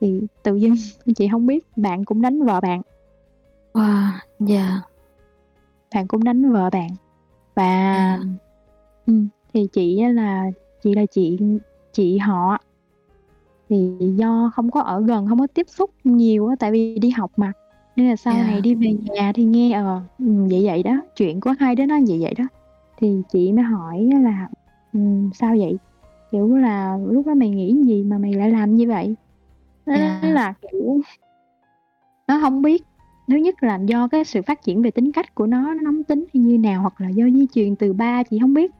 Thì 0.00 0.20
tự 0.42 0.56
dưng 0.56 0.74
chị 1.16 1.26
hông 1.26 1.46
biết 1.46 1.64
bạn 1.76 2.04
cũng 2.04 2.22
đánh 2.22 2.42
vợ 2.44 2.60
bạn. 2.60 2.82
Wow, 3.72 4.10
dạ. 4.40 4.80
Bạn 5.94 6.08
cũng 6.08 6.24
đánh 6.24 6.52
vợ 6.52 6.70
bạn. 6.70 6.88
Và 7.54 7.64
Dạ. 8.22 8.28
ừm, 9.06 9.28
thì 9.54 9.66
chị 9.72 9.98
á 9.98 10.08
là 10.08 10.44
chị 10.84 10.94
là 10.94 11.06
chị 11.10 11.38
chị 11.92 12.18
họ. 12.18 12.58
Thì 13.68 13.90
do 14.16 14.50
không 14.54 14.70
có 14.70 14.80
ở 14.80 15.00
gần, 15.00 15.26
hông 15.26 15.38
có 15.38 15.46
tiếp 15.54 15.66
xúc 15.68 15.90
nhiều 16.04 16.46
á, 16.46 16.56
tại 16.58 16.72
vì 16.72 16.98
đi 16.98 17.10
học 17.10 17.30
mà, 17.36 17.52
nên 17.96 18.08
là 18.08 18.16
sau 18.16 18.34
này 18.34 18.60
đi 18.60 18.74
về 18.74 18.92
nhà 18.92 19.32
thì 19.34 19.44
nghe, 19.44 19.72
ờ, 19.72 20.00
ừm, 20.18 20.48
vậy 20.48 20.62
vậy 20.64 20.82
đó, 20.82 20.96
chuyện 21.16 21.40
của 21.40 21.54
hai 21.58 21.74
đứa 21.76 21.86
nó 21.86 21.98
vậy 22.08 22.18
vậy 22.20 22.34
đó. 22.38 22.44
Thì 22.96 23.22
chị 23.32 23.52
mới 23.52 23.64
hỏi 23.64 24.08
á 24.12 24.18
là 24.18 24.48
"Ừm, 24.92 25.30
sao 25.34 25.54
vậy? 25.58 25.76
Kiểu 26.32 26.56
là, 26.56 26.96
lúc 27.10 27.26
đó 27.26 27.34
mày 27.34 27.50
nghĩ 27.50 27.74
gì 27.86 28.02
mà 28.02 28.18
mày 28.18 28.32
lại 28.34 28.50
làm 28.50 28.74
như 28.74 28.88
vậy?" 28.88 29.14
Nó 29.86 29.96
nói 29.96 30.32
là, 30.32 30.54
kiểu 30.72 31.00
nó 32.28 32.36
hông 32.36 32.62
biết, 32.62 32.82
thứ 33.28 33.36
nhất 33.36 33.62
là 33.62 33.78
do 33.86 34.08
cái 34.08 34.24
sự 34.24 34.42
phát 34.42 34.62
triển 34.62 34.82
về 34.82 34.90
tính 34.90 35.12
cách 35.12 35.34
của 35.34 35.46
nó, 35.46 35.74
nó 35.74 35.82
nóng 35.82 36.04
tính 36.04 36.24
hay 36.34 36.42
như 36.42 36.58
nào, 36.58 36.80
hoặc 36.82 37.00
là 37.00 37.08
do 37.08 37.24
di 37.34 37.46
truyền 37.54 37.76
từ 37.76 37.92
ba 37.92 38.22
chị 38.22 38.38
hông 38.38 38.54
biết. 38.54 38.70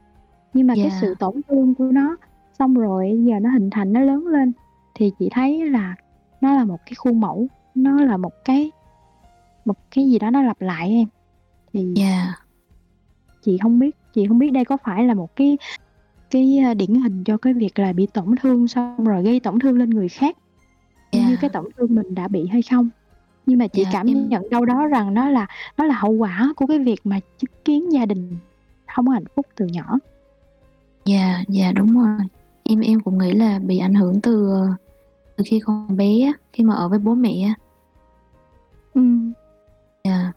Nhưng 0.53 0.67
mà 0.67 0.73
cái 0.75 0.91
sự 1.01 1.15
tổn 1.19 1.41
thương 1.47 1.75
của 1.75 1.85
nó, 1.85 2.17
xong 2.59 2.73
rồi 2.73 3.19
giờ 3.23 3.39
nó 3.41 3.49
hình 3.49 3.69
thành, 3.69 3.93
nó 3.93 3.99
lớn 3.99 4.27
lên, 4.27 4.51
thì 4.95 5.11
chị 5.19 5.29
thấy 5.31 5.69
là 5.69 5.95
nó 6.41 6.55
là 6.55 6.65
một 6.65 6.77
cái 6.85 6.93
khuôn 6.97 7.19
mẫu, 7.19 7.47
nó 7.75 8.03
là 8.03 8.17
một 8.17 8.31
cái 8.45 8.71
một 9.65 9.77
cái 9.91 10.05
gì 10.09 10.19
đó 10.19 10.29
nó 10.29 10.41
lặp 10.41 10.61
lại 10.61 10.89
em. 10.89 11.07
Thì 11.73 11.93
Dạ. 11.95 12.33
chị 13.41 13.57
hông 13.61 13.79
biết 13.79 13.95
chị 14.13 14.25
hông 14.25 14.39
biết 14.39 14.49
đây 14.51 14.65
có 14.65 14.77
phải 14.83 15.03
là 15.03 15.13
một 15.13 15.35
cái 15.35 15.57
cái, 16.31 16.57
a, 16.65 16.73
điển 16.73 16.95
hình 16.95 17.23
cho 17.23 17.37
cái 17.37 17.53
việc 17.53 17.79
là 17.79 17.93
bị 17.93 18.05
tổn 18.13 18.35
thương 18.41 18.67
xong 18.67 19.03
rồi 19.05 19.23
gây 19.23 19.39
tổn 19.39 19.59
thương 19.59 19.77
lên 19.77 19.89
người 19.89 20.09
khác, 20.09 20.37
như 21.11 21.19
Dạ. 21.19 21.35
cái 21.41 21.49
tổn 21.49 21.65
thương 21.77 21.95
mình 21.95 22.15
đã 22.15 22.27
bị 22.27 22.47
hay 22.47 22.61
không. 22.61 22.89
Nhưng 23.45 23.59
mà 23.59 23.67
chị 23.67 23.83
Dạ, 23.83 23.89
cảm 23.93 24.07
em 24.07 24.29
nhận 24.29 24.49
đâu 24.49 24.65
đó 24.65 24.87
rằng 24.87 25.13
nó 25.13 25.29
là 25.29 25.47
nó 25.77 25.85
là 25.85 25.95
hậu 25.95 26.11
quả 26.11 26.53
của 26.55 26.65
cái 26.67 26.79
việc 26.79 26.99
mà 27.03 27.19
chứng 27.37 27.51
kiến 27.65 27.91
gia 27.93 28.05
đình 28.05 28.37
hông 28.87 29.05
có 29.07 29.13
hạnh 29.13 29.25
phúc 29.35 29.45
từ 29.55 29.65
nhỏ. 29.65 29.97
Dạ, 31.05 31.43
dạ, 31.47 31.71
đúng 31.71 31.93
rồi. 31.99 32.17
Em 32.63 32.79
em 32.79 32.99
cũng 32.99 33.17
nghĩ 33.17 33.31
là 33.33 33.59
bị 33.59 33.77
ảnh 33.77 33.93
hưởng 33.93 34.21
từ, 34.21 34.49
ờ, 34.51 34.67
từ 35.37 35.43
khi 35.47 35.59
còn 35.59 35.97
bé 35.97 36.31
khi 36.53 36.63
mà 36.63 36.73
ở 36.75 36.89
với 36.89 36.99
bố 36.99 37.15
mẹ 37.15 37.41
á. 37.47 37.53
Dạ. 40.03 40.31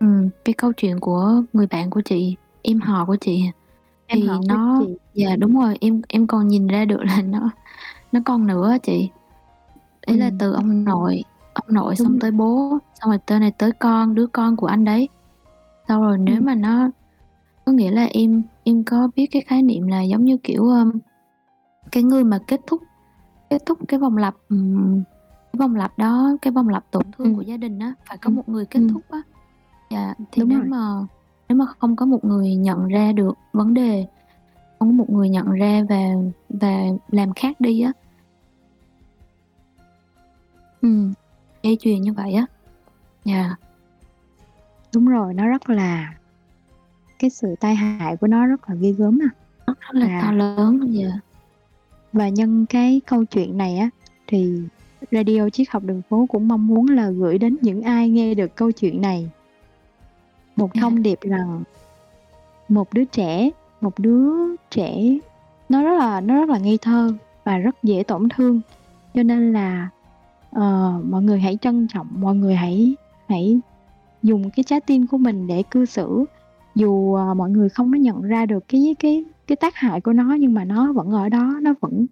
Ừm, 0.00 0.28
cái 0.44 0.54
câu 0.58 0.72
chuyện 0.72 1.00
của 1.00 1.42
người 1.52 1.66
bạn 1.66 1.90
của 1.90 2.00
chị, 2.04 2.36
em 2.62 2.80
họ 2.80 3.04
của 3.04 3.16
chị, 3.20 3.42
Em 4.06 4.20
thì 4.20 4.26
họ 4.26 4.38
của 4.38 4.44
nó 4.48 4.80
chị. 4.80 4.94
dạ, 5.14 5.36
đúng 5.36 5.60
rồi, 5.60 5.78
em 5.80 6.02
em 6.08 6.26
còn 6.26 6.48
nhìn 6.48 6.66
ra 6.66 6.84
được 6.84 7.00
là 7.04 7.22
nó 7.22 7.50
nó 8.12 8.20
còn 8.24 8.46
nữa 8.46 8.70
á 8.70 8.78
chị. 8.78 9.08
Ý 10.06 10.16
là 10.16 10.26
Ừm. 10.28 10.38
từ 10.38 10.52
ông 10.52 10.84
nội 10.84 11.22
ông 11.54 11.66
nội 11.68 11.94
Đúng 11.98 12.04
xong 12.06 12.12
rồi. 12.12 12.18
tới 12.20 12.30
bố, 12.30 12.78
xong 13.00 13.10
rồi 13.10 13.18
tới 13.26 13.40
này 13.40 13.52
tới 13.58 13.72
con, 13.72 14.14
đứa 14.14 14.26
con 14.26 14.56
của 14.56 14.66
anh 14.66 14.84
đấy. 14.84 15.08
Xong 15.88 16.02
rồi 16.02 16.18
nếu 16.18 16.36
Ừm. 16.36 16.44
mà 16.46 16.54
nó 16.54 16.90
có 17.66 17.72
nghĩa 17.72 17.90
là 17.90 18.04
em 18.04 18.42
em 18.64 18.84
có 18.84 19.08
biết 19.16 19.26
cái 19.32 19.42
khái 19.42 19.62
niệm 19.62 19.86
là 19.88 20.02
giống 20.02 20.24
như, 20.24 20.36
kiểu, 20.42 20.68
ờm, 20.68 20.92
cái 21.92 22.02
người 22.02 22.24
mà 22.24 22.38
kết 22.46 22.60
thúc 22.66 22.82
kết 23.50 23.62
thúc 23.66 23.78
cái 23.88 24.00
vòng 24.00 24.16
lặp, 24.16 24.34
ừm, 24.48 25.02
vòng 25.54 25.74
lặp 25.74 25.98
đó, 25.98 26.36
cái 26.42 26.52
vòng 26.52 26.68
lặp 26.68 26.84
tổn 26.90 27.02
thương 27.18 27.26
Ừm. 27.26 27.36
của 27.36 27.42
gia 27.42 27.56
đình 27.56 27.78
á, 27.78 27.94
phải 28.08 28.18
có 28.18 28.28
Ừm, 28.28 28.36
một 28.36 28.48
người 28.48 28.66
kết 28.66 28.80
ừm. 28.80 28.88
thúc 28.88 29.02
á. 29.10 29.18
Dạ, 29.90 30.14
thì 30.32 30.40
Đúng 30.40 30.48
nếu 30.48 30.58
rồi. 30.58 30.68
mà 30.68 31.06
nếu 31.48 31.58
mà 31.58 31.64
không 31.78 31.96
có 31.96 32.06
một 32.06 32.24
người 32.24 32.54
nhận 32.54 32.86
ra 32.88 33.12
được 33.12 33.38
vấn 33.52 33.74
đề, 33.74 34.06
không 34.78 34.88
có 34.88 34.92
một 34.92 35.10
người 35.10 35.28
nhận 35.28 35.50
ra 35.50 35.82
và 35.88 35.98
và 36.48 36.82
làm 37.08 37.32
khác 37.32 37.60
đi 37.60 37.80
á 37.80 37.92
Ừm. 40.82 41.12
dây 41.62 41.76
chuyền 41.80 42.02
như 42.02 42.12
vậy 42.12 42.32
á. 42.32 42.46
Dạ. 43.24 43.56
Đúng 44.94 45.06
rồi, 45.06 45.34
nó 45.34 45.46
rất 45.46 45.70
là 45.70 46.14
cái 47.18 47.30
sự 47.30 47.54
tai 47.60 47.74
hại 47.74 48.16
của 48.16 48.26
nó 48.26 48.46
rất 48.46 48.68
là 48.70 48.74
ghê 48.74 48.92
gớm 48.92 49.20
ha. 49.20 49.28
Rất 49.66 49.94
là 49.94 50.20
to 50.22 50.26
Và 50.26 50.32
lớn, 50.32 50.80
dạ. 50.90 51.08
và 52.12 52.28
nhân 52.28 52.66
cái 52.66 53.00
câu 53.06 53.24
chuyện 53.24 53.58
này 53.58 53.76
á, 53.78 53.90
thì 54.26 54.62
Radio 55.10 55.48
Triết 55.50 55.68
học 55.70 55.82
đường 55.82 56.02
phố 56.08 56.26
cũng 56.28 56.48
mong 56.48 56.66
muốn 56.66 56.86
là 56.88 57.10
gửi 57.10 57.38
đến 57.38 57.56
những 57.60 57.82
ai 57.82 58.10
nghe 58.10 58.34
được 58.34 58.56
câu 58.56 58.72
chuyện 58.72 59.00
này 59.00 59.30
một 60.56 60.70
Dạ. 60.74 60.80
thông 60.80 61.02
điệp 61.02 61.18
rằng 61.20 61.62
một 62.68 62.92
đứa 62.92 63.04
trẻ 63.04 63.50
một 63.80 63.98
đứa 63.98 64.56
trẻ 64.70 65.18
nó 65.68 65.82
rất 65.82 65.98
là 65.98 66.20
nó 66.20 66.34
rất 66.34 66.48
là 66.48 66.58
ngây 66.58 66.78
thơ 66.78 67.12
và 67.44 67.58
rất 67.58 67.82
dễ 67.82 68.02
tổn 68.02 68.28
thương. 68.28 68.60
Cho 69.14 69.22
nên 69.22 69.52
là, 69.52 69.88
ờ, 70.50 71.00
mọi 71.04 71.22
người 71.22 71.40
hãy 71.40 71.58
trân 71.60 71.88
trọng, 71.94 72.06
mọi 72.10 72.34
người 72.34 72.54
hãy 72.54 72.94
hãy 73.28 73.60
dùng 74.22 74.50
cái 74.50 74.64
trái 74.64 74.80
tim 74.80 75.06
của 75.06 75.18
mình 75.18 75.46
để 75.46 75.62
cư 75.70 75.84
xử. 75.84 76.24
Dù, 76.74 77.14
ờ, 77.14 77.34
mọi 77.34 77.50
người 77.50 77.68
không 77.68 77.92
có 77.92 77.98
nhận 77.98 78.22
ra 78.22 78.46
được 78.46 78.68
cái 78.68 78.96
cái 78.98 79.24
cái 79.46 79.56
tác 79.56 79.74
hại 79.76 80.00
của 80.00 80.12
nó 80.12 80.34
nhưng 80.40 80.54
mà 80.54 80.64
nó 80.64 80.92
vẫn 80.92 81.10
ở 81.10 81.28
đó, 81.28 81.58
nó 81.62 81.74
vẫn 81.80 82.06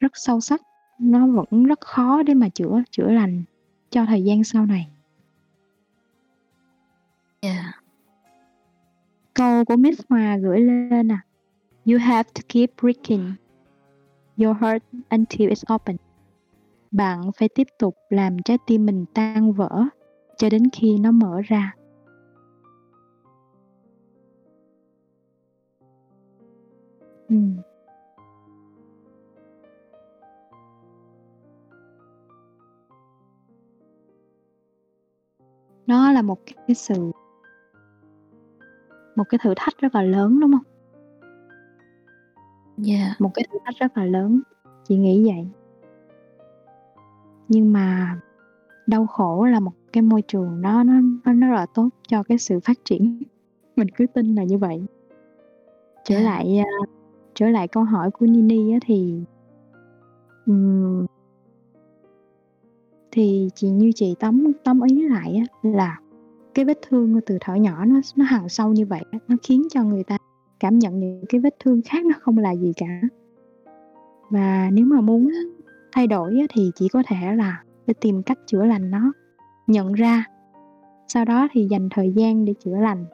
rất 0.00 0.12
sâu 0.14 0.40
sắc, 0.40 0.62
nó 0.98 1.26
vẫn 1.26 1.64
rất 1.64 1.80
khó 1.80 2.22
để 2.22 2.34
mà 2.34 2.48
chữa 2.48 2.82
chữa 2.90 3.10
lành 3.10 3.42
cho 3.90 4.06
thời 4.06 4.24
gian 4.24 4.44
sau 4.44 4.66
này. 4.66 4.88
Dạ. 7.42 7.72
Câu 9.34 9.64
của 9.64 9.76
Miss 9.76 10.00
Hòa 10.08 10.36
gửi 10.36 10.60
lên 10.60 11.08
nè: 11.08 11.16
"You 11.84 11.98
have 11.98 12.30
to 12.34 12.42
keep 12.48 12.70
breaking 12.82 13.34
your 14.36 14.56
heart 14.60 14.82
until 15.10 15.48
it's 15.48 15.74
open." 15.74 15.96
Bạn 16.90 17.20
phải 17.38 17.48
tiếp 17.48 17.66
tục 17.78 17.94
làm 18.08 18.36
trái 18.44 18.58
tim 18.66 18.86
mình 18.86 19.04
tan 19.14 19.52
vỡ 19.52 19.84
cho 20.36 20.48
đến 20.50 20.62
khi 20.72 20.98
nó 20.98 21.10
mở 21.10 21.40
ra. 21.44 21.74
Ừm. 27.28 27.56
Nó 35.86 36.12
là 36.12 36.22
một 36.22 36.38
cái 36.66 36.74
sự 36.74 37.10
một 39.16 39.24
cái 39.28 39.38
thử 39.42 39.52
thách 39.56 39.78
rất 39.78 39.94
là 39.94 40.02
lớn, 40.02 40.40
đúng 40.40 40.52
hông? 40.52 40.62
Dạ. 42.76 43.14
Một 43.18 43.30
cái 43.34 43.44
thử 43.52 43.58
thách 43.64 43.74
rất 43.78 43.96
là 43.98 44.04
lớn, 44.04 44.40
chị 44.88 44.96
nghĩ 44.96 45.24
vậy. 45.32 45.48
Nhưng 47.48 47.72
mà 47.72 48.16
đau 48.86 49.06
khổ 49.06 49.44
là 49.44 49.60
một 49.60 49.72
cái 49.92 50.02
môi 50.02 50.22
trường 50.22 50.60
nó 50.60 50.82
nó 50.82 50.92
nó 51.24 51.32
rất 51.48 51.54
là 51.54 51.66
tốt 51.74 51.88
cho 52.08 52.22
cái 52.22 52.38
sự 52.38 52.60
phát 52.60 52.76
triển, 52.84 53.22
mình 53.76 53.88
cứ 53.96 54.06
tin 54.14 54.34
là 54.34 54.44
như 54.44 54.58
vậy. 54.58 54.82
Trở 56.04 56.14
Dạ. 56.14 56.20
lại, 56.20 56.58
a, 56.58 56.70
trở 57.34 57.48
lại 57.48 57.68
câu 57.68 57.84
hỏi 57.84 58.10
của 58.10 58.26
Nini 58.26 58.72
á 58.72 58.78
thì 58.86 59.22
ừm 60.46 61.06
thì 63.10 63.48
chị 63.54 63.68
như 63.68 63.92
chị 63.94 64.14
tóm 64.20 64.52
tóm 64.64 64.80
ý 64.80 65.08
lại 65.08 65.36
á 65.36 65.70
là 65.70 66.00
cái 66.54 66.64
vết 66.64 66.78
thương 66.88 67.20
từ 67.26 67.38
thở 67.40 67.54
nhỏ 67.54 67.84
nó 67.84 68.00
nó 68.16 68.24
hằn 68.24 68.48
sâu 68.48 68.72
như 68.72 68.86
vậy 68.86 69.02
nó 69.28 69.36
khiến 69.42 69.62
cho 69.70 69.82
người 69.82 70.04
ta 70.04 70.18
cảm 70.60 70.78
nhận 70.78 71.00
những 71.00 71.24
cái 71.28 71.40
vết 71.40 71.56
thương 71.60 71.80
khác 71.82 72.06
nó 72.06 72.14
không 72.20 72.38
là 72.38 72.54
gì 72.54 72.72
cả. 72.76 73.00
Và 74.30 74.70
nếu 74.72 74.86
mà 74.86 75.00
muốn 75.00 75.30
thay 75.92 76.06
đổi 76.06 76.38
á 76.40 76.46
thì 76.50 76.70
chỉ 76.74 76.88
có 76.88 77.02
thể 77.06 77.36
là 77.36 77.62
để 77.86 77.94
tìm 78.00 78.22
cách 78.22 78.38
chữa 78.46 78.64
lành 78.64 78.90
nó, 78.90 79.12
nhận 79.66 79.92
ra. 79.92 80.24
Sau 81.08 81.24
đó 81.24 81.48
thì 81.52 81.66
dành 81.70 81.88
thời 81.90 82.12
gian 82.12 82.44
để 82.44 82.54
chữa 82.64 82.76
lành. 82.76 83.04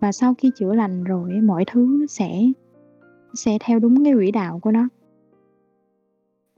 Và 0.00 0.12
sau 0.12 0.34
khi 0.38 0.50
chữa 0.56 0.74
lành 0.74 1.04
rồi 1.04 1.40
mọi 1.40 1.64
thứ 1.66 1.96
nó 2.00 2.06
sẽ 2.06 2.42
sẽ 3.34 3.58
theo 3.60 3.78
đúng 3.78 4.04
cái 4.04 4.14
quỹ 4.14 4.30
đạo 4.30 4.58
của 4.58 4.70
nó. 4.70 4.88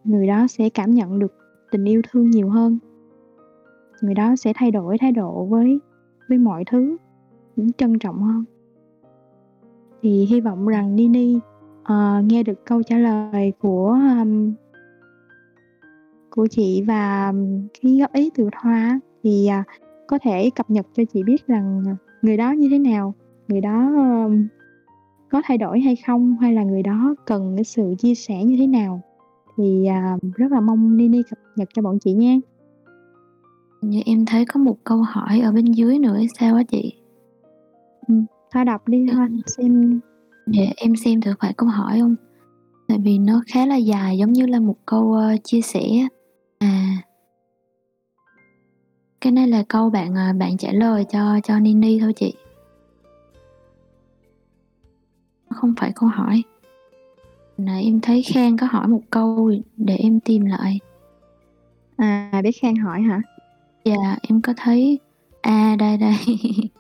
Người 0.05 0.27
đó 0.27 0.47
sẽ 0.47 0.69
cảm 0.69 0.91
nhận 0.91 1.19
được 1.19 1.35
tình 1.73 1.85
yêu 1.85 2.03
thương 2.11 2.31
nhiều 2.31 2.49
hơn. 2.49 2.79
Người 4.03 4.15
đó 4.15 4.37
sẽ 4.37 4.53
thay 4.57 4.71
đổi 4.71 4.99
thái 4.99 5.13
độ 5.13 5.45
với 5.45 5.79
với 6.29 6.39
mọi 6.39 6.65
thứ 6.65 6.97
cũng 7.57 7.73
trân 7.73 7.99
trọng 7.99 8.23
hơn. 8.23 8.45
Thì 10.03 10.25
hy 10.25 10.41
vọng 10.41 10.67
rằng 10.67 10.97
Nini 10.97 11.37
uh, 11.83 12.25
nghe 12.25 12.43
được 12.43 12.65
câu 12.67 12.83
trả 12.83 12.99
lời 12.99 13.53
của 13.61 13.99
um, 14.21 14.55
của 16.31 16.47
chị 16.51 16.83
và 16.87 17.33
cái 17.83 17.99
góp 18.01 18.13
ý 18.13 18.31
từ 18.35 18.49
Thoa 18.53 19.01
thì 19.23 19.49
uh, 19.61 19.67
có 20.07 20.19
thể 20.23 20.51
cập 20.51 20.71
nhật 20.71 20.87
cho 20.95 21.03
chị 21.13 21.23
biết 21.23 21.47
rằng 21.47 21.85
người 22.23 22.37
đó 22.37 22.53
như 22.53 22.69
thế 22.71 22.79
nào 22.79 23.15
người 23.49 23.61
đó 23.61 23.91
uh, 24.27 24.33
có 25.31 25.43
thay 25.45 25.59
đổi 25.59 25.81
hay 25.81 25.97
không 25.97 26.37
hay 26.41 26.55
là 26.55 26.63
người 26.63 26.83
đó 26.83 27.15
cần 27.27 27.53
cái 27.57 27.65
sự 27.65 27.95
chia 27.99 28.15
sẻ 28.15 28.45
như 28.45 28.57
thế 28.59 28.67
nào 28.67 29.01
thì 29.57 29.87
uh, 30.15 30.37
rất 30.37 30.53
là 30.53 30.61
mong 30.61 30.97
Nini 30.97 31.23
cập 31.23 31.39
nhật 31.57 31.69
cho 31.75 31.83
bọn 31.83 31.99
chị 31.99 32.13
nha. 32.13 32.37
Như 33.81 34.01
em 34.07 34.27
thấy 34.27 34.45
có 34.45 34.61
một 34.61 34.77
câu 34.85 35.03
hỏi 35.03 35.41
ở 35.41 35.53
bên 35.53 35.65
dưới 35.65 35.99
nữa 35.99 36.21
sao 36.39 36.55
á 36.57 36.63
chị? 36.63 36.95
Ừ, 38.09 38.15
thôi 38.53 38.65
đọc 38.65 38.89
đi 38.89 39.07
thôi 39.13 39.29
xem. 39.47 40.01
Để 40.47 40.65
dạ, 40.67 40.73
em 40.77 40.97
xem 40.97 41.21
thử 41.21 41.35
phải 41.41 41.55
câu 41.57 41.69
hỏi 41.69 42.01
không? 42.01 42.15
Tại 42.89 42.99
vì 43.05 43.19
nó 43.19 43.43
khá 43.47 43.67
là 43.67 43.77
dài 43.77 44.19
giống 44.19 44.33
như 44.33 44.47
là 44.47 44.61
một 44.61 44.77
câu 44.87 45.05
uh, 45.05 45.45
chia 45.45 45.61
sẻ 45.61 45.83
à. 46.59 46.97
Cái 49.21 49.33
này 49.33 49.49
là 49.49 49.65
câu 49.69 49.91
bạn 49.91 50.13
uh, 50.13 50.37
bạn 50.37 50.57
trả 50.57 50.73
lời 50.73 51.05
cho 51.13 51.41
cho 51.45 51.59
Nini 51.59 52.01
thôi 52.01 52.13
chị. 52.17 52.35
Không 55.51 55.75
phải 55.77 55.93
câu 55.95 56.09
hỏi 56.09 56.43
nãy 57.65 57.85
em 57.85 58.01
thấy 58.01 58.23
Khang 58.23 58.57
có 58.57 58.67
hỏi 58.71 58.89
một 58.89 59.01
câu 59.11 59.53
để 59.77 59.97
em 59.97 60.21
tìm 60.21 60.45
lại. 60.45 60.79
À 61.97 62.41
biết 62.45 62.53
Khang 62.61 62.77
hỏi 62.77 63.03
hả? 63.03 63.23
Dạ 63.85 64.17
em 64.29 64.43
có 64.43 64.55
thấy 64.57 64.99
à 65.41 65.77
đây 65.79 65.97
đây. 65.97 66.17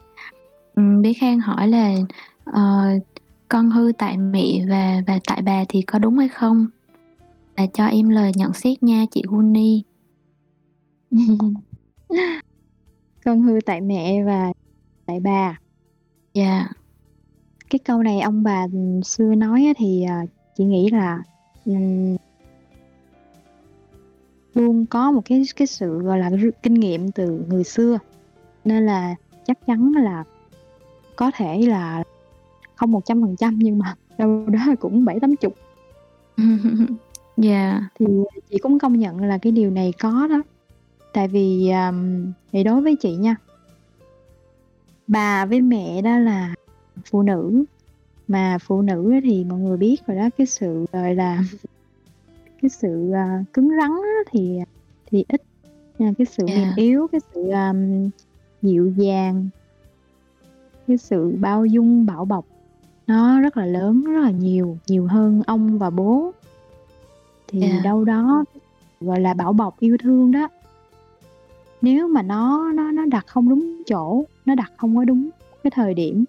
Ừ, 0.75 0.83
biết 1.01 1.13
Khang 1.13 1.41
hỏi 1.41 1.69
là 1.69 1.95
uh, 2.51 3.03
con 3.49 3.71
hư 3.71 3.93
tại 3.99 4.17
mẹ 4.17 4.67
và 4.69 5.03
và 5.07 5.19
tại 5.27 5.43
bà 5.43 5.65
thì 5.69 5.83
có 5.83 5.99
đúng 5.99 6.19
hay 6.19 6.29
không? 6.29 6.67
Là 7.57 7.67
cho 7.67 7.87
em 7.87 8.09
lời 8.09 8.33
nhận 8.35 8.53
xét 8.53 8.83
nha 8.83 9.05
chị 9.11 9.23
Huni. 9.29 9.83
Con 13.25 13.43
hư 13.43 13.59
tại 13.67 13.81
mẹ 13.81 14.25
và 14.25 14.53
tại 15.07 15.21
bà. 15.21 15.59
Dạ. 16.35 16.59
Yeah. 16.59 16.71
cái 17.71 17.79
câu 17.79 18.03
này 18.03 18.21
ông 18.21 18.43
bà 18.43 18.67
xưa 19.05 19.35
nói 19.35 19.73
thì 19.77 20.05
uh, 20.23 20.31
chị 20.57 20.65
nghĩ 20.65 20.91
là 20.91 21.23
um, 21.65 22.17
luôn 24.55 24.87
có 24.87 25.11
một 25.11 25.23
cái 25.25 25.43
cái 25.57 25.67
sự 25.67 26.03
gọi 26.03 26.19
là 26.19 26.31
kinh 26.63 26.75
nghiệm 26.75 27.11
từ 27.11 27.45
người 27.49 27.65
xưa. 27.65 27.99
Nên 28.65 28.87
là 28.87 29.15
chắc 29.47 29.67
chắn 29.67 29.93
là 29.93 30.25
có 31.17 31.31
thể 31.35 31.63
là 31.63 32.05
không 32.75 32.93
một 32.93 33.05
trăm 33.05 33.21
phần 33.21 33.37
trăm 33.37 33.59
nhưng 33.59 33.79
mà 33.79 33.95
đâu 34.19 34.47
đó 34.47 34.61
cũng 34.81 35.05
bảy 35.05 35.21
tám 35.21 35.37
chục. 35.37 35.55
Dạ 37.37 37.83
thì 37.99 38.07
chị 38.51 38.59
cũng 38.59 38.79
công 38.79 38.99
nhận 38.99 39.21
là 39.21 39.39
cái 39.39 39.53
điều 39.53 39.71
này 39.71 39.93
có 40.01 40.27
đó. 40.31 40.43
Tại 41.13 41.29
vì 41.29 41.71
um, 41.71 42.33
thì 42.53 42.65
đối 42.65 42.83
với 42.83 42.97
chị 42.97 43.17
nha 43.17 43.37
bà 45.07 45.47
với 45.47 45.61
mẹ 45.61 46.03
đó 46.03 46.19
là 46.19 46.55
phụ 47.11 47.23
nữ 47.23 47.65
mà 48.33 48.59
phụ 48.59 48.83
nữ 48.83 49.21
thì 49.25 49.45
mọi 49.45 49.59
người 49.59 49.77
biết 49.77 49.97
rồi 50.07 50.17
đó 50.17 50.29
cái 50.39 50.47
sự 50.47 50.87
gọi 50.93 51.15
là 51.15 51.43
cái 52.63 52.69
sự 52.69 53.11
uh, 53.11 53.53
cứng 53.53 53.71
rắn 53.81 53.91
thì 54.31 54.61
thì 55.07 55.25
ít 55.29 55.43
cái 55.99 56.27
sự 56.27 56.47
yeah. 56.47 56.59
mềm 56.59 56.69
yếu 56.77 57.09
cái 57.13 57.21
sự 57.35 57.51
um, 57.51 58.11
dịu 58.63 58.93
dàng 58.97 59.49
cái 60.87 60.99
sự 60.99 61.37
bao 61.41 61.67
dung 61.67 62.07
bảo 62.07 62.25
bọc 62.25 62.45
nó 63.07 63.41
rất 63.41 63.57
là 63.57 63.67
lớn 63.67 64.05
rất 64.05 64.21
là 64.21 64.31
nhiều 64.31 64.79
nhiều 64.87 65.07
hơn 65.07 65.43
ông 65.47 65.79
và 65.79 65.91
bố 65.91 66.33
thì 67.49 67.63
yeah. 67.63 67.85
đâu 67.85 68.05
đó 68.05 68.45
gọi 69.01 69.21
là 69.21 69.35
bảo 69.35 69.53
bọc 69.53 69.81
yêu 69.81 69.97
thương 70.03 70.33
đó 70.33 70.49
nếu 71.83 72.09
mà 72.09 72.23
nó 72.23 72.73
nó 72.73 72.93
nó 72.93 73.07
đặt 73.07 73.27
không 73.27 73.49
đúng 73.49 73.83
chỗ 73.87 74.25
nó 74.45 74.55
đặt 74.55 74.73
không 74.77 74.97
có 74.97 75.05
đúng 75.05 75.31
cái 75.63 75.71
thời 75.71 75.95
điểm 75.95 76.25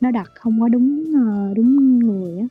nó 0.00 0.10
đặt 0.10 0.30
không 0.34 0.60
có 0.60 0.68
đúng 0.68 1.04
uh, 1.10 1.56
đúng 1.56 1.98
người 1.98 2.38
á 2.38 2.46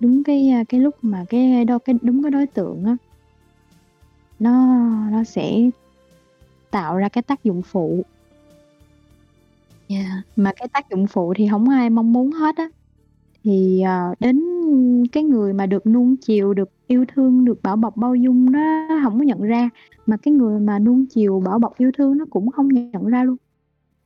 đúng 0.00 0.24
cái 0.24 0.50
ờ, 0.50 0.64
cái 0.68 0.80
lúc 0.80 0.94
mà 1.02 1.24
cái 1.28 1.64
đo 1.64 1.78
cái 1.78 1.96
đúng 2.02 2.22
cái 2.22 2.30
đối 2.30 2.46
tượng 2.46 2.84
á 2.84 2.96
nó 4.38 4.76
nó 5.10 5.24
sẽ 5.24 5.70
tạo 6.70 6.96
ra 6.96 7.08
cái 7.08 7.22
tác 7.22 7.44
dụng 7.44 7.62
phụ 7.62 8.04
Yeah. 9.88 10.06
Mà 10.36 10.52
cái 10.56 10.68
tác 10.68 10.90
dụng 10.90 11.06
phụ 11.06 11.34
thì 11.36 11.48
không 11.50 11.68
ai 11.68 11.90
mong 11.90 12.12
muốn 12.12 12.30
hết 12.30 12.56
á. 12.56 12.68
Thì, 13.44 13.80
ờ, 13.80 14.14
đến 14.20 14.40
cái 15.12 15.22
người 15.22 15.52
mà 15.52 15.66
được 15.66 15.86
nuông 15.86 16.16
chiều, 16.16 16.54
được 16.54 16.68
yêu 16.86 17.04
thương, 17.14 17.44
được 17.44 17.62
bảo 17.62 17.76
bọc, 17.76 17.96
bao 17.96 18.14
dung 18.14 18.52
nó 18.52 18.88
không 19.04 19.18
có 19.18 19.24
nhận 19.24 19.42
ra, 19.42 19.70
mà 20.06 20.16
cái 20.16 20.34
người 20.34 20.60
mà 20.60 20.78
nuông 20.78 21.06
chiều, 21.06 21.40
bảo 21.40 21.58
bọc, 21.58 21.78
yêu 21.78 21.90
thương 21.98 22.18
nó 22.18 22.24
cũng 22.30 22.50
không 22.50 22.68
nhận 22.68 23.06
ra 23.06 23.24
luôn. 23.24 23.36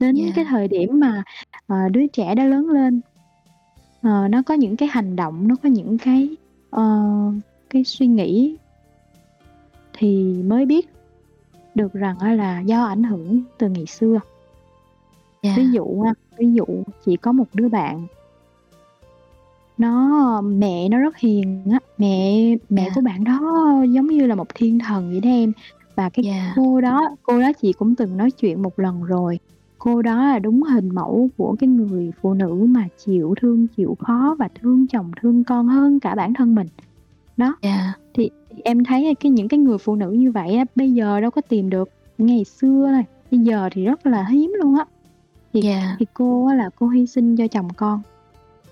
Đến 0.00 0.16
cái 0.16 0.44
Yeah. 0.44 0.46
thời 0.50 0.68
điểm 0.68 1.00
mà, 1.00 1.22
ờ, 1.66 1.76
đứa 1.88 2.06
trẻ 2.06 2.34
đó 2.34 2.44
lớn 2.44 2.68
lên, 2.68 3.00
ờ, 4.02 4.28
nó 4.28 4.42
có 4.42 4.54
những 4.54 4.76
cái 4.76 4.88
hành 4.92 5.16
động, 5.16 5.48
nó 5.48 5.54
có 5.62 5.68
những 5.68 5.98
cái, 5.98 6.28
ờ, 6.70 7.06
cái 7.70 7.84
suy 7.84 8.06
nghĩ 8.06 8.56
thì 9.92 10.42
mới 10.42 10.66
biết 10.66 10.88
được 11.74 11.92
rằng 11.92 12.36
là 12.36 12.60
do 12.60 12.84
ảnh 12.84 13.02
hưởng 13.02 13.42
từ 13.58 13.68
ngày 13.68 13.86
xưa. 13.86 14.20
Yeah. 15.42 15.56
Ví 15.58 15.70
dụ 15.72 16.02
ha, 16.02 16.12
ví 16.38 16.52
dụ 16.52 16.64
chị 17.06 17.16
có 17.16 17.32
một 17.32 17.46
đứa 17.54 17.68
bạn 17.68 18.06
nó 19.78 20.40
mẹ 20.40 20.88
nó 20.88 20.98
rất 20.98 21.16
hiền 21.18 21.62
á, 21.72 21.78
mẹ 21.98 22.40
mẹ 22.68 22.82
Yeah. 22.82 22.94
của 22.94 23.00
bạn 23.00 23.24
đó 23.24 23.40
giống 23.90 24.06
như 24.06 24.26
là 24.26 24.34
một 24.34 24.46
thiên 24.54 24.78
thần 24.78 25.10
vậy 25.10 25.20
đó 25.20 25.30
em. 25.30 25.52
Và 25.96 26.08
cái 26.10 26.24
Yeah. 26.24 26.52
cô 26.56 26.80
đó 26.80 27.00
cô 27.22 27.40
đó 27.40 27.52
chị 27.60 27.72
cũng 27.72 27.94
từng 27.94 28.16
nói 28.16 28.30
chuyện 28.30 28.62
một 28.62 28.78
lần 28.78 29.02
rồi. 29.04 29.38
Cô 29.80 30.02
đó 30.02 30.24
là 30.24 30.38
đúng 30.38 30.62
hình 30.62 30.94
mẫu 30.94 31.30
của 31.36 31.56
cái 31.58 31.68
người 31.68 32.12
phụ 32.22 32.34
nữ 32.34 32.66
mà 32.68 32.88
chịu 33.04 33.34
thương, 33.40 33.66
chịu 33.76 33.96
khó 34.00 34.36
và 34.38 34.48
thương 34.60 34.86
chồng, 34.86 35.10
thương 35.20 35.44
con 35.44 35.68
hơn 35.68 36.00
cả 36.00 36.14
bản 36.14 36.34
thân 36.34 36.54
mình. 36.54 36.66
Đó. 37.36 37.56
Yeah. 37.60 37.98
Thì 38.14 38.30
thì 38.50 38.62
em 38.64 38.84
thấy 38.84 39.14
cái 39.20 39.30
những 39.30 39.48
cái 39.48 39.60
người 39.60 39.78
phụ 39.78 39.94
nữ 39.94 40.10
như 40.10 40.30
vậy 40.30 40.56
á, 40.56 40.64
bây 40.76 40.92
giờ 40.92 41.20
đâu 41.20 41.30
có 41.30 41.40
tìm 41.40 41.70
được. 41.70 41.90
Ngày 42.18 42.44
xưa 42.44 42.88
thôi, 42.92 43.04
bây 43.30 43.40
giờ 43.40 43.68
thì 43.72 43.84
rất 43.84 44.06
là 44.06 44.24
hiếm 44.24 44.52
luôn 44.58 44.74
á. 44.78 44.84
Thì 45.52 45.62
Yeah. 45.62 45.96
thì 45.98 46.06
cô 46.14 46.46
á 46.46 46.54
là 46.54 46.70
cô 46.78 46.88
hy 46.88 47.06
sinh 47.06 47.36
cho 47.36 47.46
chồng 47.46 47.68
con. 47.76 48.00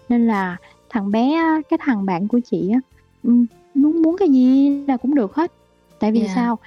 Nên 0.09 0.27
là 0.27 0.57
thằng 0.91 1.11
bé 1.11 1.33
á, 1.33 1.61
cái 1.71 1.79
thằng 1.83 2.07
bạn 2.07 2.29
của 2.29 2.41
chị 2.51 2.71
á, 2.71 2.81
ừm, 3.23 3.47
muốn 3.75 4.03
muốn 4.03 4.17
cái 4.19 4.29
gì 4.29 4.71
là 4.87 4.97
cũng 4.97 5.15
được 5.15 5.35
hết. 5.35 5.53
Tại 6.01 6.13
vì 6.13 6.21
Yeah. 6.21 6.33
sao? 6.35 6.59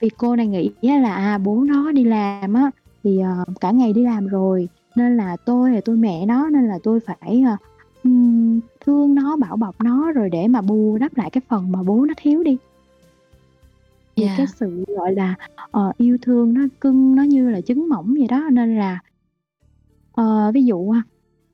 Vì 0.00 0.08
cô 0.08 0.36
này 0.36 0.46
nghĩ 0.46 0.70
á 0.82 0.98
là, 0.98 1.14
à, 1.14 1.38
bố 1.38 1.64
nó 1.64 1.92
đi 1.92 2.04
làm 2.04 2.54
á, 2.54 2.70
thì, 3.04 3.18
ờ, 3.18 3.44
cả 3.60 3.70
ngày 3.70 3.92
đi 3.92 4.02
làm 4.02 4.26
rồi, 4.26 4.68
nên 4.96 5.16
là 5.16 5.36
tôi 5.46 5.70
là 5.72 5.80
tôi 5.84 5.96
mẹ 5.96 6.26
nó 6.26 6.50
nên 6.50 6.68
là 6.68 6.78
tôi 6.82 7.00
phải, 7.00 7.44
ừm, 8.04 8.60
thương 8.80 9.14
nó, 9.14 9.36
bảo 9.36 9.56
bọc 9.56 9.80
nó 9.82 10.12
rồi 10.12 10.30
để 10.30 10.48
mà 10.48 10.60
bù 10.60 10.98
đắp 11.00 11.16
lại 11.16 11.30
cái 11.30 11.42
phần 11.48 11.72
mà 11.72 11.82
bố 11.82 12.04
nó 12.04 12.14
thiếu 12.16 12.42
đi. 12.42 12.56
Thì 14.16 14.22
cái 14.26 14.36
Yeah. 14.36 14.48
sự, 14.48 14.84
gọi 14.88 15.14
là, 15.14 15.34
ờ, 15.70 15.92
yêu 15.96 16.18
thương 16.22 16.54
nó 16.54 16.60
cưng 16.80 17.14
nó 17.14 17.22
như 17.22 17.50
là 17.50 17.60
trứng 17.60 17.88
mỏng 17.88 18.14
vậy 18.18 18.26
đó, 18.28 18.48
nên 18.52 18.76
là 18.76 19.00
Ờ, 20.14 20.50
ví 20.54 20.64
dụ 20.64 20.90
ha, 20.90 21.02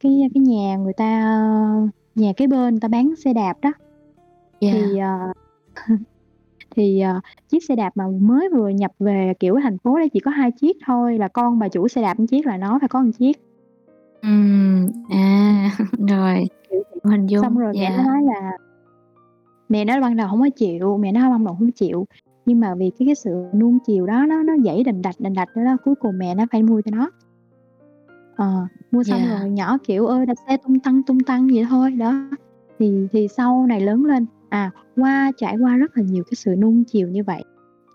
cái 0.01 0.29
cái 0.35 0.41
nhà 0.43 0.77
người 0.77 0.93
ta, 0.93 1.37
nhà 2.15 2.33
kế 2.37 2.47
bên 2.47 2.75
người 2.75 2.81
ta 2.81 2.89
bán 2.89 3.17
xe 3.25 3.33
đạp 3.33 3.55
đó. 3.63 3.73
Yeah. 4.61 4.75
Thì, 4.75 4.99
ờ, 4.99 5.33
thì, 6.71 7.01
ờ, 7.01 7.21
chiếc 7.49 7.65
xe 7.65 7.77
đạp 7.77 7.91
mà 7.95 8.05
mới 8.21 8.49
vừa 8.49 8.69
nhập 8.69 8.91
về, 8.99 9.33
kiểu, 9.41 9.57
thành 9.63 9.79
phố 9.79 9.99
đó 9.99 10.05
chỉ 10.13 10.21
có 10.21 10.31
2 10.31 10.51
chiếc 10.51 10.77
thôi, 10.87 11.19
là 11.19 11.29
con 11.29 11.59
bà 11.59 11.69
chủ 11.69 11.89
xe 11.89 12.03
đạp 12.03 12.21
1 12.21 12.25
chiếc 12.31 12.47
là 12.47 12.57
nó 12.57 12.79
phải 12.79 12.89
có 12.89 13.03
1 13.03 13.11
chiếc. 13.19 13.37
Ừm, 14.23 14.87
à, 15.11 15.71
rồi, 16.09 16.49
hình 17.05 17.27
Xong 17.29 17.29
dung, 17.29 17.59
rồi 17.59 17.73
mẹ 17.75 17.91
nó 17.91 17.97
dạ. 17.97 18.05
nói 18.05 18.23
là 18.23 18.57
mẹ 19.69 19.85
nó 19.85 20.01
ban 20.01 20.17
đầu 20.17 20.29
hổng 20.29 20.41
có 20.41 20.49
chịu, 20.57 20.99
mẹ 20.99 21.13
nó 21.13 21.31
ban 21.31 21.45
đầu 21.45 21.55
hông 21.55 21.73
chịu, 21.73 22.07
nhưng 22.47 22.61
mà 22.61 22.75
vì 22.75 22.91
cái 22.99 23.07
cái 23.07 23.15
sự 23.15 23.45
nuông 23.55 23.79
chiều 23.87 24.07
đó 24.07 24.27
nó 24.29 24.43
nó 24.43 24.53
dãy 24.65 24.85
đành 24.85 25.03
đạch, 25.03 25.21
đành 25.21 25.35
đạch 25.35 25.49
đó 25.57 25.65
đó, 25.65 25.77
cuối 25.85 25.95
cùng 25.95 26.19
mẹ 26.19 26.35
nó 26.35 26.45
phải 26.53 26.63
mua 26.63 26.81
cho 26.81 26.91
nó. 26.97 27.11
Ờ, 28.37 28.67
mua 28.91 29.03
xong 29.03 29.19
Yeah. 29.21 29.41
rồi 29.41 29.51
nhỏ, 29.51 29.79
kiểu, 29.87 30.07
ơ, 30.07 30.25
đạp 30.25 30.35
xe 30.49 30.57
tung 30.57 30.81
tăng, 30.81 31.03
tung 31.03 31.21
tăng 31.21 31.49
vậy 31.53 31.67
thôi, 31.71 31.91
đó. 31.91 32.15
Thì 32.79 33.07
thì 33.13 33.29
sau 33.29 33.67
này 33.67 33.81
lớn 33.81 34.05
lên, 34.05 34.27
à, 34.51 34.71
qua 34.97 35.33
trải 35.37 35.57
qua 35.57 35.77
rất 35.77 35.97
là 35.97 36.03
nhiều 36.03 36.25
cái 36.25 36.35
sự 36.35 36.55
nuông 36.59 36.85
chiều 36.85 37.09
như 37.09 37.25
vậy, 37.25 37.45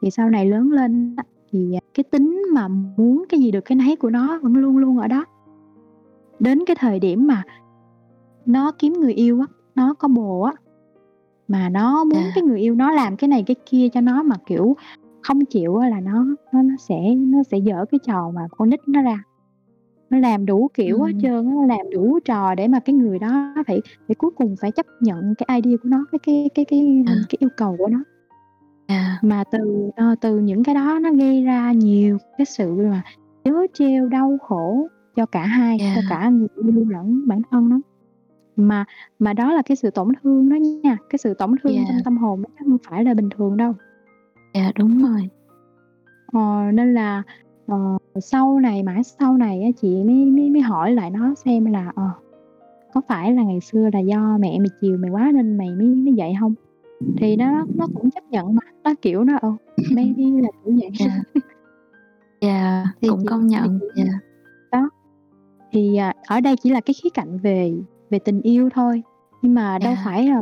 thì 0.01 0.11
sau 0.11 0.29
này 0.29 0.45
lớn 0.45 0.71
lên 0.71 1.15
thì 1.51 1.77
cái 1.93 2.03
tính 2.03 2.41
mà 2.53 2.67
muốn 2.67 3.25
cái 3.29 3.39
gì 3.39 3.51
được 3.51 3.61
cái 3.65 3.75
nấy 3.75 3.95
của 3.95 4.09
nó 4.09 4.39
vẫn 4.43 4.55
luôn 4.55 4.77
luôn 4.77 4.97
ở 4.97 5.07
đó 5.07 5.25
đến 6.39 6.65
cái 6.65 6.75
thời 6.79 6.99
điểm 6.99 7.27
mà 7.27 7.43
nó 8.45 8.71
kiếm 8.71 8.93
người 8.93 9.13
yêu 9.13 9.39
á 9.39 9.45
nó 9.75 9.93
có 9.93 10.07
bồ 10.07 10.41
á 10.41 10.53
mà 11.47 11.69
nó 11.69 12.03
muốn 12.03 12.19
À. 12.23 12.31
cái 12.35 12.43
người 12.43 12.59
yêu 12.59 12.75
nó 12.75 12.91
làm 12.91 13.17
cái 13.17 13.27
này 13.27 13.43
cái 13.47 13.55
kia 13.65 13.89
cho 13.93 14.01
nó 14.01 14.23
mà 14.23 14.35
kiểu 14.45 14.75
không 15.21 15.45
chịu 15.45 15.77
á 15.77 15.89
là 15.89 15.99
nó 15.99 16.25
nó 16.53 16.61
nó 16.61 16.75
sẽ 16.79 17.15
nó 17.15 17.43
sẽ 17.43 17.57
dở 17.57 17.85
cái 17.91 17.99
trò 18.03 18.31
mà 18.35 18.41
con 18.51 18.69
nít 18.69 18.79
nó 18.87 19.01
ra 19.01 19.23
nó 20.09 20.17
làm 20.17 20.45
đủ 20.45 20.67
kiểu 20.73 20.99
hết 21.03 21.11
Ừm. 21.11 21.21
trơn 21.21 21.45
á 21.47 21.53
nó 21.55 21.65
làm 21.65 21.89
đủ 21.93 22.19
trò 22.25 22.55
để 22.55 22.67
mà 22.67 22.79
cái 22.79 22.93
người 22.95 23.19
đó 23.19 23.53
phải 23.67 23.81
phải 24.07 24.15
cuối 24.15 24.31
cùng 24.35 24.55
phải 24.61 24.71
chấp 24.71 24.85
nhận 25.01 25.33
cái 25.35 25.59
idea 25.61 25.77
của 25.83 25.89
nó 25.89 26.05
cái 26.11 26.19
cái 26.23 26.49
cái 26.55 26.65
cái 26.65 27.03
À. 27.07 27.13
cái 27.29 27.37
yêu 27.39 27.49
cầu 27.57 27.75
của 27.77 27.87
nó 27.87 28.03
À. 28.87 29.19
mà 29.21 29.43
từ 29.51 29.89
ờ, 29.95 30.15
từ 30.21 30.39
những 30.39 30.63
cái 30.63 30.75
đó 30.75 30.99
nó 31.01 31.11
gây 31.13 31.43
ra 31.43 31.71
nhiều 31.71 32.17
cái 32.37 32.45
sự 32.45 32.75
mà 32.75 33.01
trớ 33.43 33.51
trêu 33.73 34.07
đau 34.09 34.37
khổ 34.41 34.87
cho 35.15 35.25
cả 35.25 35.45
hai 35.45 35.77
cho 35.79 35.85
Yeah. 35.85 36.03
cả 36.09 36.29
người 36.29 36.47
yêu 36.63 36.85
lẫn 36.89 37.27
bản 37.27 37.41
thân 37.51 37.69
nó 37.69 37.79
mà 38.55 38.85
mà 39.19 39.33
đó 39.33 39.53
là 39.53 39.61
cái 39.61 39.75
sự 39.75 39.89
tổn 39.91 40.07
thương 40.23 40.49
đó 40.49 40.55
nha 40.55 40.97
cái 41.09 41.17
sự 41.17 41.33
tổn 41.33 41.51
thương 41.63 41.73
Yeah. 41.73 41.85
trong 41.89 41.97
tâm 42.05 42.17
hồn 42.17 42.43
chứ 42.43 42.65
không 42.65 42.77
phải 42.89 43.03
là 43.03 43.13
bình 43.13 43.29
thường 43.37 43.57
đâu 43.57 43.73
Dạ, 44.53 44.71
đúng 44.75 45.03
rồi. 45.03 45.29
Ờ, 46.33 46.71
nên 46.73 46.93
là 46.93 47.23
ờ, 47.67 47.97
sau 48.21 48.59
này 48.59 48.83
mãi 48.83 49.03
sau 49.03 49.37
này 49.37 49.61
á, 49.63 49.69
chị 49.81 50.03
mới 50.03 50.25
mới 50.25 50.49
mới 50.49 50.61
hỏi 50.61 50.91
lại 50.91 51.09
nó 51.09 51.35
xem 51.35 51.65
là 51.65 51.91
ờ, 51.95 52.09
có 52.93 53.01
phải 53.07 53.33
là 53.33 53.43
ngày 53.43 53.59
xưa 53.61 53.89
là 53.93 53.99
do 53.99 54.37
mẹ 54.39 54.59
mày 54.59 54.67
chiều 54.81 54.97
mày 54.97 55.11
quá 55.11 55.31
nên 55.33 55.57
mày 55.57 55.69
mới 55.69 55.87
mới 55.87 56.13
vậy 56.17 56.33
không 56.39 56.53
thì 57.17 57.35
nó 57.35 57.65
nó 57.75 57.87
cũng 57.93 58.11
chấp 58.11 58.23
nhận 58.29 58.55
mà 58.55 58.61
nó 58.83 58.93
kiểu 59.01 59.23
nó 59.23 59.37
ờ 59.41 59.53
maybe 59.95 60.23
là 60.41 60.49
kiểu 60.65 60.75
vậy 60.81 60.89
Dạ. 60.99 61.21
Dạ, 62.41 62.85
Thì 63.01 63.07
cũng 63.09 63.19
chị- 63.21 63.27
công 63.29 63.47
nhận. 63.47 63.79
thì 63.79 63.87
chị- 63.95 64.01
Dạ. 64.71 64.81
thì 65.71 65.95
à, 65.95 66.13
ở 66.27 66.41
đây 66.41 66.55
chỉ 66.63 66.69
là 66.69 66.81
cái 66.81 66.93
khía 67.03 67.09
cạnh 67.13 67.37
về 67.37 67.73
về 68.09 68.19
tình 68.19 68.41
yêu 68.41 68.69
thôi 68.73 69.03
nhưng 69.41 69.53
mà 69.53 69.77
đâu 69.79 69.93
Dạ. 69.95 70.01
phải 70.05 70.27
là 70.27 70.41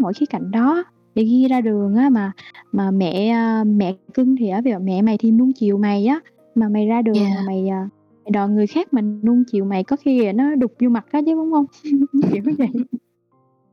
mỗi 0.00 0.12
khía 0.14 0.26
cạnh 0.26 0.50
đó 0.50 0.84
để 1.14 1.24
ghi 1.24 1.48
ra 1.48 1.60
đường 1.60 1.94
á 1.96 2.08
mà 2.08 2.32
mà 2.72 2.90
mẹ 2.90 3.28
à, 3.28 3.64
mẹ 3.66 3.94
cưng 4.14 4.36
thì 4.36 4.48
ở 4.48 4.60
dụ 4.64 4.78
mẹ 4.82 5.02
mày 5.02 5.18
thì 5.18 5.30
nuông 5.30 5.52
chiều 5.52 5.78
mày 5.78 6.06
á 6.06 6.20
mà 6.54 6.68
mày 6.68 6.86
ra 6.86 7.02
đường 7.02 7.14
Dạ. 7.14 7.30
mà 7.34 7.42
mày 7.46 7.68
à, 7.68 7.88
mày 8.24 8.30
đòi 8.30 8.48
người 8.48 8.66
khác 8.66 8.92
mà 8.92 9.00
nuông 9.00 9.44
chiều 9.46 9.64
mày 9.64 9.84
có 9.84 9.96
khi 9.96 10.32
nó 10.32 10.54
đục 10.54 10.72
vô 10.80 10.88
mặt 10.88 11.06
á 11.12 11.20
chứ 11.26 11.34
đúng 11.34 11.52
không 11.52 11.66
kiểu 12.32 12.42
vậy 12.58 12.68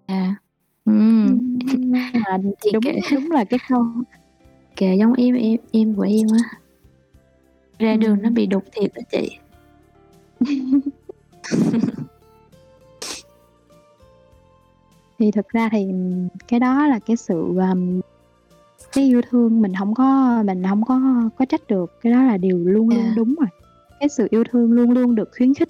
Dạ. 0.07 0.35
Ừm, 0.85 1.57
Nhưng 1.65 1.91
mà 1.91 2.37
đúng 2.73 2.81
kể. 2.83 2.99
đúng 3.13 3.31
là 3.31 3.43
cái 3.43 3.59
câu 3.69 3.85
kể 4.75 4.95
giống 4.99 5.13
em 5.13 5.35
em 5.35 5.59
em 5.71 5.95
của 5.95 6.01
em 6.01 6.27
á. 6.33 6.39
Ra 7.79 7.95
đường 7.95 8.21
nó 8.21 8.29
bị 8.29 8.45
đục 8.45 8.63
thiệt 8.71 8.91
á 8.93 9.01
chị. 9.11 9.37
thì 15.19 15.31
thực 15.31 15.49
ra 15.49 15.69
thì 15.71 15.87
cái 16.47 16.59
đó 16.59 16.87
là 16.87 16.99
cái 16.99 17.17
sự 17.17 17.35
um, 17.71 18.01
cái 18.91 19.03
yêu 19.05 19.21
thương 19.29 19.61
mình 19.61 19.73
không 19.79 19.93
có 19.93 20.41
mình 20.45 20.63
không 20.69 20.83
có 20.85 21.01
có 21.37 21.45
trách 21.45 21.61
được. 21.67 21.91
Cái 22.01 22.13
đó 22.13 22.23
là 22.23 22.37
điều 22.37 22.57
luôn 22.57 22.89
luôn 22.89 22.99
Dạ. 23.05 23.13
đúng 23.15 23.35
rồi. 23.35 23.47
Cái 23.99 24.09
sự 24.09 24.27
yêu 24.31 24.43
thương 24.51 24.71
luôn 24.71 24.91
luôn 24.91 25.15
được 25.15 25.29
khuyến 25.37 25.53
khích 25.53 25.69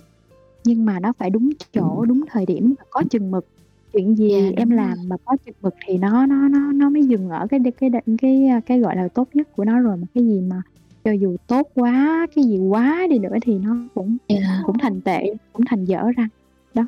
nhưng 0.64 0.86
mà 0.86 1.00
nó 1.00 1.14
phải 1.18 1.30
đúng 1.30 1.50
chỗ 1.74 2.06
đúng 2.06 2.22
thời 2.30 2.46
điểm 2.46 2.74
và 2.80 2.86
có 2.90 3.04
chừng 3.10 3.32
mực. 3.32 3.46
Chuyện 3.94 4.16
gì 4.18 4.30
Dạ, 4.30 4.50
em 4.58 4.70
làm 4.70 4.98
mà 5.08 5.16
có 5.26 5.38
chừng 5.46 5.56
mực 5.62 5.76
thì 5.86 5.98
nó 5.98 6.26
nó 6.26 6.48
nó 6.48 6.72
nó 6.72 6.90
mới 6.90 7.04
dừng 7.04 7.30
ở 7.30 7.48
cái 7.48 7.60
cái 7.80 7.90
cái 7.92 8.02
cái 8.22 8.50
cái 8.66 8.80
gọi 8.80 8.96
là 8.96 9.08
tốt 9.08 9.28
nhất 9.34 9.48
của 9.56 9.66
nó 9.66 9.80
rồi. 9.80 9.98
Mà 9.98 10.08
cái 10.14 10.24
gì 10.24 10.42
mà 10.42 10.62
cho 11.04 11.12
dù 11.12 11.36
tốt 11.48 11.68
quá 11.76 12.28
cái 12.36 12.44
gì 12.46 12.58
quá 12.58 13.08
đi 13.10 13.20
nữa 13.20 13.36
thì 13.42 13.60
nó 13.60 13.76
cũng 13.96 14.18
Dạ. 14.30 14.62
cũng 14.66 14.78
thành 14.78 15.02
tệ 15.02 15.34
cũng 15.54 15.66
thành 15.66 15.86
dở 15.86 16.04
răng 16.18 16.28
đó. 16.74 16.86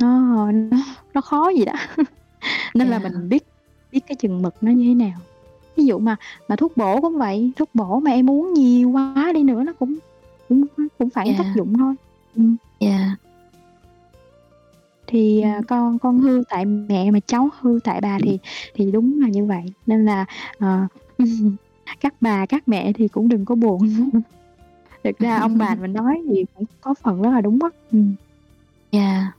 Nó 0.00 0.52
nó 0.52 0.76
nó 1.14 1.20
khó 1.20 1.48
gì 1.48 1.64
đó. 1.64 1.72
Nên 2.74 2.88
là 2.88 3.00
Dạ. 3.02 3.08
mình 3.08 3.28
biết 3.28 3.42
biết 3.92 4.00
cái 4.06 4.16
chừng 4.16 4.42
mực 4.42 4.54
nó 4.60 4.70
như 4.72 4.84
thế 4.88 4.94
nào 4.94 5.18
ví 5.76 5.84
dụ 5.86 5.98
mà 5.98 6.16
mà 6.48 6.56
thuốc 6.56 6.76
bổ 6.76 7.00
cũng 7.00 7.18
vậy 7.18 7.50
thuốc 7.56 7.68
bổ 7.74 8.00
mà 8.00 8.10
em 8.10 8.30
uống 8.30 8.52
nhiều 8.54 8.90
quá 8.90 9.30
đi 9.34 9.42
nữa 9.42 9.62
nó 9.62 9.72
cũng 9.72 9.94
cũng 10.48 10.64
cũng 10.98 11.10
phản 11.10 11.26
Dạ. 11.26 11.34
tác 11.38 11.52
dụng 11.56 11.78
thôi 11.78 11.94
ừ. 12.36 12.42
Dạ. 12.80 13.16
thì 15.06 15.42
Ừ. 15.42 15.46
à, 15.48 15.60
con 15.68 15.98
con 15.98 16.18
hư 16.20 16.42
tại 16.48 16.64
mẹ 16.64 17.10
mà 17.10 17.20
cháu 17.26 17.48
hư 17.60 17.78
tại 17.84 18.00
bà 18.00 18.18
thì 18.22 18.38
thì 18.74 18.90
đúng 18.90 19.20
là 19.20 19.28
như 19.28 19.44
vậy 19.44 19.62
nên 19.86 20.04
là 20.04 20.24
à, 20.58 20.88
các 22.00 22.14
bà 22.20 22.46
các 22.46 22.68
mẹ 22.68 22.92
thì 22.92 23.08
cũng 23.08 23.28
đừng 23.28 23.44
có 23.44 23.54
buồn 23.54 23.88
thực 25.04 25.18
ra 25.18 25.38
ông 25.38 25.58
bà 25.58 25.74
mình 25.74 25.92
nói 25.92 26.22
thì 26.28 26.44
cũng 26.54 26.64
có 26.80 26.94
phần 26.94 27.22
rất 27.22 27.30
là 27.30 27.40
đúng 27.40 27.58
á 27.62 27.68
ừ. 27.92 27.98
Dạ. 28.92 29.32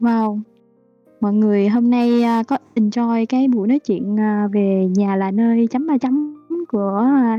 Wow. 0.00 0.40
Mọi 1.20 1.32
người 1.32 1.68
hôm 1.68 1.90
nay 1.90 2.22
à, 2.22 2.42
có 2.42 2.58
enjoy 2.74 3.26
cái 3.28 3.48
buổi 3.48 3.68
nói 3.68 3.78
chuyện 3.78 4.20
à, 4.20 4.48
về 4.52 4.86
nhà 4.96 5.16
là 5.16 5.30
nơi 5.30 5.66
chấm 5.70 5.86
ba 5.86 5.98
chấm 5.98 6.36
của 6.68 6.96
à, 6.96 7.38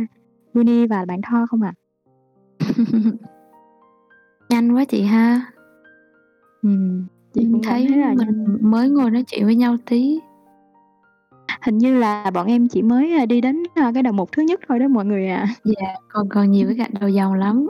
Uni 0.53 0.87
và 0.87 1.05
bạn 1.05 1.21
Tho 1.21 1.45
không 1.45 1.61
ạ? 1.61 1.73
Nhanh 4.49 4.75
quá 4.75 4.85
chị 4.85 5.01
ha. 5.01 5.41
Ừ, 6.63 6.69
chị 7.33 7.47
cũng 7.51 7.63
thấy 7.63 7.85
thấy 7.89 7.97
là 7.97 8.13
mình 8.13 8.57
mới 8.61 8.89
ngồi 8.89 9.11
nói 9.11 9.23
chuyện 9.23 9.45
với 9.45 9.55
nhau 9.55 9.75
tí. 9.85 10.19
hình 11.61 11.77
như 11.77 11.99
là 11.99 12.31
bọn 12.33 12.47
em 12.47 12.67
chỉ 12.67 12.81
mới 12.81 13.13
à, 13.13 13.25
đi 13.25 13.41
đến 13.41 13.63
à, 13.75 13.91
cái 13.93 14.03
đầu 14.03 14.13
mục 14.13 14.31
thứ 14.31 14.41
nhất 14.41 14.59
thôi 14.67 14.79
đó 14.79 14.87
mọi 14.87 15.05
người 15.05 15.27
ạ. 15.27 15.47
Dạ, 15.63 15.95
còn 16.09 16.29
còn 16.29 16.51
nhiều 16.51 16.67
cái 16.67 16.75
gạch 16.75 16.93
đầu 17.01 17.09
dòng 17.09 17.33
lắm. 17.33 17.67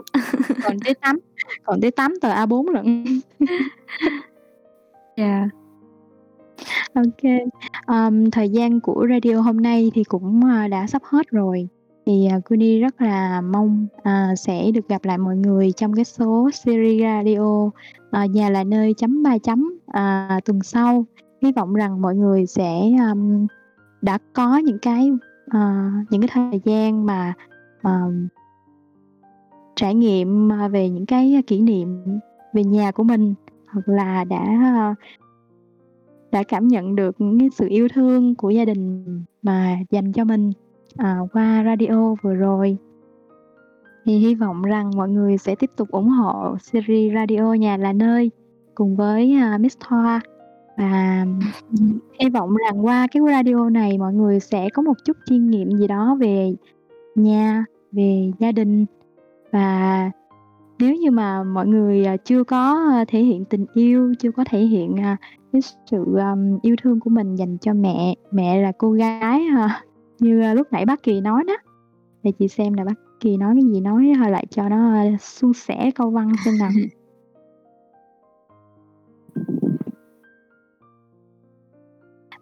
Còn 0.62 0.80
tới 0.84 0.94
8 0.94 1.18
còn 1.64 1.80
tới 1.80 1.90
8 1.90 2.14
tờ 2.20 2.34
A4 2.34 2.70
lận. 2.70 3.04
Dạ. 5.16 5.48
Ok. 6.94 7.50
Ờm, 7.86 8.30
thời 8.30 8.48
gian 8.48 8.80
của 8.80 9.06
radio 9.10 9.40
hôm 9.40 9.56
nay 9.56 9.90
thì 9.94 10.04
cũng 10.04 10.40
ờ, 10.44 10.68
đã 10.68 10.86
sắp 10.86 11.02
hết 11.04 11.30
rồi. 11.30 11.68
Thì 12.06 12.26
ờ, 12.26 12.36
à, 12.36 12.40
Kuni 12.48 12.80
rất 12.80 13.00
là 13.00 13.40
mong 13.40 13.86
à, 14.02 14.34
sẽ 14.36 14.70
được 14.70 14.88
gặp 14.88 15.04
lại 15.04 15.18
mọi 15.18 15.36
người 15.36 15.72
trong 15.72 15.92
cái 15.92 16.04
số 16.04 16.50
series 16.52 17.00
radio 17.02 17.70
à, 18.10 18.26
nhà 18.26 18.50
là 18.50 18.64
nơi 18.64 18.94
chấm 18.94 19.22
ba 19.22 19.38
chấm 19.38 19.78
à, 19.86 20.40
tuần 20.44 20.62
sau. 20.62 21.04
Hy 21.42 21.52
vọng 21.52 21.74
rằng 21.74 22.02
mọi 22.02 22.14
người 22.14 22.46
sẽ 22.46 22.80
um, 23.10 23.46
đã 24.02 24.18
có 24.32 24.56
những 24.58 24.78
cái 24.78 25.10
à, 25.48 25.92
những 26.10 26.20
cái 26.20 26.28
thời 26.32 26.60
gian 26.64 27.06
mà 27.06 27.34
um, 27.82 28.28
trải 29.76 29.94
nghiệm 29.94 30.52
à, 30.52 30.68
về 30.68 30.88
những 30.88 31.06
cái 31.06 31.42
kỷ 31.46 31.60
niệm 31.60 32.02
về 32.52 32.64
nhà 32.64 32.90
của 32.90 33.02
mình 33.02 33.34
hoặc 33.66 33.88
là 33.88 34.24
đã 34.24 34.44
à, 34.62 34.94
đã 36.32 36.42
cảm 36.42 36.68
nhận 36.68 36.96
được 36.96 37.16
những 37.18 37.38
cái 37.40 37.48
sự 37.52 37.66
yêu 37.68 37.88
thương 37.94 38.34
của 38.34 38.50
gia 38.50 38.64
đình 38.64 39.04
mà 39.42 39.78
dành 39.90 40.12
cho 40.12 40.24
mình 40.24 40.52
à, 40.96 41.18
qua 41.32 41.64
radio 41.64 42.14
vừa 42.22 42.34
rồi. 42.34 42.76
Thì 44.04 44.18
hy 44.18 44.34
vọng 44.34 44.62
rằng 44.62 44.90
mọi 44.96 45.08
người 45.08 45.38
sẽ 45.38 45.54
tiếp 45.54 45.70
tục 45.76 45.88
ủng 45.90 46.08
hộ 46.08 46.56
series 46.60 47.14
radio 47.14 47.52
nhà 47.52 47.76
là 47.76 47.92
nơi 47.92 48.30
cùng 48.74 48.96
với 48.96 49.36
uh, 49.54 49.60
Miss 49.60 49.76
Thoa. 49.80 50.20
Và 50.76 51.26
hy 52.20 52.28
vọng 52.30 52.56
rằng 52.56 52.86
qua 52.86 53.06
cái 53.12 53.22
radio 53.26 53.70
này 53.70 53.98
mọi 53.98 54.14
người 54.14 54.40
sẽ 54.40 54.68
có 54.74 54.82
một 54.82 54.94
chút 55.04 55.16
chiêm 55.26 55.46
nghiệm 55.46 55.70
gì 55.70 55.86
đó 55.86 56.16
về 56.20 56.54
nhà 57.14 57.64
về 57.92 58.30
gia 58.38 58.52
đình. 58.52 58.86
Và 59.52 60.10
nếu 60.78 60.94
như 60.94 61.10
mà 61.10 61.42
mọi 61.42 61.66
người 61.66 62.04
à, 62.04 62.16
chưa 62.16 62.44
có 62.44 62.88
à, 62.92 63.04
thể 63.08 63.20
hiện 63.20 63.44
tình 63.44 63.66
yêu 63.74 64.14
chưa 64.18 64.30
có 64.30 64.44
thể 64.44 64.60
hiện 64.60 64.96
cái 65.52 65.62
sự 65.90 66.04
um, 66.04 66.58
yêu 66.62 66.76
thương 66.82 67.00
của 67.00 67.10
mình 67.10 67.36
dành 67.36 67.58
cho 67.58 67.74
mẹ. 67.74 68.14
Mẹ 68.30 68.62
là 68.62 68.72
cô 68.78 68.90
gái 68.90 69.40
ha 69.40 69.82
như 70.18 70.40
à, 70.40 70.54
lúc 70.54 70.66
nãy 70.72 70.84
bác 70.84 71.02
kỳ 71.02 71.20
nói 71.20 71.44
đó. 71.46 71.56
Để 72.22 72.32
chị 72.38 72.48
xem 72.48 72.74
là 72.74 72.84
bác 72.84 72.94
kỳ 73.20 73.36
nói 73.36 73.54
cái 73.54 73.64
gì 73.72 73.80
nói 73.80 74.12
hơi 74.18 74.30
lại 74.30 74.46
cho 74.50 74.68
nó 74.68 74.94
à, 74.94 75.04
suôn 75.20 75.52
sẻ 75.52 75.90
câu 75.94 76.10
văn 76.10 76.32
xem 76.44 76.58
nào. 76.58 76.70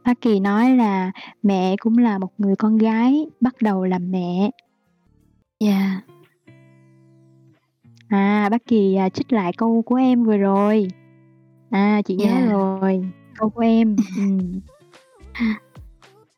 Bác 0.05 0.21
kỳ 0.21 0.41
nói 0.41 0.77
là 0.77 1.13
mẹ 1.43 1.77
cũng 1.81 1.99
là 1.99 2.19
một 2.19 2.31
người 2.39 2.57
con 2.57 2.77
gái 2.77 3.27
bắt 3.41 3.55
đầu 3.63 3.85
làm 3.85 4.11
mẹ. 4.11 4.51
Dạ. 5.61 6.01
À, 8.09 8.49
bác 8.51 8.67
Kỳ 8.67 8.95
à, 8.95 9.09
trích 9.09 9.33
lại 9.33 9.53
câu 9.57 9.83
của 9.83 9.95
em 9.95 10.25
vừa 10.25 10.37
rồi. 10.37 10.89
À, 11.71 12.03
chị 12.05 12.15
nhớ 12.17 12.25
Dạ. 12.25 12.47
rồi, 12.51 13.03
câu 13.39 13.51
của 13.51 13.61
em. 13.61 13.97
Ừm. 14.17 14.61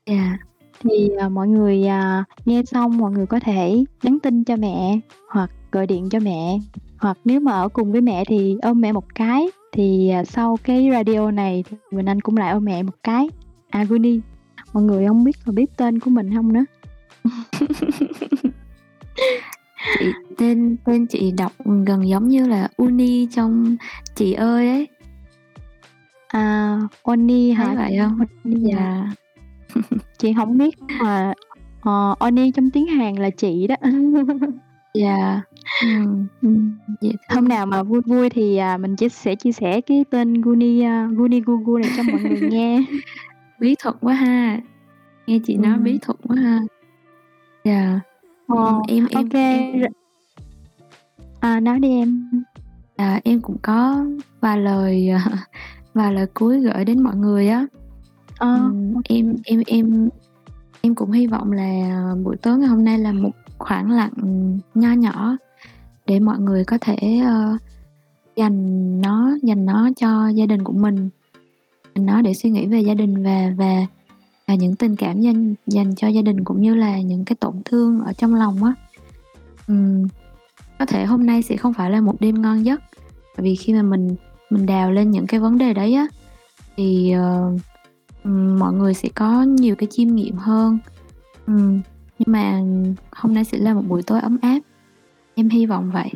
Dạ. 0.06 0.38
Thì 0.80 1.10
à, 1.20 1.28
mọi 1.28 1.48
người 1.48 1.86
à, 1.86 2.24
nghe 2.44 2.62
xong 2.64 2.98
mọi 2.98 3.12
người 3.12 3.26
có 3.26 3.40
thể 3.40 3.84
nhắn 4.02 4.18
tin 4.22 4.44
cho 4.44 4.56
mẹ 4.56 5.00
hoặc 5.28 5.50
gọi 5.72 5.86
điện 5.86 6.08
cho 6.10 6.18
mẹ 6.20 6.58
hoặc 6.98 7.18
nếu 7.24 7.40
mà 7.40 7.52
ở 7.52 7.68
cùng 7.68 7.92
với 7.92 8.00
mẹ 8.00 8.24
thì 8.24 8.56
ôm 8.62 8.80
mẹ 8.80 8.92
một 8.92 9.14
cái 9.14 9.46
thì 9.72 10.08
à, 10.08 10.24
sau 10.24 10.58
cái 10.64 10.88
radio 10.92 11.30
này 11.30 11.64
thì 11.70 11.76
Quỳnh 11.90 12.06
Anh 12.06 12.20
cũng 12.20 12.36
lại 12.36 12.52
ôm 12.52 12.64
mẹ 12.64 12.82
một 12.82 12.94
cái. 13.02 13.28
À 13.70 13.84
Guni, 13.84 14.20
mọi 14.72 14.82
người 14.82 15.06
hông 15.06 15.24
biết 15.24 15.36
có 15.46 15.52
biết 15.52 15.76
tên 15.76 15.98
của 16.00 16.10
mình 16.10 16.30
hông 16.30 16.52
nữa? 16.52 16.64
Chị 19.98 20.12
tên 20.38 20.76
tên 20.84 21.06
chị 21.06 21.32
đọc, 21.38 21.52
gần 21.86 22.08
giống 22.08 22.28
như 22.28 22.46
là 22.46 22.68
Uni 22.76 23.26
trong 23.26 23.76
"Chị 24.14 24.32
ơi" 24.32 24.68
ấy. 24.68 24.88
À, 26.38 26.78
Oni 27.02 27.54
Thấy 27.54 27.66
hả? 27.66 27.74
vậy 27.74 27.96
hông? 27.96 28.18
Oni 28.44 28.70
à? 28.70 28.76
Dạ. 28.76 29.80
Chị 30.18 30.32
hổng 30.32 30.58
biết 30.58 30.74
mà, 30.82 31.32
ờ, 31.80 32.14
Oni 32.18 32.50
trong 32.52 32.70
tiếng 32.70 32.86
Hàn 32.86 33.14
là 33.14 33.30
chị 33.30 33.66
đó. 33.66 33.76
Dạ, 34.94 35.42
ừm. 35.82 36.26
Ừm. 36.42 36.78
Dễ 37.00 37.10
Hôm 37.28 37.48
nào 37.48 37.66
mà 37.66 37.82
vui 37.82 38.00
vui 38.00 38.30
thì, 38.30 38.56
à, 38.56 38.76
mình 38.76 38.96
chia 38.96 39.08
sẽ 39.08 39.34
chia 39.34 39.52
sẻ 39.52 39.80
cái 39.80 40.04
tên 40.10 40.40
Guni, 40.42 40.80
a, 40.82 41.06
Guni 41.16 41.40
Gugu 41.40 41.78
này 41.78 41.88
cho 41.96 42.02
mọi 42.02 42.20
người 42.20 42.40
nghe. 42.40 42.84
Bí 43.60 43.74
thuật 43.82 43.94
quá 44.00 44.14
ha, 44.14 44.60
nghe 45.26 45.38
chị 45.46 45.56
nói 45.56 45.78
bí 45.78 45.90
Ừm. 45.92 45.98
thuật 46.02 46.16
quá 46.28 46.36
ha. 46.36 46.60
Dạ, 47.64 48.00
Ờ, 48.46 48.56
ừm, 48.56 48.82
em 48.88 49.04
ô 49.04 49.08
em 49.10 49.28
kê, 49.28 49.50
em 49.52 49.80
r 49.80 49.84
À, 51.40 51.60
nói 51.60 51.78
đi 51.80 51.88
em. 51.90 52.30
À, 52.96 53.20
em 53.24 53.40
cũng 53.40 53.56
có 53.62 54.04
vài 54.40 54.58
lời, 54.58 55.08
ờ, 55.08 55.20
vài 55.98 56.12
lời 56.14 56.26
cuối 56.34 56.60
gửi 56.60 56.84
đến 56.84 57.02
mọi 57.02 57.16
người 57.16 57.48
á. 57.48 57.66
Ờ, 58.38 58.70
em 59.04 59.36
em 59.44 59.62
em 59.66 60.08
em 60.80 60.94
cũng 60.94 61.10
hy 61.10 61.26
vọng 61.26 61.52
là 61.52 62.00
buổi 62.24 62.36
tối 62.36 62.58
ngày 62.58 62.68
hôm 62.68 62.84
nay 62.84 62.98
là 62.98 63.12
một 63.12 63.30
khoảng 63.58 63.90
lặng, 63.90 64.12
nho 64.74 64.92
nhỏ 64.92 65.36
để 66.06 66.20
mọi 66.20 66.38
người 66.38 66.64
có 66.64 66.78
thể, 66.80 67.20
ơ, 67.24 67.56
dành 68.36 69.00
nó 69.00 69.36
dành 69.42 69.66
nó 69.66 69.90
cho 69.96 70.28
gia 70.28 70.46
đình 70.46 70.64
của 70.64 70.72
mình, 70.72 71.08
dành 71.94 72.06
nó 72.06 72.22
để 72.22 72.34
suy 72.34 72.50
nghĩ 72.50 72.66
về 72.66 72.80
gia 72.80 72.94
đình 72.94 73.24
và 73.24 73.52
và 73.56 73.86
và 74.46 74.54
những 74.54 74.76
tình 74.76 74.96
cảm 74.96 75.20
dành 75.20 75.54
dành 75.66 75.94
cho 75.94 76.08
gia 76.08 76.22
đình 76.22 76.44
cũng 76.44 76.62
như 76.62 76.74
là 76.74 77.00
những 77.00 77.24
cái 77.24 77.36
tổn 77.40 77.54
thương 77.64 78.00
ở 78.00 78.12
trong 78.12 78.34
lòng 78.34 78.64
á. 78.64 78.72
Ừm, 79.66 80.08
có 80.78 80.86
thể 80.86 81.04
hôm 81.04 81.26
nay 81.26 81.42
sẽ 81.42 81.56
không 81.56 81.72
phải 81.72 81.90
là 81.90 82.00
một 82.00 82.20
đêm 82.20 82.42
ngon 82.42 82.64
giấc, 82.64 82.80
vì 83.36 83.56
khi 83.56 83.72
mà 83.74 83.82
mình 83.82 84.16
mình 84.50 84.66
đào 84.66 84.92
lên 84.92 85.10
những 85.10 85.26
cái 85.26 85.40
vấn 85.40 85.58
đề 85.58 85.74
đấy 85.74 85.94
á, 85.94 86.06
thì, 86.76 87.12
ừm, 88.24 88.58
mọi 88.58 88.72
người 88.72 88.94
sẽ 88.94 89.08
có 89.14 89.42
nhiều 89.42 89.74
cái 89.76 89.86
chiêm 89.90 90.08
nghiệm 90.14 90.36
hơn. 90.36 90.78
Ừm, 91.46 91.80
nhưng 92.18 92.32
mà 92.32 92.60
hôm 93.12 93.34
nay 93.34 93.44
sẽ 93.44 93.58
là 93.58 93.74
một 93.74 93.82
buổi 93.88 94.02
tối 94.02 94.20
ấm 94.20 94.38
áp, 94.42 94.58
em 95.34 95.48
hy 95.48 95.66
vọng 95.66 95.90
vậy. 95.94 96.10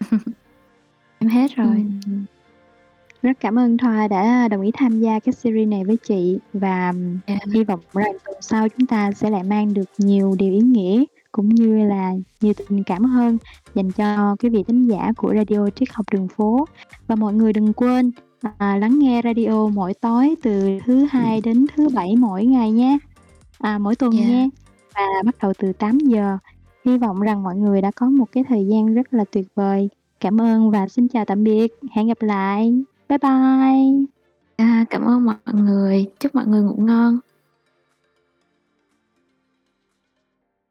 Em 1.18 1.30
hết 1.30 1.50
rồi. 1.56 1.66
Ừm. 2.06 2.24
Rất 3.22 3.32
cảm 3.40 3.58
ơn 3.58 3.78
Thoa 3.78 4.08
đã 4.08 4.48
đồng 4.48 4.60
ý 4.62 4.70
tham 4.74 5.00
gia 5.00 5.18
cái 5.18 5.32
series 5.32 5.68
này 5.68 5.84
với 5.84 5.96
chị 5.96 6.38
và 6.52 6.92
Dạ. 7.26 7.36
hy 7.54 7.64
vọng 7.64 7.80
rằng 7.92 8.12
tuần 8.24 8.36
sau 8.40 8.68
chúng 8.68 8.86
ta 8.86 9.12
sẽ 9.12 9.30
lại 9.30 9.42
mang 9.42 9.74
được 9.74 9.84
nhiều 9.98 10.34
điều 10.38 10.52
ý 10.52 10.58
nghĩa, 10.60 11.04
cũng 11.32 11.48
như 11.48 11.84
là 11.88 12.12
nhiều 12.40 12.52
tình 12.68 12.84
cảm 12.84 13.04
hơn 13.04 13.38
dành 13.74 13.90
cho 13.90 14.36
quý 14.42 14.48
vị 14.48 14.62
thính 14.68 14.86
giả 14.88 15.12
của 15.16 15.34
Radio 15.34 15.70
Triết 15.70 15.88
học 15.92 16.06
đường 16.12 16.28
phố. 16.28 16.66
Và 17.06 17.14
mọi 17.14 17.34
người 17.34 17.52
đừng 17.52 17.72
quên, 17.72 18.10
à, 18.58 18.76
lắng 18.76 18.98
nghe 18.98 19.20
radio 19.24 19.66
mỗi 19.66 19.94
tối 19.94 20.34
từ 20.42 20.68
thứ 20.84 21.06
Hai 21.10 21.40
đến 21.40 21.66
thứ 21.76 21.88
Bảy 21.94 22.16
mỗi 22.16 22.44
ngày 22.44 22.70
nha, 22.70 22.98
à, 23.58 23.78
mỗi 23.78 23.96
tuần 23.96 24.12
Dạ. 24.12 24.24
nha, 24.28 24.46
và 24.94 25.02
bắt 25.24 25.34
đầu 25.42 25.52
từ 25.58 25.72
8:00. 25.72 26.38
Hy 26.84 26.98
vọng 26.98 27.20
rằng 27.20 27.42
mọi 27.42 27.56
người 27.56 27.82
đã 27.82 27.90
có 27.96 28.10
một 28.10 28.26
cái 28.32 28.44
thời 28.48 28.66
gian 28.66 28.94
rất 28.94 29.14
là 29.14 29.24
tuyệt 29.32 29.46
vời. 29.54 29.88
Cảm 30.20 30.40
ơn 30.40 30.70
và 30.70 30.88
xin 30.88 31.08
chào 31.08 31.24
tạm 31.24 31.44
biệt, 31.44 31.72
hẹn 31.92 32.08
gặp 32.08 32.22
lại. 32.22 32.84
Bye 33.08 33.18
bye. 33.18 34.04
À, 34.56 34.84
cảm 34.90 35.04
ơn 35.04 35.24
mọi 35.24 35.54
người, 35.54 36.06
chúc 36.20 36.34
mọi 36.34 36.46
người 36.46 36.62
ngủ 36.62 36.74
ngon. 36.78 37.18